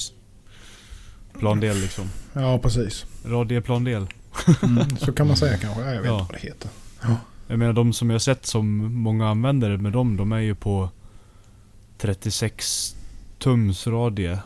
plandel 1.40 1.78
liksom. 1.78 2.06
Ja, 2.34 2.60
precis. 2.60 3.06
Radieplandel. 3.26 4.08
Mm. 4.64 4.98
Så 4.98 5.14
kan 5.14 5.28
man 5.28 5.38
säga 5.38 5.58
kanske. 5.58 5.82
Ja, 5.82 5.94
Jag 5.94 6.02
vet 6.02 6.06
Ja. 6.06 6.20
inte 6.20 6.34
vad 6.34 6.42
det 6.42 6.48
heter. 6.48 6.70
Jag 7.48 7.60
menar 7.60 7.74
de 7.74 7.94
som 7.94 8.10
jag 8.10 8.22
sett 8.22 8.46
som 8.46 8.94
många 8.94 9.30
använder 9.30 9.78
med 9.78 9.92
dem, 9.92 10.18
de 10.18 10.32
är 10.32 10.40
ju 10.40 10.56
på 10.56 10.90
36 11.98 12.96
tums 13.40 13.88
radie. 13.88 14.40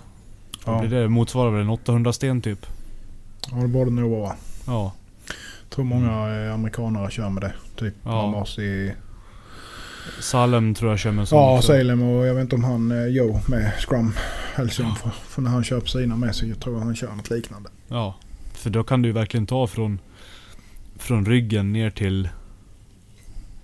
Ja, 0.65 0.81
Det, 0.81 0.87
det 0.87 1.09
motsvarar 1.09 1.51
väl 1.51 1.61
en 1.61 1.69
800 1.69 2.13
sten 2.13 2.41
typ. 2.41 2.65
ja 3.51 3.57
det 3.57 3.67
borde 3.67 3.89
det 3.89 3.95
nog 4.01 4.11
vara. 4.11 4.33
Ja. 4.67 4.93
Jag 5.61 5.69
tror 5.69 5.85
många 5.85 6.45
eh, 6.45 6.53
amerikanare 6.53 7.11
kör 7.11 7.29
med 7.29 7.43
det. 7.43 7.53
Typ 7.75 7.93
Ja. 8.03 8.45
I... 8.59 8.91
Salem 10.21 10.73
tror 10.73 10.91
jag 10.91 10.99
kör 10.99 11.11
med 11.11 11.27
sån 11.27 11.39
Ja, 11.39 11.55
också. 11.57 11.67
Salem 11.67 12.01
och 12.01 12.25
jag 12.27 12.33
vet 12.35 12.41
inte 12.41 12.55
om 12.55 12.63
han 12.63 12.91
eh, 12.91 13.05
Joe 13.07 13.39
med 13.47 13.71
Scrum 13.79 14.13
Hellsing. 14.55 14.95
För, 14.95 15.09
för 15.09 15.41
när 15.41 15.49
han 15.51 15.63
kör 15.63 15.79
på 15.79 15.87
sina 15.87 16.15
med 16.15 16.35
så 16.35 16.45
jag 16.45 16.59
tror 16.59 16.79
han 16.79 16.95
kör 16.95 17.15
något 17.15 17.29
liknande. 17.29 17.69
Ja. 17.87 18.15
För 18.53 18.69
då 18.69 18.83
kan 18.83 19.01
du 19.01 19.11
verkligen 19.11 19.45
ta 19.45 19.67
från, 19.67 19.99
från 20.97 21.25
ryggen 21.25 21.73
ner 21.73 21.89
till 21.89 22.29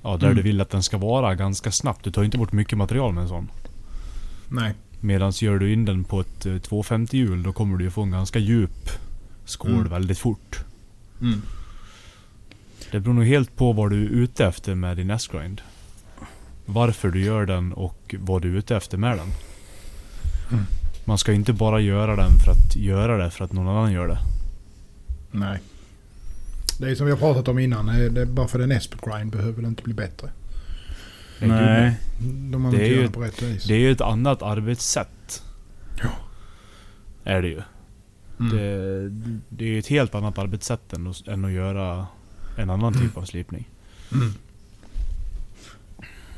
Ja, 0.04 0.18
där 0.18 0.26
Mm. 0.28 0.36
du 0.38 0.42
vill 0.42 0.62
att 0.62 0.70
den 0.70 0.84
ska 0.84 0.98
vara 0.98 1.36
ganska 1.36 1.72
snabbt. 1.72 2.04
Du 2.04 2.12
tar 2.12 2.24
inte 2.24 2.38
bort 2.38 2.52
mycket 2.52 2.78
material 2.78 3.14
med 3.14 3.22
en 3.22 3.28
sån. 3.30 3.52
Nej. 4.50 4.74
Medan 5.02 5.32
gör 5.32 5.58
du 5.60 5.74
in 5.74 5.86
den 5.86 6.04
på 6.04 6.20
ett 6.22 6.46
eh, 6.46 6.58
250 6.58 7.18
hjul 7.18 7.44
då 7.44 7.54
kommer 7.54 7.78
du 7.78 7.84
ju 7.84 7.92
få 7.92 8.02
en 8.02 8.12
ganska 8.12 8.40
djup 8.40 8.90
skål 9.46 9.72
Mm. 9.72 9.90
väldigt 9.90 10.18
fort. 10.20 10.60
Mm. 11.22 11.42
Det 12.92 13.00
beror 13.00 13.14
nog 13.14 13.26
helt 13.26 13.56
på 13.56 13.74
vad 13.74 13.90
du 13.92 14.04
är 14.06 14.10
ute 14.10 14.46
efter 14.46 14.76
med 14.76 14.98
din 14.98 15.10
S-grind. 15.10 15.62
Varför 16.66 17.10
du 17.12 17.24
gör 17.24 17.46
den 17.46 17.74
och 17.74 18.16
vad 18.20 18.42
du 18.42 18.54
är 18.54 18.58
ute 18.58 18.76
efter 18.76 18.98
med 18.98 19.18
den. 19.18 19.28
Mm. 20.52 20.64
Man 21.06 21.18
ska 21.18 21.34
inte 21.34 21.54
bara 21.54 21.80
göra 21.80 22.16
den 22.16 22.32
för 22.46 22.52
att 22.52 22.76
göra 22.76 23.18
det 23.18 23.32
för 23.32 23.46
att 23.46 23.54
någon 23.54 23.68
annan 23.68 23.92
gör 23.92 24.08
det. 24.08 24.20
Nej. 25.32 25.60
Det 26.80 26.90
är 26.92 26.96
som 26.96 27.06
vi 27.06 27.12
har 27.12 27.20
pratat 27.20 27.48
om 27.48 27.60
innan. 27.60 27.90
eh, 27.90 28.12
Det, 28.12 28.26
bara 28.26 28.48
för 28.48 28.60
den 28.60 28.80
grind 29.06 29.32
behöver 29.32 29.62
det 29.62 29.68
inte 29.68 29.84
bli 29.84 29.94
bättre. 29.94 30.30
Nej. 31.48 31.96
De 32.52 32.66
har 32.66 32.72
Det 32.72 32.78
inte 32.78 32.86
är 32.94 32.96
gjort 32.96 33.06
ju- 33.06 33.12
på 33.14 33.22
rätt 33.22 33.42
vis. 33.42 33.64
Det 33.64 33.74
är 33.74 33.80
ju 33.80 33.92
ett 33.92 34.02
annat 34.02 34.42
arbetssätt. 34.42 35.44
Ja. 36.04 36.10
Är 37.24 37.42
det 37.42 37.48
ju. 37.48 37.62
Mm. 38.40 38.58
Det, 38.58 39.10
det 39.50 39.66
är 39.66 39.70
ju 39.70 39.80
ett 39.80 39.88
helt 39.88 40.16
annat 40.16 40.38
arbetssätt 40.38 40.94
än 40.94 41.08
att, 41.08 41.28
än 41.28 41.46
att 41.46 41.52
göra 41.52 42.08
en 42.58 42.70
annan 42.70 42.94
typ 42.94 43.18
av 43.18 43.24
slipning. 43.26 43.70
Mm. 44.14 44.34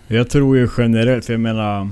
Jag 0.08 0.30
tror 0.30 0.58
ju 0.58 0.70
generellt, 0.78 1.26
för 1.26 1.34
jag 1.34 1.40
menar... 1.40 1.90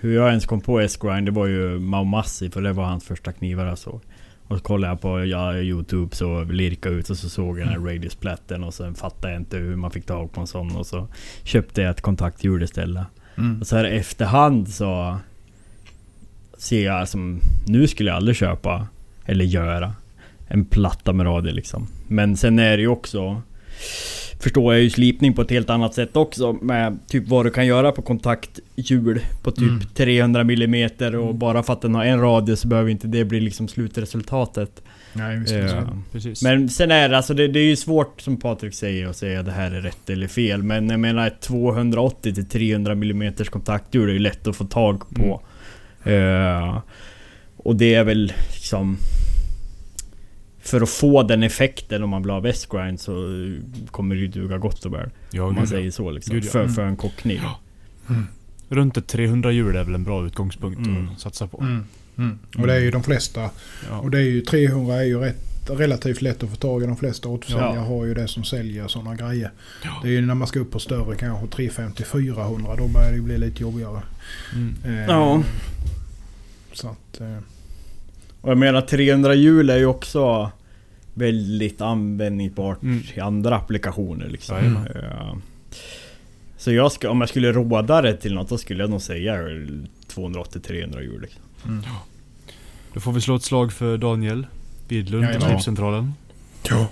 Hur 0.00 0.14
jag 0.14 0.28
ens 0.28 0.46
kom 0.46 0.60
på 0.60 0.80
S-grind, 0.80 1.26
det 1.26 1.32
var 1.32 1.46
ju 1.46 1.78
Mao 1.78 2.04
Massi, 2.04 2.50
för 2.50 2.62
det 2.62 2.72
var 2.72 2.84
hans 2.84 3.04
första 3.04 3.32
knivar 3.32 3.66
jag 3.66 3.78
såg. 3.78 4.00
Och 4.48 4.58
så 4.58 4.64
kollade 4.64 4.92
jag 4.92 5.00
på 5.00 5.24
ja, 5.24 5.56
Youtube, 5.56 6.16
så 6.16 6.44
lirka 6.44 6.88
ut 6.88 7.10
och 7.10 7.16
så 7.16 7.28
såg 7.28 7.58
jag 7.58 7.66
den 7.66 7.74
här 7.74 7.92
radiusplatten 7.92 8.64
och 8.64 8.74
sen 8.74 8.94
fattade 8.94 9.32
jag 9.32 9.40
inte 9.40 9.56
hur 9.56 9.76
man 9.76 9.90
fick 9.90 10.06
tag 10.06 10.32
på 10.32 10.40
en 10.40 10.46
sån 10.46 10.76
och 10.76 10.86
så 10.86 11.08
köpte 11.42 11.82
jag 11.82 11.90
ett 11.90 12.00
kontakthjul 12.00 12.62
istället. 12.62 13.06
Mm. 13.36 13.60
Och 13.60 13.66
så 13.66 13.76
här 13.76 13.84
efterhand 13.84 14.68
så 14.68 15.18
ser 16.58 16.84
jag 16.84 17.08
som, 17.08 17.40
nu 17.66 17.88
skulle 17.88 18.10
jag 18.10 18.16
aldrig 18.16 18.36
köpa 18.36 18.86
eller 19.24 19.44
göra 19.44 19.94
en 20.48 20.64
platta 20.64 21.12
med 21.12 21.26
radio 21.26 21.52
liksom. 21.52 21.88
Men 22.06 22.36
sen 22.36 22.58
är 22.58 22.76
det 22.76 22.82
ju 22.82 22.88
också 22.88 23.42
Förstår 24.40 24.74
jag 24.74 24.82
ju 24.82 24.90
slipning 24.90 25.32
på 25.34 25.42
ett 25.42 25.50
helt 25.50 25.70
annat 25.70 25.94
sätt 25.94 26.16
också 26.16 26.52
med 26.52 26.98
typ 27.06 27.28
vad 27.28 27.46
du 27.46 27.50
kan 27.50 27.66
göra 27.66 27.92
på 27.92 28.02
kontakthjul 28.02 29.20
på 29.42 29.50
typ 29.50 29.68
Mm. 29.68 29.80
300 29.94 30.40
mm 30.40 30.90
och 31.14 31.34
bara 31.34 31.62
för 31.62 31.72
att 31.72 31.82
den 31.82 31.94
har 31.94 32.04
en 32.04 32.20
radio 32.20 32.56
så 32.56 32.68
behöver 32.68 32.90
inte 32.90 33.06
det 33.06 33.24
bli 33.24 33.40
liksom 33.40 33.68
slutresultatet. 33.68 34.82
Nej, 35.12 35.38
visst. 35.38 35.52
Ja. 35.52 35.60
visst. 35.62 36.12
Precis. 36.12 36.42
Men 36.42 36.68
sen 36.68 36.90
är 36.90 37.08
det 37.08 37.16
alltså, 37.16 37.34
det, 37.34 37.48
det 37.48 37.60
är 37.60 37.64
ju 37.64 37.76
svårt 37.76 38.20
som 38.20 38.36
Patrik 38.36 38.74
säger 38.74 39.06
att 39.06 39.16
säga 39.16 39.42
det 39.42 39.50
här 39.50 39.70
är 39.72 39.80
rätt 39.80 40.10
eller 40.10 40.26
fel. 40.26 40.62
Men 40.62 40.90
jag 40.90 41.00
menar 41.00 41.26
ett 41.26 41.40
280 41.40 42.34
till 42.34 42.48
300 42.48 42.92
mm 42.92 43.32
kontakthjul 43.50 44.08
är 44.08 44.12
ju 44.12 44.18
lätt 44.18 44.46
att 44.46 44.56
få 44.56 44.64
tag 44.64 45.02
på. 45.14 45.40
Eh, 46.10 46.78
och 47.56 47.76
det 47.76 47.94
är 47.94 48.04
väl 48.04 48.32
liksom... 48.54 48.96
För 50.70 50.80
att 50.80 50.88
få 50.90 51.22
den 51.22 51.42
effekten 51.42 52.02
om 52.02 52.10
man 52.10 52.22
vill 52.22 52.30
ha 52.30 52.40
västgrind 52.40 53.00
så 53.00 53.12
kommer 53.90 54.14
det 54.14 54.20
ju 54.20 54.26
duga 54.28 54.58
gott 54.58 54.84
och 54.84 54.92
väl. 54.94 55.10
ja, 55.30 55.42
Om 55.42 55.54
man 55.54 55.64
ja. 55.64 55.70
säger 55.70 55.90
så 55.90 56.10
liksom. 56.10 56.34
Gud, 56.34 56.44
ja. 56.44 56.50
för, 56.50 56.60
Mm. 56.62 56.74
för 56.74 56.82
en 56.82 56.96
kockkniv. 56.96 57.40
Runt 58.68 58.96
ett 58.96 59.06
300 59.06 59.52
hjul 59.52 59.76
är 59.76 59.84
väl 59.84 59.94
en 59.94 60.04
bra 60.04 60.26
utgångspunkt 60.26 60.78
Mm. 60.86 61.08
att 61.08 61.20
satsa 61.20 61.46
på. 61.46 61.60
Mm. 61.60 61.84
Mm. 62.18 62.38
Och 62.58 62.66
det 62.66 62.74
är 62.74 62.80
ju 62.80 62.90
de 62.90 63.02
flesta. 63.02 63.50
Ja. 63.90 63.98
Och 63.98 64.10
det 64.10 64.18
är 64.18 64.22
ju 64.22 64.40
300 64.40 64.94
är 64.94 65.02
ju 65.04 65.18
rätt, 65.20 65.70
relativt 65.70 66.22
lätt 66.22 66.42
att 66.42 66.50
få 66.50 66.56
tag 66.56 66.82
i. 66.82 66.86
De 66.86 66.96
flesta 66.96 67.28
återförsäljare 67.28 67.74
Ja. 67.74 67.80
har 67.80 68.04
ju 68.04 68.14
det 68.14 68.28
som 68.28 68.44
säljer 68.44 68.88
sådana 68.88 69.14
grejer. 69.14 69.50
Ja. 69.84 69.90
Det 70.02 70.08
är 70.08 70.12
ju 70.12 70.20
när 70.26 70.34
man 70.34 70.48
ska 70.48 70.60
upp 70.60 70.70
på 70.70 70.78
större 70.78 71.16
kanske 71.16 71.46
350-400. 71.46 72.76
Då 72.76 72.88
börjar 72.88 73.10
det 73.10 73.16
ju 73.16 73.22
bli 73.22 73.38
lite 73.38 73.62
jobbigare. 73.62 74.00
Mm. 74.54 74.74
Eh, 74.84 75.06
Ja. 75.06 75.42
Så 76.72 76.88
att... 76.88 77.20
Eh, 77.20 77.36
Och 78.40 78.50
jag 78.50 78.58
menar 78.58 78.80
300 78.80 79.34
hjul 79.34 79.70
är 79.70 79.76
ju 79.76 79.86
också 79.86 80.50
väldigt 81.18 81.80
användbart 81.80 82.82
Mm. 82.82 83.02
i 83.14 83.20
andra 83.20 83.56
applikationer 83.56 84.28
liksom. 84.28 84.86
Ja. 84.94 85.36
Så 86.56 86.72
jag 86.72 86.92
ska, 86.92 87.10
om 87.10 87.20
jag 87.20 87.28
skulle 87.28 87.52
råda 87.52 88.02
det 88.02 88.16
till 88.16 88.34
något, 88.34 88.48
då 88.48 88.58
skulle 88.58 88.82
jag 88.82 88.90
nog 88.90 89.02
säga 89.02 89.34
280-300 90.14 91.00
hjul 91.00 91.20
liksom. 91.20 91.42
mm. 91.66 91.84
Då 92.94 93.00
får 93.00 93.12
vi 93.12 93.20
slå 93.20 93.36
ett 93.36 93.42
slag 93.42 93.72
för 93.72 93.98
Daniel 93.98 94.46
Widlund 94.88 95.24
på 95.26 95.32
Jajamän. 95.32 95.48
Slipcentralen. 95.50 96.14
Ja. 96.70 96.86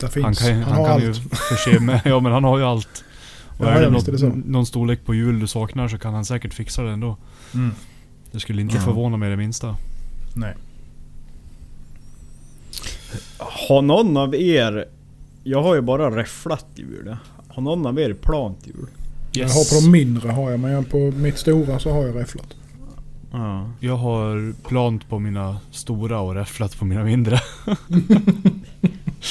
Där 0.00 0.08
finns. 0.08 0.24
Han 0.24 0.34
kan, 0.34 0.46
ju- 0.48 0.52
han 0.54 0.62
han 0.72 0.80
har 0.80 0.84
kan 0.86 0.94
allt. 0.94 1.04
ju 1.04 1.14
förse 1.30 1.80
med... 1.80 2.00
Ja 2.04 2.20
men 2.20 2.32
han 2.32 2.44
har 2.44 2.58
ju 2.58 2.64
allt. 2.64 3.04
Och 3.58 3.66
Ja, 3.66 3.70
är 3.70 3.74
det 3.74 3.80
ja, 3.96 4.02
är 4.08 4.12
det 4.12 4.18
så. 4.18 4.28
något, 4.28 4.46
någon 4.46 4.66
storlek 4.66 5.04
på 5.04 5.14
hjul 5.14 5.40
du 5.40 5.46
saknar 5.46 5.88
så 5.88 5.98
kan 5.98 6.14
han 6.14 6.24
säkert 6.24 6.54
fixa 6.54 6.82
det 6.82 6.90
ändå. 6.90 7.16
Mm. 7.54 7.70
Det 8.32 8.40
skulle 8.40 8.60
inte 8.62 8.76
Ja. 8.76 8.80
förvåna 8.82 9.16
mig 9.16 9.30
det 9.30 9.36
minsta. 9.36 9.76
Nej. 10.34 10.54
Har 13.38 13.82
någon 13.82 14.16
av 14.16 14.34
er... 14.34 14.84
Jag 15.44 15.62
har 15.62 15.74
ju 15.74 15.80
bara 15.80 16.16
räfflat 16.16 16.66
hjul. 16.74 17.16
Har 17.48 17.62
någon 17.62 17.86
av 17.86 18.00
er 18.00 18.12
plant 18.14 18.66
hjul? 18.66 18.86
Jag 19.32 19.48
har 19.48 19.74
på 19.74 19.84
de 19.84 19.90
mindre 19.90 20.28
har 20.30 20.50
jag, 20.50 20.60
men 20.60 20.84
på 20.84 20.98
mitt 20.98 21.38
stora 21.38 21.78
så 21.78 21.90
har 21.90 22.06
jag 22.06 22.16
räfflat. 22.16 22.54
Ja. 23.32 23.70
Jag 23.80 23.96
har 23.96 24.52
plant 24.68 25.08
på 25.08 25.18
mina 25.18 25.56
stora 25.70 26.20
och 26.20 26.34
räfflat 26.34 26.78
på 26.78 26.84
mina 26.84 27.04
mindre. 27.04 27.40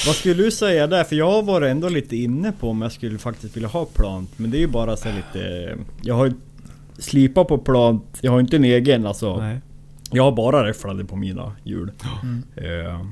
Vad 0.06 0.16
skulle 0.16 0.34
du 0.44 0.52
säga 0.52 0.88
där? 0.88 1.04
För 1.04 1.16
jag 1.16 1.32
har 1.32 1.44
varit 1.44 1.72
ändå 1.72 1.90
lite 1.90 2.16
inne 2.16 2.52
på 2.52 2.70
om 2.70 2.82
jag 2.82 2.92
skulle 2.92 3.18
faktiskt 3.18 3.56
vilja 3.56 3.70
ha 3.70 3.86
plant. 3.86 4.30
Men 4.36 4.52
det 4.52 4.58
är 4.58 4.60
ju 4.60 4.68
bara 4.68 4.98
så 4.98 5.10
lite... 5.12 5.76
Jag 6.02 6.16
har 6.16 6.26
ju 6.26 6.34
slipat 6.98 7.48
på 7.48 7.58
plant. 7.58 8.18
Jag 8.22 8.32
har 8.32 8.40
inte 8.40 8.56
en 8.56 8.64
egen 8.64 9.06
alltså. 9.06 9.38
Nej. 9.38 9.62
Jag 10.12 10.24
har 10.24 10.32
bara 10.32 10.68
räfflade 10.68 11.06
på 11.06 11.16
mina 11.16 11.52
hjul. 11.64 11.92
Mm. 12.24 12.44
Eh, 12.56 13.06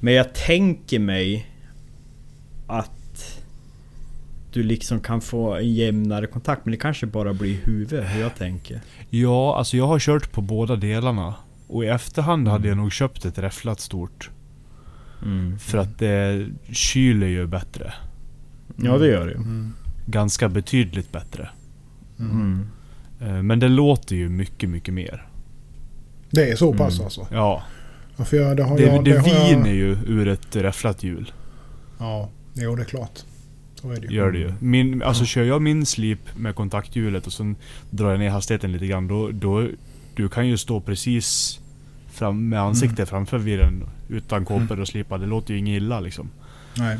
Men 0.00 0.14
jag 0.14 0.34
tänker 0.34 0.98
mig 0.98 1.46
att 2.66 3.40
du 4.52 4.62
liksom 4.62 5.00
kan 5.00 5.20
få 5.20 5.54
en 5.54 5.74
jämnare 5.74 6.26
kontakt. 6.26 6.64
Men 6.64 6.72
det 6.72 6.78
kanske 6.78 7.06
bara 7.06 7.34
blir 7.34 7.56
huvudet 7.64 8.04
hur 8.14 8.20
jag 8.20 8.34
tänker. 8.34 8.80
Ja, 9.10 9.56
alltså 9.58 9.76
jag 9.76 9.86
har 9.86 9.98
kört 9.98 10.32
på 10.32 10.40
båda 10.40 10.76
delarna. 10.76 11.34
Och 11.66 11.84
i 11.84 11.86
efterhand 11.86 12.48
hade 12.48 12.68
jag 12.68 12.76
nog 12.76 12.92
köpt 12.92 13.24
ett 13.24 13.38
räfflat 13.38 13.80
stort. 13.80 14.30
Mm. 15.22 15.58
För 15.58 15.78
att 15.78 15.98
det 15.98 16.46
kyler 16.72 17.26
ju 17.26 17.46
bättre. 17.46 17.94
Ja 18.76 18.98
det 18.98 19.06
gör 19.06 19.26
det 19.26 19.32
ju. 19.32 19.36
Mm. 19.38 19.72
Ganska 20.06 20.48
betydligt 20.48 21.12
bättre. 21.12 21.48
Mm. 22.18 22.66
Eh, 23.20 23.42
Men 23.42 23.60
det 23.60 23.68
låter 23.68 24.16
ju 24.16 24.28
mycket, 24.28 24.70
mycket 24.70 24.94
mer. 24.94 25.26
Det 26.30 26.50
är 26.50 26.56
så 26.56 26.72
pass 26.74 26.94
Mm. 26.94 27.04
alltså? 27.04 27.26
Ja. 27.30 27.62
Ja, 28.18 28.24
för 28.24 28.36
jag, 28.36 28.56
det 28.56 28.62
har 28.62 28.76
Det, 28.76 28.82
jag, 28.82 29.04
det, 29.04 29.18
har 29.18 29.28
jag- 29.28 29.48
viner 29.48 29.72
ju 29.72 29.96
ur 30.06 30.28
ett 30.28 30.56
räfflat 30.56 31.02
hjul. 31.02 31.32
Ja, 31.98 32.30
jo 32.54 32.76
det 32.76 32.82
är 32.82 32.86
klart. 32.86 33.18
Så 33.74 33.90
är 33.92 33.96
det 34.00 34.06
ju. 34.06 34.14
Gör 34.16 34.30
det 34.32 34.38
ju. 34.38 34.52
Min, 34.60 35.02
alltså 35.02 35.24
kör 35.24 35.44
jag 35.44 35.62
min 35.62 35.86
slip 35.86 36.18
med 36.36 36.54
kontakthjulet 36.54 37.26
och 37.26 37.32
sen 37.32 37.56
drar 37.90 38.10
jag 38.10 38.18
ner 38.20 38.30
hastigheten 38.30 38.72
lite 38.72 38.86
grann. 38.86 39.08
Då, 39.08 39.30
då, 39.30 39.68
du 40.14 40.28
kan 40.28 40.48
ju 40.48 40.56
stå 40.56 40.80
precis 40.80 41.60
fram, 42.12 42.48
med 42.48 42.60
ansiktet 42.60 42.98
Mm. 42.98 43.06
framför 43.06 43.38
viren 43.38 43.82
utan 44.08 44.44
kåpor 44.44 44.80
och 44.80 44.88
slipa. 44.88 45.18
Det 45.18 45.26
låter 45.26 45.54
ju 45.54 45.58
inget 45.60 45.76
illa 45.82 46.00
liksom. 46.00 46.30
Nej. 46.76 46.98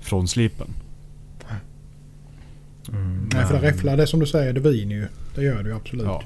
Från 0.00 0.28
slipen. 0.28 0.68
Mm. 2.92 3.28
Nej, 3.34 3.44
för 3.46 3.54
det 3.60 3.68
räfflar, 3.68 3.96
det 3.96 4.06
som 4.06 4.20
du 4.20 4.26
säger, 4.26 4.52
det 4.52 4.60
viner 4.60 4.94
ju. 4.96 5.06
Det 5.34 5.42
gör 5.42 5.62
det 5.62 5.68
ju 5.68 5.76
absolut. 5.76 6.04
Ja. 6.06 6.22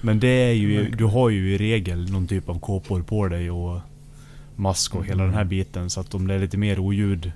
Men 0.00 0.20
det 0.20 0.28
är 0.28 0.52
ju, 0.52 0.90
du 0.90 1.04
har 1.04 1.30
ju 1.30 1.54
i 1.54 1.58
regel 1.58 2.10
någon 2.12 2.26
typ 2.26 2.48
av 2.48 2.60
kåpor 2.60 3.02
på 3.02 3.28
dig 3.28 3.50
och 3.50 3.80
mask 4.56 4.94
och 4.94 5.04
hela 5.04 5.22
Mm. 5.22 5.26
den 5.26 5.34
här 5.38 5.44
biten. 5.44 5.90
Så 5.90 6.00
att 6.00 6.14
om 6.14 6.26
det 6.26 6.34
är 6.34 6.38
lite 6.38 6.56
mer 6.56 6.78
oljud 6.78 7.32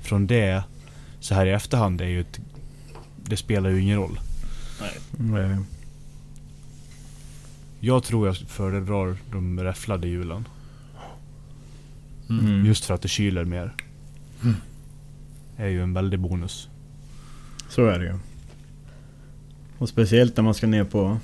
från 0.00 0.26
det 0.26 0.62
så 1.20 1.34
här 1.34 1.46
i 1.46 1.50
efterhand 1.50 2.00
är 2.00 2.06
ju 2.06 2.20
ett, 2.20 2.40
Det 3.24 3.36
spelar 3.36 3.70
ju 3.70 3.80
ingen 3.82 3.98
roll. 3.98 4.20
Nej. 5.18 5.56
Jag 7.80 8.04
tror 8.04 8.26
jag 8.26 8.36
föredrar 8.36 9.16
de 9.32 9.60
räfflade 9.60 10.08
hjulen. 10.08 10.48
Mm. 12.30 12.66
Just 12.66 12.84
för 12.84 12.94
att 12.94 13.02
det 13.02 13.08
kyler 13.08 13.44
mer. 13.44 13.74
Mm. 14.42 14.56
är 15.56 15.68
ju 15.68 15.82
en 15.82 15.92
väldig 15.92 16.18
bonus. 16.20 16.68
Så 17.68 17.86
är 17.86 17.98
det 17.98 18.04
ju. 18.04 18.18
Och 19.78 19.88
speciellt 19.88 20.36
när 20.36 20.44
man 20.44 20.54
ska 20.54 20.66
ner 20.66 20.84
på 20.84 21.18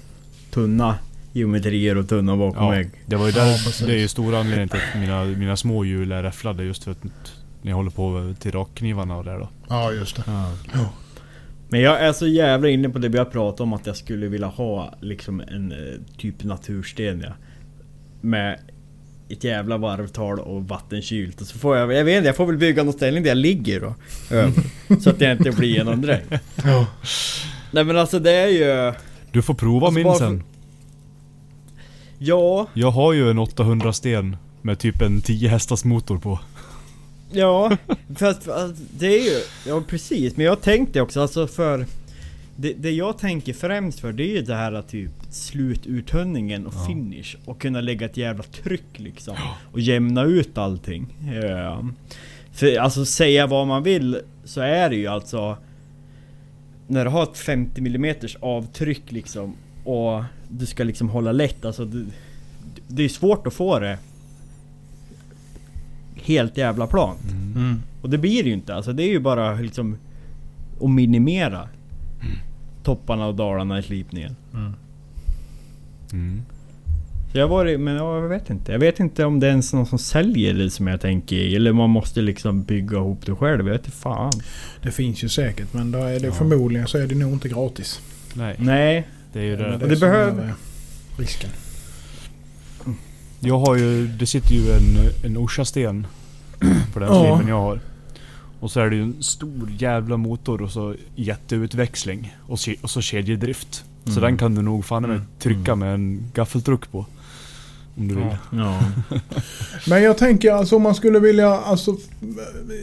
tunna 0.52 0.98
geometrier 1.32 1.96
och 1.96 2.08
tunna 2.08 2.36
bakomvägg. 2.36 2.90
Det 3.06 3.16
var 3.16 3.26
ju 3.26 3.32
Ja, 3.36 3.44
där, 3.44 3.86
det 3.86 3.92
är 3.92 3.98
ju 3.98 4.08
stora 4.08 4.38
anledningen 4.38 4.68
till 4.68 4.78
att 4.78 5.00
mina, 5.00 5.24
mina 5.24 5.56
små 5.56 5.84
hjul 5.84 6.12
är 6.12 6.22
räfflade 6.22 6.64
just 6.64 6.84
för 6.84 6.90
att 6.90 6.98
jag 7.62 7.76
håller 7.76 7.90
på 7.90 8.34
till 8.40 8.52
rakknivarna 8.52 9.16
och 9.16 9.24
där 9.24 9.38
då. 9.38 9.48
Ja, 9.68 9.92
just 9.92 10.16
det. 10.16 10.22
Ja. 10.26 10.52
Ja. 10.74 10.92
Men 11.68 11.80
jag 11.80 12.00
är 12.00 12.12
så 12.12 12.26
jävla 12.26 12.68
inne 12.68 12.88
på 12.88 12.98
det 12.98 13.08
vi 13.08 13.18
har 13.18 13.24
pratat 13.24 13.60
om 13.60 13.72
att 13.72 13.86
jag 13.86 13.96
skulle 13.96 14.28
vilja 14.28 14.46
ha 14.46 14.94
liksom 15.00 15.40
en 15.40 15.72
eh, 15.72 16.18
typ 16.18 16.44
natursten 16.44 17.20
ja. 17.26 17.32
Med 18.20 18.58
ett 19.28 19.44
jävla 19.44 19.78
varvtal 19.78 20.40
och 20.40 20.68
vattenkylt. 20.68 21.40
Och 21.40 21.46
så 21.46 21.58
får 21.58 21.76
jag, 21.76 21.92
jag 21.92 22.04
vet 22.04 22.16
inte, 22.16 22.28
jag 22.28 22.36
får 22.36 22.46
väl 22.46 22.56
bygga 22.56 22.82
någon 22.82 22.92
ställning 22.92 23.22
där 23.22 23.30
jag 23.30 23.36
ligger 23.36 23.80
då. 23.80 23.94
så 25.00 25.10
att 25.10 25.20
jag 25.20 25.32
inte 25.32 25.50
blir 25.50 25.68
genomdränkt. 25.68 26.32
Ja. 26.64 26.86
Nej 27.70 27.84
men 27.84 27.96
alltså 27.96 28.18
det 28.18 28.32
är 28.32 28.48
ju... 28.48 28.92
Du 29.32 29.42
får 29.42 29.54
prova 29.54 29.86
Alltså 29.86 30.00
min 30.04 30.14
sen. 30.14 30.42
Ja, 32.18 32.66
Jag 32.74 32.90
har 32.90 33.12
ju 33.12 33.30
en 33.30 33.38
800 33.38 33.92
sten 33.92 34.36
med 34.62 34.78
typ 34.78 35.02
en 35.02 35.20
10 35.20 35.48
hästars 35.48 35.84
motor 35.84 36.18
på. 36.18 36.38
ja. 37.32 37.76
Fast 38.16 38.48
det 38.98 39.06
är 39.06 39.24
ju... 39.24 39.40
Ja 39.66 39.82
precis, 39.88 40.36
men 40.36 40.46
jag 40.46 40.60
tänkte 40.62 41.00
också 41.00 41.20
alltså 41.20 41.46
för... 41.46 41.86
Det, 42.56 42.72
det 42.72 42.90
jag 42.90 43.18
tänker 43.18 43.52
främst 43.52 44.00
för 44.00 44.12
det 44.12 44.22
är 44.22 44.34
ju 44.34 44.42
det 44.42 44.54
här 44.54 44.72
att 44.72 44.88
typ 44.88 45.10
slututtömningen 45.30 46.66
och 46.66 46.74
Ja. 46.76 46.86
finish 46.86 47.36
och 47.44 47.60
kunna 47.60 47.80
lägga 47.80 48.06
ett 48.06 48.16
jävla 48.16 48.42
tryck 48.42 48.84
liksom. 48.98 49.36
Och 49.72 49.80
jämna 49.80 50.24
ut 50.24 50.58
allting. 50.58 51.06
Ja. 51.42 51.84
För 52.52 52.76
alltså 52.78 53.04
säga 53.04 53.46
vad 53.46 53.66
man 53.66 53.82
vill 53.82 54.18
så 54.44 54.60
är 54.60 54.90
det 54.90 54.96
ju 54.96 55.06
alltså 55.06 55.56
När 56.92 57.04
du 57.04 57.10
har 57.10 57.22
ett 57.22 57.38
50 57.38 57.80
mm 57.80 58.14
avtryck 58.40 59.12
liksom 59.12 59.54
och 59.84 60.24
du 60.48 60.66
ska 60.66 60.84
liksom 60.84 61.08
hålla 61.08 61.32
lätt 61.32 61.64
alltså 61.64 61.84
det, 61.84 62.04
det 62.88 63.02
är 63.02 63.08
svårt 63.08 63.46
att 63.46 63.54
få 63.54 63.78
det 63.78 63.98
Helt 66.14 66.56
jävla 66.56 66.86
plant. 66.86 67.32
Mm. 67.32 67.82
Och 68.02 68.10
det 68.10 68.18
blir 68.18 68.42
det 68.42 68.48
ju 68.48 68.54
inte. 68.54 68.74
Alltså 68.74 68.92
det 68.92 69.02
är 69.02 69.08
ju 69.08 69.20
bara 69.20 69.54
liksom 69.54 69.96
att 70.80 70.90
minimera 70.90 71.68
topparna 72.82 73.26
och 73.26 73.34
dalarna 73.34 73.78
i 73.78 73.82
slipningen. 73.82 74.36
Mm. 76.12 76.42
Mm. 77.32 77.32
Så 77.32 77.38
jag 77.38 77.48
var 77.48 77.78
men 77.78 77.94
ja, 77.96 78.20
jag 78.20 78.28
vet 78.28 78.50
inte. 78.50 78.72
Jag 78.72 78.78
vet 78.78 79.00
inte 79.00 79.24
om 79.24 79.40
det 79.40 79.46
är 79.46 79.50
ens 79.50 79.72
någon 79.72 79.86
som 79.86 79.98
säljer 79.98 80.54
det 80.54 80.70
som 80.70 80.86
jag 80.86 81.00
tänker. 81.00 81.56
Eller 81.56 81.72
man 81.72 81.90
måste 81.90 82.20
liksom 82.22 82.62
bygga 82.62 82.96
ihop 82.96 83.26
det 83.26 83.34
själv. 83.34 83.66
Jag 83.66 83.72
vet 83.72 83.84
inte 83.84 83.96
fan. 83.96 84.32
Det 84.82 84.90
finns 84.90 85.24
ju 85.24 85.28
säkert 85.28 85.72
men 85.72 85.90
då 85.92 85.98
är 85.98 86.20
det 86.20 86.26
Ja. 86.26 86.32
förmodligen 86.32 86.86
så 86.88 86.98
är 86.98 87.06
det 87.06 87.14
nog 87.14 87.32
inte 87.32 87.48
gratis. 87.48 88.00
Nej, 88.34 88.56
Nej. 88.58 89.08
det 89.32 89.38
är 89.40 89.44
ju 89.44 89.56
Det 89.56 89.76
det. 89.78 89.86
det 89.88 90.00
behöver- 90.00 90.44
eh, 90.44 90.50
risken. 91.18 91.50
Jag 93.40 93.58
har 93.58 93.76
ju, 93.76 94.06
det 94.06 94.26
sitter 94.26 94.54
ju 94.54 94.70
en, 94.72 94.96
en 95.24 95.36
Orsa-sten 95.36 96.06
på 96.92 96.98
den 97.00 97.08
Ja. 97.08 97.40
jag 97.48 97.60
har. 97.60 97.80
Och 98.60 98.70
så 98.70 98.80
är 98.80 98.90
det 98.90 98.96
ju 98.96 99.02
en 99.02 99.22
stor 99.22 99.72
jävla 99.78 100.16
motor 100.16 100.62
och 100.62 100.70
så 100.70 100.94
jätteutväxling. 101.14 102.36
Och, 102.46 102.58
och 102.82 102.90
så 102.90 103.00
kedjedrift. 103.00 103.84
Så 104.04 104.10
Mm. 104.10 104.22
den 104.22 104.36
kan 104.38 104.54
du 104.54 104.62
nog 104.62 104.84
fan 104.84 105.02
med 105.02 105.10
Mm. 105.10 105.22
trycka 105.38 105.72
Mm. 105.72 105.78
med 105.78 105.94
en 105.94 106.30
gaffeltruck 106.34 106.90
på. 106.92 107.06
Om 107.96 108.08
du 108.08 108.14
vill. 108.14 108.24
Ja. 108.52 108.80
Ja. 109.10 109.18
Men 109.88 110.02
jag 110.02 110.18
tänker 110.18 110.52
alltså 110.52 110.76
om 110.76 110.82
man 110.82 110.94
skulle 110.94 111.18
vilja, 111.18 111.48
alltså 111.48 111.96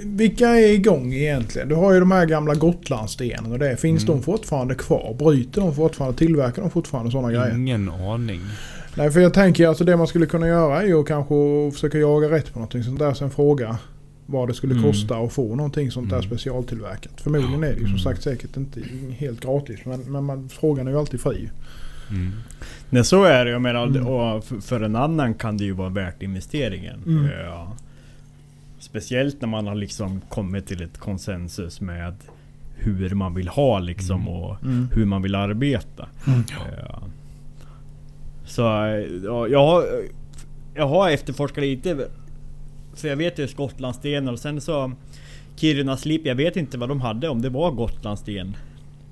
vilka 0.04 0.50
är 0.50 0.68
igång 0.72 1.14
egentligen? 1.14 1.70
Du 1.70 1.76
har 1.76 1.94
ju 1.94 2.00
de 2.00 2.12
här 2.12 2.26
gamla 2.26 2.56
Gotlandsstenen 2.56 3.52
och 3.52 3.60
det. 3.60 3.78
Finns 3.78 4.04
Mm. 4.04 4.16
de 4.18 4.24
fortfarande 4.24 4.76
kvar? 4.76 5.16
Bryter 5.20 5.62
de 5.62 5.76
fortfarande? 5.76 6.18
Tillverkar 6.18 6.62
de 6.62 6.72
fortfarande 6.72 7.12
sådana 7.12 7.32
grejer? 7.32 7.56
Ingen 7.56 7.90
aning. 7.90 8.42
Nej 8.96 9.12
för 9.12 9.20
jag 9.20 9.34
tänker 9.34 9.68
alltså 9.68 9.84
det 9.84 9.98
man 9.98 10.08
skulle 10.08 10.26
kunna 10.26 10.48
göra 10.48 10.82
är 10.82 10.88
ju 10.88 11.04
kanske 11.04 11.34
att 11.68 11.74
försöka 11.74 11.98
jaga 11.98 12.30
rätt 12.32 12.54
på 12.54 12.60
någonting 12.60 12.84
sånt 12.84 13.00
där. 13.00 13.14
Sen 13.14 13.30
fråga 13.32 13.78
vad 14.26 14.48
det 14.48 14.54
skulle 14.54 14.74
Mm. 14.74 14.84
kosta 14.92 15.16
att 15.18 15.34
få 15.34 15.56
någonting 15.56 15.92
sånt 15.92 16.10
där 16.10 16.18
Mm. 16.18 16.30
specialtillverkat. 16.30 17.12
Förmodligen 17.22 17.64
är 17.64 17.68
det 17.68 17.74
ju 17.74 17.80
som 17.80 17.86
Mm. 17.86 18.00
sagt 18.00 18.24
säkert 18.24 18.58
inte 18.58 18.82
helt 19.18 19.40
gratis. 19.42 19.80
Men, 19.84 20.00
men 20.00 20.24
man, 20.24 20.50
frågan 20.50 20.88
är 20.88 20.92
ju 20.92 20.98
alltid 21.00 21.22
fri. 21.22 21.50
Mm. 22.10 22.32
Nej 22.90 23.04
så 23.04 23.24
är 23.24 23.46
det. 23.46 23.52
Jag 23.52 23.62
menar, 23.62 23.88
Mm. 23.88 24.08
och 24.08 24.44
för- 24.44 24.82
en 24.82 24.96
annan 24.96 25.34
kan 25.34 25.58
det 25.58 25.64
ju 25.64 25.72
vara 25.72 25.90
värt 25.90 26.22
investeringen. 26.24 27.04
Mm. 27.06 27.26
Ja. 27.46 27.74
Speciellt 28.80 29.42
när 29.42 29.48
man 29.48 29.68
har 29.68 29.76
liksom 29.76 30.22
kommit 30.22 30.68
till 30.68 30.82
ett 30.82 30.98
konsensus 30.98 31.82
med 31.82 32.16
hur 32.76 33.10
man 33.16 33.34
vill 33.34 33.48
ha 33.48 33.80
liksom 33.80 34.22
Mm. 34.22 34.34
och 34.34 34.58
hur 34.94 35.06
man 35.06 35.22
vill 35.22 35.36
arbeta. 35.36 36.08
Mm. 36.28 36.44
Ja. 36.82 37.02
Så 38.46 38.62
ja, 39.26 39.48
jag, 39.48 39.66
har, 39.68 39.84
jag 40.76 40.88
har 40.88 41.10
efterforskat 41.10 41.62
lite. 41.64 42.08
För 42.96 43.08
jag 43.08 43.16
vet 43.16 43.40
ju 43.40 43.48
Skottlandsstenar 43.48 44.32
och 44.32 44.40
sen 44.40 44.62
så 44.62 44.92
Kiruna 45.56 45.98
Slip. 45.98 46.26
Jag 46.26 46.36
vet 46.36 46.56
inte 46.58 46.78
vad 46.78 46.90
de 46.90 47.02
hade 47.02 47.30
om 47.30 47.42
det 47.42 47.50
var 47.50 47.72
Gotlandssten. 47.72 48.56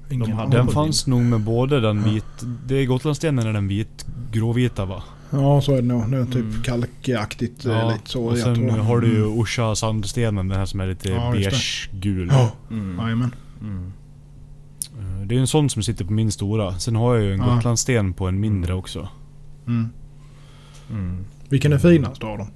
Ingen 0.09 0.31
hade- 0.31 0.41
aning. 0.41 0.51
Den 0.51 0.67
fanns 0.67 1.07
nog 1.07 1.21
med 1.21 1.39
både 1.41 1.79
den 1.79 2.03
vit... 2.03 2.25
Det 2.65 2.75
är 2.75 2.85
Gotlandsstenen 2.85 3.47
är 3.47 3.53
den 3.53 3.67
vit, 3.67 4.05
gråvita 4.31 4.85
va? 4.85 5.03
Ja 5.29 5.61
så 5.61 5.71
är 5.71 5.75
det 5.75 5.87
nog. 5.87 6.11
Det 6.11 6.17
är 6.17 6.25
typ 6.25 6.35
Mm. 6.35 6.63
kalkaktigt 6.63 7.65
eh, 7.65 7.71
Ja, 7.71 7.91
lite 7.91 8.09
så. 8.09 8.25
och 8.25 8.37
sen 8.37 8.55
tror. 8.55 8.69
har 8.69 8.99
du 8.99 9.07
ju 9.07 9.23
Orsa 9.25 9.75
sandstenen, 9.75 10.47
den 10.47 10.57
här 10.57 10.65
som 10.65 10.79
är 10.79 10.87
lite 10.87 11.09
Ja, 11.09 11.31
beige-gul. 11.31 12.29
Ja, 12.31 12.51
Mm. 12.71 12.97
jajamän. 12.99 13.35
Mm. 13.61 13.91
Eh, 14.99 15.27
Det 15.27 15.35
är 15.35 15.39
en 15.39 15.47
sån 15.47 15.69
som 15.69 15.83
sitter 15.83 16.05
på 16.05 16.13
min 16.13 16.31
stora. 16.31 16.79
Sen 16.79 16.95
har 16.95 17.15
jag 17.15 17.23
ju 17.23 17.33
en 17.33 17.39
Ja. 17.39 17.55
Gotlandssten 17.55 18.13
på 18.13 18.27
en 18.27 18.39
mindre 18.39 18.73
också. 18.73 19.07
Mm. 19.67 19.89
Mm. 20.89 21.25
Vilken 21.49 21.73
är 21.73 21.77
finast 21.77 22.23
av 22.23 22.37
dem? 22.37 22.47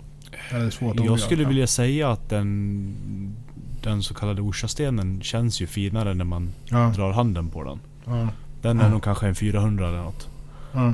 Ja, 0.51 0.57
det 0.57 0.65
är 0.65 0.69
svårt 0.69 0.89
att 0.91 0.95
Jag 0.95 1.01
avgöra. 1.11 1.17
skulle 1.17 1.45
vilja 1.45 1.67
säga 1.67 2.09
att 2.11 2.29
den, 2.29 3.35
den 3.83 4.03
så 4.03 4.13
kallade 4.13 4.41
Orsa-stenen 4.41 5.21
känns 5.21 5.61
ju 5.61 5.67
finare 5.67 6.13
när 6.13 6.25
man 6.25 6.49
Ja, 6.65 6.93
drar 6.95 7.11
handen 7.11 7.49
på 7.49 7.63
den. 7.63 7.79
ja, 8.05 8.27
Den 8.61 8.79
är 8.79 8.83
Ja. 8.83 8.89
nog 8.89 9.03
kanske 9.03 9.27
en 9.27 9.35
400 9.35 9.87
eller 9.87 10.01
något. 10.01 10.27
ja. 10.73 10.93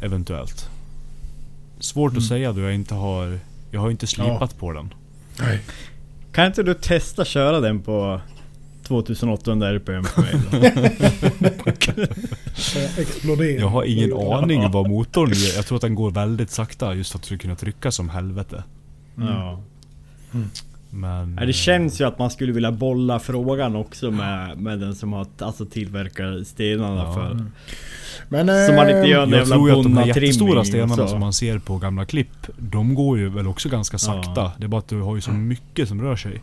Eventuellt. 0.00 0.68
Svårt 1.78 2.10
Mm. 2.12 2.18
att 2.22 2.28
säga 2.28 2.52
då 2.52 2.60
jag 2.60 2.74
inte 2.74 2.94
har... 2.94 3.38
Jag 3.70 3.80
har 3.80 3.90
inte 3.90 4.06
slipat 4.06 4.58
på 4.58 4.72
den. 4.72 4.94
Nej. 5.40 5.60
Kan 6.32 6.46
inte 6.46 6.62
du 6.62 6.74
testa 6.74 7.24
köra 7.24 7.60
den 7.60 7.80
på 7.82 8.20
2800 8.82 9.68
RPM 9.68 10.04
för 10.04 10.22
mig. 10.22 10.34
Jag 13.60 13.68
har 13.68 13.84
ingen 13.84 14.12
aning 14.12 14.70
vad 14.70 14.88
motorn 14.88 15.32
gör. 15.32 15.56
Jag 15.56 15.66
tror 15.66 15.76
att 15.76 15.82
den 15.82 15.94
går 15.94 16.10
väldigt 16.10 16.50
sakta 16.50 16.94
just 16.94 17.10
för 17.12 17.18
att 17.18 17.22
du 17.22 17.26
ska 17.26 17.38
kunna 17.38 17.56
trycka 17.56 17.90
som 17.92 18.08
helvete. 18.08 18.64
Mm. 19.16 19.28
Ja. 19.28 19.60
Men... 20.94 21.36
Det 21.36 21.52
känns 21.52 22.00
ju 22.00 22.04
att 22.04 22.18
man 22.18 22.30
skulle 22.30 22.52
vilja 22.52 22.72
bolla 22.72 23.18
frågan 23.18 23.76
också 23.76 24.10
med, 24.10 24.58
med 24.58 24.78
den 24.80 24.94
som 24.94 25.12
har 25.12 25.26
alltså 25.38 25.64
tillverkar 25.66 26.44
stenarna 26.44 27.02
Ja. 27.02 27.14
för... 27.14 27.30
Mm. 27.30 27.50
Men, 28.28 28.66
Så 28.66 28.72
man 28.72 28.88
inte 28.88 29.00
eh, 29.00 29.08
gör 29.10 29.22
en 29.22 29.30
Jag 29.30 29.38
jävla 29.38 29.54
tror 29.56 29.70
ju 29.70 29.76
att 29.76 29.82
de 29.82 29.96
här 29.96 30.06
jättestora 30.06 30.64
stenarna 30.64 31.08
som 31.08 31.20
man 31.20 31.32
ser 31.32 31.58
på 31.58 31.78
gamla 31.78 32.04
klipp, 32.04 32.46
de 32.56 32.94
går 32.94 33.18
ju 33.18 33.28
väl 33.28 33.46
också 33.46 33.68
ganska 33.68 33.98
sakta. 33.98 34.30
Ja. 34.40 34.52
Det 34.58 34.64
är 34.64 34.68
bara 34.68 34.78
att 34.78 34.88
du 34.88 35.00
har 35.00 35.14
ju 35.14 35.20
så 35.20 35.30
mycket 35.30 35.88
som 35.88 36.02
rör 36.02 36.16
sig. 36.16 36.42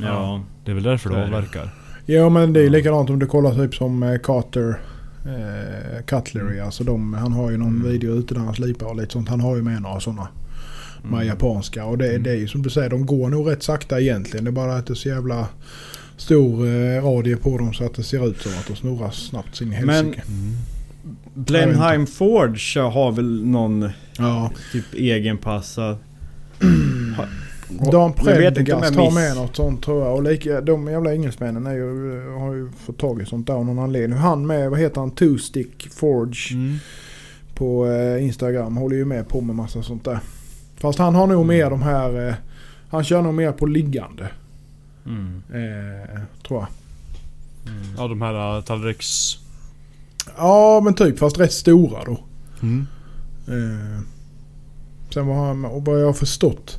Ja. 0.00 0.40
Det 0.64 0.70
är 0.70 0.74
väl 0.74 0.84
därför 0.84 1.10
du 1.10 1.16
avverkar. 1.16 1.70
Ja 2.06 2.28
men 2.28 2.52
det 2.52 2.60
är 2.60 2.70
likadant 2.70 3.10
om 3.10 3.18
du 3.18 3.26
kollar 3.26 3.54
typ 3.54 3.74
som 3.74 4.02
eh, 4.02 4.18
Carter 4.18 4.80
eh, 5.26 6.04
Cutlery. 6.06 6.60
Alltså 6.60 6.84
de, 6.84 7.14
han 7.14 7.32
har 7.32 7.50
ju 7.50 7.56
någon 7.56 7.68
Mm. 7.76 7.88
video 7.90 8.14
ute 8.14 8.34
där 8.34 8.40
han 8.40 8.54
slipar 8.54 8.86
och 8.86 8.96
lite 8.96 9.12
sånt. 9.12 9.28
Han 9.28 9.40
har 9.40 9.56
ju 9.56 9.62
med 9.62 9.82
några 9.82 10.00
sådana. 10.00 10.28
Med 11.02 11.12
Mm. 11.14 11.26
japanska. 11.26 11.84
Och 11.84 11.98
det, 11.98 12.08
Mm. 12.10 12.22
det 12.22 12.30
är 12.30 12.34
ju 12.36 12.48
som 12.48 12.62
du 12.62 12.70
säger, 12.70 12.90
de 12.90 13.06
går 13.06 13.28
nog 13.28 13.50
rätt 13.50 13.62
sakta 13.62 14.00
egentligen. 14.00 14.44
Det 14.44 14.50
är 14.50 14.52
bara 14.52 14.76
att 14.76 14.86
det 14.86 14.92
är 14.92 14.94
så 14.94 15.08
jävla 15.08 15.48
stor 16.16 16.66
eh, 16.66 17.04
radie 17.04 17.36
på 17.36 17.58
dem 17.58 17.72
så 17.72 17.84
att 17.84 17.94
det 17.94 18.02
ser 18.02 18.28
ut 18.28 18.40
som 18.42 18.52
att 18.52 18.66
de 18.66 18.76
snurrar 18.76 19.10
snabbt 19.10 19.56
sin 19.56 19.68
Men- 19.68 19.78
helsike. 19.78 20.22
Mm. 20.28 20.56
Blenheim 21.34 22.06
Forge 22.06 22.80
har 22.80 23.12
väl 23.12 23.44
någon 23.46 23.90
Ja. 24.18 24.50
typ 24.72 24.94
egenpassad... 24.94 25.96
Dan 27.92 28.12
Prendergast 28.12 28.94
har 28.96 29.10
med 29.10 29.36
något 29.36 29.56
sånt 29.56 29.82
tror 29.82 30.04
jag. 30.04 30.14
Och 30.14 30.22
lika, 30.22 30.60
de 30.60 30.88
jävla 30.88 31.12
engelsmännen 31.12 31.66
är 31.66 31.74
ju, 31.74 32.20
har 32.38 32.54
ju 32.54 32.68
fått 32.86 32.98
tag 32.98 33.22
i 33.22 33.26
sånt 33.26 33.46
där 33.46 33.54
av 33.54 33.64
någon 33.66 33.78
anledning. 33.78 34.18
Han 34.18 34.46
med, 34.46 34.70
vad 34.70 34.78
heter 34.78 35.00
han, 35.00 35.10
Two 35.10 35.36
Stick 35.38 35.88
Forge 35.92 36.54
Mm. 36.54 36.76
på 37.54 37.86
eh, 37.86 38.24
Instagram 38.24 38.76
håller 38.76 38.96
ju 38.96 39.04
med 39.04 39.28
på 39.28 39.40
med 39.40 39.56
massa 39.56 39.82
sånt 39.82 40.04
där. 40.04 40.18
Fast 40.80 40.98
han 40.98 41.14
har 41.14 41.26
nog 41.26 41.44
Mm. 41.44 41.46
mer 41.46 41.70
de 41.70 41.82
här, 41.82 42.28
eh, 42.28 42.34
han 42.88 43.04
kör 43.04 43.22
nog 43.22 43.34
mer 43.34 43.52
på 43.52 43.66
liggande. 43.66 44.28
Mm. 45.06 45.42
Eh, 45.52 46.20
tror 46.48 46.60
jag. 46.60 46.68
Mm. 47.72 47.88
Ja, 47.96 48.08
de 48.08 48.22
här 48.22 48.56
uh, 48.56 48.64
tallriks... 48.64 49.36
Ja 50.36 50.80
men 50.84 50.94
typ 50.94 51.18
fast 51.18 51.38
rätt 51.38 51.52
stora 51.52 52.04
då. 52.04 52.20
Mm. 52.62 52.86
Eh, 53.48 54.00
sen 55.14 55.26
vad, 55.26 55.36
han, 55.36 55.64
och 55.64 55.84
vad 55.84 56.00
jag 56.00 56.06
har 56.06 56.12
förstått. 56.12 56.78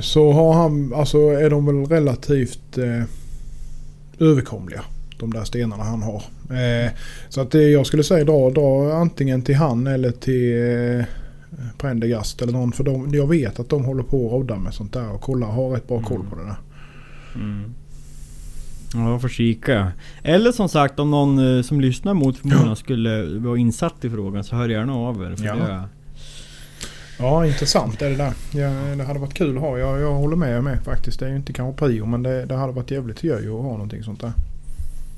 Så 0.00 0.32
har 0.32 0.52
han, 0.54 0.94
alltså 0.94 1.18
är 1.18 1.50
de 1.50 1.66
väl 1.66 1.86
relativt 1.86 2.78
eh, 2.78 3.02
överkomliga. 4.18 4.84
De 5.18 5.32
där 5.32 5.44
stenarna 5.44 5.84
han 5.84 6.02
har. 6.02 6.22
Eh, 6.58 6.90
så 7.28 7.40
att 7.40 7.50
det, 7.50 7.62
jag 7.70 7.86
skulle 7.86 8.04
säga 8.04 8.24
dra, 8.24 8.50
dra 8.50 8.92
antingen 8.94 9.42
till 9.42 9.54
han 9.54 9.86
eller 9.86 10.10
till 10.10 11.04
eh, 11.58 11.64
Prendergast 11.78 12.42
eller 12.42 12.52
någon. 12.52 12.72
För 12.72 12.84
de, 12.84 13.14
jag 13.14 13.26
vet 13.26 13.60
att 13.60 13.68
de 13.68 13.84
håller 13.84 14.02
på 14.02 14.26
och 14.26 14.32
roddar 14.32 14.56
med 14.56 14.74
sånt 14.74 14.92
där 14.92 15.10
och 15.12 15.20
kollar, 15.20 15.46
har 15.46 15.70
rätt 15.70 15.88
bra 15.88 16.02
koll 16.02 16.26
på 16.30 16.36
det 16.36 16.42
där. 16.44 16.56
Mm. 17.34 17.74
Ja, 18.94 19.18
får 19.18 19.28
kika. 19.28 19.92
Eller 20.22 20.52
som 20.52 20.68
sagt 20.68 20.98
om 20.98 21.10
någon 21.10 21.56
eh, 21.56 21.62
som 21.62 21.80
lyssnar 21.80 22.14
mot 22.14 22.38
förmodan 22.38 22.76
skulle 22.76 23.38
vara 23.38 23.58
insatt 23.58 24.04
i 24.04 24.10
frågan 24.10 24.44
så 24.44 24.56
hör 24.56 24.68
gärna 24.68 24.94
av 24.94 25.22
er. 25.22 25.36
För 25.36 25.44
Ja. 25.44 25.54
det, 25.54 25.82
Ja, 27.18 27.46
intressant 27.46 28.02
är 28.02 28.10
det 28.10 28.16
där. 28.16 28.32
Ja, 28.52 28.70
det 28.96 29.04
hade 29.04 29.18
varit 29.18 29.34
kul 29.34 29.56
att 29.56 29.62
ha. 29.62 29.78
Jag, 29.78 30.00
jag 30.00 30.14
håller 30.14 30.36
med 30.36 30.64
med 30.64 30.82
faktiskt. 30.84 31.18
Det 31.20 31.26
är 31.26 31.30
ju 31.30 31.36
inte 31.36 31.52
kanske 31.52 31.78
prio 31.86 32.06
men 32.06 32.22
det, 32.22 32.44
det 32.46 32.54
hade 32.54 32.72
varit 32.72 32.90
jävligt 32.90 33.24
göj 33.24 33.46
att 33.46 33.52
ha 33.52 33.72
någonting 33.72 34.02
sånt 34.02 34.20
där. 34.20 34.32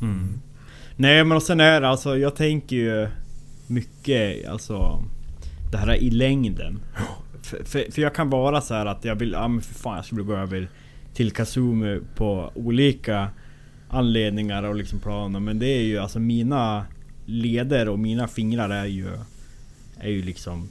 mm. 0.03 0.29
Nej 0.97 1.25
men 1.25 1.37
och 1.37 1.43
sen 1.43 1.61
är 1.61 1.81
det 1.81 1.89
alltså, 1.89 2.17
jag 2.19 2.37
tänker 2.37 2.77
ju 2.77 3.09
mycket 3.67 4.49
alltså 4.49 5.03
det 5.71 5.79
här 5.79 5.95
i 5.95 6.11
längden. 6.11 6.81
För, 7.43 7.65
för, 7.65 7.93
för 7.93 8.03
jag 8.03 8.15
kan 8.15 8.31
vara 8.31 8.61
så 8.61 8.75
här 8.75 8.87
att 8.87 9.05
jag 9.05 9.15
vill, 9.17 9.33
ja 9.33 9.49
men 9.49 9.61
för 9.61 9.75
fan 9.75 9.97
jag 9.97 10.05
skulle 10.05 10.23
gå 10.23 10.35
över 10.37 10.69
till 11.15 11.31
Kazumi 11.31 12.01
på 12.15 12.51
olika 12.55 13.29
anledningar 13.89 14.63
och 14.63 14.75
liksom 14.75 14.99
planer. 14.99 15.41
Men 15.41 15.59
det 15.59 15.67
är 15.67 15.83
ju 15.83 15.99
alltså 15.99 16.19
mina 16.19 16.87
leder 17.25 17.89
och 17.89 17.99
mina 17.99 18.29
fingrar 18.29 18.71
är 18.71 18.85
ju 18.87 19.09
är 20.01 20.09
ju 20.11 20.23
liksom 20.23 20.69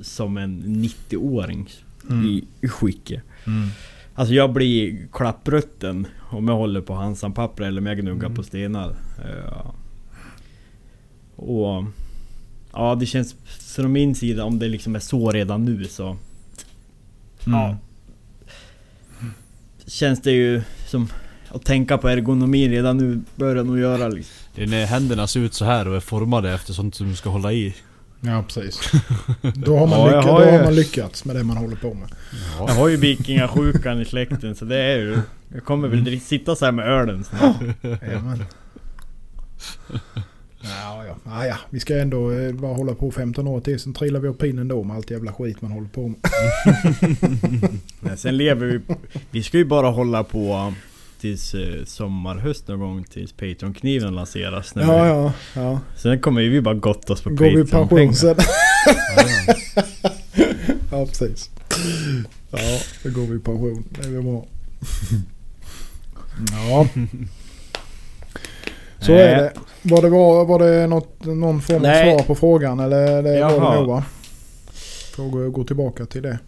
som 0.00 0.36
en 0.36 0.62
90-åring 0.84 1.68
i, 2.24 2.44
i 2.60 2.68
skicket. 2.68 3.22
Mm. 3.46 3.68
Alltså 4.14 4.34
jag 4.34 4.52
blir 4.52 5.06
klapprutten 5.12 6.06
om 6.30 6.48
jag 6.48 6.56
håller 6.56 6.80
på 6.80 6.94
Hansan-papper 6.94 7.64
eller 7.64 7.80
om 7.80 7.86
jag 7.86 7.98
gnuggar 7.98 8.24
Mm. 8.26 8.34
på 8.36 8.42
stenar. 8.42 8.96
Ja. 9.46 9.74
Och... 11.36 11.84
Ja 12.72 12.94
det 12.94 13.06
känns 13.06 13.34
från 13.74 13.92
min 13.92 14.14
sida 14.14 14.44
om 14.44 14.58
det 14.58 14.68
liksom 14.68 14.94
är 14.96 15.00
så 15.00 15.30
redan 15.32 15.64
nu 15.64 15.84
så... 15.84 16.16
Ja. 17.44 17.76
Känns 19.86 20.22
det 20.22 20.30
ju 20.32 20.62
som... 20.86 21.08
Att 21.50 21.64
tänka 21.64 21.98
på 21.98 22.08
ergonomi 22.08 22.68
redan 22.68 22.96
nu 22.96 23.20
börjar 23.36 23.64
nog 23.64 23.78
göra 23.78 24.08
liksom. 24.08 24.34
Det 24.54 24.62
är 24.62 24.66
när 24.66 24.86
händerna 24.86 25.26
ser 25.26 25.40
ut 25.40 25.54
så 25.54 25.64
här 25.64 25.88
och 25.88 25.96
är 25.96 26.00
formade 26.00 26.52
efter 26.54 26.72
sånt 26.72 26.94
som 26.94 27.08
du 27.08 27.16
ska 27.16 27.30
hålla 27.30 27.52
i. 27.52 27.74
Ja, 28.20 28.44
precis. 28.48 28.80
Då 29.54 29.78
har 29.78 29.86
man, 29.86 29.98
Ja, 30.00 30.06
lyckats, 30.06 30.26
har 30.26 30.40
då 30.40 30.44
ju- 30.46 30.50
har 30.58 30.64
man 30.64 30.74
lyckats 30.74 31.24
med 31.24 31.36
det 31.36 31.44
man 31.44 31.56
håller 31.56 31.76
på 31.76 31.94
med. 31.94 32.08
Jag 32.58 32.74
har 32.74 32.88
ju 32.88 32.96
vikingasjukan 32.96 34.00
i 34.00 34.04
släkten 34.04 34.54
så 34.56 34.64
det 34.64 34.76
är 34.78 34.98
ju... 34.98 35.18
Jag 35.54 35.64
kommer 35.64 35.88
väl 35.88 36.04
drick- 36.04 36.20
sitta 36.24 36.56
så 36.56 36.64
här 36.64 36.72
med 36.72 36.88
ölen 36.88 37.24
snart. 37.24 37.56
Ja, 40.68 41.04
ja. 41.06 41.16
Ah, 41.32 41.44
ja, 41.46 41.56
vi 41.70 41.80
ska 41.80 41.98
ändå 41.98 42.30
eh, 42.32 42.52
bara 42.52 42.74
hålla 42.74 42.94
på 42.94 43.10
15 43.10 43.46
år 43.48 43.60
till. 43.60 43.80
Sen 43.80 43.94
trillar 43.94 44.20
vi 44.20 44.28
upp 44.28 44.38
pinnen 44.38 44.68
då 44.68 44.82
med 44.84 44.96
allt 44.96 45.10
jävla 45.10 45.32
skit 45.32 45.62
man 45.62 45.72
håller 45.72 45.88
på 45.88 46.08
med. 46.08 46.16
Men 48.00 48.16
sen 48.16 48.36
lever 48.36 48.66
vi... 48.66 48.80
Vi 49.30 49.42
ska 49.42 49.58
ju 49.58 49.64
bara 49.64 49.90
hålla 49.90 50.24
på 50.24 50.74
tills 51.20 51.54
eh, 51.54 51.84
sommar, 51.84 52.36
höst 52.36 52.68
någon 52.68 52.80
gång 52.80 53.04
tills 53.04 53.32
Patreon-kniven 53.32 54.14
lanseras. 54.14 54.74
När 54.74 54.82
Ja, 54.82 55.02
vi, 55.02 55.08
ja, 55.08 55.32
ja. 55.54 55.80
Sen 55.96 56.20
kommer 56.20 56.42
vi 56.42 56.60
bara 56.60 56.74
gotta 56.74 57.12
oss 57.12 57.22
på 57.22 57.30
Går 57.30 57.44
vi 57.44 57.60
i 57.60 57.64
pension 57.64 58.14
sen. 58.14 58.36
Ja, 59.16 59.54
Ja, 60.90 61.06
precis. 61.06 61.50
Ja, 62.50 62.58
då 63.02 63.10
går 63.10 63.26
vi 63.26 63.36
i 63.36 63.40
pension. 63.40 63.84
Det 63.90 64.08
är 64.08 64.10
väl 64.12 64.22
bra. 64.22 64.46
Ja, 66.52 66.88
så 69.00 69.12
Nej. 69.12 69.20
är 69.22 69.36
det. 69.36 69.52
Var 69.82 70.02
det, 70.02 70.08
var, 70.08 70.44
var 70.44 70.58
det 70.58 70.86
något, 70.86 71.24
någon 71.24 71.60
form 71.62 71.76
av 71.76 71.82
Nej. 71.82 72.16
svar 72.18 72.26
på 72.26 72.34
frågan 72.34 72.80
eller 72.80 73.22
det 73.22 73.30
var 73.44 73.50
Jaha. 73.50 73.70
det 73.74 73.78
nog 73.80 73.88
va? 73.88 74.04
Får 75.16 75.48
gå 75.50 75.64
tillbaka 75.64 76.06
till 76.06 76.22
det. 76.22 76.38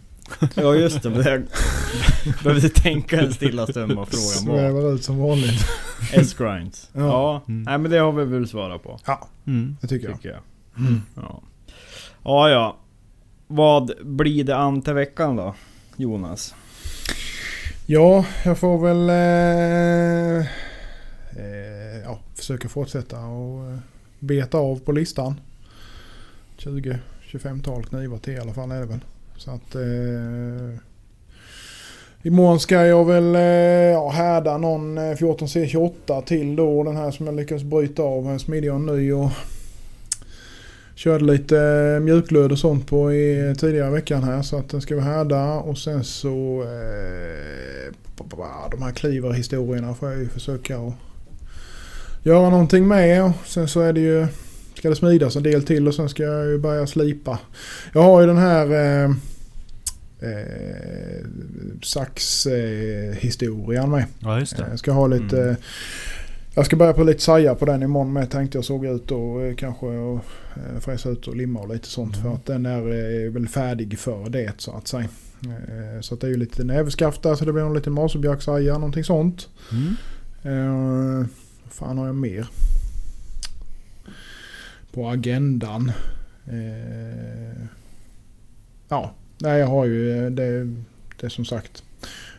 Ja 0.55 0.75
just 0.75 1.03
det, 1.03 1.09
jag 1.09 1.43
behövde 2.43 2.69
tänka 2.69 3.19
en 3.21 3.33
stilla 3.33 3.67
stund 3.67 3.91
vad 3.91 4.07
frågan 4.07 4.47
var. 4.55 4.57
Svävar 4.71 4.93
ut 4.95 5.03
som 5.03 5.19
vanligt. 5.19 5.65
S-grinds. 6.13 6.89
Ja. 6.93 7.01
Ja, 7.01 7.41
Mm. 7.47 7.63
nej 7.63 7.77
men 7.77 7.91
det 7.91 7.97
har 7.97 8.11
vi 8.11 8.25
väl 8.25 8.47
svarat 8.47 8.83
på. 8.83 8.99
Ja, 9.05 9.27
Mm. 9.47 9.77
det 9.81 9.87
tycker 9.87 10.07
jag. 10.07 10.15
Tycker 10.17 10.29
jag. 10.29 10.39
Mm. 10.87 11.01
Ja. 11.15 11.41
ja, 12.23 12.49
ja. 12.49 12.77
Vad 13.47 13.91
blir 14.03 14.43
det 14.43 14.55
an 14.55 14.81
till 14.81 14.93
veckan 14.93 15.35
då? 15.35 15.55
Jonas? 15.97 16.55
Ja, 17.85 18.25
jag 18.45 18.57
får 18.57 18.77
väl 18.77 19.09
eh, 19.09 20.37
eh, 20.37 20.45
Försöker 22.51 22.69
försöka 22.69 22.69
fortsätta 22.69 23.19
och 23.19 23.65
eh, 23.65 23.77
beta 24.19 24.57
av 24.57 24.79
på 24.79 24.91
listan. 24.91 25.41
20-25-tal 26.57 27.85
knivar 27.85 28.17
till 28.17 28.33
i 28.33 28.39
alla 28.39 28.53
fall 28.53 28.71
är 28.71 28.79
det 28.79 28.85
väl. 28.85 28.99
Så 29.37 29.51
att 29.51 29.75
eh, 29.75 30.77
imorgon 32.23 32.59
ska 32.59 32.85
jag 32.85 33.05
väl 33.05 33.35
eh, 33.35 33.41
ja, 33.91 34.09
härda 34.09 34.57
någon 34.57 34.97
eh, 34.97 35.01
14C28 35.01 36.23
till 36.23 36.55
då. 36.55 36.83
Den 36.83 36.95
här 36.95 37.11
som 37.11 37.25
jag 37.25 37.35
lyckades 37.35 37.63
bryta 37.63 38.03
av. 38.03 38.27
En 38.27 38.39
smidig 38.39 38.73
och 38.73 38.81
ny 38.81 39.13
och 39.13 39.31
Körde 40.95 41.25
lite 41.25 41.59
eh, 41.59 41.99
och 42.51 42.59
sånt 42.59 42.87
på 42.87 43.13
i 43.13 43.55
tidigare 43.59 43.91
veckan 43.91 44.23
här 44.23 44.41
så 44.41 44.57
att 44.57 44.69
den 44.69 44.81
ska 44.81 44.95
vi 44.95 45.01
härda 45.01 45.53
och 45.53 45.77
sen 45.77 46.03
så 46.03 46.63
eh, 46.63 47.93
de 48.71 48.81
här 48.81 48.91
kliverhistorierna 48.91 49.93
får 49.93 50.09
jag 50.09 50.19
ju 50.19 50.29
försöka 50.29 50.77
att 50.77 50.93
göra 52.23 52.49
någonting 52.49 52.87
med 52.87 53.23
och 53.23 53.31
sen 53.45 53.67
så 53.67 53.81
är 53.81 53.93
det 53.93 53.99
ju 53.99 54.27
ska 54.73 54.89
det 54.89 54.95
smidas 54.95 55.35
en 55.35 55.43
del 55.43 55.63
till 55.63 55.87
och 55.87 55.95
sen 55.95 56.09
ska 56.09 56.23
jag 56.23 56.47
ju 56.47 56.57
börja 56.57 56.87
slipa. 56.87 57.39
Jag 57.93 58.01
har 58.01 58.21
ju 58.21 58.27
den 58.27 58.37
här 58.37 58.71
eh, 58.71 59.09
eh, 60.19 61.25
saxhistorien 61.83 63.91
med. 63.91 64.05
Ja 64.19 64.39
just 64.39 64.57
det. 64.57 64.65
Jag 64.69 64.79
ska 64.79 64.91
ha 64.91 65.07
lite... 65.07 65.41
Mm. 65.41 65.55
Jag 66.55 66.65
ska 66.65 66.75
börja 66.75 66.93
på 66.93 67.03
lite 67.03 67.21
saja 67.21 67.55
på 67.55 67.65
den 67.65 67.83
imorgon 67.83 68.13
med 68.13 68.29
tänkte 68.29 68.57
jag 68.57 68.65
såg 68.65 68.85
ut 68.85 69.11
och 69.11 69.41
eh, 69.41 69.55
kanske 69.55 69.85
och, 69.85 70.19
eh, 70.55 70.79
fräsa 70.79 71.09
ut 71.09 71.27
och 71.27 71.35
limma 71.35 71.59
och 71.59 71.73
lite 71.73 71.87
sånt. 71.87 72.15
Mm. 72.15 72.27
För 72.27 72.33
att 72.35 72.45
den 72.45 72.65
är 72.65 72.79
eh, 73.25 73.31
väl 73.31 73.47
färdig 73.47 73.99
för 73.99 74.29
det 74.29 74.51
så 74.57 74.71
att 74.71 74.87
säga. 74.87 75.07
Eh, 75.43 76.01
Så 76.01 76.13
att 76.13 76.21
det 76.21 76.27
är 76.27 76.31
ju 76.31 76.37
lite 76.37 76.63
näverskaft 76.63 77.23
där 77.23 77.35
så 77.35 77.45
det 77.45 77.53
blir 77.53 77.63
någon 77.63 77.73
liten 77.73 77.93
maserbjörksaja 77.93 78.73
någonting 78.73 79.03
sånt. 79.03 79.47
Mm. 79.71 79.95
Eh, 80.43 81.25
vad 81.79 81.87
fan 81.87 81.97
har 81.97 82.05
jag 82.05 82.15
mer? 82.15 82.47
På 84.93 85.09
agendan. 85.09 85.91
Eh, 86.47 87.63
ja, 88.89 89.13
nej 89.37 89.59
jag 89.59 89.67
har 89.67 89.85
ju 89.85 90.29
det, 90.29 90.75
det 91.21 91.29
som 91.29 91.45
sagt. 91.45 91.83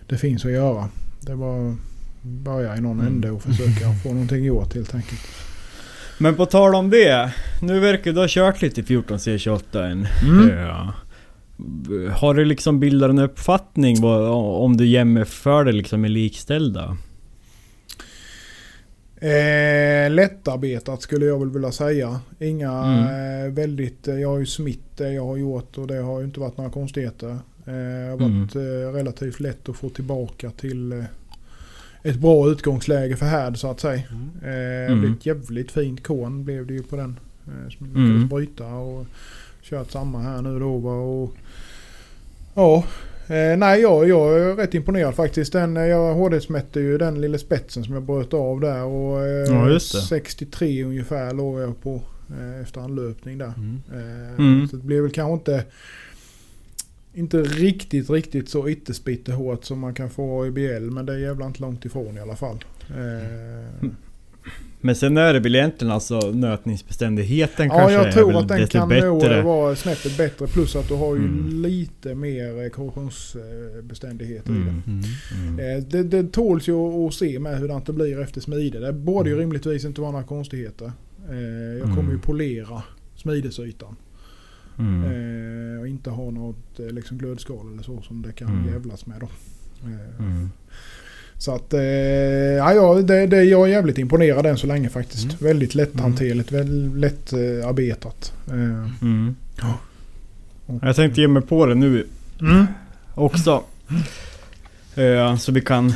Det 0.07 0.19
finns 0.19 0.45
att 0.45 0.51
göra. 0.53 0.89
Det 1.21 1.33
är 1.33 1.37
bara 1.37 1.69
att 1.71 1.77
börja 2.23 2.77
i 2.77 2.81
någon 2.81 3.01
Mm. 3.01 3.07
ände 3.15 3.31
och 3.31 3.43
försöka 3.43 3.93
få 4.03 4.09
någonting 4.13 4.45
gjort 4.45 4.75
helt 4.75 4.95
enkelt. 4.95 5.21
Men 6.19 6.35
på 6.35 6.47
tal 6.47 6.75
om 6.75 6.91
det. 6.91 7.33
Nu 7.63 7.81
verkar 7.81 8.13
du 8.13 8.21
ha 8.21 8.27
kört 8.29 8.63
lite 8.63 8.83
14 8.83 9.19
C28 9.19 9.85
än. 9.91 10.07
Mm. 10.25 10.59
Ja. 10.59 10.93
Har 12.17 12.35
du 12.35 12.45
liksom 12.45 12.81
bildat 12.81 13.11
en 13.11 13.19
uppfattning 13.19 14.05
om 14.05 14.77
du 14.77 14.87
jämför 14.87 15.65
det 15.65 15.73
liksom 15.73 16.01
med 16.01 16.11
likställda? 16.11 16.97
Eh, 19.23 20.11
lättarbetat 20.11 21.03
skulle 21.03 21.27
jag 21.27 21.39
väl 21.39 21.51
vilja 21.51 21.73
säga. 21.73 22.21
Inga 22.39 22.73
Mm. 22.85 23.47
eh, 23.47 23.53
väldigt... 23.53 24.09
eh, 24.09 24.15
Jag 24.21 24.29
har 24.29 24.39
ju 24.39 24.47
smitt 24.47 24.97
det 24.97 25.13
jag 25.13 25.27
har 25.27 25.37
gjort 25.37 25.79
och 25.79 25.87
det 25.87 25.97
har 25.99 26.19
ju 26.19 26.25
inte 26.25 26.41
varit 26.41 26.57
några 26.57 26.71
konstigheter. 26.71 27.29
Eh, 27.31 27.39
det 27.65 28.11
har 28.11 28.17
Mm. 28.17 28.41
varit 28.41 28.57
eh, 28.57 28.93
relativt 28.95 29.41
lätt 29.41 29.69
att 29.69 29.77
få 29.77 29.89
tillbaka 29.89 30.51
till 30.51 30.93
eh, 30.93 31.05
ett 32.03 32.17
bra 32.19 32.49
utgångsläge 32.49 33.17
för 33.17 33.27
härd 33.27 33.59
så 33.59 33.71
att 33.71 33.81
säga. 33.81 34.03
Eh, 34.43 34.43
Mm. 34.43 34.89
Det 34.91 34.97
blev 35.01 35.13
ett 35.13 35.27
jävligt 35.27 35.71
fint 35.71 36.03
kon 36.03 36.45
blev 36.45 36.67
det 36.67 36.75
ju 36.75 36.83
på 36.83 36.97
den. 36.97 37.17
Eh, 37.47 37.71
som 37.71 37.87
lyckades 37.87 38.09
Mm. 38.11 38.29
bryta 38.29 38.67
och 38.67 39.07
kört 39.63 39.91
samma 39.91 40.19
här 40.23 40.43
nu 40.43 40.59
då. 40.59 40.75
Och, 40.89 41.33
ja. 42.55 42.85
Eh, 43.27 43.57
nej, 43.59 43.81
jag, 43.81 44.09
jag 44.09 44.39
är 44.41 44.55
rätt 44.57 44.75
imponerad 44.75 45.15
faktiskt. 45.15 45.53
Den, 45.53 45.77
eh, 45.77 45.83
jag 45.83 46.15
hårdsmätte 46.15 46.81
ju 46.81 46.99
den 46.99 47.21
lilla 47.21 47.39
spetsen 47.39 47.85
som 47.85 47.95
jag 47.95 48.03
bröt 48.03 48.35
av 48.35 48.61
där. 48.61 48.83
Och, 48.85 49.27
eh, 49.27 49.55
Ja, 49.55 49.69
just 49.71 49.93
det. 49.93 50.01
63 50.01 50.85
ungefär 50.85 51.35
låg 51.35 51.61
jag 51.61 51.83
på 51.83 52.01
eh, 52.41 52.61
efter 52.63 52.81
en 52.81 52.95
löpning 52.95 53.39
där. 53.39 53.53
Mm. 53.57 53.83
Eh, 53.93 54.35
Mm. 54.39 54.69
Så 54.69 54.77
det 54.77 54.83
blev 54.85 55.03
väl 55.03 55.13
kanske 55.13 55.33
inte 55.35 55.65
inte 57.15 57.43
riktigt, 57.43 58.11
riktigt 58.11 58.49
så 58.49 58.69
ytterspittehårt 58.69 59.65
som 59.65 59.79
man 59.79 59.95
kan 59.95 60.11
få 60.11 60.47
i 60.47 60.51
BL. 60.51 60.91
Men 60.91 61.07
det 61.07 61.13
är 61.13 61.19
jävla 61.19 61.47
inte 61.47 61.61
långt 61.61 61.85
ifrån 61.85 62.17
i 62.17 62.21
alla 62.21 62.37
fall. 62.37 62.65
Eh, 62.91 63.89
Men 64.85 64.95
sen 64.97 65.17
är 65.17 65.33
det 65.33 65.41
väl 65.41 65.55
egentligen 65.55 65.93
alltså 65.93 66.19
nötningsbeständigheten 66.31 67.67
ja, 67.67 67.75
kanske 67.79 67.93
jag 67.95 68.07
är 68.07 68.13
tror 68.13 68.37
att 68.37 68.49
den 68.49 68.67
kan 68.67 68.89
nog 68.89 69.21
bättre. 69.21 69.43
vara 69.43 69.77
snäppet 69.77 70.17
bättre. 70.17 70.47
Plus 70.47 70.77
att 70.77 70.89
du 70.89 70.95
har 70.95 71.17
ju 71.17 71.23
Mm. 71.25 71.63
lite 71.63 72.15
mer 72.15 72.63
eh, 72.65 72.69
korrosionsbeständighet 72.69 74.47
i 74.49 74.51
Mm. 74.51 74.65
den. 74.67 74.83
Mm. 74.87 75.59
Mm. 75.59 75.77
Eh, 75.79 75.85
Det, 75.85 76.03
det 76.03 76.33
tåls 76.33 76.69
ju 76.69 76.75
att 77.07 77.15
se 77.15 77.39
med 77.39 77.59
hur 77.59 77.69
det 77.87 77.93
blir 77.93 78.21
efter 78.21 78.41
smide. 78.41 78.81
Det 78.81 78.93
borde 78.93 79.29
ju 79.31 79.35
Mm. 79.35 79.41
rimligtvis 79.47 79.85
inte 79.85 80.01
vara 80.01 80.11
några 80.13 80.25
konstigheter. 80.25 80.93
Eh, 81.31 81.37
Jag 81.79 81.81
Mm. 81.83 81.97
kommer 81.97 82.13
ju 82.13 82.19
polera 82.19 82.83
smidesytan. 83.17 83.97
Mm. 84.79 85.05
Eh, 85.75 85.81
och 85.81 85.89
inte 85.89 86.11
ha 86.11 86.31
något 86.31 86.81
eh, 86.81 86.87
liksom 86.87 87.19
glödskal 87.19 87.73
eller 87.73 87.83
så 87.83 88.03
som 88.03 88.23
det 88.23 88.33
kan 88.33 88.49
Mm. 88.49 88.73
jävlas 88.73 89.07
med 89.07 89.21
då. 89.21 89.29
Mm. 91.47 91.59
Så 91.59 91.65
att, 91.65 91.75
eh, 91.75 91.81
ja, 91.83 92.73
ja 92.75 92.95
det, 93.03 93.27
det, 93.27 93.45
jag 93.45 93.63
är 93.63 93.67
jävligt 93.73 93.99
imponerad 93.99 94.47
än 94.47 94.57
så 94.59 94.67
länge 94.67 94.89
faktiskt. 94.89 95.25
Mm. 95.25 95.37
Väldigt 95.39 95.75
lätthanterligt, 95.75 96.53
väldigt 96.53 97.01
lätt 97.01 97.33
eh, 97.33 97.69
arbetat. 97.69 98.33
Eh, 98.49 98.55
Mm. 99.03 99.37
och- 100.67 100.79
Jag 100.83 100.97
tänkte 100.97 101.21
ge 101.21 101.29
mig 101.29 101.43
på 101.43 101.67
det 101.67 101.75
nu 101.75 102.07
Mm. 102.41 102.67
också. 103.15 103.63
Eh, 104.95 105.37
så 105.37 105.53
vi 105.53 105.61
kan 105.61 105.93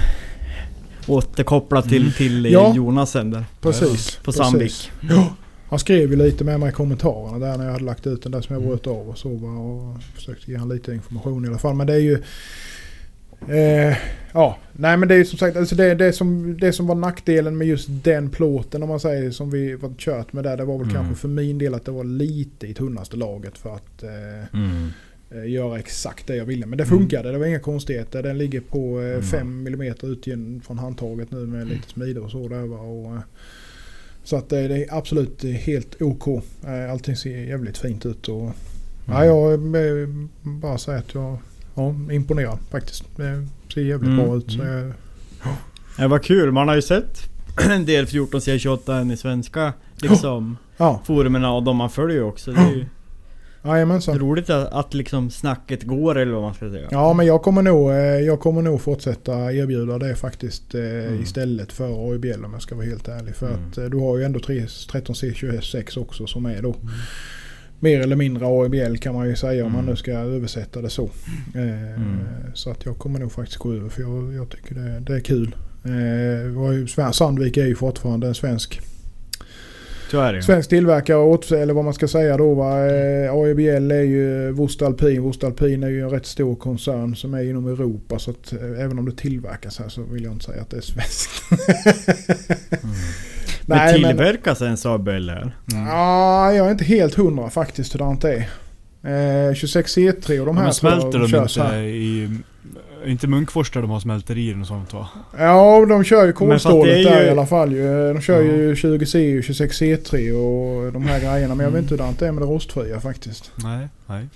återkoppla 1.07 1.83
till, 1.83 2.03
Mm. 2.03 2.13
till 2.13 2.45
Ja. 2.53 2.73
Jonas 2.77 3.11
sen 3.11 3.31
där. 3.31 3.45
Precis. 3.61 4.17
På. 4.25 4.33
Sandvik. 4.33 4.91
Ja. 5.11 5.35
Han 5.69 5.79
skrev 5.79 6.11
ju 6.11 6.17
lite 6.17 6.45
med 6.45 6.61
mig 6.61 6.69
i 6.69 6.73
kommentarerna 6.73 7.39
där 7.47 7.57
när 7.59 7.65
jag 7.65 7.73
hade 7.73 7.85
lagt 7.85 8.07
ut 8.07 8.23
den 8.23 8.33
där 8.33 8.41
som 8.41 8.55
jag 8.55 8.63
Mm. 8.63 8.71
bröt 8.77 8.87
av 8.87 9.09
och 9.09 9.19
så. 9.19 9.31
Och 9.31 10.03
försökte 10.15 10.51
ge 10.51 10.57
han 10.57 10.69
lite 10.69 10.93
information 10.93 11.45
i 11.45 11.49
alla 11.49 11.59
fall. 11.59 11.75
Men 11.75 11.87
det 11.87 11.93
är 11.95 11.99
ju... 11.99 12.23
Eh, 13.49 13.97
ja, 14.32 14.59
nej 14.72 14.97
men 14.97 15.09
det 15.09 15.14
är 15.14 15.24
som 15.24 15.39
sagt 15.39 15.57
alltså 15.57 15.74
det, 15.74 15.95
det, 15.95 16.12
som, 16.12 16.57
det 16.61 16.72
som 16.72 16.87
var 16.87 16.95
nackdelen 16.95 17.57
med 17.59 17.66
just 17.66 17.89
den 17.91 18.30
plåten 18.30 18.82
om 18.82 18.89
man 18.89 19.01
säger 19.01 19.30
som 19.30 19.51
vi 19.51 19.74
var 19.74 19.93
kört 19.99 20.32
med 20.32 20.45
där. 20.45 20.57
Det 20.57 20.64
var 20.64 20.78
väl 20.78 20.82
Mm. 20.91 20.95
kanske 20.95 21.20
för 21.20 21.28
min 21.28 21.59
del 21.59 21.74
att 21.74 21.84
det 21.84 21.91
var 21.91 22.05
lite 22.05 22.66
i 22.66 22.74
tunnaste 22.74 23.16
laget 23.16 23.59
för 23.59 23.74
att 23.74 24.03
eh, 24.03 24.59
Mm. 24.61 24.89
eh, 25.30 25.51
göra 25.51 25.78
exakt 25.78 26.26
det 26.26 26.37
jag 26.37 26.45
ville. 26.45 26.66
Men 26.66 26.78
det 26.78 26.84
Mm. 26.84 26.99
funkade, 26.99 27.32
det 27.32 27.39
var 27.39 27.47
inga 27.47 27.59
konstigheter. 27.59 28.22
Den 28.22 28.39
ligger 28.39 28.61
på 28.61 28.99
Mm. 28.99 29.22
5 29.22 29.66
mm 29.66 29.95
ut 30.03 30.24
från 30.66 30.78
handtaget 30.78 31.30
nu 31.30 31.47
med 31.47 31.66
lite 31.68 31.89
smide 31.89 32.20
och 32.20 32.30
så 32.30 32.49
där. 32.49 32.72
Och, 32.72 33.14
eh, 33.14 33.20
så 34.24 34.37
att 34.37 34.53
eh, 34.53 34.59
det 34.62 34.84
är 34.84 34.95
absolut 34.99 35.43
helt 35.45 36.03
OK. 36.03 36.28
Eh, 36.66 36.91
Allting 36.93 37.16
ser 37.16 37.30
jävligt 37.45 37.78
fint 37.78 38.07
ut. 38.07 38.28
Och, 38.28 38.51
ja, 39.09 39.24
jag 39.24 39.53
eh, 39.53 40.09
bara 40.43 40.78
säger 40.78 40.99
att 40.99 41.14
jag 41.14 41.39
ja, 41.77 41.95
imponerad 42.12 42.59
faktiskt. 42.70 43.05
Det 43.16 43.47
ser 43.74 43.81
jävligt 43.81 44.11
Mm. 44.11 44.27
bra 44.27 44.37
ut. 44.37 44.51
Så 44.53 44.59
jag, 44.59 44.93
Det 45.99 46.07
var 46.09 46.18
kul, 46.18 46.53
man 46.53 46.68
har 46.68 46.74
ju 46.74 46.83
sett 46.83 47.18
en 47.70 47.85
del 47.87 48.07
14 48.07 48.41
C28 48.41 49.12
i 49.12 49.16
svenska 49.16 49.72
liksom 49.97 50.57
ja, 50.77 51.03
forumerna 51.07 51.53
och 51.53 51.62
de 51.62 51.77
man 51.77 51.91
följer 51.91 52.22
också. 52.22 52.53
Det 52.53 52.61
är 52.61 52.70
ju 52.74 52.85
jajamensan. 53.64 54.18
roligt 54.18 54.51
att, 54.51 54.72
att 54.72 54.95
liksom 54.95 55.31
snacket 55.31 55.83
går 55.83 56.18
eller 56.18 56.33
vad 56.33 56.43
man 56.43 56.55
ska 56.55 56.70
säga. 56.70 56.89
Ja 56.91 57.12
men 57.12 57.27
jag 57.27 57.43
kommer 57.43 57.62
nog, 57.62 57.91
eh, 57.91 57.97
jag 57.97 58.41
kommer 58.41 58.62
nog 58.62 58.81
fortsätta 58.81 59.53
erbjuda 59.53 59.99
det 59.99 60.14
faktiskt 60.16 60.74
eh, 60.74 60.81
Mm. 60.81 61.22
istället 61.22 61.72
för 61.72 62.12
AIBL 62.12 62.45
om 62.45 62.53
jag 62.53 62.62
ska 62.62 62.74
vara 62.74 62.87
helt 62.87 63.09
ärlig. 63.09 63.37
För 63.37 63.49
Mm. 63.49 63.61
att 63.70 63.79
eh, 63.79 63.85
du 63.85 63.97
har 63.99 64.16
ju 64.18 64.24
ändå 64.24 64.41
3 64.41 64.61
13C26 64.66 65.99
också 65.99 66.27
som 66.27 66.47
är 66.47 66.62
då 66.62 66.74
mer 67.81 68.01
eller 68.01 68.16
mindre 68.16 68.47
AIBL 68.47 68.97
kan 68.97 69.14
man 69.14 69.29
ju 69.29 69.37
säga 69.37 69.64
om 69.66 69.72
man 69.72 69.81
Mm. 69.81 69.91
nu 69.91 69.97
ska 69.97 70.12
översätta 70.12 70.83
det 70.83 70.91
så. 70.91 71.05
Eh, 71.55 71.93
Mm. 71.97 72.18
Så 72.55 72.70
att 72.70 72.85
jag 72.85 72.99
kommer 72.99 73.18
nog 73.20 73.33
faktiskt 73.33 73.59
gå 73.59 73.72
över 73.72 73.89
för 73.89 74.03
jag, 74.03 74.35
jag 74.35 74.49
tycker 74.51 74.74
det, 74.74 75.01
det 75.01 75.14
är 75.14 75.20
kul. 75.20 75.55
Eh, 75.85 77.11
Sandvik 77.12 77.57
är 77.57 77.66
ju 77.66 77.74
fortfarande 77.74 78.27
en 78.27 78.35
svensk. 78.35 78.81
Svensk 80.43 80.68
tillverkare 80.68 81.61
eller 81.62 81.74
vad 81.74 81.85
man 81.85 81.95
ska 81.95 82.09
säga 82.09 82.37
då 82.37 82.55
va. 82.55 82.87
Eh, 82.87 83.33
AEBL 83.33 83.91
är 83.91 84.03
ju 84.03 84.51
Vostalpin. 84.51 85.22
Vostalpin 85.22 85.83
är 85.83 85.89
ju 85.89 86.01
en 86.03 86.11
rätt 86.11 86.27
stor 86.27 86.57
koncern 86.57 87.16
som 87.16 87.35
är 87.35 87.43
inom 87.43 87.66
Europa. 87.66 88.18
Så 88.18 88.31
att 88.31 88.53
eh, 88.53 88.59
även 88.85 88.99
om 88.99 89.05
det 89.05 89.16
tillverkas 89.16 89.79
här 89.79 89.89
så 89.89 90.03
vill 90.03 90.24
jag 90.24 90.33
inte 90.33 90.45
säga 90.45 90.62
att 90.62 90.70
det 90.70 90.77
är 90.77 90.81
svenskt. 90.81 91.31
Mm. 92.83 92.95
Men 93.67 93.79
Nej, 93.79 94.01
men- 94.01 94.11
tillverkas 94.11 94.62
en 94.62 94.77
Saab 94.77 95.09
eller? 95.09 95.57
Ja, 95.67 96.53
jag 96.53 96.67
är 96.67 96.71
inte 96.71 96.85
helt 96.85 97.14
hundra 97.14 97.51
faktiskt 97.51 97.95
hur 97.95 97.99
det 97.99 98.05
inte 98.11 98.31
är. 98.33 98.49
Eh, 99.03 99.53
26C3 99.55 100.41
och 100.41 100.47
de 100.47 100.57
Ja, 100.57 100.61
här 100.61 100.62
men 100.64 100.75
smälter 100.75 101.19
de 101.19 101.29
körs 101.29 101.57
inte 101.57 101.69
här. 101.69 101.79
i... 101.83 102.31
Inte 103.07 103.27
Munkfors 103.27 103.71
där 103.71 103.81
de 103.81 103.91
har 103.91 104.01
smälterier 104.01 104.61
och 104.61 104.67
sånt 104.67 104.93
va? 104.93 105.09
Ja, 105.39 105.87
de 105.89 106.05
kör 106.05 106.27
ju 106.27 106.33
kolstålet 106.33 106.97
är 106.97 107.05
där 107.11 107.21
ju- 107.21 107.27
i 107.27 107.31
alla 107.31 107.47
fall 107.47 107.73
ju. 107.73 108.12
De 108.14 108.21
kör 108.21 108.43
Ja. 108.43 108.53
ju 108.53 108.75
20C 108.75 109.39
och 109.39 109.45
26C3 109.45 110.33
och 110.33 110.93
de 110.93 111.03
här 111.03 111.21
grejerna. 111.21 111.55
Men 111.55 111.64
jag 111.64 111.71
vet 111.71 111.79
Mm. 111.79 111.83
inte 111.85 111.95
hur 111.95 112.12
det 112.19 112.27
är 112.27 112.33
med 112.33 112.43
det 112.43 112.47
rostfria 112.47 113.01
faktiskt. 113.01 113.51
Nej, 113.57 113.89
nej. 114.07 114.27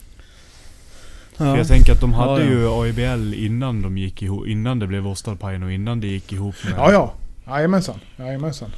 Ja. 1.36 1.44
För 1.44 1.56
jag 1.56 1.68
tänker 1.68 1.92
att 1.92 2.00
de 2.00 2.12
hade 2.12 2.44
Ja, 2.44 2.50
ja. 2.50 2.86
ju 2.86 2.92
AIBL 2.98 3.34
innan 3.34 3.82
de 3.82 3.98
gick 3.98 4.22
ihop, 4.22 4.46
innan 4.46 4.78
det 4.78 4.86
blev 4.86 5.06
Ostalpine 5.08 5.64
och 5.66 5.72
innan 5.72 6.00
det 6.00 6.06
gick 6.06 6.32
ihop 6.32 6.54
med... 6.64 6.74
Ja, 6.76 6.92
ja. 6.92 7.14
Jajamensan. 7.50 7.98
Jajamensan. 8.18 8.70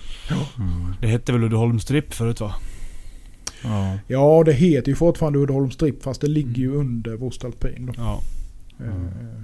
Mm. 0.59 0.95
Det 1.01 1.07
hette 1.07 1.33
väl 1.33 1.45
Uddeholm 1.45 1.81
Strip 1.81 2.15
förut 2.15 2.41
va? 2.41 2.55
Ja. 3.65 3.99
Ja, 4.07 4.43
det 4.47 4.53
heter 4.53 4.89
ju 4.89 4.95
fortfarande 4.95 5.39
Uddeholm 5.39 5.71
Strip 5.71 6.03
fast 6.03 6.21
det 6.21 6.27
ligger 6.29 6.57
ju 6.63 6.69
Mm. 6.75 6.81
under 6.81 7.17
Vostalpin. 7.17 7.87
Då. 7.87 7.93
Ja. 7.97 8.23
Mm. 8.81 8.93
Eh, 9.07 9.41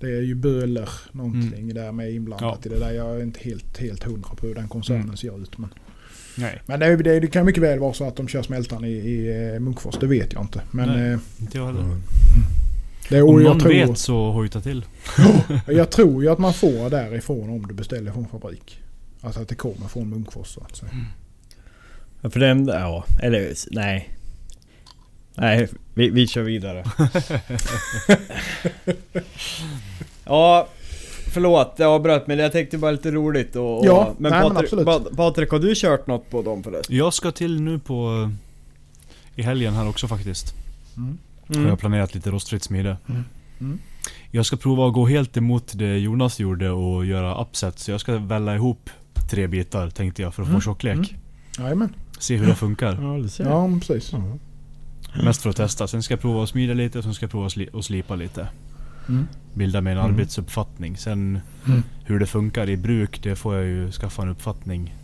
Det 0.00 0.06
är 0.16 0.20
ju 0.22 0.34
Böhler 0.34 0.88
någonting 1.12 1.74
där 1.74 1.92
med 1.92 2.12
inblandat 2.12 2.58
Ja. 2.64 2.70
i 2.70 2.74
det 2.74 2.80
där. 2.80 2.90
Jag 2.92 3.16
är 3.16 3.22
inte 3.22 3.40
helt, 3.42 3.78
helt 3.78 4.04
hundra 4.04 4.30
på 4.36 4.46
hur 4.46 4.54
den 4.54 4.68
koncernen 4.68 5.02
Mm. 5.04 5.16
ser 5.16 5.42
ut. 5.42 5.58
Men, 5.58 5.70
Nej, 6.36 6.62
Men 6.66 6.80
det, 6.80 6.96
det, 6.96 7.20
det 7.20 7.26
kan 7.26 7.46
mycket 7.46 7.62
väl 7.62 7.78
vara 7.78 7.92
så 7.92 8.08
att 8.08 8.16
de 8.16 8.28
kör 8.28 8.42
smältan 8.42 8.84
i, 8.84 8.88
i 8.92 9.50
eh, 9.54 9.60
Munkfors. 9.60 9.94
Det 10.00 10.06
vet 10.06 10.32
jag 10.32 10.42
inte. 10.42 10.60
Men 10.70 10.88
Nej. 10.88 11.12
eh, 11.12 11.18
inte 11.40 11.58
jag 11.58 11.66
heller. 11.66 11.84
Det, 13.08 13.22
Om 13.22 13.42
någon 13.42 13.60
tror, 13.60 13.70
vet 13.72 13.98
så 13.98 14.30
hojta 14.30 14.60
till. 14.60 14.84
jag 15.66 15.90
tror 15.90 16.22
ju 16.22 16.28
att 16.30 16.38
man 16.38 16.54
får 16.54 16.90
därifrån 16.90 17.50
om 17.50 17.66
du 17.66 17.74
beställer 17.74 18.12
från 18.12 18.28
fabrik. 18.28 18.80
Alltså 19.20 19.40
att 19.40 19.48
det 19.48 19.54
kommer 19.54 19.88
från 19.88 20.08
Munkfors 20.10 20.46
så 20.48 20.60
att 20.60 20.76
säga. 20.76 20.92
Ja, 22.20 22.30
för 22.30 22.40
den, 22.40 22.66
ja, 22.66 23.04
eller 23.22 23.52
nej. 23.70 24.10
Nej, 25.36 25.68
vi, 25.94 26.10
vi 26.10 26.26
kör 26.26 26.42
vidare. 26.42 26.84
ja, 30.24 30.68
förlåt 31.32 31.74
jag 31.76 31.90
avbröt 31.90 32.26
men 32.26 32.38
jag 32.38 32.52
tänkte 32.52 32.78
bara 32.78 32.90
lite 32.90 33.10
roligt 33.10 33.56
och... 33.56 33.78
och 33.78 33.86
Ja, 33.86 34.14
men 34.18 34.32
nej, 34.32 34.40
men 34.42 34.50
Patrik, 34.50 34.64
absolut. 34.64 34.86
Pa- 34.86 35.16
Patrik, 35.16 35.50
har 35.50 35.58
du 35.58 35.74
kört 35.74 36.06
något 36.06 36.30
på 36.30 36.42
dem 36.42 36.62
förresten? 36.62 36.96
Jag 36.96 37.14
ska 37.14 37.30
till 37.32 37.60
nu 37.60 37.78
på... 37.78 38.30
I 39.36 39.42
helgen 39.42 39.74
här 39.74 39.88
också 39.88 40.08
faktiskt. 40.08 40.54
Mm. 40.96 41.18
Har 41.48 41.62
jag 41.68 41.78
planerat 41.78 42.14
lite 42.14 42.30
rostfritt 42.30 42.62
smide. 42.62 42.96
Mm. 43.08 43.24
Mm. 43.60 43.78
Jag 44.30 44.46
ska 44.46 44.56
prova 44.56 44.86
att 44.88 44.92
gå 44.94 45.06
helt 45.06 45.36
emot 45.36 45.72
det 45.74 45.98
Jonas 45.98 46.40
gjorde 46.40 46.70
och 46.70 47.06
göra 47.06 47.42
upset. 47.42 47.78
Så 47.78 47.90
jag 47.90 48.00
ska 48.00 48.18
välla 48.18 48.54
ihop 48.54 48.90
tre 49.30 49.46
bitar 49.46 49.90
tänkte 49.90 50.22
jag 50.22 50.34
för 50.34 50.42
att 50.42 50.48
Mm. 50.48 50.60
få 50.60 50.64
tjocklek. 50.64 50.94
Mm. 50.94 51.06
Jajamän. 51.58 51.94
Se 52.18 52.36
hur 52.36 52.46
det 52.46 52.54
funkar. 52.54 52.98
Ja, 53.02 53.22
du 53.22 53.28
ser. 53.28 53.44
Ja, 53.44 53.68
precis. 53.86 54.12
Mest 55.24 55.42
för 55.42 55.50
att 55.50 55.56
testa. 55.56 55.86
Sen 55.88 56.02
ska 56.02 56.14
jag 56.14 56.20
prova 56.20 56.42
att 56.42 56.48
smida 56.48 56.74
lite 56.74 56.98
och 56.98 57.04
sen 57.04 57.14
ska 57.14 57.24
jag 57.24 57.30
prova 57.30 57.46
att 57.46 57.52
sli- 57.52 57.78
att 57.78 57.84
slipa 57.84 58.14
lite. 58.16 58.48
Mm. 59.08 59.26
Bilda 59.54 59.80
mig 59.80 59.92
en 59.92 59.98
Mm. 59.98 60.10
arbetsuppfattning. 60.12 60.96
Sen 60.96 61.40
Mm. 61.66 61.82
hur 62.04 62.18
det 62.18 62.26
funkar 62.26 62.68
i 62.68 62.76
bruk, 62.76 63.22
det 63.22 63.36
får 63.36 63.54
jag 63.54 63.64
ju 63.64 63.90
skaffa 63.92 64.22
en 64.22 64.28
uppfattning 64.28 64.94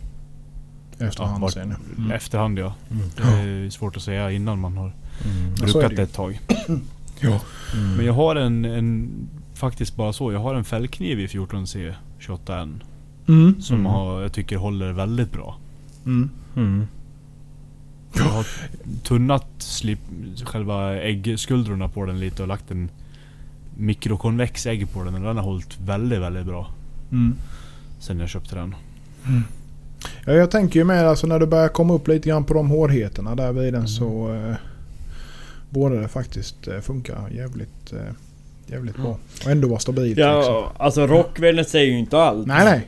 Efterhand 0.99 1.41
vart- 1.41 1.53
sen. 1.53 1.75
Mm. 1.97 2.11
efterhand 2.11 2.59
ja. 2.59 2.73
Mm. 2.91 3.03
Det 3.15 3.23
är 3.65 3.69
svårt 3.69 3.97
att 3.97 4.03
säga 4.03 4.31
innan 4.31 4.59
man 4.59 4.77
har 4.77 4.93
Mm. 5.25 5.53
Brukat 5.55 5.95
det 5.95 6.01
ett 6.01 6.13
tag. 6.13 6.39
Ja. 7.23 7.41
Mm. 7.73 7.95
Men 7.97 8.05
jag 8.05 8.13
har 8.13 8.35
en, 8.35 8.65
en, 8.65 9.09
faktiskt 9.53 9.95
bara 9.95 10.13
så, 10.13 10.31
jag 10.31 10.39
har 10.39 10.55
en 10.55 10.63
fällkniv 10.63 11.19
i 11.19 11.27
14C 11.27 11.93
28N. 12.19 12.81
Mm. 13.27 13.61
Som 13.61 13.75
Mm. 13.75 13.85
har, 13.85 14.21
jag 14.21 14.33
tycker 14.33 14.57
håller 14.57 14.91
väldigt 14.91 15.31
bra. 15.31 15.57
Mm. 16.05 16.29
Mm. 16.55 16.87
Jag 18.15 18.23
har 18.23 18.45
tunnat 19.03 19.45
slip, 19.57 19.99
själva 20.45 20.95
äggskuldrorna 20.95 21.87
på 21.89 22.05
den 22.05 22.19
lite 22.19 22.41
och 22.41 22.47
lagt 22.47 22.71
en 22.71 22.89
mikrokonvex 23.77 24.65
ägg 24.65 24.91
på 24.93 25.03
den 25.03 25.13
och 25.15 25.21
den 25.21 25.37
har 25.37 25.43
hållit 25.43 25.79
väldigt, 25.79 26.19
väldigt 26.19 26.45
bra. 26.45 26.71
Mm. 27.11 27.35
Sen 27.99 28.19
jag 28.19 28.29
köpte 28.29 28.55
den. 28.55 28.75
Ja, 30.25 30.33
jag 30.33 30.51
tänker 30.51 30.79
ju 30.79 30.83
med 30.83 31.07
alltså 31.07 31.27
när 31.27 31.39
du 31.39 31.45
börjar 31.45 31.67
komma 31.67 31.93
upp 31.93 32.07
lite 32.07 32.29
grann 32.29 32.43
på 32.43 32.53
de 32.53 32.69
hårdheterna 32.69 33.35
där 33.35 33.51
vid 33.53 33.73
den 33.73 33.87
så 33.87 34.33
eh, 34.33 34.55
borde 35.71 36.01
det 36.01 36.07
faktiskt 36.07 36.67
eh, 36.67 36.79
funka 36.79 37.17
jävligt, 37.31 37.93
eh, 37.93 37.99
jävligt 38.67 38.95
bra. 38.97 39.17
Och 39.45 39.51
ändå 39.51 39.67
vara 39.67 39.79
stabilt. 39.79 40.07
liksom. 40.07 40.23
Ja, 40.31 40.71
alltså 40.77 41.07
Rockvällen 41.07 41.65
säger 41.65 41.91
ju 41.91 41.99
inte 41.99 42.17
allt. 42.17 42.47
Nej, 42.47 42.65
nej. 42.65 42.87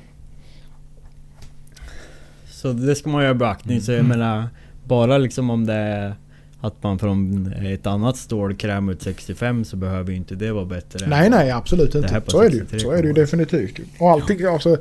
Så 2.52 2.74
det 2.74 2.96
ska 2.96 3.10
man 3.10 3.22
ju 3.22 3.28
ha 3.28 3.34
beaktning. 3.34 3.82
Så 3.82 3.92
jag 3.92 4.00
Mm. 4.00 4.10
menar, 4.20 4.48
bara 4.84 5.18
liksom 5.18 5.50
om 5.50 5.66
det 5.66 5.74
är 5.74 6.16
att 6.62 6.84
man 6.84 7.00
från 7.00 7.48
ett 7.54 7.88
annat 7.88 8.18
stål 8.18 8.56
krämar 8.56 8.94
ut 8.94 9.02
65 9.02 9.66
så 9.66 9.76
behöver 9.76 10.12
ju 10.12 10.18
inte 10.18 10.36
det 10.36 10.52
vara 10.52 10.66
bättre. 10.66 11.08
Nej, 11.08 11.30
nej, 11.30 11.52
absolut 11.52 11.96
inte. 11.96 12.22
Så 12.28 12.42
är 12.42 12.50
det 12.50 12.56
ju. 12.56 12.60
63 12.60 12.80
Så 12.80 12.92
är 12.92 13.02
det 13.02 13.08
ju 13.08 13.14
definitivt. 13.14 13.80
Och 14.00 14.12
allting, 14.12 14.46
alltså... 14.46 14.70
eh, 14.72 14.78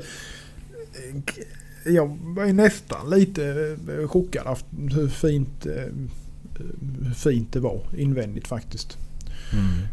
Jag 1.93 2.19
var 2.23 2.45
ju 2.45 2.53
nästan 2.53 3.11
lite 3.11 3.77
eh, 4.03 4.09
chockad 4.09 4.47
av 4.47 4.59
hur 4.95 5.09
fint, 5.09 5.67
fint 7.17 7.53
det 7.53 7.61
var 7.61 7.83
invändigt 7.97 8.49
faktiskt. 8.49 8.99
Mm. 9.53 9.87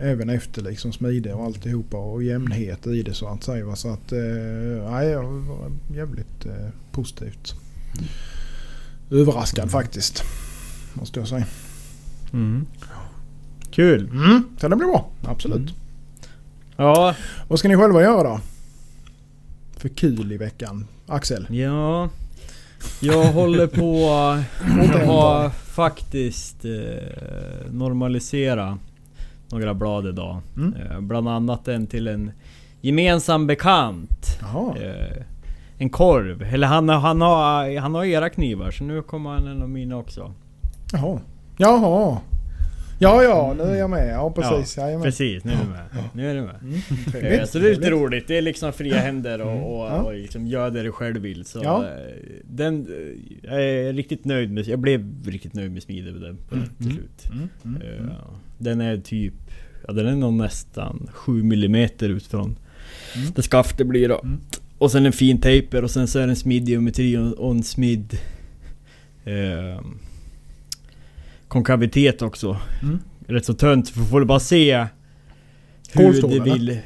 Även 0.00 0.30
efter 0.30 0.62
liksom 0.62 0.92
smide 0.92 1.34
och 1.34 1.44
alltihopa 1.44 1.96
och 1.96 2.22
jämnhet 2.22 2.86
i 2.86 3.02
det 3.02 3.14
så 3.14 3.28
att 3.28 3.44
säga. 3.44 3.76
Så 3.76 3.88
att, 3.88 4.12
eh, 4.12 4.90
nej, 4.90 5.08
jag 5.08 5.22
var 5.22 5.72
jävligt 5.94 6.46
eh, 6.46 6.68
positivt. 6.92 7.54
Överraskad 9.10 9.70
faktiskt. 9.70 10.22
Måste 10.94 11.20
jag 11.20 11.28
säga. 11.28 11.46
Mm. 12.32 12.66
Kul! 13.70 14.08
Mm, 14.10 14.44
så 14.60 14.68
det 14.68 14.76
blir 14.76 14.86
bra. 14.86 15.10
Absolut. 15.22 15.56
Mm. 15.58 15.74
Ja, 16.76 17.14
Vad 17.48 17.58
ska 17.58 17.68
ni 17.68 17.76
själva 17.76 18.02
göra 18.02 18.22
då? 18.22 18.40
För 19.76 19.88
kul 19.88 20.32
i 20.32 20.36
veckan. 20.36 20.86
Axel? 21.06 21.46
ja. 21.50 22.08
Jag 23.00 23.24
håller 23.24 23.66
på 23.66 24.10
att 24.80 25.06
ha 25.06 25.50
faktiskt 25.50 26.64
eh, 26.64 27.72
normalisera 27.72 28.78
några 29.52 29.74
blad 29.74 30.06
idag. 30.06 30.40
Mm. 30.56 30.74
Eh, 30.74 31.00
bland 31.00 31.28
annat 31.28 31.68
en 31.68 31.86
till 31.86 32.08
en 32.08 32.30
gemensam 32.80 33.46
bekant. 33.46 34.38
Eh, 34.76 35.22
en 35.78 35.90
korv. 35.90 36.42
Eller 36.42 36.66
han, 36.66 36.88
han, 36.88 37.20
har, 37.20 37.78
han 37.78 37.94
har 37.94 38.04
era 38.04 38.30
knivar 38.30 38.70
så 38.70 38.84
nu 38.84 39.02
kommer 39.02 39.30
han 39.30 39.46
en 39.46 39.62
av 39.62 39.68
mina 39.68 39.96
också. 39.96 40.32
Jaha. 40.92 41.20
Jaha. 41.56 42.18
Ja, 43.02 43.22
ja, 43.22 43.54
nu 43.58 43.62
är 43.62 43.74
jag 43.74 43.90
med. 43.90 44.14
Ja, 44.14 44.30
precis. 44.32 44.76
Ja, 44.76 45.00
Precis, 45.02 45.44
nu 45.44 45.52
är 45.52 45.56
du 45.64 45.70
med. 45.70 45.84
Ja. 45.94 46.04
Nu 46.14 46.30
är 46.30 46.34
du 46.34 46.40
med. 46.42 46.54
Mm, 46.62 46.74
Eh, 46.74 47.12
trevligt. 47.12 47.50
Så 47.50 47.58
det 47.58 47.64
är 47.66 47.68
lite 47.70 47.80
Trevligt. 47.82 48.00
roligt. 48.02 48.28
Det 48.28 48.38
är 48.38 48.42
liksom 48.42 48.72
fria 48.72 48.96
händer 48.96 49.40
och, 49.40 49.78
och, 49.80 49.86
Ja. 49.86 50.02
och 50.02 50.14
liksom 50.14 50.46
gör 50.46 50.70
det 50.70 50.82
du 50.82 50.92
själv 50.92 51.20
vill. 51.20 51.44
Så 51.44 51.60
Ja. 51.64 51.84
eh, 51.84 51.90
den, 52.44 52.86
eh, 52.86 53.50
jag 53.52 53.64
är 53.64 53.92
riktigt 53.92 54.24
nöjd 54.24 54.50
med... 54.52 54.66
Jag 54.68 54.78
blev 54.78 55.14
riktigt 55.26 55.54
nöjd 55.54 55.72
med 55.72 55.82
smide 55.82 56.12
på 56.12 56.18
den 56.18 56.36
på 56.48 56.54
Mm. 56.54 56.68
till 56.78 56.86
slut. 56.92 57.26
Mm, 57.32 57.48
mm, 57.64 57.98
mm. 57.98 58.10
Den 58.58 58.80
är 58.80 58.96
typ... 58.96 59.34
Ja 59.86 59.92
den 59.92 60.06
är 60.06 60.16
nog 60.16 60.32
nästan 60.32 61.08
7 61.12 61.40
mm 61.40 61.74
ut 62.00 62.26
från 62.26 62.56
Mm. 63.16 63.32
det 63.34 63.42
skaftet 63.42 63.86
blir 63.86 64.08
då. 64.08 64.20
Mm. 64.24 64.40
Och 64.78 64.90
sen 64.90 65.06
en 65.06 65.12
fin 65.12 65.40
taper 65.40 65.84
och 65.84 65.90
sen 65.90 66.06
så 66.08 66.18
är 66.18 66.26
det 66.26 66.32
en 66.32 66.36
smidig 66.36 66.68
geometri 66.72 67.16
och, 67.16 67.32
och 67.32 67.50
en 67.50 67.62
smid... 67.62 68.18
Eh, 69.24 69.80
konkavitet 71.52 72.22
också. 72.22 72.56
Mm. 72.82 72.98
Rätt 73.26 73.44
så 73.44 73.54
tunt, 73.54 73.88
för 73.88 74.00
får 74.00 74.20
du 74.20 74.26
bara 74.26 74.40
se 74.40 74.86
hur 75.92 76.12
det 76.12 76.34
eller? 76.36 76.44
vill... 76.44 76.78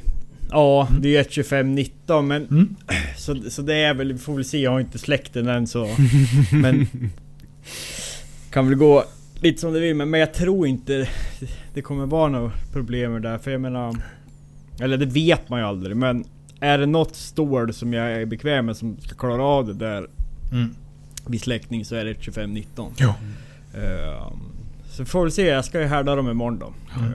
Ja, 0.50 0.86
Mm. 0.90 1.02
det 1.02 1.16
är 1.16 1.22
2519 1.24 2.26
men... 2.28 2.46
Mm. 2.46 2.76
Så, 3.16 3.36
så 3.50 3.62
det 3.62 3.74
är 3.74 3.94
väl, 3.94 4.12
vi 4.12 4.18
får 4.18 4.34
väl 4.34 4.44
se, 4.44 4.58
jag 4.58 4.70
har 4.70 4.80
inte 4.80 4.98
släckt 4.98 5.32
den 5.32 5.48
än 5.48 5.66
så... 5.66 5.88
men... 6.52 6.88
Kan 8.50 8.68
väl 8.68 8.78
gå 8.78 9.04
lite 9.40 9.60
som 9.60 9.72
det 9.72 9.80
vill 9.80 9.96
men, 9.96 10.10
men 10.10 10.20
jag 10.20 10.34
tror 10.34 10.66
inte 10.66 11.08
det 11.74 11.82
kommer 11.82 12.06
vara 12.06 12.28
några 12.28 12.52
problem 12.72 13.12
med 13.12 13.22
det 13.22 13.28
där 13.28 13.38
för 13.38 13.50
jag 13.50 13.60
menar... 13.60 13.96
Eller 14.80 14.96
det 14.96 15.06
vet 15.06 15.48
man 15.48 15.60
ju 15.60 15.66
aldrig 15.66 15.96
men... 15.96 16.24
Är 16.60 16.78
det 16.78 16.86
något 16.86 17.16
stål 17.16 17.72
som 17.74 17.92
jag 17.92 18.12
är 18.12 18.26
bekväm 18.26 18.66
med 18.66 18.76
som 18.76 18.96
ska 19.00 19.14
klara 19.14 19.42
av 19.44 19.66
det 19.66 19.74
där 19.74 20.06
Mm. 20.52 20.74
vid 21.26 21.40
släckning 21.40 21.84
så 21.84 21.94
är 21.94 22.04
det 22.04 22.14
2519. 22.14 22.92
Ja. 22.96 23.14
Ehm, 23.74 24.55
så 24.96 25.04
får 25.04 25.24
vi 25.24 25.30
se, 25.30 25.46
jag 25.46 25.64
ska 25.64 25.80
ju 25.80 25.86
härda 25.86 26.14
dem 26.14 26.30
imorgon 26.30 26.58
då. 26.58 26.72
Mm. 26.98 27.08
Ehm, 27.08 27.14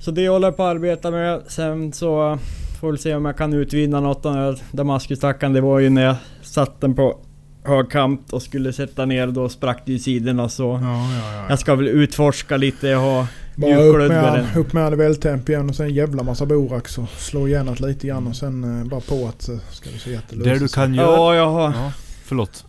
så 0.00 0.10
det 0.10 0.28
håller 0.28 0.46
jag 0.48 0.56
på 0.56 0.62
att 0.62 0.70
arbeta 0.70 1.10
med. 1.10 1.40
Sen 1.48 1.92
så 1.92 2.38
får 2.80 2.92
vi 2.92 2.98
se 2.98 3.14
om 3.14 3.24
jag 3.24 3.36
kan 3.36 3.52
utvinna 3.52 4.00
något 4.00 4.26
av 4.26 4.34
den 4.34 4.42
här 4.42 4.58
Damaskustackaren. 4.72 5.52
Det 5.52 5.60
var 5.60 5.78
ju 5.78 5.90
när 5.90 6.02
jag 6.02 6.16
satt 6.42 6.80
den 6.80 6.94
på 6.94 7.18
högkant 7.64 8.32
och 8.32 8.42
skulle 8.42 8.72
sätta 8.72 9.04
ner 9.06 9.26
då 9.26 9.48
sprack 9.48 9.82
det 9.86 9.92
i 9.92 9.98
sidorna 9.98 10.48
så... 10.48 10.80
Ja, 10.82 11.12
ja, 11.14 11.34
ja. 11.34 11.46
Jag 11.48 11.58
ska 11.58 11.74
väl 11.74 11.88
utforska 11.88 12.56
lite, 12.56 12.88
jag 12.88 12.98
har 12.98 13.26
Bara 13.56 13.76
upp 13.76 14.08
med, 14.08 14.32
den. 14.32 14.46
upp 14.56 14.72
med 14.72 14.92
vältemp 14.92 15.48
igen 15.48 15.68
och 15.68 15.76
sen 15.76 15.86
en 15.86 15.94
jävla 15.94 16.22
massa 16.22 16.46
borax 16.46 16.98
och 16.98 17.08
slå 17.08 17.48
igen 17.48 17.66
det 17.66 17.86
lite 17.86 18.06
grann 18.06 18.26
och 18.26 18.36
sen 18.36 18.80
eh, 18.80 18.86
bara 18.86 19.00
på 19.00 19.28
att 19.28 19.48
eh, 19.48 19.56
ska 19.70 19.90
vi 19.90 19.98
se 19.98 20.16
att 20.16 20.28
det 20.30 20.36
Det 20.36 20.58
du 20.58 20.68
kan 20.68 20.94
göra... 20.94 21.06
Ja, 21.06 21.34
jag 21.34 21.50
har... 21.50 21.64
Ja, 21.64 21.92
förlåt. 22.24 22.64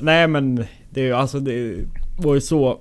Nej 0.00 0.28
men 0.28 0.64
det 0.90 1.00
är 1.00 1.04
ju 1.04 1.12
alltså 1.12 1.40
det 1.40 1.76
var 2.22 2.34
ju 2.34 2.40
så 2.40 2.78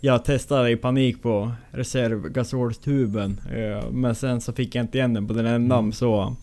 Jag 0.00 0.24
testade 0.24 0.70
i 0.70 0.76
panik 0.76 1.22
på 1.22 1.52
reservgasolstuben 1.70 3.40
eh, 3.54 3.90
Men 3.90 4.14
sen 4.14 4.40
så 4.40 4.52
fick 4.52 4.74
jag 4.74 4.84
inte 4.84 4.98
igen 4.98 5.14
den 5.14 5.26
på 5.28 5.32
den 5.34 5.46
ändan 5.46 5.92
så 5.92 6.34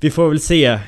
Vi 0.00 0.10
får 0.10 0.28
väl 0.28 0.40
se 0.40 0.78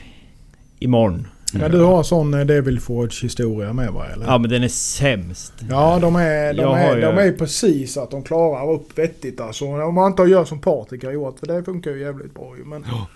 Imorgon 0.78 1.26
Men 1.52 1.70
du 1.70 1.80
har 1.80 2.02
sån 2.02 2.34
eh, 2.34 2.46
Devil 2.46 2.80
Forge 2.80 3.18
historia 3.22 3.72
med 3.72 3.92
va 3.92 4.06
eller? 4.06 4.26
Ja 4.26 4.38
men 4.38 4.50
den 4.50 4.62
är 4.62 4.68
sämst 4.68 5.52
Ja, 5.70 5.98
de 6.00 6.16
är, 6.16 6.54
de, 6.54 6.62
Jag 6.62 6.80
är, 6.80 6.94
ju- 6.96 7.00
de 7.02 7.18
är 7.18 7.32
precis 7.32 7.96
att 7.96 8.10
de 8.10 8.22
klarar 8.22 8.72
upp 8.72 8.98
vettigt 8.98 9.40
alltså. 9.40 9.64
Om 9.64 9.94
man 9.94 10.10
inte 10.10 10.22
gör 10.22 10.44
som 10.44 10.58
Patrik 10.60 11.04
har 11.04 11.12
gjort, 11.12 11.38
för 11.38 11.46
det 11.46 11.64
funkar 11.64 11.90
ju 11.90 12.00
jävligt 12.00 12.34
bra 12.34 12.54
ju. 12.58 12.64
Men 12.64 12.84
Ja. 12.88 13.06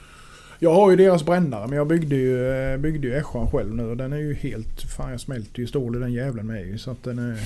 Jag 0.58 0.74
har 0.74 0.90
ju 0.90 0.96
deras 0.96 1.26
brännare, 1.26 1.66
men 1.66 1.76
jag 1.78 1.86
byggde 1.86 2.16
ju, 2.16 2.48
eh, 2.50 2.78
byggde 2.78 3.06
ju 3.08 3.14
Eschan 3.14 3.50
själv 3.50 3.74
nu 3.74 3.82
och 3.82 3.96
den 3.96 4.12
är 4.12 4.16
ju 4.16 4.34
helt... 4.34 4.82
Fan 4.82 5.10
jag 5.10 5.20
smälter 5.20 5.60
ju 5.60 5.66
stål 5.66 5.96
i 5.96 5.98
den 5.98 6.12
jävlen 6.12 6.46
med 6.46 6.66
ju. 6.66 6.78
Så 6.78 6.90
att 6.90 7.02
den 7.04 7.18
är... 7.18 7.36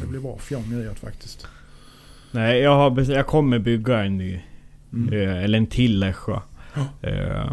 Det 0.00 0.06
blir 0.06 0.20
bra 0.20 0.38
fjong 0.38 0.72
i 0.72 0.84
det 0.84 0.94
faktiskt. 0.94 1.46
Nej 2.30 2.60
jag 2.60 2.76
har 2.76 3.10
jag 3.12 3.26
kommer 3.26 3.58
bygga 3.58 3.98
en 4.04 4.18
ny 4.18 4.40
Mm. 4.94 5.12
eh, 5.28 5.44
Eller 5.44 5.58
en 5.58 5.66
till 5.66 6.02
Escha 6.02 6.42
Ja. 6.74 7.08
eh, 7.08 7.52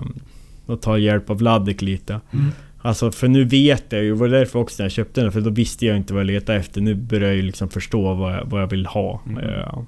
Och 0.66 0.82
ta 0.82 0.98
hjälp 0.98 1.30
av 1.30 1.42
Ladek 1.42 1.82
lite 1.82 2.20
Mm. 2.34 2.46
Alltså 2.82 3.12
för 3.12 3.28
nu 3.28 3.44
vet 3.44 3.84
jag 3.90 4.04
ju, 4.04 4.10
det 4.10 4.16
var 4.20 4.28
därför 4.28 4.60
också 4.60 4.84
när 4.84 4.86
jag 4.86 4.92
köpte 4.92 5.22
den, 5.22 5.32
för 5.32 5.42
då 5.42 5.50
visste 5.50 5.86
jag 5.86 5.98
inte 5.98 6.14
vad 6.14 6.20
jag 6.20 6.28
letade 6.28 6.60
efter. 6.60 6.82
Nu 6.82 6.96
börjar 6.96 7.28
jag 7.28 7.36
ju 7.36 7.42
liksom 7.42 7.70
förstå 7.70 8.14
vad 8.14 8.34
jag, 8.34 8.46
vad 8.46 8.62
jag 8.62 8.68
vill 8.68 8.86
ha. 8.86 9.22
Mm. 9.30 9.44
Eh, 9.44 9.80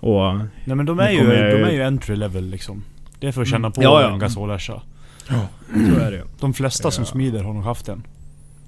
och... 0.00 0.34
Nej 0.64 0.76
men 0.76 0.86
de 0.86 1.00
är, 1.00 1.10
ju, 1.10 1.16
jag 1.18 1.50
ju- 1.52 1.58
de 1.58 1.64
är 1.64 1.70
ju 1.72 1.82
entry 1.82 2.16
level 2.16 2.44
liksom. 2.50 2.84
Det 3.20 3.28
är 3.28 3.32
för 3.32 3.42
att 3.42 3.48
känna 3.48 3.70
på 3.70 3.82
Ja, 3.82 4.02
ja. 4.02 4.12
en 4.12 4.18
gasolärsa. 4.18 4.82
Så 5.88 6.00
är 6.00 6.10
det 6.10 6.16
ju. 6.16 6.22
De 6.40 6.54
flesta 6.54 6.90
som 6.90 7.04
Ja. 7.04 7.10
smider 7.10 7.42
har 7.42 7.52
nog 7.54 7.64
haft 7.64 7.88
en. 7.88 8.02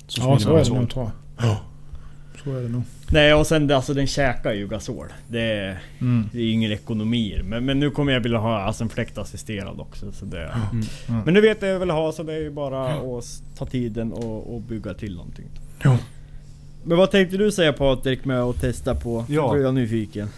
Som 0.06 0.30
Ja, 0.30 0.38
smider 0.38 0.44
så 0.44 0.50
är 0.50 0.54
det 0.54 0.58
gasol. 0.60 0.76
nog 0.78 0.90
tror 0.90 1.04
jag. 1.38 1.46
Ja. 1.48 1.60
Så 2.44 2.50
är 2.56 2.62
det 2.62 2.68
nog. 2.68 2.82
Nej 3.10 3.34
och 3.34 3.46
sen 3.46 3.70
alltså 3.70 3.94
den 3.94 4.06
käkar 4.06 4.52
ju 4.52 4.68
gasol. 4.68 5.06
Det 5.28 5.40
är, 5.40 5.78
Mm. 6.00 6.28
det 6.32 6.38
är 6.38 6.42
ju 6.42 6.50
ingen 6.50 6.72
ekonomi 6.72 7.34
i 7.34 7.36
det. 7.36 7.42
men, 7.42 7.64
men 7.64 7.80
nu 7.80 7.90
kommer 7.90 8.12
jag 8.12 8.20
vilja 8.20 8.38
ha 8.38 8.60
alltså 8.60 8.84
en 8.84 8.90
fläktassisterad 8.90 9.80
också. 9.80 10.12
Så 10.12 10.24
det, 10.24 10.44
Mm. 10.44 10.86
Mm. 11.08 11.20
Men 11.24 11.34
nu 11.34 11.40
vet 11.40 11.62
jag 11.62 11.68
vad 11.68 11.74
jag 11.74 11.80
vill 11.80 11.90
ha 11.90 12.12
så 12.12 12.22
det 12.22 12.32
är 12.34 12.38
ju 12.40 12.50
bara 12.50 12.88
att 12.88 13.42
ta 13.58 13.66
tiden 13.66 14.12
och, 14.12 14.54
och 14.54 14.60
bygga 14.60 14.94
till 14.94 15.16
någonting. 15.16 15.44
Ja. 15.82 15.98
Men 16.84 16.98
vad 16.98 17.10
tänkte 17.10 17.36
du 17.36 17.52
säga 17.52 17.72
Patrik 17.72 18.24
med 18.24 18.40
att 18.42 18.60
testa 18.60 18.94
på? 18.94 19.24
Ja. 19.28 19.52
Blir 19.52 19.62
jag 19.62 19.74
nyfiken. 19.74 20.28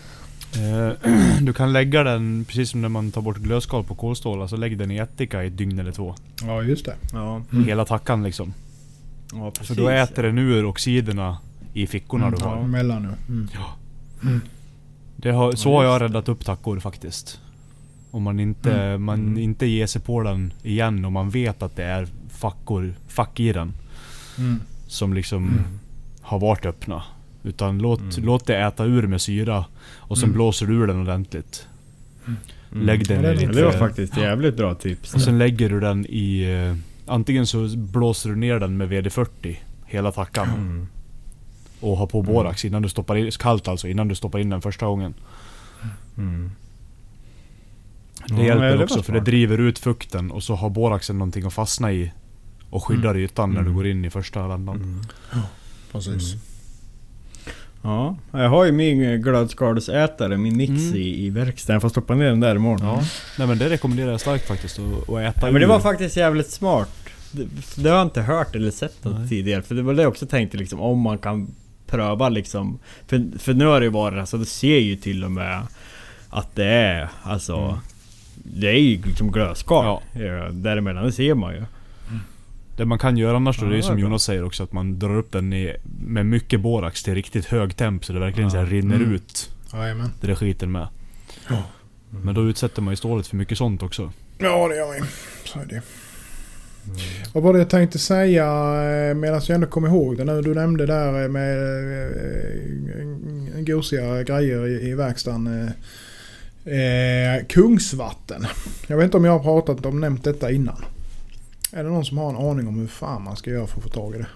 Eh, 0.57 0.93
du 1.41 1.53
kan 1.53 1.73
lägga 1.73 2.03
den, 2.03 2.45
precis 2.45 2.71
som 2.71 2.83
när 2.83 2.89
man 2.89 3.11
tar 3.11 3.21
bort 3.23 3.37
glödskal 3.37 3.85
på 3.85 3.95
kolstål, 3.95 4.43
alltså 4.43 4.57
lägg 4.57 4.79
den 4.79 4.91
i 4.91 4.97
ättika 4.97 5.45
i 5.45 5.47
ett 5.47 5.57
dygn 5.59 5.79
eller 5.79 5.93
två. 5.93 6.15
ja, 6.43 6.63
just 6.63 6.85
det. 6.85 6.95
Ja, 7.13 7.43
Mm. 7.53 7.65
Hela 7.67 7.85
tackan 7.85 8.23
liksom. 8.23 8.55
ja 9.33 9.51
precis. 9.51 9.67
För 9.69 9.75
då 9.83 9.89
äter 9.89 10.23
den 10.23 10.39
ur 10.39 10.65
oxiderna 10.65 11.39
i 11.73 11.87
fickorna 11.87 12.27
Mm, 12.27 12.39
du 12.41 12.45
har. 12.47 12.57
ja, 12.57 12.67
Mellan 12.67 13.03
nu. 13.03 13.15
Mm. 14.23 14.41
Det 15.17 15.31
har, 15.31 15.53
så 15.53 15.77
har 15.77 15.85
jag 15.85 16.03
räddat 16.03 16.29
upp 16.29 16.45
tackor 16.45 16.81
faktiskt. 16.81 17.41
Om 18.11 18.23
man 18.23 18.41
inte, 18.41 18.73
Mm. 18.73 19.03
man 19.05 19.21
Mm. 19.21 19.39
inte 19.39 19.67
ger 19.67 19.87
sig 19.87 20.03
på 20.03 20.23
den 20.23 20.53
igen 20.63 21.05
och 21.05 21.13
man 21.13 21.31
vet 21.31 21.63
att 21.63 21.77
det 21.77 21.85
är 21.85 22.09
fackor, 22.31 22.95
fack 23.09 23.41
i 23.41 23.53
den. 23.53 23.73
Mm. 24.39 24.61
Som 24.87 25.15
liksom 25.15 25.61
har 26.21 26.39
varit 26.39 26.67
öppna. 26.67 27.03
Utan 27.45 27.79
låt, 27.79 28.01
Mm. 28.01 28.25
låt 28.25 28.47
det 28.47 28.57
äta 28.57 28.85
ur 28.85 29.07
med 29.07 29.21
syra. 29.21 29.65
Och 29.97 30.19
sen 30.19 30.25
Mm. 30.25 30.35
blåser 30.35 30.67
du 30.67 30.75
ur 30.75 30.87
den 30.87 31.01
ordentligt. 31.01 31.67
Mm. 32.27 32.87
Lägg 32.87 33.09
den 33.09 33.25
i 33.25 33.47
det 33.47 33.65
var 33.65 33.73
faktiskt 33.73 34.17
jävligt 34.17 34.57
bra 34.57 34.75
tips. 34.75 35.15
Och 35.15 35.21
sen 35.21 35.39
lägger 35.39 35.69
du 35.71 35.81
den 35.81 36.07
i... 36.09 36.43
eh, 36.43 36.77
Antingen 37.07 37.47
så 37.47 37.69
blåser 37.77 38.31
du 38.31 38.37
ner 38.37 38.59
den 38.59 38.77
med 38.77 38.89
VD40. 38.89 39.57
Hela 39.87 40.13
tackan. 40.13 40.49
Mm. 40.49 40.87
Och 41.81 41.97
har 41.97 42.07
på 42.07 42.23
borax 42.23 42.65
innan 42.65 42.83
du 42.83 42.89
stoppar 42.89 43.17
in... 43.17 43.31
Kallt 43.31 43.69
alltså, 43.69 43.89
innan 43.89 44.09
du 44.09 44.15
stoppar 44.15 44.39
in 44.39 44.51
den 44.51 44.63
första 44.63 44.87
gången. 44.87 45.15
Mm. 46.19 46.51
Det 48.29 48.35
Ja, 48.35 48.43
hjälper 48.45 48.77
det 48.79 48.85
också 48.85 49.03
för 49.03 49.13
det 49.13 49.21
driver 49.21 49.59
ut 49.59 49.79
fukten 49.79 50.31
och 50.31 50.43
så 50.43 50.55
har 50.55 50.71
boraxen 50.71 51.19
någonting 51.19 51.47
att 51.47 51.53
fastna 51.55 51.93
i. 51.93 52.13
Och 52.71 52.85
skyddar 52.85 53.17
ytan 53.17 53.51
när 53.51 53.61
du 53.61 53.67
Mm. 53.67 53.75
går 53.75 53.87
in 53.87 54.05
i 54.05 54.11
första 54.11 54.49
vändan. 54.49 54.77
Mm. 54.77 55.01
Precis. 55.93 56.35
Ja, 57.85 58.17
jag 58.33 58.49
har 58.49 58.65
ju 58.65 58.73
min 58.73 59.23
glödskalsätare, 59.23 60.37
min 60.37 60.57
mix 60.57 60.71
Mm. 60.71 60.95
i, 60.97 61.25
i 61.27 61.31
verkstaden. 61.31 61.75
Jag 61.75 61.83
får 61.83 61.89
stoppa 61.89 62.15
ner 62.15 62.25
den 62.27 62.41
där 62.41 62.57
imorgon. 62.57 62.87
Ja. 62.87 63.03
Nej 63.39 63.49
men 63.49 63.59
det 63.59 63.69
rekommenderar 63.71 64.11
jag 64.11 64.21
starkt 64.21 64.47
faktiskt. 64.49 64.79
Att, 64.79 65.09
att 65.11 65.19
äta 65.21 65.47
Ja, 65.47 65.53
men 65.53 65.61
det 65.61 65.67
var 65.67 65.81
faktiskt 65.81 66.17
jävligt 66.17 66.51
smart. 66.51 66.91
Det, 67.33 67.47
det 67.83 67.89
har 67.91 67.97
jag 67.97 68.07
inte 68.07 68.23
hört 68.23 68.55
eller 68.55 68.71
sett 68.71 68.99
Nej. 69.03 69.29
tidigare. 69.29 69.63
För 69.63 69.75
det 69.75 69.83
var 69.83 69.95
det 69.95 70.03
jag 70.03 70.11
också 70.11 70.27
tänkte 70.27 70.57
liksom, 70.57 70.81
om 70.81 71.01
man 71.01 71.19
kan 71.19 71.55
pröva 71.87 72.29
liksom. 72.29 72.79
För, 73.07 73.39
för 73.39 73.55
nu 73.55 73.65
har 73.67 73.81
det 73.81 73.87
ju 73.87 73.93
varit, 73.93 74.19
alltså 74.19 74.37
det 74.37 74.47
ser 74.47 74.79
ju 74.79 74.97
till 74.97 75.25
och 75.25 75.31
med 75.31 75.61
att 76.31 76.55
det 76.57 76.65
är 76.67 77.09
alltså... 77.23 77.57
Mm. 77.57 77.77
Det 78.47 78.69
är 78.69 78.79
ju 78.81 79.03
liksom 79.03 79.33
glödskal. 79.33 79.85
Ja. 79.85 80.21
Ja. 80.23 80.49
Däremellan, 80.51 81.05
det 81.05 81.13
ser 81.13 81.35
man 81.35 81.55
ju. 81.55 81.63
Det 82.77 82.85
man 82.85 82.99
kan 82.99 83.17
göra 83.17 83.37
annars 83.37 83.59
då, 83.59 83.65
Ja, 83.67 83.71
det 83.71 83.75
är 83.75 83.77
det 83.77 83.83
som. 83.83 83.99
Jonas 83.99 84.23
säger 84.23 84.45
också, 84.45 84.63
att 84.63 84.73
man 84.73 84.99
drar 84.99 85.17
upp 85.17 85.33
den 85.33 85.53
i, 85.53 85.77
med 86.07 86.27
mycket 86.27 86.61
borax 86.61 87.03
till 87.03 87.15
riktigt 87.15 87.45
hög 87.47 87.77
temp 87.77 88.05
så 88.05 88.13
det 88.13 88.21
verkligen 88.21 88.51
Ja. 88.51 88.65
så 88.67 88.71
rinner 88.71 88.97
Mm. 88.97 89.13
ut 89.15 89.51
Jajamän. 89.73 90.11
det 90.21 90.27
det 90.27 90.37
skiter 90.37 90.67
med. 90.67 90.89
Ja. 91.49 91.63
Men 92.11 92.35
då 92.35 92.43
utsätter 92.49 92.83
man 92.83 92.93
ju 92.93 92.97
stålet 92.97 93.27
för 93.27 93.37
mycket 93.37 93.59
sånt 93.59 93.83
också. 93.83 94.13
Ja, 94.39 94.69
det 94.69 94.77
gör 94.77 94.93
vi. 94.93 95.01
Så 95.45 95.59
är 95.61 95.65
det. 95.67 95.83
Vad 97.33 97.43
var 97.43 97.53
det 97.53 97.59
jag 97.59 97.71
tänkte 97.71 97.99
säga 97.99 98.45
eh, 99.11 99.15
medan 99.15 99.41
jag 99.49 99.55
ändå 99.55 99.67
kom 99.67 99.87
ihåg 99.87 100.17
det 100.17 100.25
nu. 100.25 100.43
Du 100.43 100.55
nämnde 100.55 100.87
där 100.87 101.23
eh, 101.23 101.29
med 101.29 101.59
eh, 103.57 103.61
gosiga 103.67 104.23
grejer 104.23 104.67
i, 104.85 104.95
verkstaden. 104.95 105.47
Eh, 106.65 107.47
Kungsvatten. 107.49 108.47
Jag 108.87 108.97
vet 108.97 109.05
inte 109.05 109.17
om 109.17 109.25
jag 109.25 109.39
har 109.39 109.43
pratat 109.61 109.87
om 109.87 110.01
nämnt 110.01 110.25
detta 110.25 110.51
innan. 110.51 110.85
Är 111.75 111.85
det 111.85 111.91
någon 111.91 112.05
som 112.05 112.19
har 112.19 112.31
en 112.31 112.37
aning 112.37 112.69
om 112.69 112.79
hur 112.79 112.87
fan 112.87 113.23
man 113.23 113.37
ska 113.37 113.51
göra 113.51 113.67
för 113.67 113.77
att 113.77 113.83
få 113.83 113.89
tag 113.89 114.15
i 114.15 114.19
det? 114.19 114.27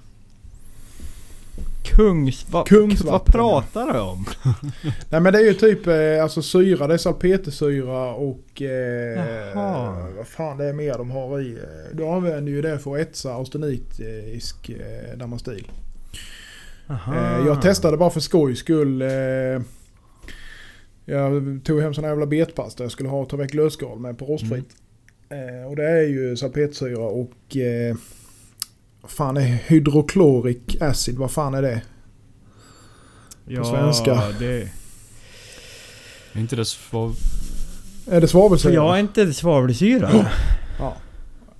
Kungs... 1.96 2.50
Va, 2.50 2.64
Kungsvatten, 2.66 3.12
Vad 3.12 3.24
pratar 3.24 3.92
du 3.92 3.98
om? 4.00 4.24
Nej 5.10 5.20
men 5.20 5.32
det 5.32 5.38
är 5.38 5.44
ju 5.44 5.54
typ 5.54 5.86
eh, 5.86 6.22
alltså 6.22 6.42
syra, 6.42 6.86
det 6.86 6.94
är 6.94 6.98
salpetersyra 6.98 8.14
och 8.14 8.62
eh, 8.62 8.68
Jaha. 9.54 10.06
vad 10.16 10.26
fan 10.26 10.56
det 10.58 10.64
är 10.64 10.72
mer 10.72 10.98
de 10.98 11.10
har 11.10 11.40
i. 11.40 11.52
eh, 11.52 11.96
Du 11.96 12.06
använder 12.06 12.52
ju 12.52 12.62
det 12.62 12.78
för 12.78 12.94
att 12.94 13.00
etsa 13.00 13.32
austenitisk 13.34 14.70
eh, 14.70 15.18
damastil. 15.18 15.70
Eh, 16.88 17.46
jag 17.46 17.62
testade 17.62 17.96
bara 17.96 18.10
för 18.10 18.20
skojs 18.20 18.58
skull. 18.58 19.02
Eh, 19.02 19.08
jag 21.04 21.60
tog 21.64 21.80
hem 21.82 21.94
sån 21.94 22.04
här 22.04 22.10
jävla 22.10 22.26
betpasta 22.26 22.82
jag 22.84 22.92
skulle 22.92 23.08
ha 23.08 23.20
och 23.20 23.28
ta 23.28 23.36
väck 23.36 23.54
lösskal 23.54 23.98
med 23.98 24.18
på 24.18 24.24
rostfritt. 24.24 24.68
Eh, 24.70 24.87
och 25.68 25.76
det 25.76 25.88
är 25.88 26.02
ju 26.02 26.36
salpetersyra 26.36 26.98
och 26.98 27.56
eh, 27.56 27.96
vad 29.00 29.10
fan 29.10 29.36
är 29.36 29.42
hydrochloric 29.42 30.80
acid, 30.80 31.18
vad 31.18 31.30
fan 31.30 31.54
är 31.54 31.62
det? 31.62 31.82
ja, 33.44 33.64
svenska. 33.64 34.22
Det... 34.38 34.68
Är 36.32 36.40
inte 36.40 36.56
det 36.56 36.64
svav... 36.64 37.16
Är 38.10 38.20
det 38.20 38.28
svavelsyra? 38.28 38.72
jag 38.72 38.96
är 38.96 39.00
inte 39.00 39.32
svavelsyra. 39.32 40.10
Ja. 40.78 40.96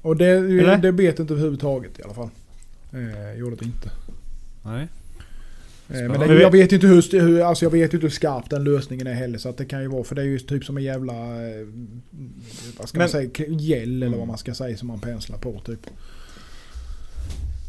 Och 0.02 0.16
det, 0.16 0.26
Eller? 0.26 0.76
det 0.76 0.92
bet 0.92 1.18
inte 1.18 1.32
överhuvudtaget 1.32 1.98
i 1.98 2.02
alla 2.02 2.14
fall. 2.14 2.30
Eh, 2.92 3.38
gjorde 3.38 3.56
det 3.56 3.64
inte. 3.64 3.90
Nej. 4.64 4.88
Eh, 5.90 6.00
men 6.08 6.20
det, 6.20 6.34
jag 6.42 6.50
vet 6.50 6.72
ju 6.72 6.76
inte 6.76 6.86
hur, 6.86 7.20
hur, 7.20 7.40
alltså 7.42 7.64
jag 7.64 7.70
vet 7.70 7.92
ju 7.92 7.96
inte 7.96 8.04
hur 8.06 8.10
skarp 8.10 8.50
den 8.50 8.64
lösningen 8.64 9.06
är 9.06 9.14
heller. 9.14 9.38
Så 9.38 9.48
att 9.48 9.56
det 9.56 9.64
kan 9.64 9.82
ju 9.82 9.88
vara, 9.88 10.04
för 10.04 10.14
det 10.14 10.22
är 10.22 10.26
ju 10.26 10.38
typ 10.38 10.64
som 10.64 10.76
en 10.76 10.82
jävla, 10.82 11.12
eh, 11.14 11.66
vad 12.78 12.88
ska 12.88 12.98
man 12.98 13.02
Men- 13.02 13.08
säga, 13.08 13.30
k- 13.36 13.44
gel 13.48 13.82
eller 13.96 14.06
Mm. 14.06 14.18
vad 14.18 14.28
man 14.28 14.38
ska 14.38 14.54
säga 14.54 14.76
som 14.76 14.88
man 14.88 15.00
penslar 15.00 15.38
på 15.38 15.60
typ. 15.60 15.80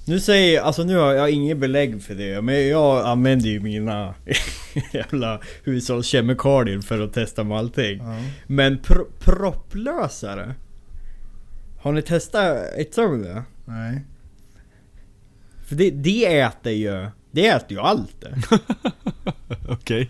Nu 0.08 0.20
säger 0.20 0.56
jag, 0.56 0.64
alltså 0.66 0.84
nu 0.84 0.96
har 0.96 1.14
jag 1.14 1.30
inget 1.32 1.58
belägg 1.58 2.02
för 2.04 2.16
det 2.16 2.42
men 2.42 2.68
jag 2.68 3.06
använder 3.06 3.50
ju 3.50 3.60
mina 3.60 4.16
jävla 4.94 5.42
hushållskemikalier 5.64 6.80
för 6.80 7.00
att 7.02 7.14
testa 7.14 7.44
med 7.44 7.58
allting. 7.58 7.98
Ja. 7.98 8.18
Men 8.48 8.78
pro 8.78 9.06
propplösare? 9.20 10.56
Har 11.82 11.92
ni 11.92 12.02
testat 12.02 12.58
ett 12.78 12.94
sånt 12.94 13.24
det? 13.24 13.44
Nej. 13.66 14.02
För 15.66 15.76
det, 15.76 15.90
det 15.92 16.40
äter 16.40 16.72
ju, 16.72 17.08
det 17.32 17.48
äter 17.48 17.72
ju 17.72 17.80
allt 17.80 18.22
det. 18.22 18.36
Okej. 19.70 20.10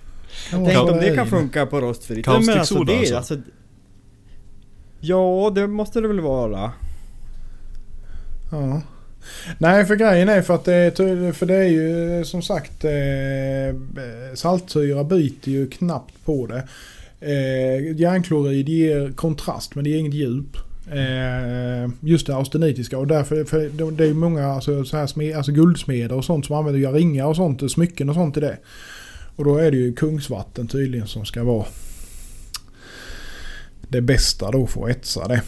Kan 0.49 0.65
Tänk 0.65 0.80
om 0.80 0.97
det 0.97 1.15
kan 1.15 1.28
funka 1.28 1.65
på 1.65 1.82
rostfritt. 1.82 2.26
Kaustik 2.26 2.47
Men 2.47 2.59
alltså, 2.59 2.84
det, 2.84 2.97
alltså? 2.97 3.15
alltså 3.15 3.38
Ja, 4.99 5.51
det 5.55 5.67
måste 5.67 6.01
det 6.01 6.07
väl 6.07 6.20
vara. 6.20 6.72
Ja. 8.51 8.82
Nej, 9.57 9.86
för 9.86 9.95
grejen 9.95 10.30
är 10.30 10.41
för 10.41 10.55
att 10.55 10.65
det 10.65 10.74
är, 10.74 11.32
för 11.32 11.45
det 11.45 11.55
är 11.55 11.67
ju 11.67 12.26
som 12.26 12.41
sagt 12.41 12.86
eh, 12.86 14.32
saltsyra 14.36 15.03
byter 15.03 15.49
ju 15.49 15.70
knappt 15.70 16.26
på 16.26 16.47
det. 16.47 16.67
Eh, 17.22 17.95
järnklorid 17.95 18.70
ger 18.70 19.11
kontrast 19.11 19.76
men 19.76 19.84
det 19.84 19.89
ger 19.89 19.99
inget 19.99 20.13
djup. 20.13 20.57
Eh, 20.92 21.90
just 22.02 22.28
det 22.28 22.36
austenitiska 22.36 22.98
och 22.98 23.08
därför 23.08 23.44
för 23.44 23.70
det- 23.92 24.06
är 24.08 24.14
många 24.14 24.48
alltså, 24.48 24.86
så 24.86 24.98
här 24.98 25.08
smed, 25.08 25.38
alltså 25.38 25.52
guldsmeder 25.52 26.16
och 26.16 26.26
sånt 26.26 26.46
som 26.46 26.56
använder 26.56 26.94
ringar 26.94 27.26
och 27.26 27.36
sånt, 27.36 27.72
smycken 27.72 28.10
och 28.10 28.16
sånt 28.16 28.38
i 28.38 28.40
det. 28.40 28.58
Och 29.36 29.46
då 29.46 29.58
är 29.58 29.72
det 29.72 29.78
ju 29.78 29.94
kungsvatten 29.94 30.68
tydligen 30.68 31.08
som 31.08 31.26
ska 31.26 31.44
vara 31.44 31.66
det 33.90 34.02
bästa 34.02 34.52
då 34.52 34.68
för 34.68 34.84
att 34.84 34.90
etsa 34.90 35.28
det. 35.28 35.42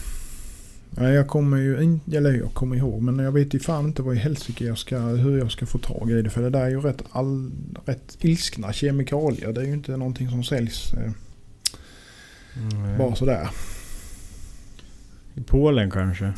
Jag 0.98 1.28
kommer 1.28 1.58
ju 1.58 1.82
inte, 1.84 2.18
eller 2.18 2.34
jag 2.34 2.54
kommer 2.54 2.76
ihåg, 2.76 3.02
men 3.02 3.20
jag 3.26 3.32
vet 3.32 3.54
ju 3.54 3.60
fan 3.60 3.86
inte 3.86 4.02
vad 4.02 4.16
i 4.16 4.20
helsike 4.20 4.66
jag 4.66 4.78
ska, 4.78 4.98
hur 5.00 5.38
jag 5.38 5.52
ska 5.52 5.66
få 5.66 5.78
tag 5.78 6.12
i 6.12 6.22
det. 6.22 6.30
För 6.30 6.42
det 6.42 6.50
där 6.50 6.62
är 6.66 6.70
ju 6.70 6.82
rätt, 6.82 7.04
all, 7.12 7.52
rätt 7.86 8.18
ilskna 8.22 8.74
kemikalier. 8.74 9.54
Det 9.54 9.62
är 9.62 9.66
ju 9.66 9.74
inte 9.74 9.98
någonting 9.98 10.30
som 10.30 10.44
säljs 10.44 10.94
eh, 10.94 11.12
bara 12.98 13.16
sådär. 13.16 13.50
I 15.36 15.42
Polen 15.42 15.92
kanske? 15.92 16.34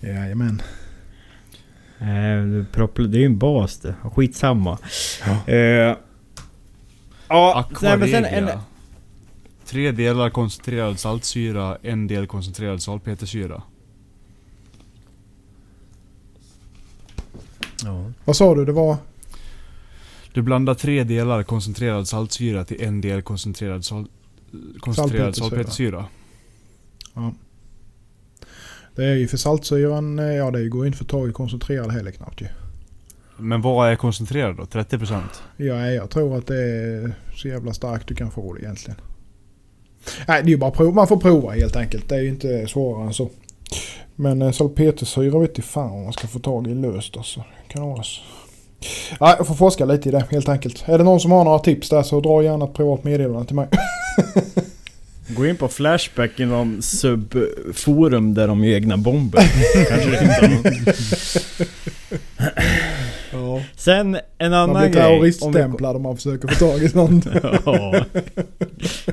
Jajamän. 0.00 0.62
Propp- 2.72 3.06
det 3.06 3.18
är 3.18 3.20
ju 3.20 3.26
en 3.26 3.38
bas 3.38 3.78
det. 3.78 3.94
Skitsamma. 4.02 4.78
Ja. 5.26 5.52
Eh, 5.54 5.96
ja, 7.28 7.68
nej, 7.82 7.96
men 7.98 8.08
sen 8.10 8.24
en. 8.24 8.48
Tre 9.66 9.92
delar 9.92 10.30
koncentrerad 10.30 10.98
saltsyra, 10.98 11.78
en 11.82 12.06
del 12.06 12.26
koncentrerad 12.26 12.82
salpetersyra. 12.82 13.62
Ja. 17.84 18.10
Vad 18.24 18.36
sa 18.36 18.54
du? 18.54 18.64
Det 18.64 18.72
var... 18.72 18.96
Du 20.32 20.42
blandar 20.42 20.74
tre 20.74 21.04
delar 21.04 21.42
koncentrerad 21.42 22.08
saltsyra 22.08 22.64
till 22.64 22.82
en 22.82 23.00
del 23.00 23.22
koncentrerad, 23.22 23.84
sal 23.84 24.06
koncentrerad 24.80 25.36
Salpetersyra. 25.36 26.04
salpetersyra. 27.14 27.34
Det 28.94 29.04
är 29.04 29.14
ju 29.14 29.28
för 29.28 29.36
saltsyran, 29.36 30.18
eh, 30.18 30.24
ja 30.24 30.50
det 30.50 30.68
går 30.68 30.84
ju 30.84 30.86
inte 30.86 30.98
för 30.98 31.04
tag 31.04 31.28
i 31.28 31.32
koncentrerad 31.32 31.90
heller 31.90 32.10
knappt 32.10 32.40
ju. 32.40 32.46
Men 33.36 33.60
vad 33.60 33.90
är 33.92 33.96
koncentrerad 33.96 34.56
då? 34.56 34.62
30%? 34.62 35.22
Ja, 35.56 35.90
jag 35.90 36.10
tror 36.10 36.38
att 36.38 36.46
det 36.46 36.62
är 36.62 37.12
så 37.34 37.48
jävla 37.48 37.72
starkt 37.72 38.08
du 38.08 38.14
kan 38.14 38.30
få 38.30 38.52
det 38.52 38.60
egentligen. 38.60 39.00
Nej, 40.28 40.42
det 40.42 40.48
är 40.48 40.50
ju 40.50 40.56
bara 40.56 40.70
prov. 40.70 40.94
Man 40.94 41.06
får 41.06 41.16
prova 41.16 41.50
helt 41.50 41.76
enkelt. 41.76 42.08
Det 42.08 42.14
är 42.14 42.20
ju 42.20 42.28
inte 42.28 42.66
svårare 42.66 43.06
än 43.06 43.14
så. 43.14 43.30
Men 44.14 44.42
eh, 44.42 44.50
salpetersyra 44.50 45.38
vet 45.38 45.50
inte 45.50 45.62
fan 45.62 45.90
om 45.90 46.04
man 46.04 46.12
ska 46.12 46.26
få 46.26 46.38
tag 46.38 46.66
i 46.66 46.74
löst 46.74 47.16
alltså. 47.16 47.44
Kanas. 47.68 48.20
Nej, 49.20 49.34
jag 49.38 49.46
får 49.46 49.54
forska 49.54 49.84
lite 49.84 50.08
i 50.08 50.12
det 50.12 50.24
helt 50.30 50.48
enkelt. 50.48 50.84
Är 50.86 50.98
det 50.98 51.04
någon 51.04 51.20
som 51.20 51.30
har 51.30 51.44
några 51.44 51.58
tips 51.58 51.88
där 51.88 52.02
så 52.02 52.20
dra 52.20 52.42
gärna 52.42 52.64
ett 52.64 52.74
privat 52.74 53.04
meddelande 53.04 53.46
till 53.46 53.56
mig. 53.56 53.68
Gå 55.36 55.46
in 55.46 55.56
på 55.56 55.68
Flashback 55.68 56.40
inom 56.40 56.82
subforum 56.82 58.34
där 58.34 58.48
de 58.48 58.64
gör 58.64 58.74
egna 58.74 58.96
bomber. 58.96 59.40
Kanske 59.88 60.10
det 60.10 60.48
någon. 60.50 60.74
Ja. 63.32 63.62
Sen 63.76 64.14
en 64.38 64.50
Man 64.50 64.52
annan 64.70 64.82
blir 64.90 65.00
grej. 65.00 65.04
om 65.04 65.22
vi- 65.22 65.32
terroriststämplad 65.32 65.96
om 65.96 66.02
man 66.02 66.16
försöker 66.16 66.48
få 66.48 66.54
tag 66.54 66.82
i 66.82 66.88
sånt. 66.88 67.26
ja. 67.64 68.04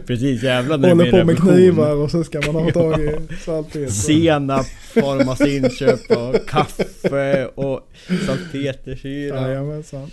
Precis, 0.07 0.43
jävlar 0.43 0.77
nu 0.77 0.87
Håller 0.89 1.11
på 1.11 1.23
med 1.23 1.37
knivar 1.37 1.95
och 1.95 2.11
så 2.11 2.23
ska 2.23 2.41
man 2.51 2.63
ha 2.63 2.71
tag 2.71 2.99
i 3.01 3.15
salpeter. 3.45 3.87
Senap, 3.91 4.65
Formas 4.93 5.41
inköp 5.41 5.99
och 6.11 6.47
kaffe 6.49 7.45
och 7.45 7.89
salpetersyra. 8.25 9.41
Jajamensan. 9.41 10.09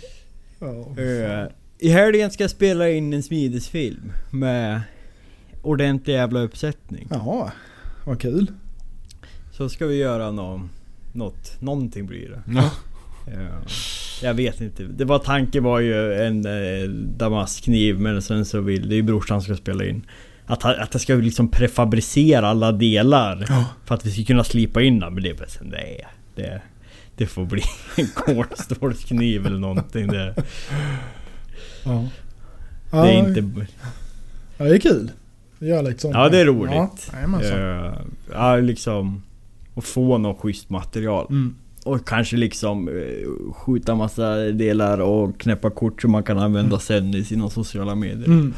Ja. 0.59 1.03
Eh, 1.03 1.47
I 1.79 1.89
helgen 1.89 2.31
ska 2.31 2.43
jag 2.43 2.51
spela 2.51 2.89
in 2.89 3.13
en 3.13 3.23
smidesfilm 3.23 4.11
med 4.31 4.81
ordentlig 5.65 6.13
jävla 6.13 6.39
uppsättning. 6.39 7.07
ja, 7.11 7.51
vad 8.05 8.21
kul. 8.21 8.51
Så 9.51 9.69
ska 9.69 9.85
vi 9.87 9.95
göra 9.95 10.31
nå, 10.31 10.61
något, 11.13 11.61
någonting 11.61 12.05
blir 12.05 12.29
det. 12.29 12.41
Ja. 12.55 12.71
Eh, 13.27 13.47
jag 14.21 14.33
vet 14.33 14.61
inte. 14.61 14.83
Det 14.83 15.05
var 15.05 15.19
tanken 15.19 15.63
var 15.63 15.79
ju 15.79 16.13
en 16.13 16.45
eh, 16.45 16.89
damaskkniv 17.17 17.99
men 17.99 18.21
sen 18.21 18.45
så 18.45 18.61
vill, 18.61 18.89
det 18.89 18.95
är 18.95 18.97
ju 18.97 19.03
brorsan 19.03 19.41
som 19.41 19.55
ska 19.55 19.61
spela 19.63 19.85
in. 19.85 20.05
Att, 20.45 20.65
att 20.65 20.89
jag 20.93 21.01
ska 21.01 21.13
liksom 21.15 21.47
prefabricera 21.47 22.47
alla 22.47 22.71
delar. 22.71 23.45
Ja. 23.49 23.65
För 23.85 23.95
att 23.95 24.05
vi 24.05 24.11
ska 24.11 24.23
kunna 24.23 24.43
slipa 24.43 24.81
in 24.81 24.99
dem. 24.99 25.13
Men 25.13 25.23
det 25.23 25.29
är 25.29 25.33
bara 25.33 25.47
så, 25.47 25.63
nej. 25.63 26.05
Det, 26.35 26.61
det 27.17 27.25
får 27.25 27.45
bli 27.45 27.61
en 27.95 28.07
kolstålskniv 28.07 29.45
eller 29.45 29.59
någonting. 29.59 30.07
Det, 30.07 30.35
Ja. 31.85 32.07
det 32.91 32.97
är 32.97 33.27
inte... 33.29 33.65
Ja, 34.57 34.65
det 34.65 34.75
är 34.75 34.79
kul. 34.79 35.11
Gör 35.59 35.83
lite 35.83 36.01
sånt. 36.01 36.13
Ja 36.15 36.29
det 36.29 36.39
är 36.39 36.45
roligt. 36.45 37.11
Ja. 37.11 37.41
Eh, 37.41 37.93
Ja 38.33 38.55
liksom... 38.55 39.21
Att 39.77 39.85
få 39.85 40.17
något 40.17 40.39
schysst 40.39 40.69
material. 40.69 41.27
Mm. 41.29 41.55
Och 41.83 42.07
kanske 42.07 42.37
liksom 42.37 42.87
eh, 42.87 43.53
skjuta 43.53 43.95
massa 43.95 44.35
delar 44.35 44.99
och 44.99 45.39
knäppa 45.39 45.69
kort 45.69 46.01
som 46.01 46.11
man 46.11 46.23
kan 46.23 46.39
använda 46.39 46.79
sen 46.79 47.15
i 47.15 47.23
sina 47.23 47.49
sociala 47.49 47.95
medier. 47.95 48.25
Mm, 48.25 48.39
mm, 48.39 48.53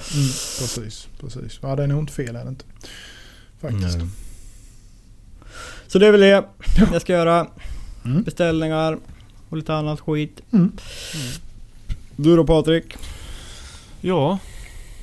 precis, 0.60 1.08
precis. 1.20 1.60
Ja, 1.62 1.76
det 1.76 1.84
är 1.84 1.88
nog 1.88 2.00
inte 2.00 2.14
fel 2.14 2.36
är 2.36 2.44
det 2.44 2.50
inte. 2.50 2.66
Faktiskt. 3.62 3.98
Så 5.88 6.00
det 6.00 6.08
är 6.08 6.12
väl 6.12 6.22
det 6.22 6.44
jag 6.92 7.02
ska 7.02 7.14
göra. 7.14 7.48
Mm. 8.06 8.24
Beställningar 8.24 8.98
och 9.50 9.58
lite 9.58 9.74
annat 9.74 10.00
skit. 10.00 10.42
Mm. 10.52 10.72
Du 12.16 12.36
då 12.36 12.46
Patrik? 12.46 12.96
Ja, 14.02 14.40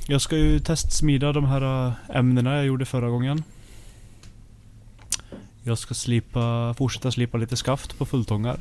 jag 0.06 0.20
ska 0.20 0.36
ju 0.36 0.60
testsmida 0.60 1.32
de 1.32 1.44
här 1.44 1.86
äh, 1.86 2.16
ämnena 2.16 2.56
jag 2.56 2.66
gjorde 2.66 2.84
förra 2.84 3.08
gången. 3.08 3.42
Jag 5.62 5.78
ska 5.78 5.94
slipa, 5.94 6.74
fortsätta 6.74 7.10
slipa 7.10 7.38
lite 7.38 7.56
skaft 7.56 7.98
på 7.98 8.06
fulltångar. 8.06 8.60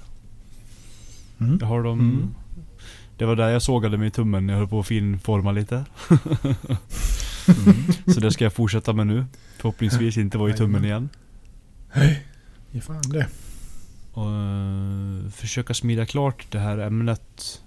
Mm. 1.39 1.57
Jag 1.61 1.67
har 1.67 1.83
dem... 1.83 1.99
Mm. 1.99 2.35
Det 3.17 3.25
var 3.25 3.35
där 3.35 3.49
jag 3.49 3.61
sågade 3.61 3.97
mig 3.97 4.07
i 4.07 4.11
tummen 4.11 4.47
när 4.47 4.53
jag 4.53 4.59
höll 4.59 4.69
på 4.69 4.79
att 4.79 4.87
finforma 4.87 5.51
lite. 5.51 5.85
Så 8.13 8.19
det 8.19 8.31
ska 8.31 8.43
jag 8.43 8.53
fortsätta 8.53 8.93
med 8.93 9.07
nu. 9.07 9.25
Förhoppningsvis 9.57 10.17
inte 10.17 10.37
vara 10.37 10.49
i 10.49 10.53
tummen 10.53 10.85
igen. 10.85 11.09
Ge 12.71 12.81
fan 12.81 13.03
det. 13.07 13.27
Och 14.13 14.31
eh, 14.31 15.29
försöka 15.31 15.73
smida 15.73 16.05
klart 16.05 16.51
det 16.51 16.59
här 16.59 16.77
ämnet 16.77 17.61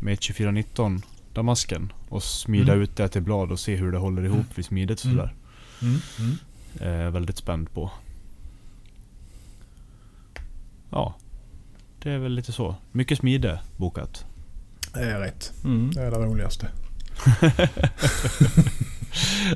med 0.00 0.20
2419 0.20 1.02
damasken. 1.32 1.92
Och 2.14 2.22
smida 2.22 2.72
Mm. 2.72 2.82
ut 2.84 2.96
det 2.96 3.08
till 3.08 3.22
blad 3.22 3.52
och 3.52 3.60
se 3.60 3.76
hur 3.76 3.92
det 3.92 3.98
håller 3.98 4.24
ihop 4.24 4.46
vid 4.54 4.64
smidet 4.64 5.04
Mm. 5.04 5.16
sådär. 5.16 5.34
Mm. 5.82 5.96
Mm. 6.18 6.36
är 6.80 7.02
jag 7.04 7.10
väldigt 7.10 7.36
spänd 7.36 7.72
på. 7.72 7.90
Ja. 10.90 11.14
Det 12.02 12.10
är 12.10 12.18
väl 12.18 12.32
lite 12.32 12.52
så. 12.52 12.76
Mycket 12.92 13.18
smide 13.18 13.58
bokat. 13.76 14.24
Det 14.94 15.00
är 15.00 15.20
rätt. 15.20 15.52
Mm. 15.64 15.90
Det 15.94 16.02
är 16.02 16.10
det 16.10 16.16
roligaste. 16.16 16.68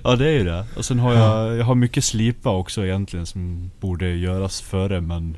Ja 0.04 0.16
det 0.16 0.28
är 0.28 0.32
ju 0.32 0.44
det. 0.44 0.64
Och 0.76 0.84
sen 0.84 0.98
har 0.98 1.14
jag, 1.14 1.56
jag 1.56 1.64
har 1.64 1.74
mycket 1.74 2.04
slipa 2.04 2.50
också 2.50 2.84
egentligen 2.84 3.26
som 3.26 3.70
borde 3.80 4.09
göras 4.09 4.61
före 4.61 5.00
men 5.00 5.36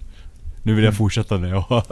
Nu 0.63 0.75
vill 0.75 0.85
jag 0.85 0.91
Mm. 0.91 0.97
fortsätta 0.99 1.39
när 1.39 1.49
jag 1.49 1.61
har... 1.61 1.85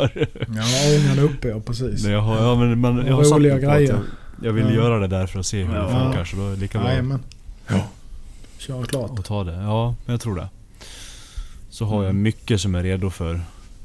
Ja, 0.57 0.65
ångan 1.05 1.19
uppe 1.19 1.49
ja, 1.49 1.61
precis. 1.61 2.05
när 2.05 2.13
jag 2.13 2.21
har, 2.21 2.37
ja, 2.37 2.55
men, 2.57 2.79
man, 2.81 3.07
jag 3.07 3.15
har 3.17 3.25
Roliga 3.25 3.59
grejer. 3.59 3.99
Jag, 4.41 4.49
jag 4.49 4.53
vill 4.53 4.65
Ja. 4.65 4.71
göra 4.73 4.99
det 4.99 5.07
där 5.07 5.27
för 5.27 5.41
att 5.41 5.47
se 5.47 5.65
hur 5.65 5.73
det 5.75 5.79
Ja. 5.81 5.89
funkar 6.05 6.25
så 6.25 6.37
då 6.37 6.47
är 6.47 6.51
det 6.51 6.57
lika 6.57 6.79
bra 6.79 6.89
Jajamän. 6.89 7.23
Ja. 7.69 7.89
Kör 8.59 8.85
klart. 8.85 9.19
att 9.19 9.25
ta 9.25 9.45
det. 9.45 9.53
Ja, 9.55 9.95
men 10.05 10.13
jag 10.13 10.21
tror 10.21 10.37
det. 10.37 10.49
Så 11.71 11.85
har 11.85 12.03
jag 12.03 12.11
Mm. 12.11 12.23
mycket 12.23 12.61
som 12.61 12.75
är 12.75 12.83
redo 12.83 13.11
för 13.11 13.41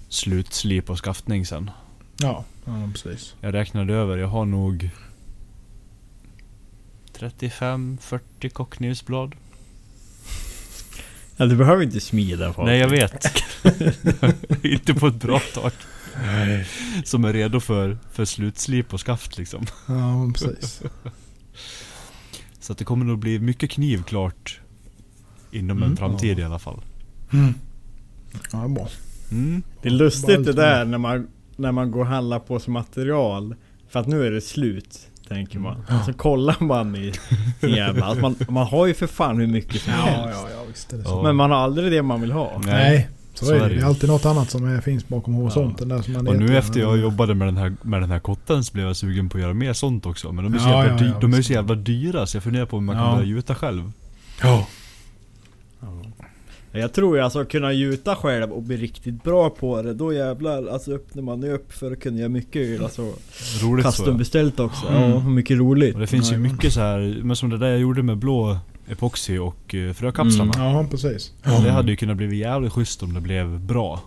slutslip 0.09 0.89
och 0.89 0.97
skaftning 0.97 1.45
sen. 1.45 1.71
Ja, 2.17 2.45
ja 2.65 2.89
precis. 2.93 3.35
Jag 3.41 3.53
räknade 3.53 3.93
över, 3.93 4.17
jag 4.17 4.27
har 4.27 4.45
nog 4.45 4.89
35-40 7.17 8.49
kocknivsblad. 8.53 9.35
Ja, 11.37 11.45
du 11.45 11.55
behöver 11.55 11.83
inte 11.83 11.99
smida 11.99 12.53
Patrik. 12.53 12.65
Nej 12.65 12.79
jag 12.79 12.87
vet. 12.89 13.25
Inte 14.65 14.93
på 14.93 15.07
ett 15.07 15.15
bra 15.15 15.39
tag. 15.53 15.71
Som 17.03 17.25
är 17.25 17.33
redo 17.33 17.59
för, 17.59 17.97
för 18.11 18.25
slutslip 18.25 18.93
och 18.93 18.99
skaft 18.99 19.37
liksom. 19.37 19.65
Ja, 19.87 20.31
precis. 20.33 20.81
Så 22.59 22.71
att 22.71 22.77
det 22.77 22.85
kommer 22.85 23.05
nog 23.05 23.19
bli 23.19 23.39
mycket 23.39 23.71
kniv 23.71 24.03
klart 24.03 24.59
Inom 25.51 25.77
en 25.77 25.83
Mm. 25.83 25.97
framtid 25.97 26.39
i 26.39 26.43
alla 26.43 26.59
fall. 26.59 26.81
Mm. 27.33 27.53
Ja, 28.51 28.57
det 28.59 28.63
är 28.65 28.67
bra. 28.69 28.87
Mm. 29.31 29.63
Det 29.81 29.87
är 29.89 29.93
lustigt 29.93 30.45
det 30.45 30.53
där 30.53 30.85
när 30.85 30.97
man, 30.97 31.27
när 31.55 31.71
man 31.71 31.91
går 31.91 31.99
och 31.99 32.05
handlar 32.07 32.39
på 32.39 32.59
sig 32.59 32.73
material. 32.73 33.55
För 33.89 33.99
att 33.99 34.07
nu 34.07 34.25
är 34.27 34.31
det 34.31 34.41
slut. 34.41 34.99
Tänker 35.27 35.59
man. 35.59 35.83
Ja. 35.89 36.03
Så 36.05 36.13
kollar 36.13 36.57
man 36.63 36.95
i 36.95 37.13
jävla... 37.61 38.05
Alltså 38.05 38.21
man, 38.21 38.35
man 38.49 38.67
har 38.67 38.85
ju 38.87 38.93
för 38.93 39.07
fan 39.07 39.39
hur 39.39 39.47
mycket 39.47 39.81
som 39.81 39.93
Ja, 39.93 39.99
helst. 39.99 40.39
ja, 40.43 40.49
ja 40.51 40.63
visst 40.67 40.93
är 40.93 40.97
det 40.97 41.03
så. 41.03 41.09
Ja. 41.09 41.23
Men 41.23 41.35
man 41.35 41.51
har 41.51 41.57
aldrig 41.57 41.91
det 41.91 42.01
man 42.01 42.21
vill 42.21 42.31
ha. 42.31 42.61
Nej. 42.65 43.09
Så, 43.33 43.45
Så 43.45 43.53
är 43.53 43.69
det. 43.69 43.75
det 43.75 43.81
är 43.81 43.85
alltid 43.85 44.09
något 44.09 44.25
annat 44.25 44.49
som 44.51 44.65
är, 44.67 44.81
finns 44.81 45.07
bakom 45.07 45.33
horisonten 45.33 45.89
där 45.89 46.01
som 46.01 46.13
man 46.13 46.27
Och 46.27 46.35
nu 46.35 46.57
efter 46.57 46.79
jag 46.79 46.97
jobbade 46.99 47.35
med 47.35 47.47
den, 47.47 47.57
här, 47.57 47.73
med 47.81 48.01
den 48.01 48.11
här 48.11 48.19
kotten 48.19 48.63
så 48.63 48.73
blev 48.73 48.85
jag 48.85 48.95
sugen 48.95 49.29
på 49.29 49.37
att 49.37 49.41
göra 49.43 49.53
mer 49.53 49.73
sånt 49.73 50.05
också. 50.05 50.31
Men 50.31 50.43
de 50.43 50.53
är 50.53 50.59
så, 50.59 50.69
Ja, 50.69 50.85
jävla, 50.85 51.05
ja, 51.05 51.07
ja, 51.07 51.13
dy- 51.13 51.21
de 51.21 51.33
är 51.33 51.41
så 51.41 51.53
jävla 51.53 51.75
dyra 51.75 52.25
så 52.25 52.37
jag 52.37 52.43
funderar 52.43 52.65
på 52.65 52.77
om 52.77 52.85
man 52.85 52.95
kan 52.95 53.05
Ja. 53.05 53.13
börja 53.15 53.27
gjuta 53.27 53.55
själv. 53.55 53.91
Ja. 54.41 54.67
Jag 56.71 56.93
tror 56.93 57.17
ju 57.17 57.23
alltså 57.23 57.39
att 57.39 57.49
kunna 57.49 57.73
gjuta 57.73 58.15
själv 58.15 58.51
och 58.51 58.63
bli 58.63 58.77
riktigt 58.77 59.23
bra 59.23 59.49
på 59.49 59.81
det. 59.81 59.93
Då 59.93 60.13
jävlar 60.13 60.67
alltså 60.67 60.91
öppnar 60.91 61.23
man 61.23 61.41
ju 61.41 61.53
upp 61.53 61.73
för 61.73 61.91
att 61.91 61.99
kunna 61.99 62.17
göra 62.17 62.29
mycket 62.29 62.61
öl. 62.61 62.83
Alltså 62.83 63.01
Roligt 63.63 63.85
så. 63.85 63.91
custombeställt 63.91 64.59
också. 64.59 64.87
Mm. 64.87 65.09
Ja, 65.11 65.19
mycket 65.19 65.57
roligt. 65.57 65.93
Och 65.95 66.01
det 66.01 66.07
finns 66.07 66.31
ju 66.31 66.37
mycket 66.37 66.73
så 66.73 66.79
här, 66.79 67.19
men 67.23 67.35
som 67.35 67.49
det 67.49 67.57
där 67.57 67.67
jag 67.67 67.79
gjorde 67.79 68.03
med 68.03 68.17
blå 68.17 68.57
epoxy 68.87 69.37
och 69.37 69.75
eh, 69.75 69.93
frökapslarna. 69.93 70.53
Mm. 70.55 70.67
Ja, 70.67 70.85
precis. 70.91 71.31
Det 71.43 71.71
hade 71.71 71.91
ju 71.91 71.97
kunnat 71.97 72.17
bli 72.17 72.35
jävligt 72.37 72.73
schysst 72.73 73.03
om 73.03 73.13
det 73.13 73.21
blev 73.21 73.59
bra. 73.59 74.01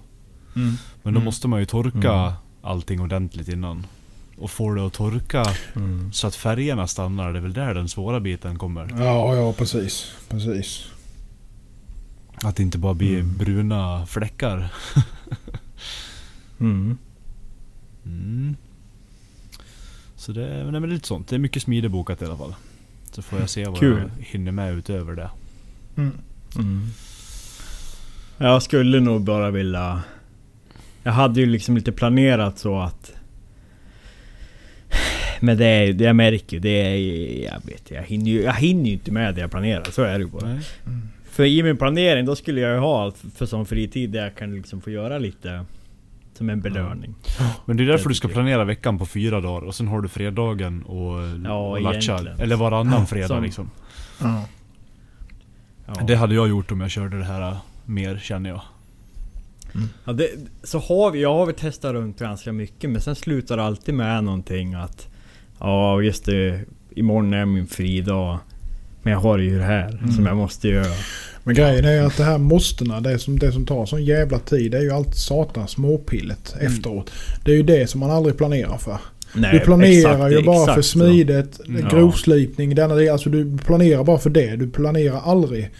Mm. 0.56 0.68
Men 1.02 1.14
då 1.14 1.18
Mm. 1.18 1.24
måste 1.24 1.48
man 1.48 1.60
ju 1.60 1.66
torka 1.66 2.12
Mm. 2.12 2.32
allting 2.62 3.00
ordentligt 3.00 3.48
innan. 3.48 3.86
Och 4.38 4.50
få 4.50 4.74
det 4.74 4.86
att 4.86 4.92
torka 4.92 5.44
Mm. 5.76 6.12
så 6.12 6.26
att 6.26 6.34
färgerna 6.36 6.86
stannar, 6.86 7.32
det 7.32 7.38
är 7.38 7.42
väl 7.42 7.52
där 7.52 7.74
den 7.74 7.88
svåra 7.88 8.20
biten 8.20 8.58
kommer. 8.58 8.88
Ja, 8.98 9.34
ja 9.36 9.52
precis. 9.52 10.12
Precis. 10.28 10.84
Att 12.42 12.56
det 12.56 12.62
inte 12.62 12.78
bara 12.78 12.94
blir 12.94 13.18
Mm. 13.20 13.36
bruna 13.36 14.06
fläckar. 14.06 14.68
Mm. 16.60 16.98
Mm. 18.06 18.56
Så 20.16 20.32
det, 20.32 20.40
nej, 20.40 20.64
men 20.64 20.72
det 20.72 20.88
är 20.88 20.92
lite 20.92 21.08
sånt. 21.08 21.28
Det 21.28 21.34
är 21.36 21.38
mycket 21.38 21.62
smidebokat 21.62 22.22
i 22.22 22.24
alla 22.24 22.36
fall. 22.36 22.54
Så 23.16 23.22
får 23.22 23.40
jag 23.40 23.50
se 23.50 23.64
vad 23.64 23.78
Kul. 23.78 23.98
jag 23.98 24.24
hinner 24.24 24.52
med 24.52 24.74
utöver 24.74 25.14
det. 25.14 25.30
Mm. 25.96 26.12
Mm. 26.58 26.86
Jag 28.38 28.62
skulle 28.62 29.00
nog 29.00 29.22
bara 29.24 29.50
vilja 29.50 30.02
Jag 31.02 31.12
hade 31.12 31.40
ju 31.40 31.46
liksom 31.46 31.76
lite 31.76 31.92
planerat 31.92 32.58
så 32.58 32.78
att... 32.78 33.12
Men 35.40 35.56
det 35.56 35.66
är 35.66 35.92
det 35.92 36.04
jag 36.04 36.16
märker 36.16 36.60
det 36.60 36.68
är... 36.68 36.96
Jag 37.44 37.60
vet 37.66 37.90
jag 37.90 38.02
hinner 38.02 38.30
ju, 38.30 38.42
jag 38.42 38.54
hinner 38.54 38.86
ju 38.86 38.92
inte 38.92 39.12
med 39.12 39.34
det 39.34 39.40
jag 39.40 39.50
planerar. 39.50 39.84
Så 39.84 40.02
är 40.02 40.18
det 40.18 40.24
ju 40.24 40.30
bara. 40.30 40.46
Nej. 40.46 40.60
För 41.30 41.44
i 41.44 41.62
min 41.62 41.76
planering 41.76 42.24
då 42.26 42.36
skulle 42.36 42.60
jag 42.60 42.72
ju 42.72 42.78
ha 42.78 43.12
för 43.34 43.46
sån 43.46 43.66
fritid 43.66 44.10
där 44.10 44.22
jag 44.22 44.34
kan 44.34 44.54
liksom 44.54 44.80
få 44.80 44.90
göra 44.90 45.18
lite... 45.18 45.64
Som 46.36 46.50
en 46.50 46.60
belöning. 46.60 47.14
Men 47.64 47.76
det 47.76 47.82
är 47.82 47.86
därför 47.86 48.04
Det 48.04 48.10
du 48.10 48.14
ska 48.14 48.28
planera 48.28 48.64
veckan 48.64 48.98
på 48.98 49.06
fyra 49.06 49.40
dagar 49.40 49.66
och 49.66 49.74
sen 49.74 49.88
har 49.88 50.00
du 50.00 50.08
fredagen 50.08 50.82
och, 50.82 51.20
Ja, 51.44 51.52
och 51.70 51.80
latcha. 51.80 51.98
egentligen. 52.12 52.40
Eller 52.40 52.56
varannan 52.56 53.06
fredag 53.06 53.28
Som- 53.28 53.42
liksom. 53.42 53.70
Ja. 54.20 54.44
Ja. 55.86 56.02
Det 56.06 56.16
hade 56.16 56.34
jag 56.34 56.48
gjort 56.48 56.72
om 56.72 56.80
jag 56.80 56.90
körde 56.90 57.18
det 57.18 57.24
här 57.24 57.40
äh, 57.50 57.56
mer 57.84 58.18
känner 58.18 58.50
jag. 58.50 58.60
Ja, 60.04 60.12
det, 60.12 60.28
så 60.62 60.78
har 60.78 61.10
vi, 61.10 61.22
jag 61.22 61.34
har 61.34 61.46
väl 61.46 61.54
testat 61.54 61.92
runt 61.92 62.18
ganska 62.18 62.52
mycket 62.52 62.90
men 62.90 63.00
sen 63.00 63.16
slutar 63.16 63.56
det 63.56 63.62
alltid 63.64 63.94
med 63.94 64.24
någonting 64.24 64.74
att... 64.74 65.08
Ja 65.60 66.00
just 66.02 66.24
det, 66.24 66.64
imorgon 66.90 67.34
är 67.34 67.44
min 67.44 67.66
fridag. 67.66 68.38
Men 69.02 69.12
jag 69.12 69.20
har 69.20 69.38
ju 69.38 69.58
det 69.58 69.64
här 69.64 69.88
Mm. 69.88 70.12
som 70.12 70.26
jag 70.26 70.36
måste 70.36 70.68
göra. 70.68 70.94
Men 71.46 71.54
grejen 71.54 71.84
är 71.84 72.02
att 72.02 72.16
det 72.16 72.24
här 72.24 72.38
måstena, 72.38 73.00
det 73.00 73.18
som, 73.18 73.38
det 73.38 73.52
som 73.52 73.66
tar 73.66 73.86
sån 73.86 74.04
jävla 74.04 74.38
tid, 74.38 74.70
det 74.72 74.78
är 74.78 74.82
ju 74.82 74.90
allt 74.90 75.16
satans 75.16 75.70
småpillet 75.70 76.54
Mm. 76.60 76.66
efteråt. 76.72 77.10
Det 77.44 77.50
är 77.50 77.56
ju 77.56 77.62
det 77.62 77.90
som 77.90 78.00
man 78.00 78.10
aldrig 78.10 78.36
planerar 78.36 78.78
för. 78.78 78.98
Nej, 79.34 79.52
Du 79.52 79.60
planerar 79.60 80.14
exakt, 80.14 80.32
ju 80.32 80.42
bara 80.46 80.74
för 80.74 80.82
smidet, 80.82 81.60
Mm. 81.68 81.88
grovslipning, 81.90 82.74
denna 82.74 82.94
del. 82.94 83.12
Alltså 83.12 83.30
du 83.30 83.58
planerar 83.58 84.04
bara 84.04 84.18
för 84.18 84.30
det. 84.30 84.56
Du 84.56 84.70
planerar 84.70 85.20
aldrig 85.24 85.70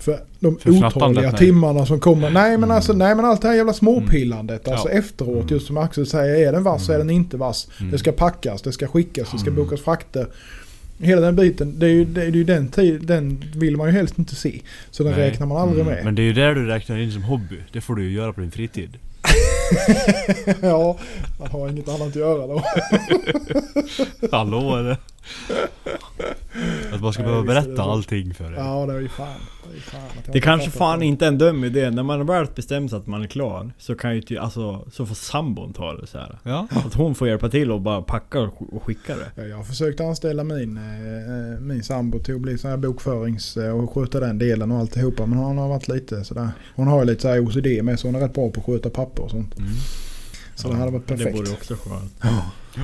för 0.00 0.20
de 0.40 0.58
För 0.58 0.70
otaliga 0.86 1.32
timmarna 1.32 1.86
som 1.86 2.00
kommer. 2.00 2.30
Nej 2.30 2.50
men 2.50 2.64
Mm. 2.64 2.70
alltså, 2.70 2.92
nej 2.92 3.14
men 3.14 3.24
allt 3.24 3.42
det 3.42 3.48
här 3.48 3.54
jävla 3.54 3.72
småpillandet. 3.72 4.68
Alltså 4.68 4.88
Ja. 4.88 4.94
efteråt, 4.98 5.34
Mm. 5.42 5.48
just 5.48 5.66
som 5.66 5.76
Axel 5.76 6.06
säger, 6.06 6.48
är 6.48 6.52
den 6.52 6.62
vass 6.62 6.88
är 6.88 6.98
den 6.98 7.10
inte 7.10 7.36
vass? 7.36 7.68
Mm. 7.80 7.92
Det 7.92 7.98
ska 7.98 8.12
packas, 8.12 8.62
det 8.62 8.72
ska 8.72 8.86
skickas, 8.86 9.28
det 9.32 9.38
ska 9.38 9.50
Mm. 9.50 9.64
bokas 9.64 9.80
frakter. 9.80 10.26
Hela 11.02 11.20
den 11.20 11.36
biten, 11.36 11.78
det 11.78 11.86
är 11.86 11.90
ju, 11.90 12.04
det 12.04 12.22
är 12.22 12.30
ju 12.30 12.44
den 12.44 12.68
tid, 12.68 13.00
den 13.06 13.44
vill 13.56 13.76
man 13.76 13.86
ju 13.86 13.92
helst 13.92 14.18
inte 14.18 14.34
se. 14.34 14.60
Så 14.90 15.02
den 15.02 15.12
Nej. 15.12 15.30
räknar 15.30 15.46
man 15.46 15.56
aldrig 15.56 15.80
Mm. 15.82 15.94
med. 15.94 16.04
Men 16.04 16.14
det 16.14 16.22
är 16.22 16.24
ju 16.24 16.32
där 16.32 16.54
du 16.54 16.66
räknar 16.66 16.98
in 16.98 17.12
som 17.12 17.22
hobby. 17.22 17.56
Det 17.72 17.80
får 17.80 17.94
du 17.96 18.02
ju 18.04 18.10
göra 18.12 18.32
på 18.32 18.40
din 18.40 18.50
fritid. 18.50 18.96
ja, 20.62 20.98
man 21.38 21.48
har 21.48 21.68
inget 21.68 21.88
annat 21.88 22.02
att 22.08 22.16
göra 22.16 22.46
då. 22.46 22.64
Hallå 24.36 24.76
eller? 24.76 24.96
Att 26.92 27.00
man 27.00 27.12
ska 27.12 27.22
behöva 27.22 27.40
det 27.40 27.46
berätta 27.46 27.82
allting 27.82 28.34
för 28.34 28.44
dig. 28.44 28.54
Ja, 28.56 28.86
det 28.86 28.92
är 28.94 29.00
ju 29.00 29.08
fan. 29.08 29.26
Det, 29.72 29.76
är 29.76 29.80
fan 29.80 30.00
Det 30.22 30.26
inte 30.26 30.40
kanske 30.40 30.70
fan 30.70 30.98
det. 30.98 31.06
inte 31.06 31.24
är 31.24 31.28
en 31.28 31.38
dum 31.38 31.64
idé. 31.64 31.90
När 31.90 32.02
man 32.02 32.26
väl 32.26 32.46
bestämt 32.54 32.90
sig 32.90 32.98
att 32.98 33.06
man 33.06 33.22
är 33.22 33.26
klar 33.26 33.70
så 33.78 33.94
kan 33.94 34.16
ju 34.16 34.38
alltså, 34.38 34.84
så 34.92 35.06
får 35.06 35.14
sambon 35.14 35.72
ta 35.72 35.92
det 35.94 36.06
så 36.06 36.18
här. 36.18 36.38
Ja. 36.42 36.66
Att 36.86 36.94
hon 36.94 37.14
får 37.14 37.28
hjälpa 37.28 37.48
till 37.48 37.72
och 37.72 37.80
bara 37.80 38.02
packa 38.02 38.40
och 38.40 38.48
sk- 38.54 38.70
och 38.72 38.82
skicka 38.82 39.16
det. 39.16 39.30
Ja, 39.42 39.42
Jag 39.48 39.56
har 39.56 39.64
försökt 39.64 40.00
anställa 40.00 40.44
min, 40.44 40.76
eh, 40.76 41.60
min 41.60 41.82
sambo 41.82 42.18
till 42.18 42.34
att 42.34 42.40
bli 42.40 42.58
sån 42.58 42.70
här 42.70 42.76
bokförings 42.76 43.56
och 43.56 43.94
sköta 43.94 44.20
den 44.20 44.38
delen 44.38 44.70
och 44.72 44.78
alltihopa. 44.78 45.26
Men 45.26 45.38
hon 45.38 45.58
har 45.58 45.68
varit 45.68 45.88
lite 45.88 46.24
sådär. 46.24 46.48
Hon 46.76 46.86
har 46.86 46.98
ju 47.00 47.04
lite 47.06 47.22
så 47.22 47.28
här 47.28 47.40
OCD 47.46 47.82
med 47.82 48.00
så 48.00 48.08
hon 48.08 48.14
är 48.14 48.20
rätt 48.20 48.34
bra 48.34 48.50
på 48.50 48.60
att 48.60 48.66
sköta 48.66 48.90
papper 48.90 49.22
och 49.22 49.30
sånt. 49.30 49.58
Mm. 49.58 49.70
Så 50.54 50.68
det 50.68 50.76
hade 50.76 50.90
varit 50.90 51.06
Det 51.08 51.16
perfekt. 51.16 51.38
vore 51.38 51.50
också 51.52 51.74
skönt. 51.74 52.12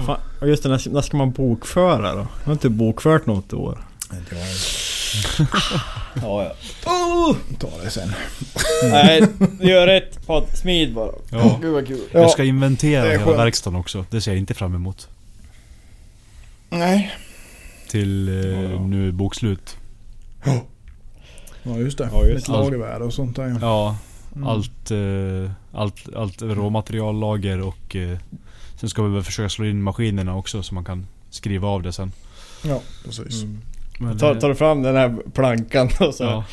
Fan, 0.06 0.18
och 0.40 0.48
just 0.48 0.62
det, 0.62 0.68
när, 0.68 0.90
när 0.90 1.00
ska 1.00 1.16
man 1.16 1.30
bokföra 1.32 2.12
då? 2.14 2.18
Jag 2.18 2.44
har 2.46 2.52
inte 2.52 2.68
bokfört 2.68 3.26
något 3.26 3.52
år. 3.52 3.78
Ja, 6.22 6.44
ja. 6.44 6.52
Oh! 6.90 7.36
Ta 7.58 7.68
det 7.84 7.90
sen. 7.90 8.12
Nej, 8.90 9.22
gör 9.60 9.86
rätt 9.86 10.26
podd. 10.26 10.44
Smid 10.54 10.94
bara. 10.94 11.12
Ja. 11.30 11.58
Gud 11.62 11.72
vad 11.72 11.86
kul. 11.86 12.00
Ja. 12.12 12.20
Jag 12.20 12.30
ska 12.30 12.44
inventera 12.44 13.10
hela 13.10 13.24
skönt. 13.24 13.38
verkstaden 13.38 13.80
också. 13.80 14.04
Det 14.10 14.20
ser 14.20 14.30
jag 14.30 14.38
inte 14.38 14.54
fram 14.54 14.74
emot. 14.74 15.08
Nej. 16.70 17.12
Till 17.88 18.28
eh, 18.28 18.34
Ja. 18.72 18.80
nu 18.80 19.12
bokslut. 19.12 19.76
Ja 21.62 21.76
just 21.78 21.98
det. 21.98 22.08
Ja, 22.12 22.24
just 22.24 22.48
Lite 22.48 22.52
det. 22.58 22.64
lagervärde 22.64 23.04
och 23.04 23.12
sånt 23.12 23.36
där. 23.36 23.48
ja. 23.48 23.56
Ja, 23.60 23.96
Mm. 24.36 24.48
allt, 24.48 24.90
eh, 24.90 25.50
allt, 25.80 26.14
allt 26.16 26.42
råmateriallager 26.42 27.60
och 27.60 27.96
eh, 27.96 28.18
sen 28.76 28.88
ska 28.88 29.02
vi 29.02 29.14
väl 29.14 29.22
försöka 29.22 29.48
slå 29.48 29.64
in 29.64 29.82
maskinerna 29.82 30.36
också 30.36 30.62
så 30.62 30.74
man 30.74 30.84
kan 30.84 31.06
skriva 31.30 31.68
av 31.68 31.82
det 31.82 31.92
sen. 31.92 32.12
Ja, 32.64 32.82
precis. 33.04 33.42
Mm. 33.42 33.58
Men, 33.98 34.18
Tar, 34.18 34.34
eh, 34.34 34.38
tar 34.40 34.48
du 34.48 34.54
fram 34.54 34.82
den 34.82 34.96
här 34.96 35.16
plankan 35.34 35.90
och 36.00 36.14
så 36.14 36.24
ja. 36.24 36.44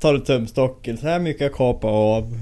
tar 0.00 0.12
du 0.12 0.20
tumstocken. 0.20 0.98
Så 0.98 1.06
här 1.06 1.18
mycket 1.18 1.40
jag 1.42 1.54
kapa 1.54 1.86
av. 1.86 2.40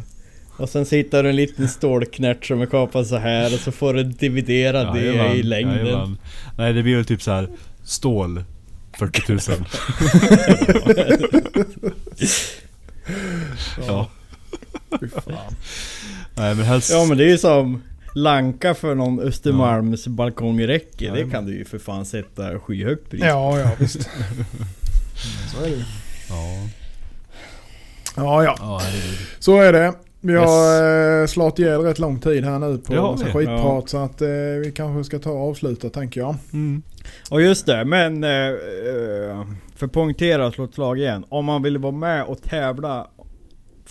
Och 0.56 0.68
sen 0.68 0.86
så 0.86 0.96
hittar 0.96 1.22
du 1.22 1.28
en 1.30 1.36
liten 1.36 1.68
stålknärt 1.68 2.46
som 2.46 2.60
är 2.60 2.66
kapad 2.66 3.06
så 3.06 3.16
här 3.16 3.54
och 3.54 3.60
så 3.60 3.72
får 3.72 3.94
du 3.94 4.02
dividera 4.02 4.92
det 4.92 5.04
Jajamän, 5.04 5.36
i 5.36 5.42
längden. 5.42 5.86
jajamän. 5.86 6.18
Nej 6.58 6.72
det 6.72 6.82
blir 6.82 6.96
väl 6.96 7.04
typ 7.04 7.22
så 7.22 7.30
här 7.30 7.48
stål 7.84 8.44
40 8.98 9.32
000. 9.32 9.40
ja. 13.86 14.08
Fy 15.00 15.08
fan. 15.08 15.54
Nej 16.34 16.54
men 16.54 16.64
helst... 16.64 16.90
Ja 16.90 17.04
men 17.04 17.18
det 17.18 17.24
är 17.24 17.28
ju 17.28 17.38
som 17.38 17.82
Lanka 18.14 18.74
för 18.74 18.94
någon 18.94 19.20
Östermalms 19.20 20.06
balkongräcke. 20.06 20.90
Det 20.98 21.04
Jajamän. 21.04 21.30
kan 21.30 21.46
du 21.46 21.56
ju 21.56 21.64
för 21.64 21.78
fan 21.78 22.04
sätta 22.04 22.58
skyhögt 22.58 23.10
pris 23.10 23.22
Ja, 23.24 23.58
ja 23.58 23.70
visst. 23.78 24.00
Så 25.52 25.64
är 25.64 25.68
det 25.70 25.76
ju. 25.76 25.84
Ja. 26.28 26.68
Ja, 28.16 28.44
ja. 28.44 28.56
Ja. 28.58 28.80
Så 29.38 29.60
är 29.60 29.72
det. 29.72 29.92
Vi 30.20 30.34
har 30.36 31.20
yes. 31.20 31.30
slått 31.30 31.58
ihjäl 31.58 31.80
rätt 31.80 31.98
lång 31.98 32.20
tid 32.20 32.44
här 32.44 32.58
nu 32.58 32.78
på 32.78 32.92
Det 32.92 33.00
massa 33.00 33.24
skitprat. 33.24 33.88
Så 33.88 33.98
att 33.98 34.22
eh, 34.22 34.28
vi 34.64 34.72
kanske 34.76 35.04
ska 35.04 35.18
ta 35.18 35.30
och 35.30 35.48
avsluta 35.48 35.90
tänker 35.90 36.20
jag. 36.20 36.36
Mm. 36.52 36.82
Och 37.30 37.42
just 37.42 37.66
det, 37.66 37.84
men... 37.84 38.24
Eh, 38.24 38.30
eh, 38.30 39.46
för 39.76 39.86
att 39.86 39.92
poängtera 39.92 40.46
och 40.46 40.54
slå 40.54 40.64
ett 40.64 40.74
slag 40.74 40.98
igen. 40.98 41.24
Om 41.28 41.44
man 41.44 41.62
vill 41.62 41.78
vara 41.78 41.92
med 41.92 42.24
och 42.24 42.42
tävla 42.42 43.06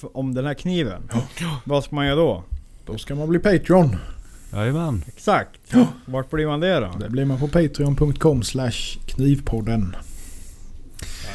om 0.01 0.33
den 0.33 0.45
här 0.45 0.53
kniven. 0.53 1.09
Vad 1.65 1.83
ska 1.83 1.95
man 1.95 2.05
göra 2.05 2.15
då? 2.15 2.43
Då 2.85 2.97
ska 2.97 3.15
man 3.15 3.29
bli 3.29 3.39
Patreon. 3.39 3.95
Jajamän. 4.53 5.03
Exakt. 5.07 5.59
Vart 6.05 6.29
blir 6.29 6.47
man 6.47 6.59
det 6.59 6.79
då? 6.79 6.91
Det 6.99 7.09
blir 7.09 7.25
man 7.25 7.39
på 7.39 7.47
patreon.com 7.47 8.43
slash 8.43 8.97
knivpodden. 9.05 9.95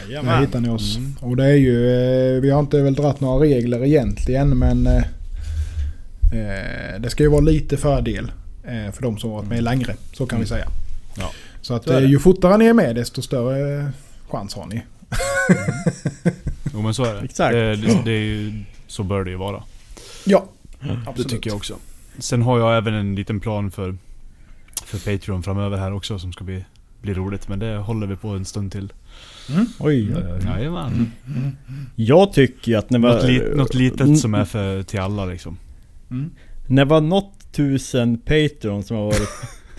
Där 0.04 0.10
Jajamän. 0.10 0.40
hittar 0.40 0.60
ni 0.60 0.68
oss. 0.68 0.96
Mm. 0.96 1.16
Och 1.20 1.36
det 1.36 1.44
är 1.44 1.56
ju, 1.56 1.90
eh, 2.36 2.40
vi 2.40 2.50
har 2.50 2.60
inte 2.60 2.82
väl 2.82 2.94
dratt 2.94 3.20
några 3.20 3.44
regler 3.44 3.84
egentligen 3.84 4.58
men 4.58 4.86
eh, 4.86 5.02
eh, 6.32 7.00
det 7.00 7.10
ska 7.10 7.22
ju 7.22 7.28
vara 7.28 7.40
lite 7.40 7.76
fördel 7.76 8.32
eh, 8.64 8.92
för 8.92 9.02
de 9.02 9.18
som 9.18 9.30
varit 9.30 9.48
med 9.48 9.62
längre. 9.62 9.96
Så 10.12 10.26
kan 10.26 10.40
vi 10.40 10.46
säga. 10.46 10.68
Ja. 11.18 11.30
Så 11.60 11.74
att 11.74 11.84
Så 11.84 11.92
är 11.92 12.02
eh, 12.02 12.10
ju 12.10 12.18
fortare 12.18 12.56
ni 12.56 12.66
är 12.66 12.74
med 12.74 12.94
desto 12.94 13.22
större 13.22 13.90
chans 14.28 14.54
har 14.54 14.66
ni. 14.66 14.82
Jo 16.74 16.82
men 16.82 16.94
så 16.94 17.04
är 17.04 17.14
det. 17.14 17.20
Exakt. 17.24 17.52
Det, 17.52 17.76
det, 17.76 18.00
det 18.04 18.10
är 18.10 18.24
ju, 18.24 18.52
så 18.86 19.02
bör 19.02 19.24
det 19.24 19.30
ju 19.30 19.36
vara. 19.36 19.62
Ja, 20.24 20.46
Det 20.80 20.98
absolut. 21.06 21.28
tycker 21.28 21.50
jag 21.50 21.56
också. 21.56 21.76
Sen 22.18 22.42
har 22.42 22.58
jag 22.58 22.76
även 22.76 22.94
en 22.94 23.14
liten 23.14 23.40
plan 23.40 23.70
för, 23.70 23.96
för 24.84 24.98
Patreon 24.98 25.42
framöver 25.42 25.78
här 25.78 25.92
också 25.92 26.18
som 26.18 26.32
ska 26.32 26.44
bli, 26.44 26.64
bli 27.02 27.14
roligt. 27.14 27.48
Men 27.48 27.58
det 27.58 27.76
håller 27.76 28.06
vi 28.06 28.16
på 28.16 28.28
en 28.28 28.44
stund 28.44 28.72
till. 28.72 28.92
Oj, 29.48 29.66
oj, 29.78 30.14
oj. 30.16 30.44
Jajamän. 30.44 31.12
Jag 31.94 32.32
tycker 32.32 32.76
att 32.76 32.90
när 32.90 32.98
Något, 32.98 33.24
vi 33.24 33.28
li, 33.28 33.56
något 33.56 33.74
litet 33.74 34.18
som 34.18 34.34
är 34.34 34.44
för, 34.44 34.82
till 34.82 35.00
alla 35.00 35.24
liksom. 35.24 35.58
När 36.66 36.84
vi 36.84 36.92
har 36.92 37.00
nått 37.00 37.52
tusen 37.52 38.18
Patreon 38.18 38.82
som 38.82 38.96
har 38.96 39.04
varit 39.04 39.28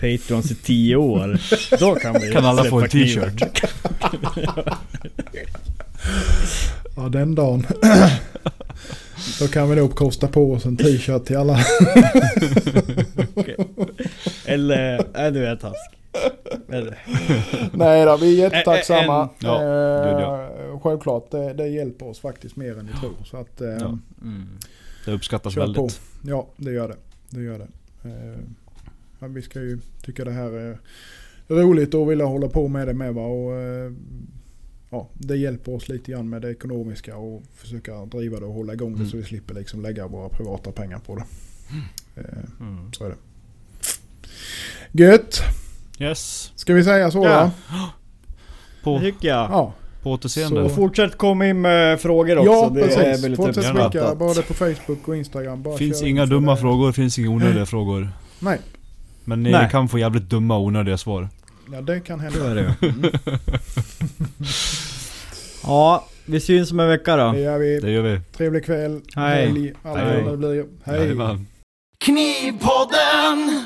Patrons 0.00 0.50
i 0.50 0.54
tio 0.54 0.96
år. 0.96 1.40
Då 1.78 1.94
kan 1.94 2.14
vi 2.20 2.32
Kan 2.32 2.44
alla 2.44 2.64
få 2.64 2.80
en 2.80 2.88
t-shirt? 2.88 3.42
Ja, 6.98 7.08
den 7.08 7.34
dagen. 7.34 7.66
Då 9.40 9.46
kan 9.48 9.70
vi 9.70 9.76
nog 9.76 9.94
kosta 9.94 10.28
på 10.28 10.52
oss 10.52 10.64
en 10.66 10.76
t-shirt 10.76 11.24
till 11.24 11.36
alla. 11.36 11.58
Eller, 14.46 15.04
nej 15.14 15.32
du 15.32 15.46
är 15.46 15.56
task. 15.56 15.90
Eller, 16.68 16.98
Nej 17.72 18.04
då, 18.04 18.16
vi 18.16 18.40
är 18.40 18.44
jättetacksamma. 18.44 19.22
En- 19.22 19.28
ja, 19.38 19.62
Eh, 19.62 20.20
ja. 20.20 20.48
Självklart, 20.82 21.30
det, 21.30 21.52
det 21.52 21.68
hjälper 21.68 22.08
oss 22.08 22.20
faktiskt 22.20 22.56
mer 22.56 22.78
än 22.78 22.86
ni 22.86 22.92
tror. 22.92 23.24
Så 23.24 23.36
att, 23.36 23.60
eh, 23.60 23.68
Ja. 23.68 23.98
mm. 24.22 24.48
Det 25.04 25.12
uppskattas 25.12 25.56
väldigt. 25.56 25.76
på. 25.76 25.88
Ja, 26.24 26.46
det 26.56 26.70
gör 26.72 26.88
det. 26.88 26.96
Det 27.30 27.40
gör 27.42 27.58
det. 27.58 27.68
Eh, 28.08 29.28
vi 29.28 29.42
ska 29.42 29.60
ju 29.60 29.78
tycka 30.04 30.24
det 30.24 30.30
här 30.32 30.50
är 30.52 30.78
roligt 31.48 31.94
och 31.94 32.10
vilja 32.10 32.24
hålla 32.24 32.48
på 32.48 32.68
med 32.68 32.86
det 32.88 32.94
med. 32.94 33.14
Va? 33.14 33.22
Och, 33.26 33.54
eh, 33.54 33.92
ja, 34.90 35.08
det 35.14 35.36
hjälper 35.36 35.74
oss 35.74 35.88
lite 35.88 36.12
grann 36.12 36.28
med 36.28 36.42
det 36.42 36.50
ekonomiska 36.50 37.16
och 37.16 37.42
försöka 37.54 38.04
driva 38.04 38.40
det 38.40 38.46
och 38.46 38.54
hålla 38.54 38.72
igång 38.72 38.92
det 38.92 38.98
Mm. 38.98 39.10
så 39.10 39.16
vi 39.16 39.22
slipper 39.24 39.54
liksom 39.54 39.82
lägga 39.82 40.06
våra 40.06 40.28
privata 40.28 40.72
pengar 40.72 40.98
på 40.98 41.16
det. 41.16 41.24
Eh, 42.16 42.24
Mm. 42.60 42.92
så 42.92 43.04
är 43.04 43.08
det. 43.08 43.16
Gött! 44.92 45.40
Yes. 45.98 46.52
Ska 46.54 46.74
vi 46.74 46.84
säga 46.84 47.10
så 47.10 47.24
Ja. 47.24 47.40
då? 47.40 47.50
Det 47.76 48.82
På 48.84 49.00
tycker 49.00 49.28
jag. 49.28 49.50
Ja. 49.50 49.72
På 50.02 50.10
återseende. 50.12 50.56
Så- 50.60 50.64
Och 50.64 50.72
fortsätt 50.74 51.18
komma 51.18 51.46
in 51.46 51.60
med 51.60 52.00
frågor 52.00 52.38
också. 52.38 52.50
Ja 52.52 52.70
det 52.74 52.80
är 52.80 52.84
precis. 52.84 53.24
väldigt 53.24 53.36
Fortsätt 53.36 53.64
skicka 53.92 54.14
både 54.14 54.42
på 54.42 54.54
Facebook 54.54 55.08
och 55.08 55.16
Instagram. 55.16 55.62
Bara 55.62 55.76
finns 55.78 56.02
inga 56.02 56.26
dumma 56.26 56.54
det. 56.54 56.60
frågor, 56.60 56.92
finns 56.92 57.18
inga 57.18 57.28
onödiga 57.30 57.66
frågor. 57.74 58.08
Nej, 58.40 58.58
Men 59.24 59.42
ni 59.42 59.50
Nej. 59.50 59.68
kan 59.70 59.88
få 59.88 59.98
jävligt 59.98 60.30
dumma 60.30 60.58
onödiga 60.58 60.98
svar. 60.98 61.28
Ja, 61.72 61.80
det 61.80 62.00
kan 62.00 62.20
hända. 62.20 62.38
Så 62.38 62.44
är 62.44 62.54
det 62.54 62.60
ju. 62.80 62.88
Mm. 62.88 63.12
Ja, 65.62 66.08
vi 66.26 66.40
syns 66.40 66.72
om 66.72 66.80
en 66.80 66.88
vecka 66.88 67.16
då. 67.16 67.32
Det 67.32 67.40
gör 67.40 67.58
vi. 67.58 67.80
Det 67.80 67.90
gör 67.90 68.02
vi. 68.02 68.20
Trevlig 68.36 68.64
kväll, 68.64 69.00
Hej. 69.16 69.46
helg, 69.46 69.72
allt 69.82 69.98
Hej. 69.98 70.22
vad 70.22 70.32
det 70.32 70.36
blir. 70.36 70.64
Hej. 70.84 71.38
Knivpodden! 71.98 73.64